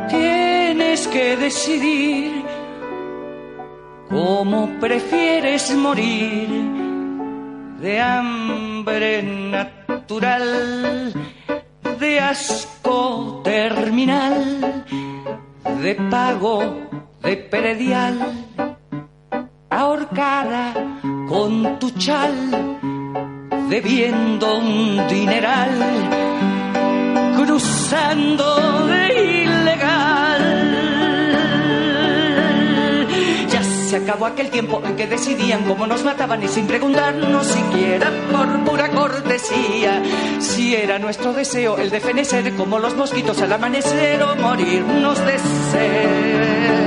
Tienes 0.08 1.08
que 1.08 1.38
decidir 1.38 2.46
prefieres 4.80 5.74
morir 5.76 6.50
de 7.82 8.00
hambre 8.00 9.24
natural, 9.24 11.14
de 12.00 12.20
asco 12.20 13.42
terminal, 13.44 14.86
de 15.82 15.96
pago 16.12 16.87
de 17.28 17.36
peredial, 17.36 18.16
ahorcada 19.70 20.74
con 21.28 21.78
tu 21.78 21.90
chal, 21.92 22.32
debiendo 23.70 24.60
un 24.60 25.06
dineral, 25.10 25.74
cruzando 27.36 28.88
de 28.88 29.42
ilegal. 29.44 30.44
Ya 33.50 33.62
se 33.62 33.98
acabó 33.98 34.28
aquel 34.28 34.50
tiempo 34.50 34.82
en 34.86 34.96
que 34.96 35.08
decidían 35.08 35.66
cómo 35.66 35.86
nos 35.86 36.06
mataban 36.06 36.42
y 36.44 36.48
sin 36.48 36.66
preguntarnos 36.66 37.46
siquiera 37.46 38.10
por 38.32 38.64
pura 38.64 38.90
cortesía 38.92 40.02
si 40.40 40.74
era 40.74 40.98
nuestro 40.98 41.34
deseo 41.34 41.78
el 41.78 41.90
de 41.90 42.00
fenecer 42.00 42.56
como 42.56 42.80
los 42.80 42.96
mosquitos 42.96 43.42
al 43.42 43.52
amanecer 43.52 44.24
o 44.24 44.34
morirnos 44.38 45.26
de 45.26 45.40
sed. 45.72 46.87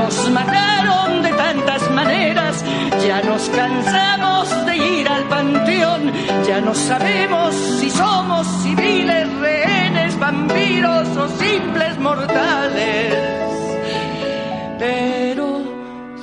Nos 0.00 0.30
mataron 0.30 1.22
de 1.22 1.30
tantas 1.30 1.90
maneras, 1.90 2.64
ya 3.06 3.20
nos 3.20 3.50
cansamos 3.50 4.66
de 4.66 4.76
ir 4.76 5.08
al 5.08 5.24
panteón, 5.24 6.10
ya 6.48 6.58
no 6.62 6.74
sabemos 6.74 7.54
si 7.78 7.90
somos 7.90 8.46
civiles, 8.62 9.28
rehenes, 9.40 10.18
vampiros 10.18 11.06
o 11.16 11.28
simples 11.28 11.98
mortales. 11.98 13.14
Pero 14.78 15.60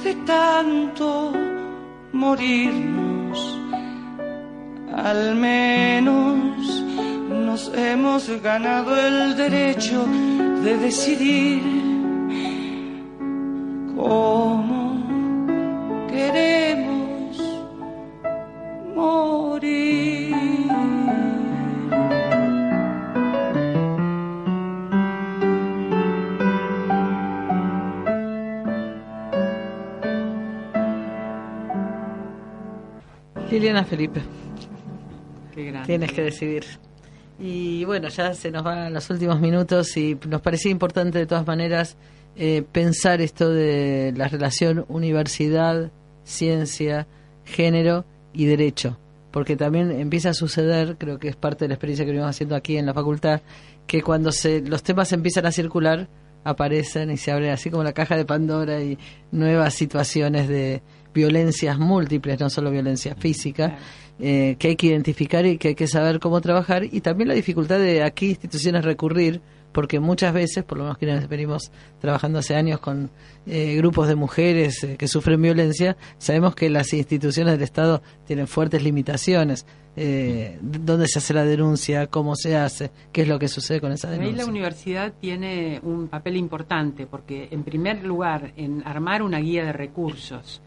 de 0.03 0.13
tanto 0.25 1.33
morirnos, 2.13 3.59
al 4.95 5.35
menos 5.35 6.83
nos 7.29 7.71
hemos 7.75 8.27
ganado 8.41 8.99
el 9.07 9.37
derecho 9.37 10.03
de 10.63 10.77
decidir 10.77 11.76
Liliana 33.57 33.83
Felipe, 33.83 34.21
Qué 35.55 35.65
grande. 35.65 35.87
tienes 35.87 36.11
que 36.11 36.21
decidir. 36.21 36.63
Y 37.39 37.85
bueno, 37.85 38.07
ya 38.09 38.35
se 38.35 38.51
nos 38.51 38.63
van 38.63 38.93
los 38.93 39.09
últimos 39.09 39.39
minutos 39.39 39.97
y 39.97 40.15
nos 40.27 40.41
parecía 40.41 40.71
importante 40.71 41.17
de 41.17 41.25
todas 41.25 41.47
maneras 41.47 41.97
eh, 42.35 42.63
pensar 42.71 43.19
esto 43.19 43.49
de 43.49 44.13
la 44.15 44.27
relación 44.27 44.85
universidad, 44.89 45.91
ciencia, 46.23 47.07
género 47.45 48.05
y 48.31 48.45
derecho. 48.45 48.99
Porque 49.31 49.55
también 49.55 49.89
empieza 49.89 50.29
a 50.29 50.33
suceder, 50.35 50.95
creo 50.99 51.17
que 51.17 51.29
es 51.29 51.35
parte 51.35 51.65
de 51.65 51.69
la 51.69 51.73
experiencia 51.73 52.05
que 52.05 52.11
venimos 52.11 52.29
haciendo 52.29 52.55
aquí 52.55 52.77
en 52.77 52.85
la 52.85 52.93
facultad, 52.93 53.41
que 53.87 54.03
cuando 54.03 54.31
se, 54.31 54.61
los 54.61 54.83
temas 54.83 55.11
empiezan 55.13 55.47
a 55.47 55.51
circular, 55.51 56.07
aparecen 56.43 57.09
y 57.09 57.17
se 57.17 57.31
abren 57.31 57.49
así 57.49 57.71
como 57.71 57.83
la 57.83 57.93
caja 57.93 58.15
de 58.15 58.23
Pandora 58.23 58.81
y 58.81 58.99
nuevas 59.31 59.73
situaciones 59.73 60.47
de 60.47 60.83
violencias 61.17 61.79
múltiples, 61.79 62.39
no 62.39 62.49
solo 62.49 62.69
violencia 62.69 63.15
física, 63.15 63.77
eh, 64.19 64.55
que 64.59 64.69
hay 64.69 64.75
que 64.75 64.87
identificar 64.87 65.45
y 65.45 65.57
que 65.57 65.69
hay 65.69 65.75
que 65.75 65.87
saber 65.87 66.19
cómo 66.19 66.39
trabajar 66.41 66.83
y 66.83 67.01
también 67.01 67.27
la 67.27 67.33
dificultad 67.33 67.79
de 67.79 68.03
a 68.03 68.11
qué 68.11 68.27
instituciones 68.27 68.85
recurrir, 68.85 69.41
porque 69.77 69.99
muchas 69.99 70.33
veces, 70.33 70.63
por 70.63 70.79
lo 70.79 70.85
menos 70.85 70.97
quienes 70.97 71.29
venimos 71.29 71.71
trabajando 72.01 72.39
hace 72.39 72.55
años 72.55 72.79
con 72.79 73.11
eh, 73.45 73.75
grupos 73.75 74.07
de 74.07 74.15
mujeres 74.15 74.83
eh, 74.83 74.95
que 74.97 75.07
sufren 75.07 75.39
violencia, 75.39 75.95
sabemos 76.17 76.55
que 76.55 76.67
las 76.71 76.91
instituciones 76.93 77.53
del 77.53 77.61
Estado 77.61 78.01
tienen 78.25 78.47
fuertes 78.47 78.81
limitaciones. 78.81 79.67
Eh, 79.95 80.57
¿Dónde 80.61 81.07
se 81.07 81.19
hace 81.19 81.31
la 81.31 81.45
denuncia? 81.45 82.07
¿Cómo 82.07 82.35
se 82.35 82.57
hace? 82.57 82.89
¿Qué 83.11 83.21
es 83.21 83.27
lo 83.27 83.37
que 83.37 83.47
sucede 83.47 83.79
con 83.79 83.91
esa 83.91 84.09
Ahí 84.09 84.17
denuncia? 84.17 84.45
la 84.45 84.49
universidad 84.49 85.13
tiene 85.21 85.79
un 85.83 86.07
papel 86.07 86.37
importante 86.37 87.05
porque, 87.05 87.47
en 87.51 87.63
primer 87.63 88.03
lugar, 88.03 88.53
en 88.57 88.81
armar 88.83 89.21
una 89.21 89.37
guía 89.37 89.63
de 89.63 89.73
recursos, 89.73 90.59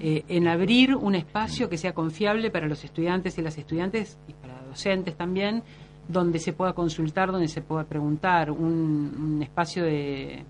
eh, 0.00 0.24
en 0.28 0.46
abrir 0.46 0.94
un 0.94 1.14
espacio 1.14 1.70
que 1.70 1.78
sea 1.78 1.94
confiable 1.94 2.50
para 2.50 2.68
los 2.68 2.84
estudiantes 2.84 3.38
y 3.38 3.40
las 3.40 3.56
estudiantes 3.56 4.18
y 4.28 4.34
para 4.34 4.62
docentes 4.62 5.16
también, 5.16 5.62
donde 6.08 6.38
se 6.38 6.52
pueda 6.52 6.72
consultar, 6.72 7.30
donde 7.30 7.48
se 7.48 7.60
pueda 7.62 7.84
preguntar, 7.84 8.50
un, 8.50 9.40
espacio 9.42 9.84
de 9.84 10.44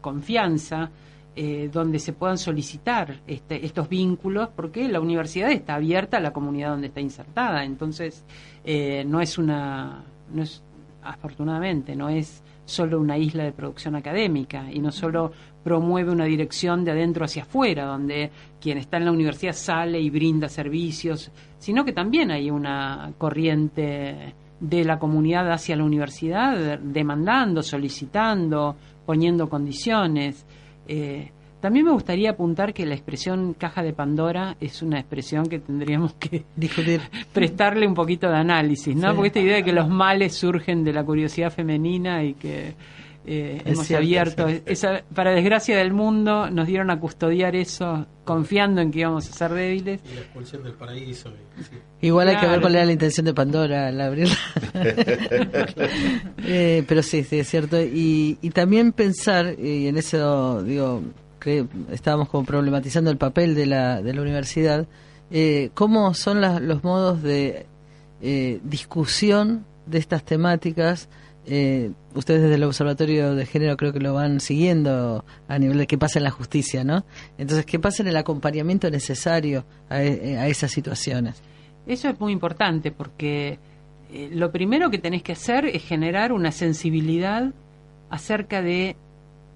confianza. 0.00 0.90
eh, 1.36 1.68
donde 1.72 1.98
se 1.98 2.12
puedan 2.12 2.38
solicitar 2.38 3.20
este- 3.26 3.66
estos 3.66 3.88
vínculos, 3.88 4.50
porque 4.54 4.86
la 4.88 5.00
universidad 5.00 5.50
está 5.50 5.74
abierta 5.74 6.18
a 6.18 6.20
la 6.20 6.32
comunidad 6.32 6.70
donde 6.70 6.86
está 6.86 7.00
insertada. 7.00 7.64
Entonces, 7.64 8.24
eh, 8.64 9.02
no 9.04 9.20
es 9.20 9.36
una, 9.36 10.04
no 10.32 10.42
es, 10.44 10.62
afortunadamente, 11.02 11.96
no 11.96 12.08
es 12.08 12.44
solo 12.64 13.00
una 13.00 13.18
isla 13.18 13.42
de 13.42 13.50
producción 13.52 13.96
académica 13.96 14.70
y 14.72 14.78
no 14.78 14.92
solo 14.92 15.32
promueve 15.64 16.12
una 16.12 16.24
dirección 16.26 16.84
de 16.84 16.92
adentro 16.92 17.24
hacia 17.24 17.42
afuera, 17.42 17.84
donde 17.84 18.30
quien 18.60 18.78
está 18.78 18.98
en 18.98 19.06
la 19.06 19.10
universidad 19.12 19.54
sale 19.54 20.00
y 20.00 20.10
brinda 20.10 20.48
servicios, 20.48 21.32
sino 21.58 21.84
que 21.84 21.92
también 21.92 22.30
hay 22.30 22.48
una 22.50 23.12
corriente 23.18 24.34
de 24.68 24.84
la 24.84 24.98
comunidad 24.98 25.50
hacia 25.52 25.76
la 25.76 25.84
universidad 25.84 26.78
demandando, 26.78 27.62
solicitando, 27.62 28.76
poniendo 29.04 29.48
condiciones. 29.48 30.46
Eh, 30.88 31.30
también 31.60 31.86
me 31.86 31.92
gustaría 31.92 32.30
apuntar 32.30 32.74
que 32.74 32.86
la 32.86 32.94
expresión 32.94 33.54
caja 33.54 33.82
de 33.82 33.92
Pandora 33.92 34.56
es 34.60 34.82
una 34.82 34.98
expresión 34.98 35.46
que 35.46 35.58
tendríamos 35.58 36.14
que 36.14 36.44
discutir, 36.56 37.00
prestarle 37.32 37.86
un 37.86 37.94
poquito 37.94 38.28
de 38.28 38.36
análisis, 38.36 38.94
¿no? 38.96 39.10
Sí. 39.10 39.14
Porque 39.14 39.28
esta 39.28 39.40
idea 39.40 39.56
de 39.56 39.64
que 39.64 39.72
los 39.72 39.88
males 39.88 40.34
surgen 40.34 40.84
de 40.84 40.92
la 40.92 41.04
curiosidad 41.04 41.50
femenina 41.50 42.22
y 42.22 42.34
que 42.34 42.74
eh, 43.26 43.62
hemos 43.64 43.86
cierto, 43.86 44.02
abierto, 44.02 44.48
esa, 44.66 45.02
para 45.14 45.30
desgracia 45.32 45.76
del 45.78 45.92
mundo, 45.92 46.50
nos 46.50 46.66
dieron 46.66 46.90
a 46.90 47.00
custodiar 47.00 47.56
eso 47.56 48.06
confiando 48.24 48.80
en 48.80 48.90
que 48.90 49.00
íbamos 49.00 49.28
a 49.30 49.32
ser 49.32 49.52
débiles. 49.52 50.00
Y 50.10 50.14
la 50.14 50.20
expulsión 50.20 50.62
del 50.62 50.72
paraíso. 50.74 51.30
sí. 51.58 51.76
Igual 52.02 52.28
hay 52.28 52.36
que 52.36 52.46
ver 52.46 52.60
cuál 52.60 52.74
era 52.76 52.84
la 52.84 52.92
intención 52.92 53.24
de 53.24 53.32
Pandora 53.34 53.88
al 53.88 54.00
abrirla. 54.00 54.36
Eh, 56.46 56.84
pero 56.86 57.02
sí, 57.02 57.24
sí, 57.24 57.38
es 57.38 57.48
cierto. 57.48 57.80
Y, 57.80 58.38
y 58.42 58.50
también 58.50 58.92
pensar, 58.92 59.54
y 59.58 59.86
en 59.88 59.96
eso, 59.96 60.62
digo, 60.62 61.02
que 61.40 61.66
estábamos 61.90 62.28
como 62.28 62.44
problematizando 62.44 63.10
el 63.10 63.16
papel 63.16 63.54
de 63.54 63.66
la, 63.66 64.02
de 64.02 64.12
la 64.12 64.22
universidad, 64.22 64.86
eh, 65.30 65.70
cómo 65.74 66.12
son 66.14 66.40
las- 66.40 66.60
los 66.60 66.84
modos 66.84 67.22
de 67.22 67.66
eh, 68.22 68.60
discusión 68.64 69.64
de 69.86 69.98
estas 69.98 70.24
temáticas. 70.24 71.08
Eh, 71.46 71.90
ustedes 72.14 72.42
desde 72.42 72.54
el 72.54 72.64
Observatorio 72.64 73.34
de 73.34 73.44
Género 73.44 73.76
creo 73.76 73.92
que 73.92 74.00
lo 74.00 74.14
van 74.14 74.40
siguiendo 74.40 75.24
a 75.46 75.58
nivel 75.58 75.76
de 75.78 75.86
qué 75.86 75.98
pasa 75.98 76.18
en 76.18 76.24
la 76.24 76.30
justicia, 76.30 76.84
¿no? 76.84 77.04
Entonces, 77.36 77.66
¿qué 77.66 77.78
pasa 77.78 78.02
en 78.02 78.08
el 78.08 78.16
acompañamiento 78.16 78.88
necesario 78.90 79.64
a, 79.90 80.02
e- 80.02 80.38
a 80.38 80.48
esas 80.48 80.70
situaciones? 80.72 81.42
Eso 81.86 82.08
es 82.08 82.18
muy 82.18 82.32
importante 82.32 82.92
porque 82.92 83.58
eh, 84.10 84.30
lo 84.32 84.50
primero 84.50 84.90
que 84.90 84.98
tenés 84.98 85.22
que 85.22 85.32
hacer 85.32 85.66
es 85.66 85.82
generar 85.84 86.32
una 86.32 86.50
sensibilidad 86.50 87.52
acerca 88.08 88.62
de 88.62 88.96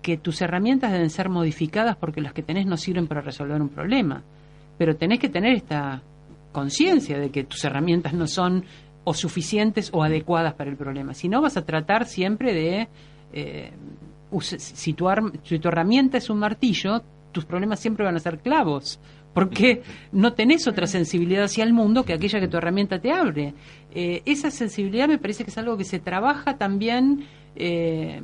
que 0.03 0.19
tus 0.19 0.43
herramientas 0.43 0.93
deben 0.93 1.11
ser 1.11 1.29
modificadas 1.31 1.97
porque 1.97 2.21
las 2.21 2.33
que 2.35 2.43
tenés 2.43 2.67
no 2.67 2.77
sirven 2.77 3.07
para 3.07 3.23
resolver 3.23 3.61
un 3.63 3.69
problema. 3.71 4.23
Pero 4.77 4.95
tenés 4.97 5.21
que 5.21 5.29
tener 5.31 5.55
esta 5.55 6.03
conciencia 6.53 7.19
de 7.19 7.31
que 7.31 7.45
tus 7.45 7.65
herramientas 7.65 8.13
no 8.15 8.27
son 8.27 8.65
o 9.09 9.15
suficientes 9.15 9.91
o 9.93 10.03
adecuadas 10.03 10.55
para 10.55 10.71
el 10.71 10.77
problema. 10.77 11.15
Si 11.15 11.29
no, 11.29 11.41
vas 11.41 11.57
a 11.57 11.65
tratar 11.65 12.07
siempre 12.07 12.53
de... 12.53 12.89
eh, 13.33 13.73
si, 14.59 14.93
tu 14.93 15.07
arm- 15.09 15.33
si 15.43 15.59
tu 15.59 15.69
herramienta 15.69 16.19
es 16.19 16.29
un 16.29 16.39
martillo, 16.39 17.03
tus 17.33 17.45
problemas 17.45 17.81
siempre 17.81 18.05
van 18.05 18.17
a 18.17 18.21
ser 18.21 18.39
clavos, 18.39 19.01
porque 19.33 19.83
no 20.13 20.33
tenés 20.33 20.67
otra 20.67 20.87
sensibilidad 20.87 21.45
hacia 21.45 21.65
el 21.65 21.73
mundo 21.73 22.05
que 22.05 22.13
aquella 22.13 22.41
que 22.41 22.49
tu 22.49 22.57
herramienta 22.59 22.99
te 23.01 23.11
abre. 23.11 23.55
Eh, 23.95 24.23
esa 24.27 24.51
sensibilidad 24.51 25.09
me 25.09 25.19
parece 25.19 25.45
que 25.45 25.51
es 25.51 25.59
algo 25.59 25.77
que 25.77 25.85
se 25.85 25.99
trabaja 25.99 26.59
también 26.59 27.25
eh, 27.57 28.21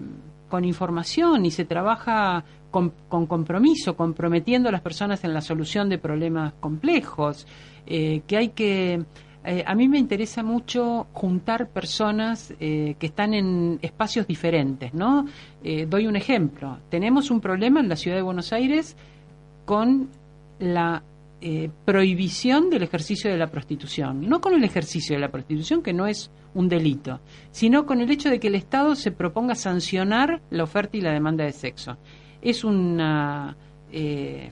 con 0.50 0.64
información 0.64 1.46
y 1.46 1.50
se 1.50 1.64
trabaja 1.64 2.44
con, 2.70 2.92
con 3.08 3.26
compromiso, 3.26 3.96
comprometiendo 3.96 4.68
a 4.68 4.72
las 4.72 4.82
personas 4.82 5.24
en 5.24 5.32
la 5.32 5.40
solución 5.40 5.88
de 5.88 5.98
problemas 5.98 6.52
complejos, 6.60 7.46
eh, 7.86 8.22
que 8.26 8.36
hay 8.36 8.48
que 8.48 9.04
eh, 9.46 9.62
a 9.66 9.74
mí 9.74 9.88
me 9.88 9.98
interesa 9.98 10.42
mucho 10.42 11.06
juntar 11.12 11.68
personas 11.68 12.54
eh, 12.60 12.96
que 12.98 13.06
están 13.06 13.34
en 13.34 13.78
espacios 13.82 14.26
diferentes, 14.26 14.94
¿no? 14.94 15.26
Eh, 15.62 15.86
doy 15.86 16.06
un 16.06 16.16
ejemplo. 16.16 16.78
Tenemos 16.88 17.30
un 17.30 17.40
problema 17.40 17.80
en 17.80 17.90
la 17.90 17.96
ciudad 17.96 18.16
de 18.16 18.22
Buenos 18.22 18.52
Aires 18.52 18.96
con 19.64 20.08
la 20.58 21.02
prohibición 21.84 22.70
del 22.70 22.84
ejercicio 22.84 23.30
de 23.30 23.36
la 23.36 23.48
prostitución. 23.48 24.26
No 24.26 24.40
con 24.40 24.54
el 24.54 24.64
ejercicio 24.64 25.14
de 25.14 25.20
la 25.20 25.30
prostitución, 25.30 25.82
que 25.82 25.92
no 25.92 26.06
es 26.06 26.30
un 26.54 26.70
delito, 26.70 27.20
sino 27.50 27.84
con 27.84 28.00
el 28.00 28.10
hecho 28.10 28.30
de 28.30 28.40
que 28.40 28.48
el 28.48 28.54
Estado 28.54 28.94
se 28.94 29.10
proponga 29.10 29.54
sancionar 29.54 30.40
la 30.48 30.62
oferta 30.62 30.96
y 30.96 31.02
la 31.02 31.12
demanda 31.12 31.44
de 31.44 31.52
sexo. 31.52 31.98
Es 32.40 32.64
una 32.64 33.58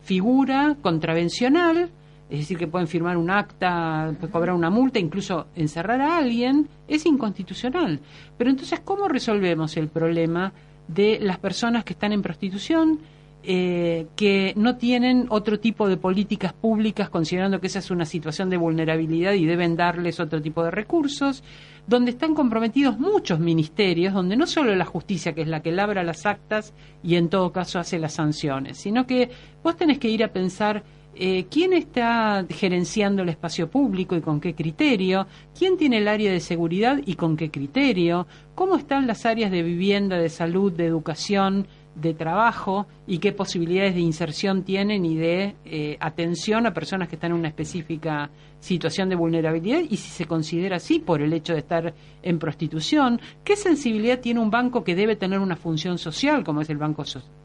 figura 0.02 0.76
contravencional 0.82 1.90
es 2.32 2.38
decir, 2.38 2.56
que 2.56 2.66
pueden 2.66 2.88
firmar 2.88 3.18
un 3.18 3.28
acta, 3.28 4.10
cobrar 4.30 4.54
una 4.54 4.70
multa, 4.70 4.98
incluso 4.98 5.48
encerrar 5.54 6.00
a 6.00 6.16
alguien, 6.16 6.66
es 6.88 7.04
inconstitucional. 7.04 8.00
Pero 8.38 8.48
entonces, 8.48 8.80
¿cómo 8.80 9.06
resolvemos 9.06 9.76
el 9.76 9.88
problema 9.88 10.50
de 10.88 11.18
las 11.20 11.38
personas 11.38 11.84
que 11.84 11.92
están 11.92 12.14
en 12.14 12.22
prostitución, 12.22 13.00
eh, 13.42 14.06
que 14.16 14.54
no 14.56 14.76
tienen 14.76 15.26
otro 15.28 15.60
tipo 15.60 15.86
de 15.86 15.98
políticas 15.98 16.54
públicas, 16.54 17.10
considerando 17.10 17.60
que 17.60 17.66
esa 17.66 17.80
es 17.80 17.90
una 17.90 18.06
situación 18.06 18.48
de 18.48 18.56
vulnerabilidad 18.56 19.34
y 19.34 19.44
deben 19.44 19.76
darles 19.76 20.18
otro 20.18 20.40
tipo 20.40 20.64
de 20.64 20.70
recursos, 20.70 21.44
donde 21.86 22.12
están 22.12 22.34
comprometidos 22.34 22.98
muchos 22.98 23.40
ministerios, 23.40 24.14
donde 24.14 24.38
no 24.38 24.46
solo 24.46 24.74
la 24.74 24.86
justicia, 24.86 25.34
que 25.34 25.42
es 25.42 25.48
la 25.48 25.60
que 25.60 25.70
labra 25.70 26.02
las 26.02 26.24
actas 26.24 26.72
y 27.02 27.16
en 27.16 27.28
todo 27.28 27.52
caso 27.52 27.78
hace 27.78 27.98
las 27.98 28.14
sanciones, 28.14 28.78
sino 28.78 29.06
que 29.06 29.28
vos 29.62 29.76
tenés 29.76 29.98
que 29.98 30.08
ir 30.08 30.24
a 30.24 30.32
pensar 30.32 30.82
eh, 31.14 31.46
quién 31.50 31.72
está 31.74 32.46
gerenciando 32.48 33.22
el 33.22 33.28
espacio 33.28 33.68
público 33.68 34.16
y 34.16 34.22
con 34.22 34.40
qué 34.40 34.54
criterio, 34.54 35.26
quién 35.56 35.76
tiene 35.76 35.98
el 35.98 36.08
área 36.08 36.32
de 36.32 36.40
seguridad 36.40 36.98
y 37.04 37.16
con 37.16 37.36
qué 37.36 37.50
criterio, 37.50 38.26
cómo 38.54 38.76
están 38.76 39.06
las 39.06 39.26
áreas 39.26 39.50
de 39.50 39.62
vivienda, 39.62 40.18
de 40.18 40.30
salud, 40.30 40.72
de 40.72 40.86
educación, 40.86 41.66
de 41.94 42.14
trabajo 42.14 42.86
y 43.06 43.18
qué 43.18 43.32
posibilidades 43.32 43.94
de 43.94 44.00
inserción 44.00 44.62
tienen 44.62 45.04
y 45.04 45.16
de 45.16 45.54
eh, 45.64 45.96
atención 46.00 46.66
a 46.66 46.72
personas 46.72 47.08
que 47.08 47.16
están 47.16 47.32
en 47.32 47.38
una 47.38 47.48
específica 47.48 48.30
situación 48.62 49.08
de 49.08 49.16
vulnerabilidad 49.16 49.80
y 49.80 49.96
si 49.96 50.08
se 50.08 50.26
considera 50.26 50.76
así 50.76 51.00
por 51.00 51.20
el 51.20 51.32
hecho 51.32 51.52
de 51.52 51.58
estar 51.58 51.92
en 52.22 52.38
prostitución, 52.38 53.20
qué 53.42 53.56
sensibilidad 53.56 54.20
tiene 54.20 54.40
un 54.40 54.50
banco 54.50 54.84
que 54.84 54.94
debe 54.94 55.16
tener 55.16 55.40
una 55.40 55.56
función 55.56 55.98
social 55.98 56.44
como 56.44 56.60
es 56.60 56.70
el 56.70 56.78
Banco 56.78 57.04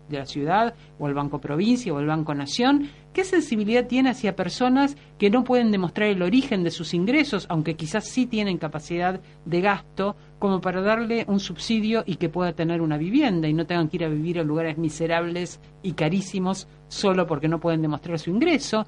de 0.10 0.20
la 0.20 0.26
Ciudad 0.26 0.76
o 1.00 1.08
el 1.08 1.16
Banco 1.16 1.42
Provincia 1.42 1.92
o 1.92 2.00
el 2.00 2.06
Banco 2.06 2.36
Nación, 2.36 2.90
qué 3.14 3.24
sensibilidad 3.24 3.88
tiene 3.88 4.12
hacia 4.12 4.36
personas 4.36 4.96
que 5.18 5.32
no 5.32 5.44
pueden 5.44 5.72
demostrar 5.72 6.10
el 6.10 6.22
origen 6.22 6.64
de 6.64 6.70
sus 6.70 6.94
ingresos, 6.94 7.48
aunque 7.50 7.76
quizás 7.76 8.06
sí 8.06 8.28
tienen 8.28 8.60
capacidad 8.60 9.20
de 9.46 9.62
gasto 9.62 10.16
como 10.38 10.62
para 10.62 10.82
darle 10.82 11.26
un 11.28 11.40
subsidio 11.40 12.04
y 12.06 12.18
que 12.18 12.30
pueda 12.30 12.54
tener 12.54 12.82
una 12.82 12.98
vivienda 12.98 13.48
y 13.48 13.54
no 13.54 13.66
tengan 13.66 13.90
que 13.90 13.98
ir 13.98 14.06
a 14.06 14.10
vivir 14.10 14.38
en 14.38 14.48
lugares 14.48 14.78
miserables 14.78 15.60
y 15.82 15.94
carísimos 15.94 16.68
solo 16.88 17.26
porque 17.26 17.48
no 17.48 17.60
pueden 17.60 17.82
demostrar 17.82 18.20
su 18.20 18.30
ingreso. 18.30 18.86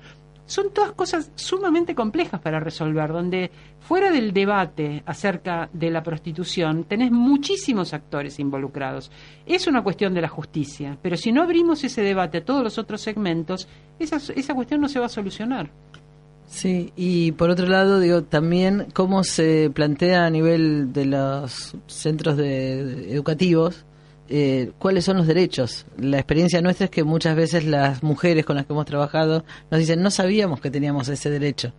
Son 0.49 0.73
todas 0.73 0.93
cosas 0.93 1.31
sumamente 1.35 1.93
complejas 1.93 2.41
para 2.41 2.59
resolver, 2.59 3.11
donde 3.11 3.51
fuera 3.81 4.09
del 4.09 4.33
debate 4.33 5.03
acerca 5.05 5.69
de 5.71 5.91
la 5.91 6.01
prostitución 6.01 6.85
tenés 6.85 7.11
muchísimos 7.11 7.93
actores 7.93 8.39
involucrados. 8.39 9.11
Es 9.45 9.67
una 9.67 9.83
cuestión 9.83 10.15
de 10.15 10.21
la 10.21 10.27
justicia, 10.27 10.97
pero 11.03 11.17
si 11.17 11.31
no 11.31 11.43
abrimos 11.43 11.83
ese 11.83 12.01
debate 12.01 12.39
a 12.39 12.45
todos 12.45 12.63
los 12.63 12.79
otros 12.79 12.99
segmentos, 12.99 13.67
esa, 13.99 14.15
esa 14.33 14.55
cuestión 14.55 14.81
no 14.81 14.89
se 14.89 14.99
va 14.99 15.05
a 15.05 15.09
solucionar. 15.09 15.69
Sí, 16.47 16.93
y 16.95 17.31
por 17.33 17.51
otro 17.51 17.67
lado, 17.67 17.99
digo, 17.99 18.23
también 18.23 18.87
cómo 18.93 19.23
se 19.23 19.69
plantea 19.69 20.25
a 20.25 20.31
nivel 20.31 20.93
de 20.93 21.05
los 21.05 21.75
centros 21.85 22.37
de, 22.37 23.13
educativos 23.13 23.85
eh, 24.29 24.71
cuáles 24.77 25.05
son 25.05 25.17
los 25.17 25.27
derechos. 25.27 25.85
La 25.97 26.17
experiencia 26.17 26.61
nuestra 26.61 26.85
es 26.85 26.91
que 26.91 27.03
muchas 27.03 27.35
veces 27.35 27.65
las 27.65 28.03
mujeres 28.03 28.45
con 28.45 28.55
las 28.55 28.65
que 28.65 28.73
hemos 28.73 28.85
trabajado 28.85 29.43
nos 29.71 29.79
dicen 29.79 30.01
no 30.01 30.11
sabíamos 30.11 30.61
que 30.61 30.69
teníamos 30.69 31.09
ese 31.09 31.29
derecho. 31.29 31.73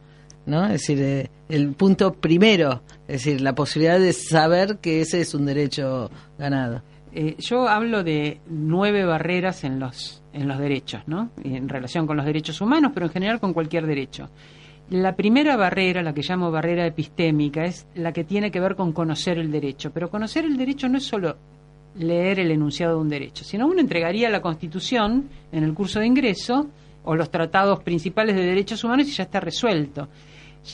¿no? 0.46 0.64
Es 0.64 0.72
decir, 0.72 1.00
eh, 1.00 1.30
el 1.48 1.72
punto 1.74 2.12
primero, 2.12 2.82
es 3.06 3.24
decir, 3.24 3.40
la 3.40 3.54
posibilidad 3.54 4.00
de 4.00 4.12
saber 4.12 4.78
que 4.78 5.00
ese 5.00 5.20
es 5.20 5.34
un 5.34 5.46
derecho 5.46 6.10
ganado. 6.38 6.82
Eh, 7.12 7.36
yo 7.38 7.68
hablo 7.68 8.02
de 8.02 8.40
nueve 8.48 9.04
barreras 9.04 9.64
en 9.64 9.78
los, 9.78 10.22
en 10.32 10.48
los 10.48 10.58
derechos, 10.58 11.02
¿no? 11.06 11.30
En 11.42 11.68
relación 11.68 12.06
con 12.06 12.16
los 12.16 12.26
derechos 12.26 12.60
humanos, 12.60 12.92
pero 12.94 13.06
en 13.06 13.12
general 13.12 13.40
con 13.40 13.52
cualquier 13.52 13.86
derecho. 13.86 14.30
La 14.90 15.14
primera 15.14 15.56
barrera, 15.56 16.02
la 16.02 16.14
que 16.14 16.22
llamo 16.22 16.50
barrera 16.50 16.86
epistémica, 16.86 17.64
es 17.64 17.86
la 17.94 18.12
que 18.12 18.24
tiene 18.24 18.50
que 18.50 18.60
ver 18.60 18.74
con 18.74 18.92
conocer 18.92 19.38
el 19.38 19.52
derecho. 19.52 19.92
Pero 19.92 20.10
conocer 20.10 20.44
el 20.44 20.56
derecho 20.56 20.88
no 20.88 20.98
es 20.98 21.04
solo 21.04 21.36
leer 22.02 22.40
el 22.40 22.50
enunciado 22.50 22.96
de 22.96 23.00
un 23.00 23.08
derecho, 23.08 23.44
sino 23.44 23.66
uno 23.66 23.80
entregaría 23.80 24.28
la 24.28 24.42
Constitución 24.42 25.28
en 25.52 25.64
el 25.64 25.74
curso 25.74 26.00
de 26.00 26.06
ingreso 26.06 26.68
o 27.04 27.14
los 27.14 27.30
tratados 27.30 27.82
principales 27.82 28.36
de 28.36 28.42
derechos 28.42 28.84
humanos 28.84 29.08
y 29.08 29.12
ya 29.12 29.24
está 29.24 29.40
resuelto. 29.40 30.08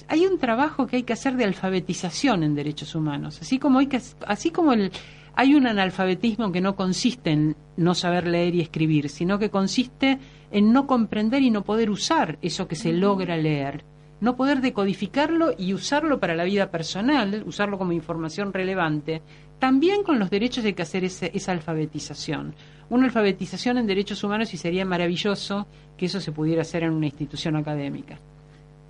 Hay 0.09 0.27
un 0.27 0.39
trabajo 0.39 0.87
que 0.87 0.97
hay 0.97 1.03
que 1.05 1.13
hacer 1.13 1.37
de 1.37 1.45
alfabetización 1.45 2.43
en 2.43 2.55
derechos 2.55 2.95
humanos, 2.95 3.39
así 3.41 3.59
como 3.59 3.79
hay 3.79 3.87
que, 3.87 4.01
así 4.27 4.51
como 4.51 4.73
el, 4.73 4.91
hay 5.35 5.55
un 5.55 5.67
analfabetismo 5.67 6.51
que 6.51 6.61
no 6.61 6.75
consiste 6.75 7.31
en 7.31 7.57
no 7.77 7.95
saber 7.95 8.27
leer 8.27 8.55
y 8.55 8.61
escribir, 8.61 9.09
sino 9.09 9.39
que 9.39 9.51
consiste 9.51 10.19
en 10.51 10.73
no 10.73 10.87
comprender 10.87 11.43
y 11.43 11.51
no 11.51 11.63
poder 11.63 11.91
usar 11.91 12.39
eso 12.43 12.67
que 12.67 12.75
se 12.75 12.93
logra 12.93 13.37
leer 13.37 13.85
no 14.21 14.37
poder 14.37 14.61
decodificarlo 14.61 15.53
y 15.57 15.75
usarlo 15.75 16.19
para 16.19 16.35
la 16.35 16.45
vida 16.45 16.71
personal, 16.71 17.43
usarlo 17.47 17.79
como 17.79 17.93
información 17.93 18.53
relevante, 18.53 19.23
también 19.59 20.03
con 20.03 20.19
los 20.19 20.31
derechos 20.31 20.65
hay 20.65 20.75
que 20.75 20.83
hacer 20.83 21.05
esa 21.05 21.53
alfabetización. 21.53 22.55
Una 22.89 23.07
alfabetización 23.07 23.79
en 23.79 23.87
derechos 23.87 24.23
humanos 24.23 24.53
y 24.55 24.57
sería 24.57 24.85
maravilloso 24.85 25.67
que 25.97 26.07
eso 26.07 26.21
se 26.21 26.33
pudiera 26.33 26.63
hacer 26.63 26.83
en 26.83 26.93
una 26.93 27.07
institución 27.07 27.57
académica. 27.57 28.19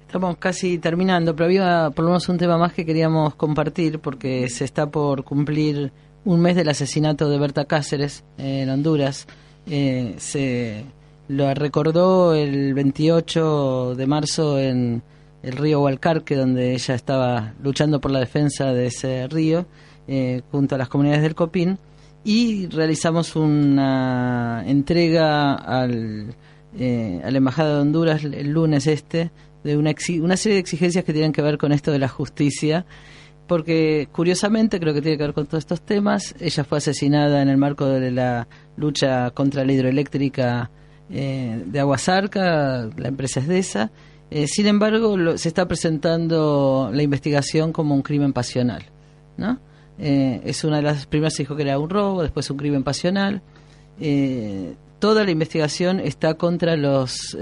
Estamos 0.07 0.37
casi 0.37 0.79
terminando, 0.79 1.35
pero 1.35 1.47
había 1.47 1.91
por 1.91 2.05
lo 2.05 2.11
menos 2.13 2.29
un 2.29 2.39
tema 2.39 2.59
más 2.59 2.73
que 2.73 2.85
queríamos 2.85 3.35
compartir 3.35 3.99
porque 3.99 4.49
se 4.49 4.65
está 4.65 4.91
por 4.91 5.25
cumplir 5.25 5.93
un 6.25 6.41
mes 6.41 6.57
del 6.57 6.69
asesinato 6.69 7.29
de 7.29 7.39
Berta 7.39 7.65
Cáceres 7.65 8.25
en 8.39 8.69
Honduras. 8.69 9.27
Eh, 9.69 10.15
se 10.19 10.85
lo 11.29 11.53
recordó 11.55 12.35
el 12.35 12.75
28 12.75 13.95
de 13.97 14.07
marzo 14.07 14.61
en 14.61 15.03
el 15.43 15.53
río 15.53 15.81
Hualcarque, 15.81 16.37
donde 16.37 16.75
ella 16.75 16.95
estaba 16.95 17.55
luchando 17.63 18.01
por 18.01 18.11
la 18.11 18.21
defensa 18.21 18.73
de 18.73 18.87
ese 18.87 19.27
río, 19.29 19.67
eh, 20.09 20.43
junto 20.51 20.75
a 20.75 20.79
las 20.79 20.89
comunidades 20.89 21.23
del 21.23 21.35
Copín, 21.35 21.79
y 22.25 22.67
realizamos 22.67 23.37
una 23.37 24.65
entrega 24.67 25.55
al, 25.55 26.35
eh, 26.77 27.21
a 27.25 27.31
la 27.31 27.39
Embajada 27.39 27.77
de 27.77 27.81
Honduras 27.83 28.25
el 28.25 28.51
lunes 28.51 28.87
este 28.87 29.31
de 29.63 29.77
una, 29.77 29.95
una 30.21 30.37
serie 30.37 30.55
de 30.55 30.61
exigencias 30.61 31.05
que 31.05 31.13
tienen 31.13 31.33
que 31.33 31.43
ver 31.43 31.59
con 31.59 31.73
esto 31.73 31.93
de 31.93 31.99
la 31.99 32.09
justicia, 32.09 32.87
porque 33.47 34.09
curiosamente 34.13 34.81
creo 34.81 34.95
que 34.95 35.03
tiene 35.03 35.17
que 35.19 35.25
ver 35.25 35.35
con 35.35 35.47
todos 35.47 35.63
estos 35.63 35.83
temas. 35.83 36.35
Ella 36.41 36.65
fue 36.65 36.79
asesinada 36.79 37.43
en 37.43 37.49
el 37.49 37.57
marco 37.57 37.87
de 37.87 38.11
la 38.11 38.49
lucha 38.77 39.31
contra 39.31 39.65
la 39.65 39.73
hidroeléctrica 39.73 40.71
eh, 41.11 41.63
de 41.67 41.81
Aguasarca, 41.81 42.89
la 42.97 43.09
empresa 43.09 43.41
es 43.41 43.49
de 43.49 43.59
esa, 43.59 43.91
eh, 44.31 44.47
sin 44.49 44.67
embargo, 44.67 45.39
se 45.39 45.49
está 45.49 45.69
presentando 45.69 46.91
la 46.93 47.03
investigación 47.03 47.73
como 47.73 47.95
un 47.95 48.03
crimen 48.03 48.33
pasional. 48.33 48.85
¿no? 49.37 49.59
Eh, 49.99 50.41
es 50.45 50.65
una 50.65 50.77
de 50.77 50.83
las 50.83 51.07
primeras 51.07 51.35
se 51.35 51.43
dijo 51.43 51.57
que 51.57 51.63
era 51.63 51.79
un 51.79 51.91
robo, 51.91 52.23
después 52.23 52.51
un 52.51 52.57
crimen 52.57 52.85
pasional. 52.85 53.43
Eh, 54.01 54.75
toda 54.99 55.25
la 55.25 55.31
investigación 55.31 56.01
está 56.01 56.35
contra 56.35 56.77
los 56.77 57.37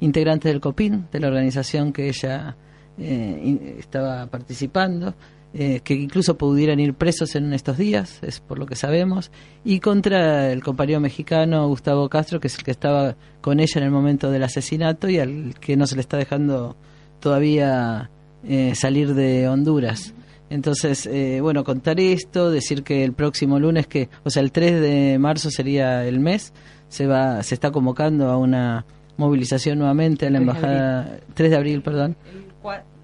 integrantes 0.00 0.52
del 0.52 0.60
COPIN, 0.60 1.06
de 1.12 1.20
la 1.20 1.28
organización 1.28 1.92
que 1.92 2.08
ella 2.08 2.56
estaba 2.98 4.26
participando. 4.26 5.14
Eh, 5.54 5.80
que 5.82 5.94
incluso 5.94 6.36
pudieran 6.36 6.78
ir 6.78 6.92
presos 6.92 7.34
en 7.34 7.54
estos 7.54 7.78
días, 7.78 8.18
es 8.22 8.38
por 8.38 8.58
lo 8.58 8.66
que 8.66 8.76
sabemos, 8.76 9.30
y 9.64 9.80
contra 9.80 10.52
el 10.52 10.62
compañero 10.62 11.00
mexicano 11.00 11.66
Gustavo 11.68 12.10
Castro, 12.10 12.38
que 12.38 12.48
es 12.48 12.58
el 12.58 12.64
que 12.64 12.70
estaba 12.70 13.16
con 13.40 13.58
ella 13.58 13.78
en 13.78 13.84
el 13.84 13.90
momento 13.90 14.30
del 14.30 14.42
asesinato 14.42 15.08
y 15.08 15.18
al 15.18 15.54
que 15.58 15.78
no 15.78 15.86
se 15.86 15.94
le 15.94 16.02
está 16.02 16.18
dejando 16.18 16.76
todavía 17.18 18.10
eh, 18.44 18.74
salir 18.74 19.14
de 19.14 19.48
Honduras. 19.48 20.12
Entonces, 20.50 21.06
eh, 21.06 21.40
bueno, 21.42 21.64
contar 21.64 22.00
esto, 22.00 22.50
decir 22.50 22.82
que 22.82 23.04
el 23.04 23.12
próximo 23.12 23.58
lunes, 23.58 23.86
que, 23.86 24.08
o 24.24 24.30
sea, 24.30 24.42
el 24.42 24.52
3 24.52 24.80
de 24.80 25.18
marzo 25.18 25.50
sería 25.50 26.06
el 26.06 26.20
mes, 26.20 26.52
se 26.88 27.06
va, 27.06 27.42
se 27.42 27.54
está 27.54 27.70
convocando 27.70 28.30
a 28.30 28.36
una 28.36 28.86
movilización 29.16 29.78
nuevamente 29.78 30.26
a 30.26 30.30
la 30.30 30.38
embajada, 30.38 31.20
3 31.34 31.50
de 31.50 31.56
abril, 31.56 31.82
perdón. 31.82 32.16
El 32.32 32.44
4 32.62 32.98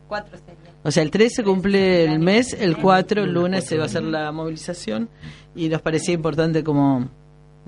o 0.87 0.91
sea, 0.91 1.03
el 1.03 1.11
3 1.11 1.33
se 1.35 1.43
cumple 1.43 2.05
el 2.05 2.19
mes, 2.19 2.53
el 2.53 2.77
4, 2.77 3.23
el 3.23 3.33
lunes, 3.33 3.65
se 3.65 3.79
va 3.79 3.85
a 3.85 3.87
hacer 3.87 4.03
la 4.03 4.31
movilización 4.33 5.09
y 5.57 5.71
nos 5.71 5.81
parecía 5.81 6.13
importante 6.13 6.63
como 6.63 7.09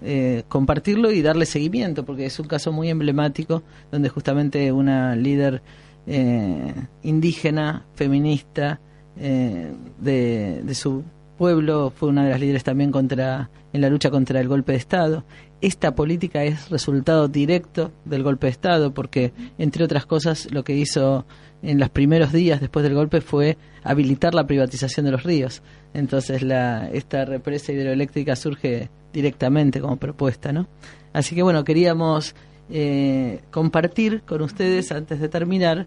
eh, 0.03 0.45
compartirlo 0.49 1.11
y 1.11 1.23
darle 1.23 1.47
seguimiento, 1.47 2.05
porque 2.05 2.27
es 2.27 2.39
un 2.39 2.47
caso 2.47 2.73
muy 2.73 2.91
emblemático 2.91 3.63
donde 3.91 4.11
justamente 4.11 4.71
una 4.71 5.17
líder 5.17 5.63
eh, 6.07 6.75
indígena, 7.03 7.87
feminista 7.95 8.81
eh, 9.19 9.73
de, 10.01 10.63
de 10.63 10.75
su 10.75 11.05
pueblo, 11.37 11.93
fue 11.95 12.09
una 12.09 12.25
de 12.25 12.31
las 12.31 12.41
líderes 12.41 12.65
también 12.65 12.91
contra 12.91 13.51
en 13.73 13.83
la 13.83 13.91
lucha 13.91 14.11
contra 14.11 14.41
el 14.41 14.49
golpe 14.49 14.73
de 14.73 14.79
Estado. 14.79 15.25
Esta 15.61 15.95
política 15.95 16.45
es 16.45 16.71
resultado 16.71 17.29
directo 17.29 17.93
del 18.05 18.23
golpe 18.23 18.47
de 18.47 18.53
Estado 18.53 18.93
porque, 18.93 19.33
entre 19.59 19.85
otras 19.85 20.07
cosas, 20.07 20.51
lo 20.51 20.65
que 20.65 20.77
hizo 20.77 21.27
en 21.63 21.79
los 21.79 21.91
primeros 21.91 22.33
días 22.33 22.61
después 22.61 22.83
del 22.83 22.95
golpe 22.95 23.21
fue 23.21 23.57
habilitar 23.83 24.35
la 24.35 24.47
privatización 24.47 25.07
de 25.07 25.13
los 25.13 25.23
ríos. 25.23 25.63
Entonces, 25.95 26.43
la, 26.43 26.89
esta 26.91 27.25
represa 27.25 27.73
hidroeléctrica 27.73 28.37
surge 28.37 28.91
directamente 29.13 29.81
como 29.81 29.97
propuesta, 29.97 30.53
¿no? 30.53 30.67
Así 31.13 31.35
que, 31.35 31.43
bueno, 31.43 31.65
queríamos 31.65 32.35
eh, 32.71 33.41
compartir 33.51 34.23
con 34.23 34.43
ustedes, 34.43 34.93
antes 34.93 35.21
de 35.21 35.29
terminar, 35.29 35.87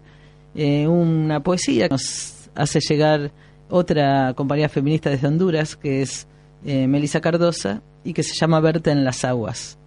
eh, 0.54 0.88
una 0.88 1.40
poesía 1.40 1.88
que 1.88 1.94
nos 1.94 2.39
hace 2.54 2.80
llegar 2.80 3.32
otra 3.68 4.34
compañía 4.34 4.68
feminista 4.68 5.10
desde 5.10 5.28
Honduras, 5.28 5.76
que 5.76 6.02
es 6.02 6.26
eh, 6.64 6.86
Melissa 6.86 7.20
Cardosa, 7.20 7.82
y 8.04 8.12
que 8.12 8.22
se 8.22 8.34
llama 8.34 8.60
Verte 8.60 8.90
en 8.90 9.04
las 9.04 9.24
aguas. 9.24 9.78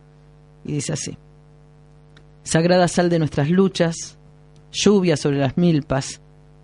Y 0.64 0.74
dice 0.74 0.94
así, 0.94 1.18
Sagrada 2.44 2.88
sal 2.88 3.10
de 3.10 3.20
nuestras 3.20 3.50
luchas, 3.50 4.18
lluvia 4.72 5.18
sobre 5.18 5.38
las 5.38 5.58
milpas, 5.58 6.22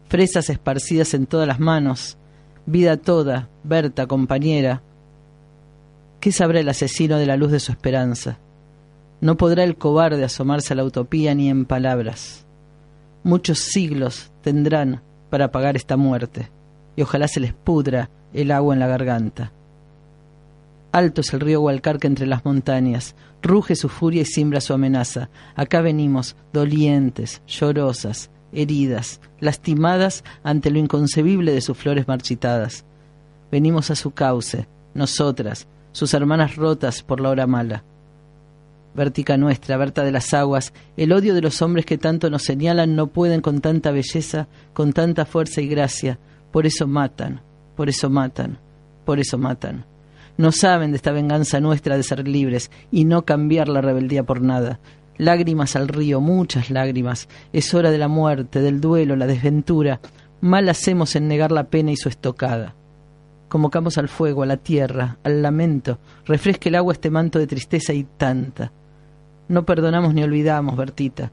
fresas 0.07 0.49
esparcidas 0.49 1.13
en 1.13 1.26
todas 1.26 1.47
las 1.47 1.59
manos, 1.59 2.17
vida 2.65 2.97
toda, 2.97 3.49
Berta, 3.63 4.07
compañera. 4.07 4.81
¿Qué 6.19 6.31
sabrá 6.31 6.59
el 6.59 6.69
asesino 6.69 7.17
de 7.17 7.26
la 7.26 7.38
luz 7.38 7.51
de 7.51 7.59
su 7.59 7.71
esperanza? 7.71 8.39
No 9.21 9.38
podrá 9.38 9.63
el 9.63 9.77
cobarde 9.77 10.23
asomarse 10.23 10.73
a 10.73 10.76
la 10.76 10.84
utopía 10.84 11.34
ni 11.34 11.49
en 11.49 11.65
palabras. 11.65 12.45
Muchos 13.23 13.59
siglos 13.59 14.31
tendrán 14.41 15.01
para 15.30 15.45
apagar 15.45 15.76
esta 15.76 15.97
muerte, 15.97 16.49
y 16.95 17.01
ojalá 17.01 17.27
se 17.27 17.39
les 17.39 17.53
pudra 17.53 18.10
el 18.34 18.51
agua 18.51 18.73
en 18.73 18.80
la 18.80 18.88
garganta. 18.88 19.51
Alto 20.91 21.22
es 21.22 21.34
el 21.34 21.39
río 21.39 21.61
Hualcarque 21.61 22.07
entre 22.07 22.26
las 22.26 22.43
montañas, 22.45 23.15
ruge 23.41 23.76
su 23.76 23.89
furia 23.89 24.23
y 24.23 24.26
simbra 24.26 24.60
su 24.60 24.73
amenaza. 24.73 25.30
Acá 25.56 25.81
venimos, 25.81 26.35
dolientes, 26.51 27.43
llorosas, 27.47 28.31
heridas, 28.51 29.22
lastimadas 29.39 30.23
ante 30.43 30.72
lo 30.72 30.80
inconcebible 30.80 31.53
de 31.53 31.61
sus 31.61 31.77
flores 31.77 32.07
marchitadas. 32.07 32.85
Venimos 33.51 33.91
a 33.91 33.95
su 33.95 34.11
cauce, 34.11 34.68
nosotras, 34.95 35.68
sus 35.91 36.14
hermanas 36.14 36.56
rotas 36.56 37.03
por 37.03 37.19
la 37.19 37.30
hora 37.30 37.45
mala. 37.45 37.84
Vertica 38.99 39.38
nuestra, 39.38 39.77
Berta 39.77 40.03
de 40.03 40.11
las 40.11 40.34
aguas, 40.34 40.73
el 40.97 41.13
odio 41.13 41.34
de 41.34 41.41
los 41.41 41.61
hombres 41.61 41.85
que 41.85 41.97
tanto 41.97 42.30
nos 42.30 42.43
señalan 42.43 42.97
no 42.97 43.07
pueden 43.07 43.39
con 43.39 43.61
tanta 43.61 43.91
belleza, 43.91 44.49
con 44.73 44.91
tanta 44.91 45.23
fuerza 45.23 45.61
y 45.61 45.69
gracia, 45.69 46.19
por 46.51 46.65
eso 46.65 46.85
matan, 46.85 47.39
por 47.77 47.88
eso 47.88 48.09
matan, 48.09 48.59
por 49.05 49.21
eso 49.21 49.38
matan. 49.38 49.85
No 50.35 50.51
saben 50.51 50.91
de 50.91 50.97
esta 50.97 51.13
venganza 51.13 51.61
nuestra 51.61 51.95
de 51.95 52.03
ser 52.03 52.27
libres 52.27 52.71
y 52.91 53.05
no 53.05 53.23
cambiar 53.23 53.69
la 53.69 53.80
rebeldía 53.80 54.23
por 54.23 54.41
nada. 54.41 54.81
Lágrimas 55.17 55.77
al 55.77 55.88
río, 55.88 56.19
muchas 56.19 56.69
lágrimas. 56.69 57.30
Es 57.53 57.73
hora 57.73 57.91
de 57.91 57.99
la 57.99 58.09
muerte, 58.09 58.61
del 58.61 58.81
duelo, 58.81 59.15
la 59.15 59.27
desventura. 59.27 60.01
Mal 60.41 60.67
hacemos 60.67 61.15
en 61.15 61.30
negar 61.30 61.53
la 61.53 61.69
pena 61.69 61.91
y 61.91 61.95
su 61.95 62.09
estocada. 62.09 62.76
Convocamos 63.47 63.97
al 63.97 64.09
fuego, 64.09 64.43
a 64.43 64.45
la 64.45 64.57
tierra, 64.57 65.19
al 65.23 65.41
lamento. 65.41 65.99
Refresque 66.26 66.67
el 66.67 66.76
agua 66.76 66.91
este 66.91 67.09
manto 67.09 67.39
de 67.39 67.47
tristeza 67.47 67.93
y 67.93 68.03
tanta. 68.03 68.73
No 69.49 69.65
perdonamos 69.65 70.13
ni 70.13 70.23
olvidamos, 70.23 70.77
Bertita. 70.77 71.31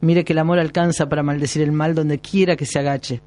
Mire 0.00 0.24
que 0.24 0.32
el 0.32 0.38
amor 0.38 0.60
alcanza 0.60 1.08
para 1.08 1.24
maldecir 1.24 1.62
el 1.62 1.72
mal 1.72 1.96
donde 1.96 2.20
quiera 2.20 2.54
que 2.54 2.64
se 2.64 2.78
agache. 2.78 3.20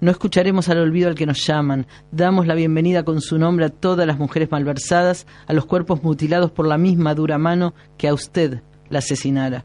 No 0.00 0.10
escucharemos 0.12 0.68
al 0.68 0.78
olvido 0.78 1.08
al 1.08 1.16
que 1.16 1.26
nos 1.26 1.44
llaman. 1.44 1.86
Damos 2.12 2.46
la 2.46 2.54
bienvenida 2.54 3.04
con 3.04 3.20
su 3.20 3.38
nombre 3.38 3.66
a 3.66 3.70
todas 3.70 4.06
las 4.06 4.18
mujeres 4.18 4.52
malversadas, 4.52 5.26
a 5.46 5.52
los 5.52 5.66
cuerpos 5.66 6.04
mutilados 6.04 6.52
por 6.52 6.66
la 6.66 6.78
misma 6.78 7.14
dura 7.14 7.38
mano 7.38 7.74
que 7.98 8.06
a 8.06 8.14
usted 8.14 8.62
la 8.88 9.00
asesinara. 9.00 9.64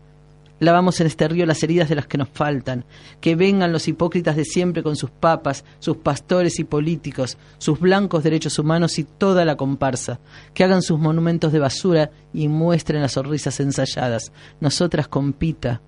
Lavamos 0.60 1.00
en 1.00 1.08
este 1.08 1.28
río 1.28 1.46
las 1.46 1.62
heridas 1.64 1.90
de 1.90 1.96
las 1.96 2.08
que 2.08 2.18
nos 2.18 2.30
faltan. 2.30 2.86
Que 3.22 3.36
vengan 3.36 3.72
los 3.72 3.88
hipócritas 3.88 4.36
de 4.36 4.46
siempre 4.46 4.84
con 4.84 4.96
sus 4.96 5.10
papas, 5.10 5.64
sus 5.80 5.98
pastores 5.98 6.60
y 6.60 6.64
políticos, 6.64 7.38
sus 7.58 7.80
blancos 7.80 8.24
derechos 8.24 8.58
humanos 8.60 8.98
y 9.00 9.04
toda 9.04 9.46
la 9.46 9.56
comparsa. 9.56 10.20
Que 10.54 10.64
hagan 10.64 10.82
sus 10.82 11.00
monumentos 11.00 11.52
de 11.52 11.60
basura 11.60 12.12
y 12.34 12.48
muestren 12.48 13.02
las 13.02 13.14
sonrisas 13.14 13.60
ensayadas. 13.60 14.32
Nosotras, 14.60 15.08
con 15.08 15.34
Pita, 15.34 15.82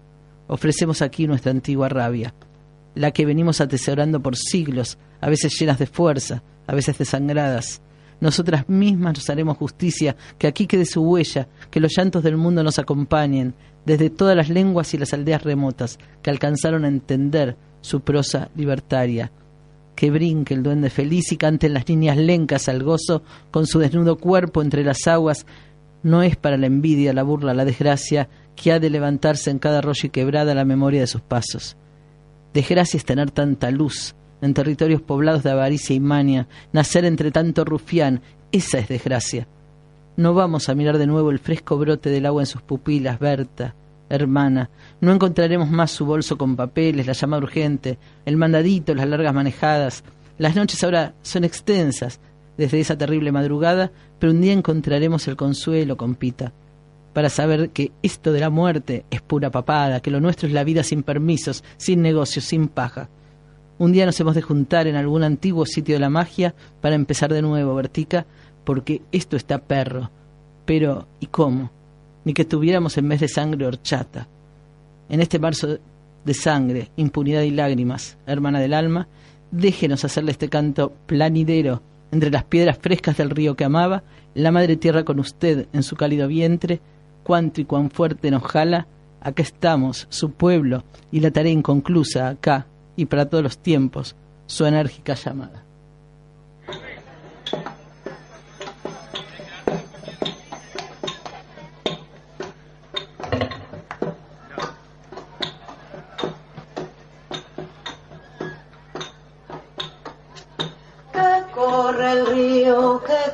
ofrecemos 0.48 1.02
aquí 1.02 1.28
nuestra 1.28 1.52
antigua 1.52 1.90
rabia 1.90 2.34
la 2.96 3.12
que 3.12 3.26
venimos 3.26 3.62
atesorando 3.62 4.22
por 4.22 4.36
siglos, 4.36 4.98
a 5.22 5.30
veces 5.30 5.58
llenas 5.58 5.80
de 5.80 5.86
fuerza, 5.86 6.44
a 6.68 6.76
veces 6.76 6.98
desangradas. 6.98 7.82
Nosotras 8.20 8.68
mismas 8.68 9.16
nos 9.16 9.30
haremos 9.30 9.58
justicia, 9.58 10.18
que 10.38 10.48
aquí 10.48 10.68
quede 10.68 10.86
su 10.86 11.02
huella, 11.02 11.48
que 11.72 11.80
los 11.80 11.94
llantos 11.96 12.24
del 12.24 12.36
mundo 12.36 12.64
nos 12.64 12.78
acompañen, 12.78 13.54
desde 13.90 14.12
todas 14.12 14.36
las 14.36 14.50
lenguas 14.50 14.94
y 14.94 15.00
las 15.00 15.16
aldeas 15.16 15.42
remotas, 15.42 15.98
que 16.22 16.30
alcanzaron 16.30 16.86
a 16.86 16.90
entender 16.90 17.58
su 17.82 18.02
prosa 18.02 18.50
libertaria. 18.56 19.32
Que 19.96 20.12
brinque 20.12 20.54
el 20.54 20.62
duende 20.62 20.92
feliz 20.92 21.32
y 21.32 21.38
canten 21.38 21.74
las 21.74 21.90
niñas 21.90 22.16
lencas 22.16 22.70
al 22.70 22.84
gozo 22.84 23.24
con 23.50 23.66
su 23.66 23.80
desnudo 23.80 24.20
cuerpo 24.20 24.62
entre 24.62 24.84
las 24.84 25.08
aguas. 25.08 25.48
No 26.04 26.22
es 26.22 26.36
para 26.36 26.56
la 26.56 26.68
envidia, 26.68 27.14
la 27.14 27.24
burla, 27.24 27.56
la 27.56 27.66
desgracia, 27.66 28.30
que 28.56 28.72
ha 28.72 28.80
de 28.80 28.92
levantarse 28.92 29.50
en 29.50 29.58
cada 29.58 29.80
arroyo 29.80 30.06
y 30.06 30.10
quebrada 30.10 30.54
la 30.54 30.66
memoria 30.66 31.02
de 31.02 31.08
sus 31.08 31.22
pasos. 31.22 31.76
Desgracia 32.54 32.98
es 32.98 33.06
tener 33.06 33.32
tanta 33.32 33.72
luz 33.72 34.14
en 34.42 34.54
territorios 34.54 35.02
poblados 35.02 35.42
de 35.42 35.50
avaricia 35.50 35.96
y 35.96 36.00
mania, 36.00 36.48
nacer 36.74 37.06
entre 37.06 37.32
tanto 37.32 37.66
rufián, 37.66 38.22
esa 38.52 38.78
es 38.78 38.88
desgracia. 38.88 39.48
No 40.20 40.34
vamos 40.34 40.68
a 40.68 40.76
mirar 40.76 40.98
de 40.98 41.08
nuevo 41.08 41.32
el 41.32 41.40
fresco 41.40 41.78
brote 41.78 42.10
del 42.10 42.26
agua 42.26 42.42
en 42.42 42.46
sus 42.46 42.62
pupilas, 42.62 43.20
Berta, 43.20 43.74
hermana. 44.10 44.70
No 45.00 45.14
encontraremos 45.14 45.72
más 45.72 45.92
su 45.92 46.06
bolso 46.06 46.38
con 46.38 46.58
papeles, 46.58 47.08
la 47.08 47.14
llamada 47.14 47.42
urgente, 47.42 47.98
el 48.26 48.36
mandadito, 48.36 48.94
las 48.94 49.08
largas 49.08 49.34
manejadas. 49.34 50.04
Las 50.38 50.58
noches 50.58 50.84
ahora 50.84 51.14
son 51.22 51.46
extensas 51.46 52.20
desde 52.58 52.82
esa 52.82 52.98
terrible 52.98 53.32
madrugada, 53.32 53.94
pero 54.20 54.34
un 54.34 54.42
día 54.42 54.52
encontraremos 54.52 55.26
el 55.30 55.38
consuelo, 55.38 55.96
compita 55.96 56.52
para 57.14 57.30
saber 57.30 57.70
que 57.70 57.94
esto 58.04 58.34
de 58.34 58.42
la 58.42 58.50
muerte 58.50 59.06
es 59.10 59.22
pura 59.22 59.50
papada, 59.50 60.02
que 60.02 60.12
lo 60.12 60.20
nuestro 60.20 60.50
es 60.50 60.54
la 60.54 60.66
vida 60.66 60.84
sin 60.84 61.02
permisos, 61.02 61.64
sin 61.78 62.02
negocios, 62.02 62.44
sin 62.44 62.68
paja. 62.68 63.08
Un 63.78 63.94
día 63.94 64.06
nos 64.06 64.20
hemos 64.20 64.36
de 64.36 64.42
juntar 64.42 64.88
en 64.88 64.98
algún 64.98 65.24
antiguo 65.24 65.66
sitio 65.66 65.96
de 65.96 66.02
la 66.02 66.10
magia 66.10 66.54
para 66.82 66.96
empezar 66.96 67.32
de 67.32 67.42
nuevo, 67.42 67.74
Vertica, 67.74 68.26
porque 68.70 69.02
esto 69.12 69.36
está 69.36 69.58
perro. 69.58 70.12
Pero, 70.64 71.08
¿y 71.20 71.26
cómo? 71.26 71.72
Ni 72.24 72.36
que 72.36 72.46
tuviéramos 72.46 73.00
en 73.00 73.10
vez 73.10 73.20
de 73.20 73.28
sangre 73.28 73.66
horchata. 73.66 74.28
En 75.10 75.22
este 75.22 75.40
marzo 75.40 75.80
de 76.24 76.34
sangre, 76.36 76.92
impunidad 76.96 77.42
y 77.42 77.50
lágrimas, 77.50 78.20
hermana 78.28 78.60
del 78.60 78.76
alma, 78.76 79.08
déjenos 79.50 80.06
hacerle 80.06 80.30
este 80.30 80.50
canto 80.50 80.94
planidero 81.08 81.82
entre 82.12 82.30
las 82.30 82.44
piedras 82.44 82.78
frescas 82.78 83.18
del 83.18 83.32
río 83.32 83.56
que 83.56 83.64
amaba, 83.64 84.04
la 84.36 84.52
madre 84.52 84.78
tierra 84.78 85.04
con 85.04 85.20
usted 85.20 85.66
en 85.74 85.82
su 85.82 85.96
cálido 85.96 86.28
vientre, 86.28 86.80
cuánto 87.24 87.62
y 87.62 87.66
cuán 87.66 87.90
fuerte 87.90 88.30
nos 88.30 88.44
jala, 88.44 88.86
acá 89.20 89.42
estamos, 89.42 90.06
su 90.12 90.30
pueblo, 90.34 90.84
y 91.12 91.22
la 91.22 91.32
tarea 91.32 91.52
inconclusa 91.52 92.30
acá 92.30 92.68
y 92.96 93.08
para 93.08 93.28
todos 93.30 93.44
los 93.44 93.58
tiempos, 93.58 94.16
su 94.46 94.68
enérgica 94.68 95.16
llamada. 95.16 95.64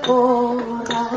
Corra 0.06 1.10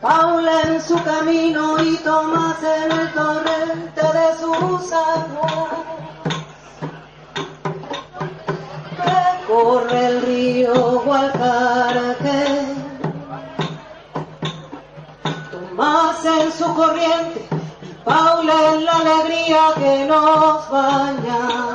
Paula 0.00 0.62
en 0.62 0.80
su 0.80 0.94
camino 1.02 1.82
y 1.82 1.96
Tomás 1.96 2.62
en 2.62 2.92
el 2.92 3.12
torrente 3.12 4.00
de 4.00 4.38
sus 4.38 4.92
aguas. 4.92 5.72
Recorre 9.04 10.06
el 10.06 10.22
río 10.22 11.00
Gualcaraque. 11.00 12.44
Tomás 15.50 16.24
en 16.24 16.52
su 16.52 16.74
corriente 16.74 17.48
y 17.82 17.92
Paula 18.04 18.74
en 18.74 18.84
la 18.84 18.92
alegría 18.92 19.60
que 19.76 20.04
nos 20.04 20.70
baña. 20.70 21.65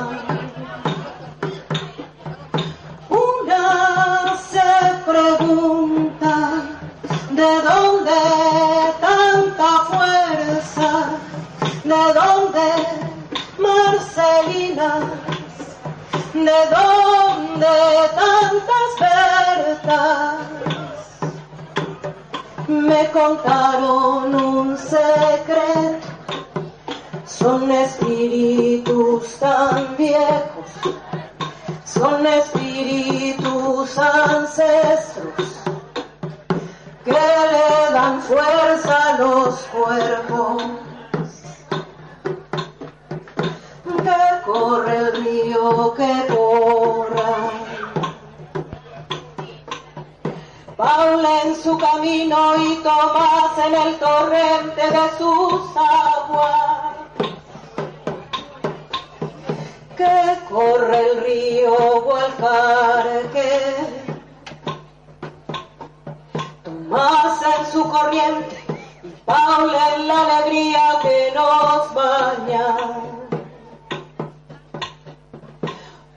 ¿De 8.12 8.92
tanta 9.00 9.70
fuerza? 9.90 10.90
¿De 11.84 12.12
dónde 12.12 13.02
preguntas, 14.82 15.02
¿de 16.34 16.60
dónde 16.74 17.74
tantas 18.14 18.90
verdades? 19.80 21.02
Me 22.68 23.10
contaron 23.10 24.34
un 24.34 24.76
secreto, 24.76 26.08
son 27.26 27.70
espíritus 27.70 29.36
tan 29.38 29.96
viejos, 29.96 30.70
son 31.84 32.26
espíritus 32.26 33.98
ancestros 33.98 35.61
que 37.04 37.10
le 37.10 37.92
dan 37.92 38.22
fuerza 38.22 39.14
a 39.14 39.18
los 39.18 39.54
cuerpos. 39.72 40.62
Que 44.04 44.42
corre 44.44 44.96
el 44.96 45.24
río 45.24 45.94
que 45.94 46.26
corra. 46.28 47.50
Paula 50.76 51.42
en 51.44 51.56
su 51.56 51.76
camino 51.78 52.56
y 52.56 52.76
Tomás 52.82 53.58
en 53.66 53.74
el 53.74 53.98
torrente 53.98 54.82
de 54.82 55.10
sus 55.18 55.62
aguas. 55.76 56.96
Que 59.96 60.38
corre 60.48 61.10
el 61.10 61.24
río 61.24 62.00
Gualcarque 62.02 64.01
más 66.92 67.40
en 67.42 67.72
su 67.72 67.88
corriente 67.88 68.56
y 69.02 69.08
Paula 69.24 69.94
en 69.96 70.08
la 70.08 70.20
alegría 70.26 70.98
que 71.00 71.32
nos 71.34 71.94
baña. 71.94 72.66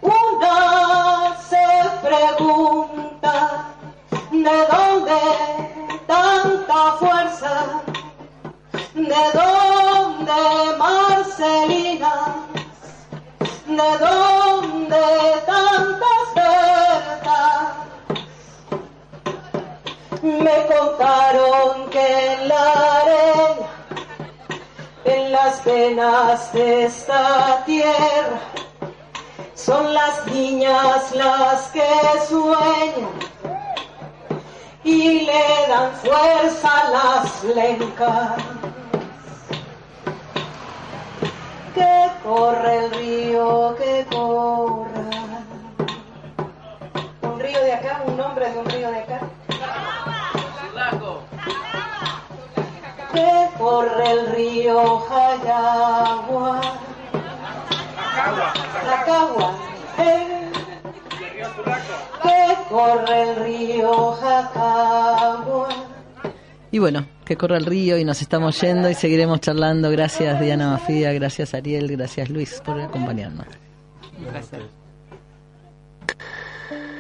Una 0.02 1.38
se 1.50 1.68
pregunta 2.06 3.68
de 4.32 4.58
dónde 4.74 5.22
tanta 6.08 6.92
fuerza, 7.00 7.82
de 8.94 9.24
dónde 9.40 10.42
Marcelina, 10.78 12.14
de 13.66 13.90
dónde 14.06 15.06
tantas 15.46 16.26
verdades 16.36 17.85
me 20.26 20.66
contaron 20.66 21.88
que 21.92 22.34
en 22.34 22.48
la 22.48 22.72
arena, 23.02 23.68
en 25.06 25.32
las 25.32 25.60
penas 25.60 26.52
de 26.52 26.86
esta 26.86 27.64
tierra, 27.66 28.40
son 29.54 29.94
las 29.94 30.26
niñas 30.26 31.12
las 31.14 31.68
que 31.70 31.88
sueñan 32.28 33.10
y 34.84 35.22
le 35.22 35.68
dan 35.68 35.92
fuerza 35.94 36.70
a 36.70 36.90
las 36.90 37.44
lencas. 37.44 38.34
Que 41.76 42.10
corre 42.24 42.86
el 42.86 42.92
río, 42.92 43.76
que 43.78 44.06
corra. 44.10 44.96
Un 47.22 47.40
río 47.40 47.62
de 47.62 47.74
acá, 47.74 48.02
un 48.08 48.18
nombre 48.18 48.50
de 48.50 48.58
un 48.58 48.66
río 48.66 48.90
de 48.90 49.00
acá. 49.00 49.20
Que 53.14 53.50
corre 53.58 54.12
el 54.12 54.28
río 54.36 55.00
Jayagua. 55.00 56.62
Jacagua. 58.86 59.54
eh. 60.00 60.52
Que 62.24 62.56
corre 62.70 63.22
el 63.24 63.36
río 63.38 64.12
Jacagua. 64.14 65.70
Y 66.72 66.80
bueno, 66.80 67.06
que 67.24 67.38
corra 67.38 67.56
el 67.58 67.66
río 67.66 67.98
y 67.98 68.04
nos 68.04 68.22
estamos 68.22 68.60
yendo 68.60 68.90
y 68.90 68.94
seguiremos 68.96 69.40
charlando. 69.40 69.90
Gracias 69.92 70.40
Diana 70.42 70.72
Mafia, 70.72 71.14
gracias 71.14 71.54
Ariel, 71.54 71.90
gracias 71.96 72.30
Luis 72.30 72.62
por 72.66 72.82
acompañarnos. 72.82 73.46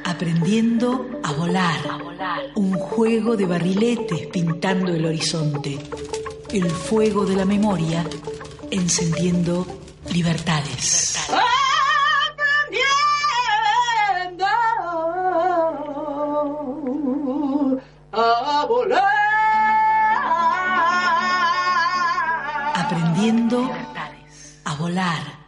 Aprendiendo 0.07 1.10
a 1.23 1.34
volar. 1.34 1.80
Un 2.53 2.73
juego 2.73 3.36
de 3.36 3.48
barriletes 3.48 4.27
pintando 4.27 4.94
el 4.94 5.03
horizonte. 5.03 5.80
El 6.53 6.69
fuego 6.69 7.26
de 7.26 7.36
la 7.36 7.45
memoria 7.45 8.06
encendiendo 8.69 9.65
libertades. 10.14 11.18
Aprendiendo 12.38 14.45
a 18.11 18.65
volar. 18.69 19.02
Aprendiendo 22.76 23.72
a 24.65 24.76
volar. 24.76 25.45